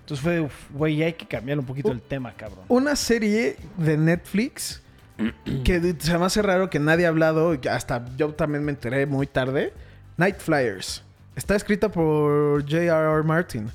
Entonces 0.00 0.20
fue, 0.22 0.48
güey, 0.76 1.00
hay 1.00 1.12
que 1.12 1.26
cambiar 1.26 1.60
un 1.60 1.64
poquito 1.64 1.92
el 1.92 2.02
tema, 2.02 2.32
cabrón. 2.32 2.64
Una 2.66 2.96
serie 2.96 3.56
de 3.76 3.96
Netflix 3.96 4.81
que 5.64 5.96
se 5.98 6.18
me 6.18 6.24
hace 6.24 6.42
raro 6.42 6.70
que 6.70 6.78
nadie 6.78 7.06
ha 7.06 7.08
hablado, 7.08 7.56
hasta 7.70 8.04
yo 8.16 8.32
también 8.34 8.64
me 8.64 8.72
enteré 8.72 9.06
muy 9.06 9.26
tarde. 9.26 9.72
Night 10.16 10.36
Flyers. 10.38 11.02
Está 11.36 11.56
escrita 11.56 11.88
por 11.90 12.62
J.R.R. 12.62 13.22
Martin. 13.24 13.70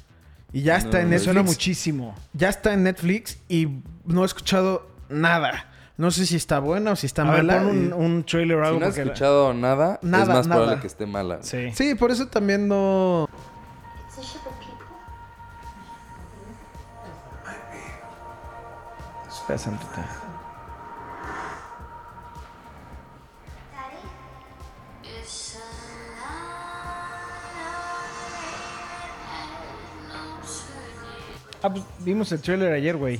Y 0.54 0.62
ya 0.62 0.78
está 0.78 0.98
No, 0.98 1.04
en 1.04 1.10
me 1.10 1.20
Suena 1.20 1.42
Netflix. 1.42 1.58
muchísimo. 1.58 2.16
Ya 2.34 2.50
está 2.50 2.74
en 2.74 2.84
Netflix 2.84 3.38
y 3.50 3.68
no 4.06 4.24
he 4.24 4.26
escuchado 4.26 4.88
nada. 5.10 5.66
No 5.98 6.12
sé 6.12 6.26
si 6.28 6.36
está 6.36 6.60
buena 6.60 6.92
o 6.92 6.96
si 6.96 7.08
está 7.08 7.24
A 7.24 7.32
ver, 7.32 7.44
mala. 7.44 7.64
pon 7.64 7.70
un, 7.70 7.94
un 7.94 8.24
trailer 8.24 8.58
o 8.58 8.62
Si 8.64 8.68
algo. 8.68 8.80
no 8.82 8.86
has 8.86 8.98
escuchado 8.98 9.54
nada, 9.56 10.00
Nada, 10.04 10.24
es 10.24 10.30
más 10.30 10.48
nada. 10.48 10.62
probable 10.62 10.82
que 10.82 10.88
esté 10.88 11.06
mala. 11.08 11.40
Sí. 11.42 11.72
Sí, 11.74 11.96
por 11.96 12.12
eso 12.12 12.28
también 12.28 12.68
no. 12.68 13.28
It's 19.50 19.66
Ah, 31.62 31.70
pues 31.72 31.84
vimos 32.00 32.32
el 32.32 32.42
trailer 32.42 32.72
ayer, 32.74 32.96
güey. 32.96 33.20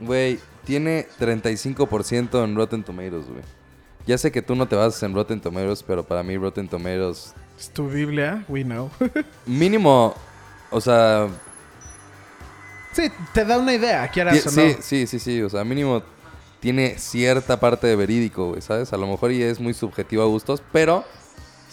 Güey, 0.00 0.40
tiene 0.64 1.06
35% 1.18 2.44
en 2.44 2.56
Rotten 2.56 2.82
Tomatoes, 2.82 3.26
güey. 3.26 3.42
Ya 4.06 4.18
sé 4.18 4.30
que 4.30 4.42
tú 4.42 4.54
no 4.54 4.66
te 4.66 4.76
basas 4.76 5.02
en 5.02 5.14
Rotten 5.14 5.40
Tomatoes, 5.40 5.82
pero 5.82 6.02
para 6.04 6.22
mí 6.22 6.36
Rotten 6.36 6.68
Tomatoes... 6.68 7.32
Es 7.58 7.70
tu 7.70 7.88
Biblia, 7.88 8.44
we 8.48 8.62
know. 8.64 8.90
Mínimo, 9.46 10.14
o 10.70 10.80
sea... 10.80 11.28
sí, 12.92 13.10
te 13.32 13.44
da 13.44 13.58
una 13.58 13.72
idea, 13.74 14.06
quieras 14.08 14.42
ti- 14.42 14.48
o 14.48 14.50
sí, 14.50 14.74
no. 14.76 14.82
sí, 14.82 15.06
sí, 15.06 15.18
sí, 15.18 15.42
o 15.42 15.48
sea, 15.48 15.64
mínimo 15.64 16.02
tiene 16.60 16.98
cierta 16.98 17.58
parte 17.60 17.86
de 17.86 17.96
verídico, 17.96 18.48
güey, 18.48 18.60
¿sabes? 18.60 18.92
A 18.92 18.96
lo 18.96 19.06
mejor 19.06 19.32
y 19.32 19.42
es 19.42 19.60
muy 19.60 19.72
subjetivo 19.72 20.22
a 20.22 20.26
gustos, 20.26 20.62
pero 20.72 21.04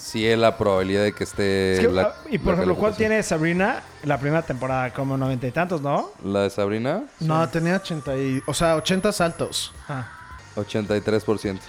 sí 0.02 0.28
es 0.28 0.38
la 0.38 0.58
probabilidad 0.58 1.04
de 1.04 1.14
que 1.14 1.24
esté... 1.24 1.74
Es 1.74 1.80
que, 1.80 1.88
la- 1.88 2.02
ah, 2.02 2.16
y 2.30 2.38
por 2.38 2.48
la 2.48 2.54
ejemplo, 2.54 2.76
¿cuál 2.76 2.96
tiene 2.96 3.22
Sabrina? 3.24 3.84
La 4.04 4.18
primera 4.18 4.42
temporada, 4.42 4.92
como 4.94 5.16
noventa 5.18 5.48
y 5.48 5.52
tantos, 5.52 5.82
¿no? 5.82 6.12
La 6.24 6.42
de 6.44 6.50
Sabrina, 6.50 7.04
No, 7.20 7.48
tenía 7.50 7.76
80 7.76 8.18
y... 8.18 8.44
O 8.48 8.54
sea, 8.54 8.76
80 8.76 9.12
saltos. 9.12 9.74
Ah. 9.88 10.08
83%. 10.56 11.60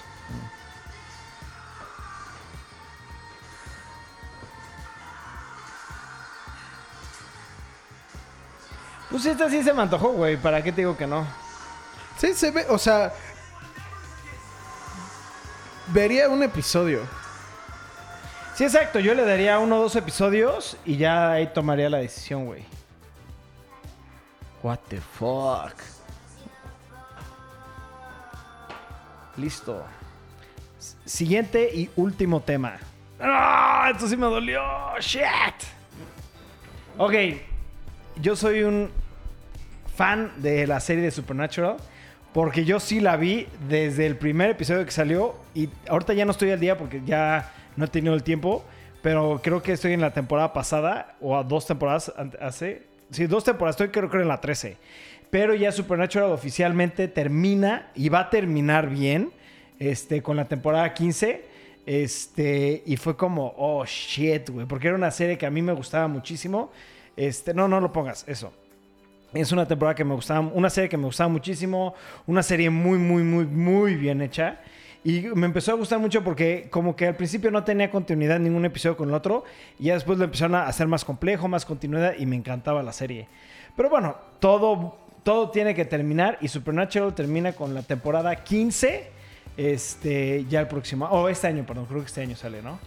Pues 9.11 9.27
esta 9.27 9.51
sí 9.51 9.63
se 9.63 9.73
me 9.75 9.83
antojó, 9.83 10.09
güey. 10.13 10.37
¿Para 10.37 10.63
qué 10.63 10.73
te 10.73 10.81
digo 10.81 10.97
que 10.97 11.07
no? 11.07 11.27
Sí, 12.19 12.35
se 12.35 12.51
ve, 12.51 12.67
o 12.69 12.79
sea... 12.79 13.13
Vería 15.89 16.29
un 16.29 16.43
episodio. 16.43 17.01
Sí, 18.63 18.67
exacto. 18.67 19.01
Yo 19.01 19.13
le 19.15 19.25
daría 19.25 19.59
uno 19.59 19.79
o 19.79 19.83
dos 19.83 19.97
episodios 19.97 20.77
y 20.85 20.97
ya 20.97 21.33
ahí 21.33 21.49
tomaría 21.49 21.91
la 21.91 21.99
decisión, 21.99 22.45
güey. 22.47 22.63
What 24.63 24.79
the 24.89 25.01
fuck. 25.01 25.75
Listo. 29.37 29.85
S- 30.79 30.95
Siguiente 31.05 31.73
y 31.75 31.91
último 31.97 32.41
tema. 32.41 32.77
¡Ah! 33.19 33.89
Esto 33.93 34.07
sí 34.07 34.17
me 34.17 34.27
dolió. 34.27 34.63
¡Shit! 35.01 35.25
Ok. 36.99 37.15
Yo 38.21 38.37
soy 38.37 38.63
un 38.63 38.93
fan 39.97 40.31
de 40.37 40.69
la 40.69 40.79
serie 40.79 41.03
de 41.03 41.11
Supernatural. 41.11 41.79
Porque 42.33 42.65
yo 42.65 42.79
sí 42.79 43.01
la 43.01 43.17
vi 43.17 43.49
desde 43.69 44.07
el 44.07 44.17
primer 44.17 44.51
episodio 44.51 44.85
que 44.85 44.93
salió. 44.93 45.35
Y 45.53 45.69
ahorita 45.89 46.13
ya 46.13 46.25
no 46.25 46.31
estoy 46.31 46.53
al 46.53 46.61
día 46.61 46.79
porque 46.79 47.03
ya 47.05 47.53
no 47.77 47.85
he 47.85 47.89
tenido 47.89 48.15
el 48.15 48.23
tiempo. 48.23 48.65
Pero 49.03 49.41
creo 49.43 49.63
que 49.63 49.73
estoy 49.73 49.93
en 49.93 50.01
la 50.01 50.13
temporada 50.13 50.53
pasada. 50.53 51.17
O 51.21 51.37
a 51.37 51.43
dos 51.43 51.67
temporadas 51.67 52.13
hace. 52.41 52.83
Sí, 53.11 53.27
dos 53.27 53.45
temporadas. 53.45 53.75
Estoy 53.75 53.89
creo 53.89 54.11
que 54.11 54.19
en 54.19 54.29
la 54.29 54.41
13. 54.41 54.77
Pero 55.31 55.55
ya 55.55 55.73
Supernatural 55.73 56.31
oficialmente 56.31 57.09
termina. 57.09 57.91
Y 57.95 58.09
va 58.09 58.21
a 58.21 58.31
terminar 58.31 58.89
bien. 58.89 59.31
Este, 59.79 60.23
con 60.23 60.37
la 60.37 60.47
temporada 60.47 60.93
15. 60.95 61.45
Este, 61.85 62.83
y 62.87 62.97
fue 62.97 63.17
como, 63.17 63.55
oh 63.57 63.85
shit, 63.85 64.51
güey. 64.51 64.67
Porque 64.67 64.89
era 64.89 64.97
una 64.97 65.11
serie 65.11 65.37
que 65.37 65.47
a 65.47 65.51
mí 65.51 65.63
me 65.63 65.73
gustaba 65.73 66.09
muchísimo. 66.09 66.71
Este, 67.17 67.53
no, 67.53 67.69
no 67.69 67.81
lo 67.81 67.93
pongas, 67.93 68.25
eso. 68.27 68.53
Es 69.35 69.51
una 69.51 69.67
temporada 69.67 69.95
que 69.95 70.05
me 70.05 70.15
gustaba, 70.15 70.41
una 70.41 70.69
serie 70.69 70.91
que 70.91 70.99
me 70.99 71.07
gustaba 71.07 71.29
muchísimo, 71.29 71.95
una 72.27 72.43
serie 72.43 72.69
muy, 72.69 72.99
muy, 72.99 73.23
muy, 73.23 73.47
muy 73.47 73.95
bien 73.95 74.21
hecha. 74.21 74.61
Y 75.05 75.23
me 75.35 75.47
empezó 75.47 75.73
a 75.73 75.75
gustar 75.75 75.99
mucho 75.99 76.23
porque 76.23 76.69
como 76.71 76.95
que 76.95 77.09
al 77.09 77.17
principio 77.17 77.51
no 77.51 77.65
tenía 77.65 77.91
continuidad 77.91 78.39
ningún 78.39 78.65
episodio 78.65 78.97
con 78.97 79.09
el 79.09 79.15
otro. 79.15 79.45
Y 79.79 79.85
ya 79.85 79.95
después 79.95 80.19
lo 80.19 80.25
empezaron 80.25 80.55
a 80.55 80.67
hacer 80.67 80.87
más 80.87 81.05
complejo, 81.05 81.49
más 81.49 81.65
continuidad 81.65 82.15
y 82.19 82.27
me 82.27 82.37
encantaba 82.37 82.83
la 82.83 82.93
serie. 82.93 83.27
Pero 83.77 83.91
bueno, 83.91 84.17
todo, 84.39 84.97
todo 85.25 85.51
tiene 85.51 85.75
que 85.75 85.85
terminar 85.85 86.39
y 86.41 86.49
Supernatural 86.49 87.15
termina 87.15 87.53
con 87.53 87.75
la 87.75 87.83
temporada 87.83 88.45
15. 88.45 89.11
Este, 89.57 90.47
ya 90.49 90.61
el 90.61 90.69
próximo, 90.69 91.07
o 91.07 91.29
este 91.29 91.47
año, 91.47 91.67
perdón, 91.67 91.87
creo 91.87 92.01
que 92.01 92.07
este 92.07 92.23
año 92.23 92.37
sale, 92.37 92.63
¿no? 92.63 92.79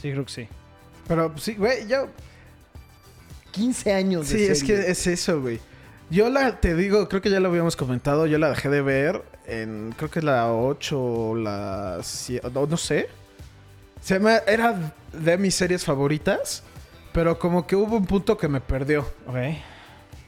Sí, 0.00 0.10
creo 0.10 0.24
que 0.24 0.32
sí. 0.32 0.48
Pero 1.06 1.36
sí, 1.38 1.54
güey, 1.54 1.86
yo... 1.88 2.08
15 3.50 3.92
años 3.92 4.28
de 4.28 4.38
Sí, 4.38 4.44
es 4.44 4.62
que 4.62 4.90
es 4.90 5.06
eso, 5.06 5.40
güey. 5.40 5.58
Yo 6.10 6.30
la, 6.30 6.58
te 6.60 6.74
digo, 6.74 7.08
creo 7.08 7.20
que 7.20 7.30
ya 7.30 7.38
lo 7.38 7.48
habíamos 7.48 7.76
comentado, 7.76 8.26
yo 8.26 8.38
la 8.38 8.48
dejé 8.50 8.70
de 8.70 8.80
ver 8.80 9.22
en, 9.46 9.94
creo 9.96 10.10
que 10.10 10.20
es 10.20 10.24
la 10.24 10.52
8 10.52 11.00
o 11.00 11.34
la 11.34 11.98
7, 12.02 12.48
no, 12.52 12.66
no 12.66 12.76
sé. 12.76 13.08
Se 14.00 14.18
me, 14.18 14.40
era 14.46 14.94
de 15.12 15.36
mis 15.36 15.54
series 15.54 15.84
favoritas, 15.84 16.62
pero 17.12 17.38
como 17.38 17.66
que 17.66 17.76
hubo 17.76 17.96
un 17.96 18.06
punto 18.06 18.38
que 18.38 18.48
me 18.48 18.60
perdió. 18.60 19.00
Ok. 19.26 19.36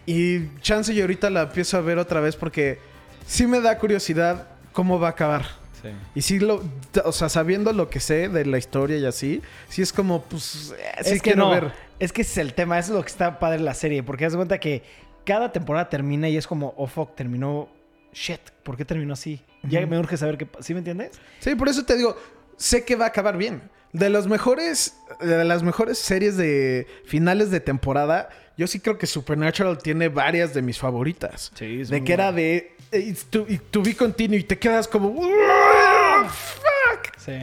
Y 0.05 0.49
chance 0.59 0.93
y 0.93 1.01
ahorita 1.01 1.31
la 1.31 1.43
empiezo 1.43 1.79
a 1.79 1.81
ver 1.81 1.99
otra 1.99 2.21
vez 2.21 2.37
porque 2.37 2.79
sí 3.27 3.47
me 3.47 3.61
da 3.61 3.79
curiosidad 3.79 4.49
cómo 4.73 4.99
va 4.99 5.09
a 5.09 5.11
acabar. 5.13 5.47
Sí. 5.81 5.89
Y 6.15 6.23
sí, 6.23 6.39
lo, 6.41 6.63
o 7.05 7.13
sea, 7.13 7.31
sabiendo 7.31 7.73
lo 7.73 7.89
que 7.89 8.01
sé 8.01 8.29
de 8.29 8.45
la 8.45 8.59
historia 8.59 8.99
y 8.99 9.07
así, 9.07 9.41
sí 9.71 9.81
es 9.81 9.95
como, 9.95 10.23
pues, 10.25 10.75
eh, 10.79 10.85
sí 11.03 11.15
es 11.15 11.23
que 11.23 11.31
quiero 11.31 11.45
no, 11.45 11.51
ver. 11.51 11.73
es 11.99 12.13
que 12.13 12.21
ese 12.21 12.33
es 12.33 12.39
el 12.39 12.55
tema, 12.55 12.79
eso 12.79 12.93
es 12.93 12.97
lo 12.97 13.03
que 13.03 13.09
está 13.09 13.39
padre 13.39 13.57
en 13.59 13.65
la 13.65 13.73
serie, 13.73 14.03
porque 14.03 14.25
das 14.25 14.37
cuenta 14.37 14.59
que 14.59 14.83
cada 15.31 15.53
temporada 15.53 15.89
termina 15.89 16.29
y 16.29 16.37
es 16.37 16.45
como, 16.45 16.75
oh 16.77 16.89
fuck, 16.89 17.15
terminó, 17.15 17.69
shit, 18.13 18.41
¿por 18.65 18.77
qué 18.77 18.85
terminó 18.85 19.13
así? 19.13 19.41
Ya 19.63 19.87
me 19.87 19.97
urge 19.97 20.17
saber 20.17 20.37
qué, 20.37 20.49
¿sí 20.59 20.75
me 20.75 20.79
entiendes? 20.79 21.21
Sí, 21.39 21.55
por 21.55 21.69
eso 21.69 21.85
te 21.85 21.97
digo, 21.97 22.17
sé 22.57 22.85
que 22.85 22.97
va 22.97 23.05
a 23.05 23.09
acabar 23.09 23.37
bien. 23.37 23.63
De 23.93 24.11
los 24.11 24.27
mejores, 24.27 24.97
de 25.21 25.45
las 25.45 25.63
mejores 25.63 25.99
series 25.99 26.37
de 26.37 26.89
finales 27.05 27.53
de 27.53 27.61
temporada, 27.61 28.29
yo 28.57 28.67
sí 28.67 28.81
creo 28.81 28.99
que 28.99 29.07
Supernatural 29.07 29.79
tiene 29.79 30.09
varias 30.09 30.53
de 30.53 30.63
mis 30.63 30.81
favoritas. 30.81 31.53
Sí, 31.55 31.83
es 31.83 31.91
de 31.91 32.03
que 32.03 32.13
era 32.13 32.33
de 32.33 32.75
it's 32.91 33.27
to, 33.27 33.47
y 33.49 33.59
to 33.59 33.85
be 33.85 33.95
continuo 33.95 34.37
y 34.37 34.43
te 34.43 34.59
quedas 34.59 34.89
como 34.89 35.11
"What 35.11 36.23
the 36.25 36.29
fuck?". 36.29 37.17
Sí. 37.19 37.39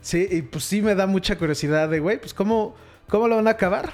Sí, 0.00 0.26
y 0.30 0.40
pues 0.40 0.64
sí 0.64 0.80
me 0.80 0.94
da 0.94 1.06
mucha 1.06 1.36
curiosidad 1.36 1.90
de, 1.90 2.00
güey, 2.00 2.18
pues 2.18 2.32
cómo 2.32 2.74
cómo 3.08 3.28
lo 3.28 3.36
van 3.36 3.48
a 3.48 3.50
acabar. 3.50 3.92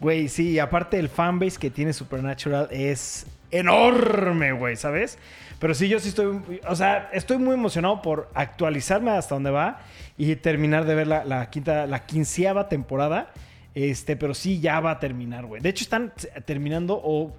Güey, 0.00 0.28
sí, 0.28 0.50
y 0.50 0.58
aparte 0.58 0.98
el 0.98 1.08
fanbase 1.08 1.58
que 1.58 1.70
tiene 1.70 1.92
Supernatural 1.92 2.68
es 2.70 3.26
enorme, 3.50 4.52
güey, 4.52 4.76
¿sabes? 4.76 5.18
Pero 5.58 5.74
sí, 5.74 5.88
yo 5.88 5.98
sí 5.98 6.10
estoy, 6.10 6.40
o 6.68 6.76
sea, 6.76 7.10
estoy 7.12 7.38
muy 7.38 7.54
emocionado 7.54 8.00
por 8.00 8.30
actualizarme 8.34 9.10
hasta 9.10 9.34
donde 9.34 9.50
va 9.50 9.80
y 10.16 10.36
terminar 10.36 10.84
de 10.84 10.94
ver 10.94 11.06
la, 11.08 11.24
la 11.24 11.50
quinta, 11.50 11.86
la 11.86 12.06
quinceava 12.06 12.68
temporada. 12.68 13.32
Este, 13.74 14.16
pero 14.16 14.34
sí, 14.34 14.60
ya 14.60 14.80
va 14.80 14.92
a 14.92 14.98
terminar, 15.00 15.46
güey. 15.46 15.60
De 15.60 15.68
hecho, 15.68 15.82
están 15.82 16.12
terminando 16.44 17.00
o 17.02 17.34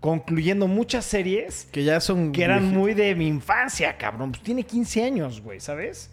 concluyendo 0.00 0.68
muchas 0.68 1.04
series 1.04 1.68
Que 1.72 1.82
ya 1.82 2.00
son... 2.00 2.30
que 2.30 2.44
eran 2.44 2.72
muy 2.72 2.94
de 2.94 3.14
mi 3.14 3.26
infancia, 3.26 3.96
cabrón. 3.96 4.30
Pues 4.32 4.42
tiene 4.42 4.62
15 4.62 5.04
años, 5.04 5.40
güey, 5.40 5.60
¿sabes? 5.60 6.10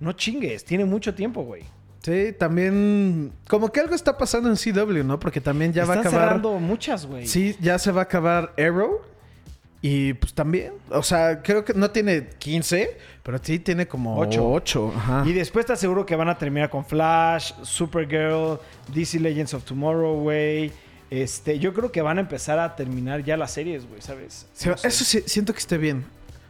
No 0.00 0.12
chingues, 0.12 0.64
tiene 0.64 0.84
mucho 0.84 1.14
tiempo, 1.14 1.42
güey. 1.42 1.62
Sí, 2.02 2.32
también... 2.38 3.32
Como 3.48 3.70
que 3.70 3.80
algo 3.80 3.94
está 3.94 4.16
pasando 4.16 4.48
en 4.48 4.56
CW, 4.56 5.04
¿no? 5.04 5.18
Porque 5.18 5.40
también 5.40 5.72
ya 5.72 5.84
va 5.84 5.94
a 5.94 5.96
Están 5.96 6.08
acabar... 6.08 6.28
cerrando 6.28 6.58
muchas, 6.58 7.06
güey. 7.06 7.26
Sí, 7.26 7.56
ya 7.60 7.78
se 7.78 7.92
va 7.92 8.02
a 8.02 8.04
acabar 8.04 8.54
Arrow. 8.58 9.00
Y 9.80 10.14
pues 10.14 10.34
también, 10.34 10.72
o 10.90 11.04
sea, 11.04 11.40
creo 11.40 11.64
que 11.64 11.72
no 11.72 11.90
tiene 11.92 12.30
15, 12.38 12.96
pero 13.22 13.38
sí 13.40 13.60
tiene 13.60 13.86
como 13.86 14.18
Ocho. 14.18 14.50
8. 14.50 14.92
Ajá. 14.96 15.22
Y 15.24 15.32
después 15.32 15.66
te 15.66 15.72
aseguro 15.72 16.04
que 16.04 16.16
van 16.16 16.28
a 16.28 16.36
terminar 16.36 16.68
con 16.68 16.84
Flash, 16.84 17.52
Supergirl, 17.62 18.58
DC 18.92 19.20
Legends 19.20 19.54
of 19.54 19.62
Tomorrow, 19.62 20.18
güey. 20.20 20.72
Este, 21.10 21.60
yo 21.60 21.72
creo 21.74 21.92
que 21.92 22.02
van 22.02 22.18
a 22.18 22.22
empezar 22.22 22.58
a 22.58 22.74
terminar 22.74 23.22
ya 23.22 23.36
las 23.36 23.52
series, 23.52 23.88
güey, 23.88 24.02
¿sabes? 24.02 24.46
No 24.66 24.76
sé. 24.76 24.88
Eso 24.88 25.04
sí, 25.04 25.22
siento 25.26 25.52
que 25.52 25.60
esté 25.60 25.78
bien. 25.78 26.04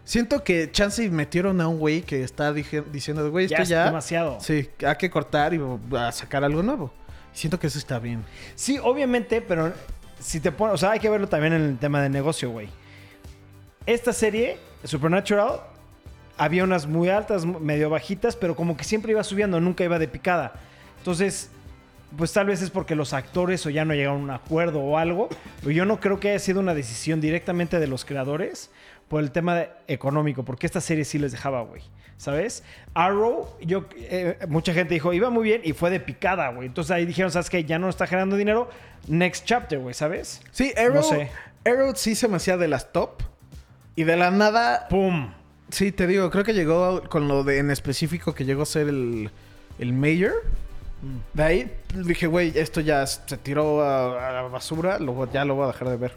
Siento 0.09 0.43
que 0.43 0.72
chance 0.72 1.06
metieron 1.10 1.60
a 1.60 1.68
un 1.68 1.78
güey 1.78 2.01
que 2.01 2.22
está 2.22 2.51
dije- 2.55 2.82
diciendo, 2.90 3.30
güey, 3.30 3.47
ya 3.47 3.56
esto 3.56 3.62
es 3.64 3.68
ya... 3.68 3.85
demasiado. 3.85 4.39
Sí, 4.40 4.66
hay 4.86 4.97
que 4.97 5.10
cortar 5.10 5.52
y 5.52 5.60
a 5.94 6.10
sacar 6.12 6.43
algo 6.43 6.62
nuevo. 6.62 6.90
Siento 7.35 7.60
que 7.60 7.66
eso 7.66 7.78
está 7.78 7.98
bien. 7.98 8.24
Sí, 8.55 8.78
obviamente, 8.82 9.43
pero 9.43 9.70
si 10.18 10.40
te 10.40 10.51
pones, 10.51 10.76
o 10.76 10.78
sea, 10.78 10.93
hay 10.93 10.98
que 10.98 11.10
verlo 11.10 11.28
también 11.28 11.52
en 11.52 11.60
el 11.62 11.76
tema 11.78 12.01
de 12.01 12.09
negocio, 12.09 12.48
güey. 12.48 12.70
Esta 13.85 14.14
serie, 14.14 14.56
Supernatural, 14.82 15.60
había 16.39 16.64
unas 16.64 16.86
muy 16.86 17.10
altas, 17.10 17.44
medio 17.44 17.90
bajitas, 17.90 18.35
pero 18.35 18.56
como 18.56 18.78
que 18.78 18.85
siempre 18.85 19.12
iba 19.12 19.22
subiendo, 19.22 19.60
nunca 19.60 19.85
iba 19.85 19.98
de 19.98 20.09
picada. 20.09 20.55
Entonces, 20.97 21.51
pues 22.16 22.32
tal 22.32 22.47
vez 22.47 22.62
es 22.62 22.70
porque 22.70 22.94
los 22.94 23.12
actores 23.12 23.66
o 23.66 23.68
ya 23.68 23.85
no 23.85 23.93
llegaron 23.93 24.20
a 24.20 24.24
un 24.24 24.30
acuerdo 24.30 24.80
o 24.80 24.97
algo, 24.97 25.28
pero 25.60 25.72
yo 25.72 25.85
no 25.85 26.01
creo 26.01 26.18
que 26.18 26.30
haya 26.30 26.39
sido 26.39 26.60
una 26.60 26.72
decisión 26.72 27.20
directamente 27.20 27.78
de 27.78 27.86
los 27.86 28.06
creadores 28.06 28.70
por 29.09 29.22
el 29.22 29.30
tema 29.30 29.55
de- 29.56 29.70
económico, 29.89 30.44
porque 30.44 30.66
esta 30.66 30.80
serie 30.80 31.05
sí 31.05 31.18
les 31.18 31.32
dejaba, 31.32 31.62
güey. 31.62 31.82
¿Sabes? 32.16 32.64
Arrow, 32.94 33.48
yo, 33.60 33.85
eh, 33.97 34.39
mucha 34.48 34.74
gente 34.74 34.93
dijo, 34.94 35.12
iba 35.12 35.30
muy 35.30 35.44
bien 35.44 35.60
y 35.64 35.72
fue 35.72 35.89
de 35.90 36.01
picada, 36.01 36.48
güey. 36.51 36.66
Entonces 36.66 36.90
ahí 36.90 37.06
dijeron, 37.06 37.30
¿sabes 37.30 37.48
qué? 37.48 37.64
Ya 37.64 37.78
no 37.78 37.89
está 37.89 38.06
generando 38.09 38.36
dinero. 38.36 38.68
Next 39.06 39.44
chapter, 39.44 39.78
güey, 39.78 39.94
¿sabes? 39.94 40.43
Sí, 40.51 40.72
Arrow, 40.76 40.94
No 40.97 41.02
sé. 41.05 41.30
Arrow 41.64 41.93
sí 41.94 42.16
se 42.16 42.26
me 42.26 42.36
hacía 42.36 42.56
de 42.56 42.66
las 42.66 42.93
top. 42.93 43.22
Y 43.94 44.02
de 44.05 44.16
la 44.16 44.30
nada, 44.32 44.89
¡Pum! 44.89 45.32
sí, 45.70 45.93
te 45.93 46.06
digo, 46.09 46.28
creo 46.30 46.43
que 46.44 46.55
llegó 46.55 47.02
con 47.09 47.28
lo 47.28 47.44
de 47.44 47.59
en 47.59 47.70
específico 47.70 48.35
que 48.35 48.44
llegó 48.44 48.62
a 48.62 48.66
ser 48.66 48.89
el, 48.89 49.30
el 49.78 49.93
mayor. 49.93 50.32
De 51.35 51.43
ahí 51.44 51.72
dije, 51.94 52.26
güey, 52.26 52.52
esto 52.59 52.80
ya 52.80 53.06
se 53.06 53.36
tiró 53.39 53.82
a, 53.82 54.28
a 54.28 54.32
la 54.32 54.43
basura, 54.43 54.98
lo, 54.98 55.30
ya 55.32 55.44
lo 55.44 55.55
voy 55.55 55.64
a 55.64 55.66
dejar 55.68 55.89
de 55.89 55.97
ver. 55.97 56.12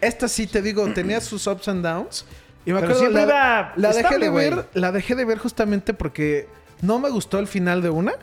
Esta 0.00 0.28
sí, 0.28 0.46
te 0.46 0.62
digo, 0.62 0.92
tenía 0.92 1.20
sus 1.20 1.46
ups 1.46 1.68
and 1.68 1.84
downs. 1.84 2.24
Y 2.64 2.72
me 2.72 2.80
Pero 2.80 2.94
acuerdo, 2.94 3.12
la, 3.12 3.22
iba 3.22 3.72
la 3.76 3.92
dejé 3.92 4.18
de 4.18 4.30
ver, 4.30 4.66
la 4.74 4.92
dejé 4.92 5.14
de 5.14 5.24
ver 5.24 5.38
justamente 5.38 5.94
porque 5.94 6.48
no 6.82 6.98
me 6.98 7.10
gustó 7.10 7.38
el 7.38 7.46
final 7.46 7.80
de 7.80 7.90
una. 7.90 8.14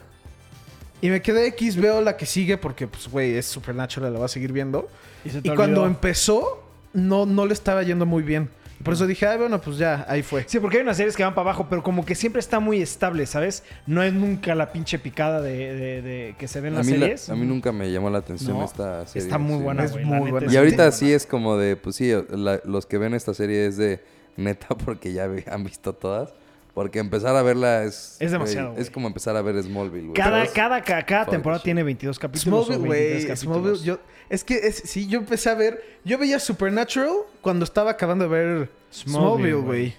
Y 1.01 1.09
me 1.09 1.21
quedé 1.21 1.47
X, 1.47 1.75
veo 1.75 2.01
la 2.01 2.15
que 2.15 2.25
sigue 2.25 2.57
porque, 2.57 2.87
pues, 2.87 3.09
güey, 3.09 3.35
es 3.35 3.45
Supernatural, 3.45 4.11
la 4.13 4.19
voy 4.19 4.25
a 4.25 4.29
seguir 4.29 4.53
viendo. 4.53 4.87
Y 5.25 5.49
Y 5.49 5.55
cuando 5.55 5.85
empezó, 5.85 6.63
no, 6.93 7.25
no 7.25 7.45
le 7.45 7.53
estaba 7.53 7.83
yendo 7.83 8.05
muy 8.05 8.23
bien. 8.23 8.49
Por 8.83 8.93
eso 8.95 9.07
dije, 9.07 9.25
ah, 9.25 9.37
bueno, 9.37 9.61
pues 9.61 9.77
ya, 9.77 10.05
ahí 10.09 10.23
fue. 10.23 10.43
Sí, 10.47 10.59
porque 10.59 10.77
hay 10.77 10.83
unas 10.83 10.97
series 10.97 11.15
que 11.15 11.23
van 11.23 11.33
para 11.33 11.49
abajo, 11.49 11.67
pero 11.69 11.81
como 11.83 12.05
que 12.05 12.15
siempre 12.15 12.39
está 12.39 12.59
muy 12.59 12.81
estable, 12.81 13.25
¿sabes? 13.25 13.63
No 13.87 14.03
es 14.03 14.13
nunca 14.13 14.53
la 14.55 14.71
pinche 14.71 14.99
picada 14.99 15.41
de, 15.41 15.73
de- 15.75 16.01
de 16.01 16.35
que 16.37 16.47
se 16.47 16.59
ven 16.61 16.73
A 16.73 16.77
las 16.77 16.87
la- 16.87 16.91
series. 16.99 17.29
a 17.29 17.35
mí 17.35 17.45
nunca 17.45 17.71
me 17.71 17.91
llamó 17.91 18.09
la 18.09 18.17
atención 18.19 18.57
No, 18.57 18.65
esta 18.65 19.07
serie. 19.07 19.23
Está 19.25 19.37
muy 19.37 19.57
sí, 19.57 19.63
buena. 19.63 19.83
Es 19.85 19.95
muy 20.05 20.31
buena. 20.31 20.51
Y 20.51 20.57
ahorita 20.57 20.91
sí 20.91 21.13
es 21.13 21.25
como 21.25 21.57
de, 21.57 21.75
pues 21.75 21.95
sí, 21.95 22.11
la- 22.29 22.59
los 22.65 22.85
que 22.85 22.97
ven 22.97 23.13
esta 23.13 23.33
serie 23.33 23.65
es 23.67 23.77
de 23.77 24.01
neta 24.35 24.67
porque 24.85 25.13
ya 25.13 25.29
han 25.47 25.63
visto 25.63 25.93
todas. 25.93 26.33
Porque 26.73 26.99
empezar 26.99 27.35
a 27.35 27.43
verla 27.43 27.83
es... 27.83 28.17
Es 28.19 28.31
demasiado. 28.31 28.75
Es 28.77 28.89
como 28.89 29.07
empezar 29.07 29.35
a 29.35 29.41
ver 29.43 29.61
Smallville, 29.61 30.07
güey. 30.07 30.13
Cada, 30.13 30.47
cada, 30.47 30.81
cada, 30.81 31.25
temporada 31.27 31.59
shit. 31.59 31.65
tiene 31.65 31.83
22 31.83 32.17
capítulos. 32.17 32.65
Smallville, 32.65 32.87
güey. 32.87 33.09
23 33.11 33.39
Smallville, 33.39 33.83
yo, 33.83 33.99
es 34.29 34.43
que 34.43 34.55
es, 34.55 34.77
sí, 34.77 35.07
yo 35.07 35.19
empecé 35.19 35.49
a 35.51 35.53
ver. 35.53 35.83
Yo 36.03 36.17
veía 36.17 36.39
Supernatural 36.39 37.11
cuando 37.41 37.63
estaba 37.63 37.91
acabando 37.91 38.27
de 38.27 38.29
ver 38.29 38.69
Smallville, 38.91 39.53
güey. 39.53 39.89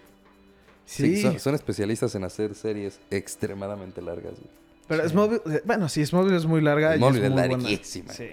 Sí, 0.87 1.17
Sí, 1.17 1.23
son, 1.23 1.39
son 1.39 1.55
especialistas 1.55 2.15
en 2.15 2.25
hacer 2.25 2.55
series 2.55 2.99
extremadamente 3.11 4.03
largas, 4.03 4.35
güey. 4.35 4.51
pero 4.89 5.09
Smallville, 5.09 5.43
eh, 5.47 5.63
bueno, 5.65 5.89
sí, 5.89 6.05
Smallville 6.05 6.37
es 6.37 6.45
muy 6.47 6.61
larga. 6.61 6.95
y 6.95 6.99
Smallville 6.99 7.27
es 7.27 7.31
es 7.31 7.37
larguísima. 7.37 8.13
Sí. 8.13 8.31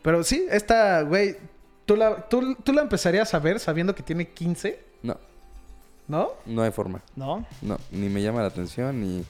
Pero 0.00 0.24
sí, 0.24 0.46
esta, 0.50 1.02
güey, 1.02 1.36
¿tú 1.84 1.94
la, 1.94 2.28
tú, 2.28 2.56
tú 2.56 2.72
la 2.72 2.82
empezarías 2.82 3.32
a 3.34 3.38
ver 3.38 3.60
sabiendo 3.60 3.94
que 3.94 4.02
tiene 4.02 4.28
15, 4.28 4.80
No, 5.02 5.16
¿no? 6.08 6.30
no 6.46 6.62
hay 6.62 6.70
forma. 6.72 7.00
¿No? 7.16 7.44
No, 7.62 7.78
ni 7.90 8.08
me 8.08 8.22
llama 8.22 8.40
la 8.42 8.48
atención, 8.48 9.00
ni... 9.00 9.24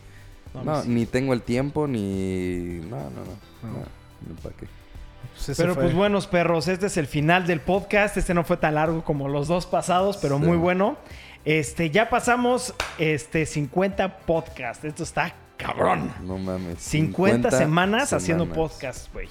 No, 0.54 0.62
No, 0.64 0.84
ni 0.84 1.06
tengo 1.06 1.32
el 1.32 1.42
tiempo, 1.42 1.86
ni... 1.86 2.80
No, 2.88 2.96
no, 2.96 3.10
no. 3.10 3.68
no, 3.68 3.78
ni 4.28 4.34
para 4.42 4.54
qué. 4.56 4.66
Pues 5.46 5.56
Pero 5.56 5.74
fue. 5.74 5.84
pues 5.84 5.94
buenos 5.94 6.26
perros, 6.26 6.68
este 6.68 6.86
es 6.86 6.96
el 6.98 7.06
final 7.06 7.46
del 7.46 7.60
podcast. 7.60 8.16
Este 8.16 8.34
no 8.34 8.44
fue 8.44 8.56
tan 8.58 8.74
largo 8.74 9.02
como 9.02 9.28
los 9.28 9.48
dos 9.48 9.64
pasados, 9.66 10.18
pero 10.18 10.38
Sí. 10.38 10.44
muy 10.44 10.56
bueno. 10.58 10.96
Este, 11.44 11.90
ya 11.90 12.10
pasamos 12.10 12.74
este 12.98 13.46
50 13.46 14.18
podcasts. 14.18 14.84
Esto 14.84 15.02
está 15.04 15.34
cabrón. 15.56 16.12
No 16.22 16.36
mames. 16.38 16.78
50, 16.80 17.50
semanas, 17.50 18.12
haciendo 18.12 18.44
semanas. 18.44 18.70
podcast, 18.72 19.12
güey. 19.12 19.28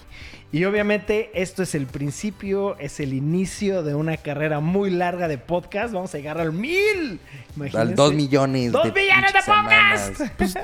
Y 0.54 0.66
obviamente 0.66 1.32
esto 1.34 1.64
es 1.64 1.76
el 1.76 1.88
principio, 1.88 2.78
es 2.78 3.00
el 3.00 3.14
inicio 3.14 3.84
de 3.84 3.96
una 3.96 4.18
carrera 4.18 4.60
muy 4.60 4.90
larga 4.90 5.30
de 5.30 5.38
podcast. 5.38 5.94
Vamos 5.94 6.14
a 6.14 6.18
llegar 6.18 6.42
al 6.42 6.52
mil. 6.52 7.22
Al 7.52 7.56
Imagínense. 7.56 7.96
2 7.96 8.14
millones. 8.14 8.72
¡Dos 8.74 8.94
millones 8.94 9.34
de 9.34 9.40
podcast! 9.46 10.22
Pues, 10.38 10.56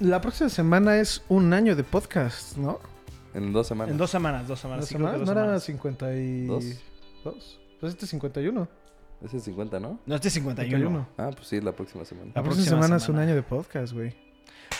la 0.00 0.20
próxima 0.22 0.48
semana 0.48 0.96
es 0.98 1.22
un 1.28 1.52
año 1.52 1.76
de 1.76 1.84
podcast, 1.84 2.56
¿no? 2.56 2.80
En 3.34 3.52
dos 3.52 3.66
semanas. 3.66 3.92
En 3.92 3.98
dos 3.98 4.10
semanas, 4.10 4.48
dos 4.48 4.58
semanas. 4.58 4.80
¿Dos 4.80 4.88
sí, 4.88 4.94
semanas? 4.94 5.18
dos 5.18 5.26
¿No 5.26 5.32
era 5.32 5.42
semanas. 5.42 5.64
52? 5.64 6.64
Dos. 7.24 7.60
Pues 7.80 7.92
este 7.92 8.06
es 8.06 8.10
51. 8.12 8.68
Ese 9.22 9.36
es 9.36 9.42
50, 9.44 9.80
¿no? 9.80 10.00
No, 10.06 10.14
este 10.14 10.28
es 10.28 10.34
51. 10.34 10.78
51. 10.78 11.08
Ah, 11.18 11.30
pues 11.34 11.48
sí, 11.48 11.60
la 11.60 11.72
próxima 11.72 12.06
semana. 12.06 12.32
La 12.34 12.40
La 12.40 12.42
próxima, 12.42 12.66
semana, 12.66 12.96
es 12.96 13.08
un 13.10 13.18
año 13.18 13.34
de 13.34 13.42
podcast, 13.42 13.92
güey. 13.92 14.14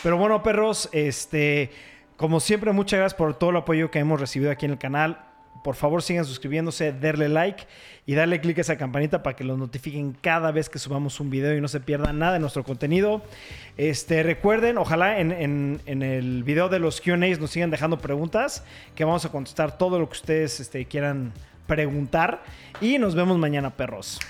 Pero 0.03 0.17
bueno, 0.17 0.43
perros, 0.43 0.89
este, 0.93 1.71
como 2.17 2.41
siempre, 2.41 2.73
muchas 2.73 2.99
gracias 2.99 3.19
por 3.19 3.35
todo 3.35 3.51
el 3.51 3.57
apoyo 3.57 3.91
que 3.91 3.99
hemos 3.99 4.21
recibido 4.21 4.51
aquí 4.51 4.67
en 4.67 4.73
el 4.73 4.79
canal. 4.79 5.23
Por 5.63 5.75
favor, 5.75 6.03
sigan 6.03 6.25
suscribiéndose, 6.25 6.93
darle 6.93 7.29
like 7.29 7.65
y 8.07 8.15
darle 8.15 8.41
click 8.41 8.59
a 8.59 8.61
esa 8.61 8.77
campanita 8.77 9.23
para 9.23 9.35
que 9.35 9.43
los 9.43 9.59
notifiquen 9.59 10.17
cada 10.21 10.53
vez 10.53 10.69
que 10.69 10.79
subamos 10.79 11.19
un 11.19 11.29
video 11.29 11.57
y 11.57 11.61
no 11.61 11.67
se 11.67 11.81
pierdan 11.81 12.19
nada 12.21 12.35
de 12.35 12.39
nuestro 12.39 12.63
contenido. 12.63 13.23
Este, 13.77 14.23
recuerden, 14.23 14.79
ojalá 14.79 15.19
en 15.19 15.81
el 15.87 16.45
video 16.45 16.69
de 16.69 16.79
los 16.79 17.01
QAs 17.01 17.41
nos 17.41 17.51
sigan 17.51 17.71
dejando 17.71 17.99
preguntas, 17.99 18.65
que 18.95 19.05
vamos 19.05 19.25
a 19.25 19.31
contestar 19.31 19.77
todo 19.77 19.99
lo 19.99 20.09
que 20.09 20.15
ustedes 20.15 20.61
este, 20.61 20.85
quieran 20.87 21.33
preguntar. 21.67 22.45
Y 22.81 22.99
nos 22.99 23.15
vemos 23.15 23.37
mañana, 23.37 23.71
perros. 23.71 24.21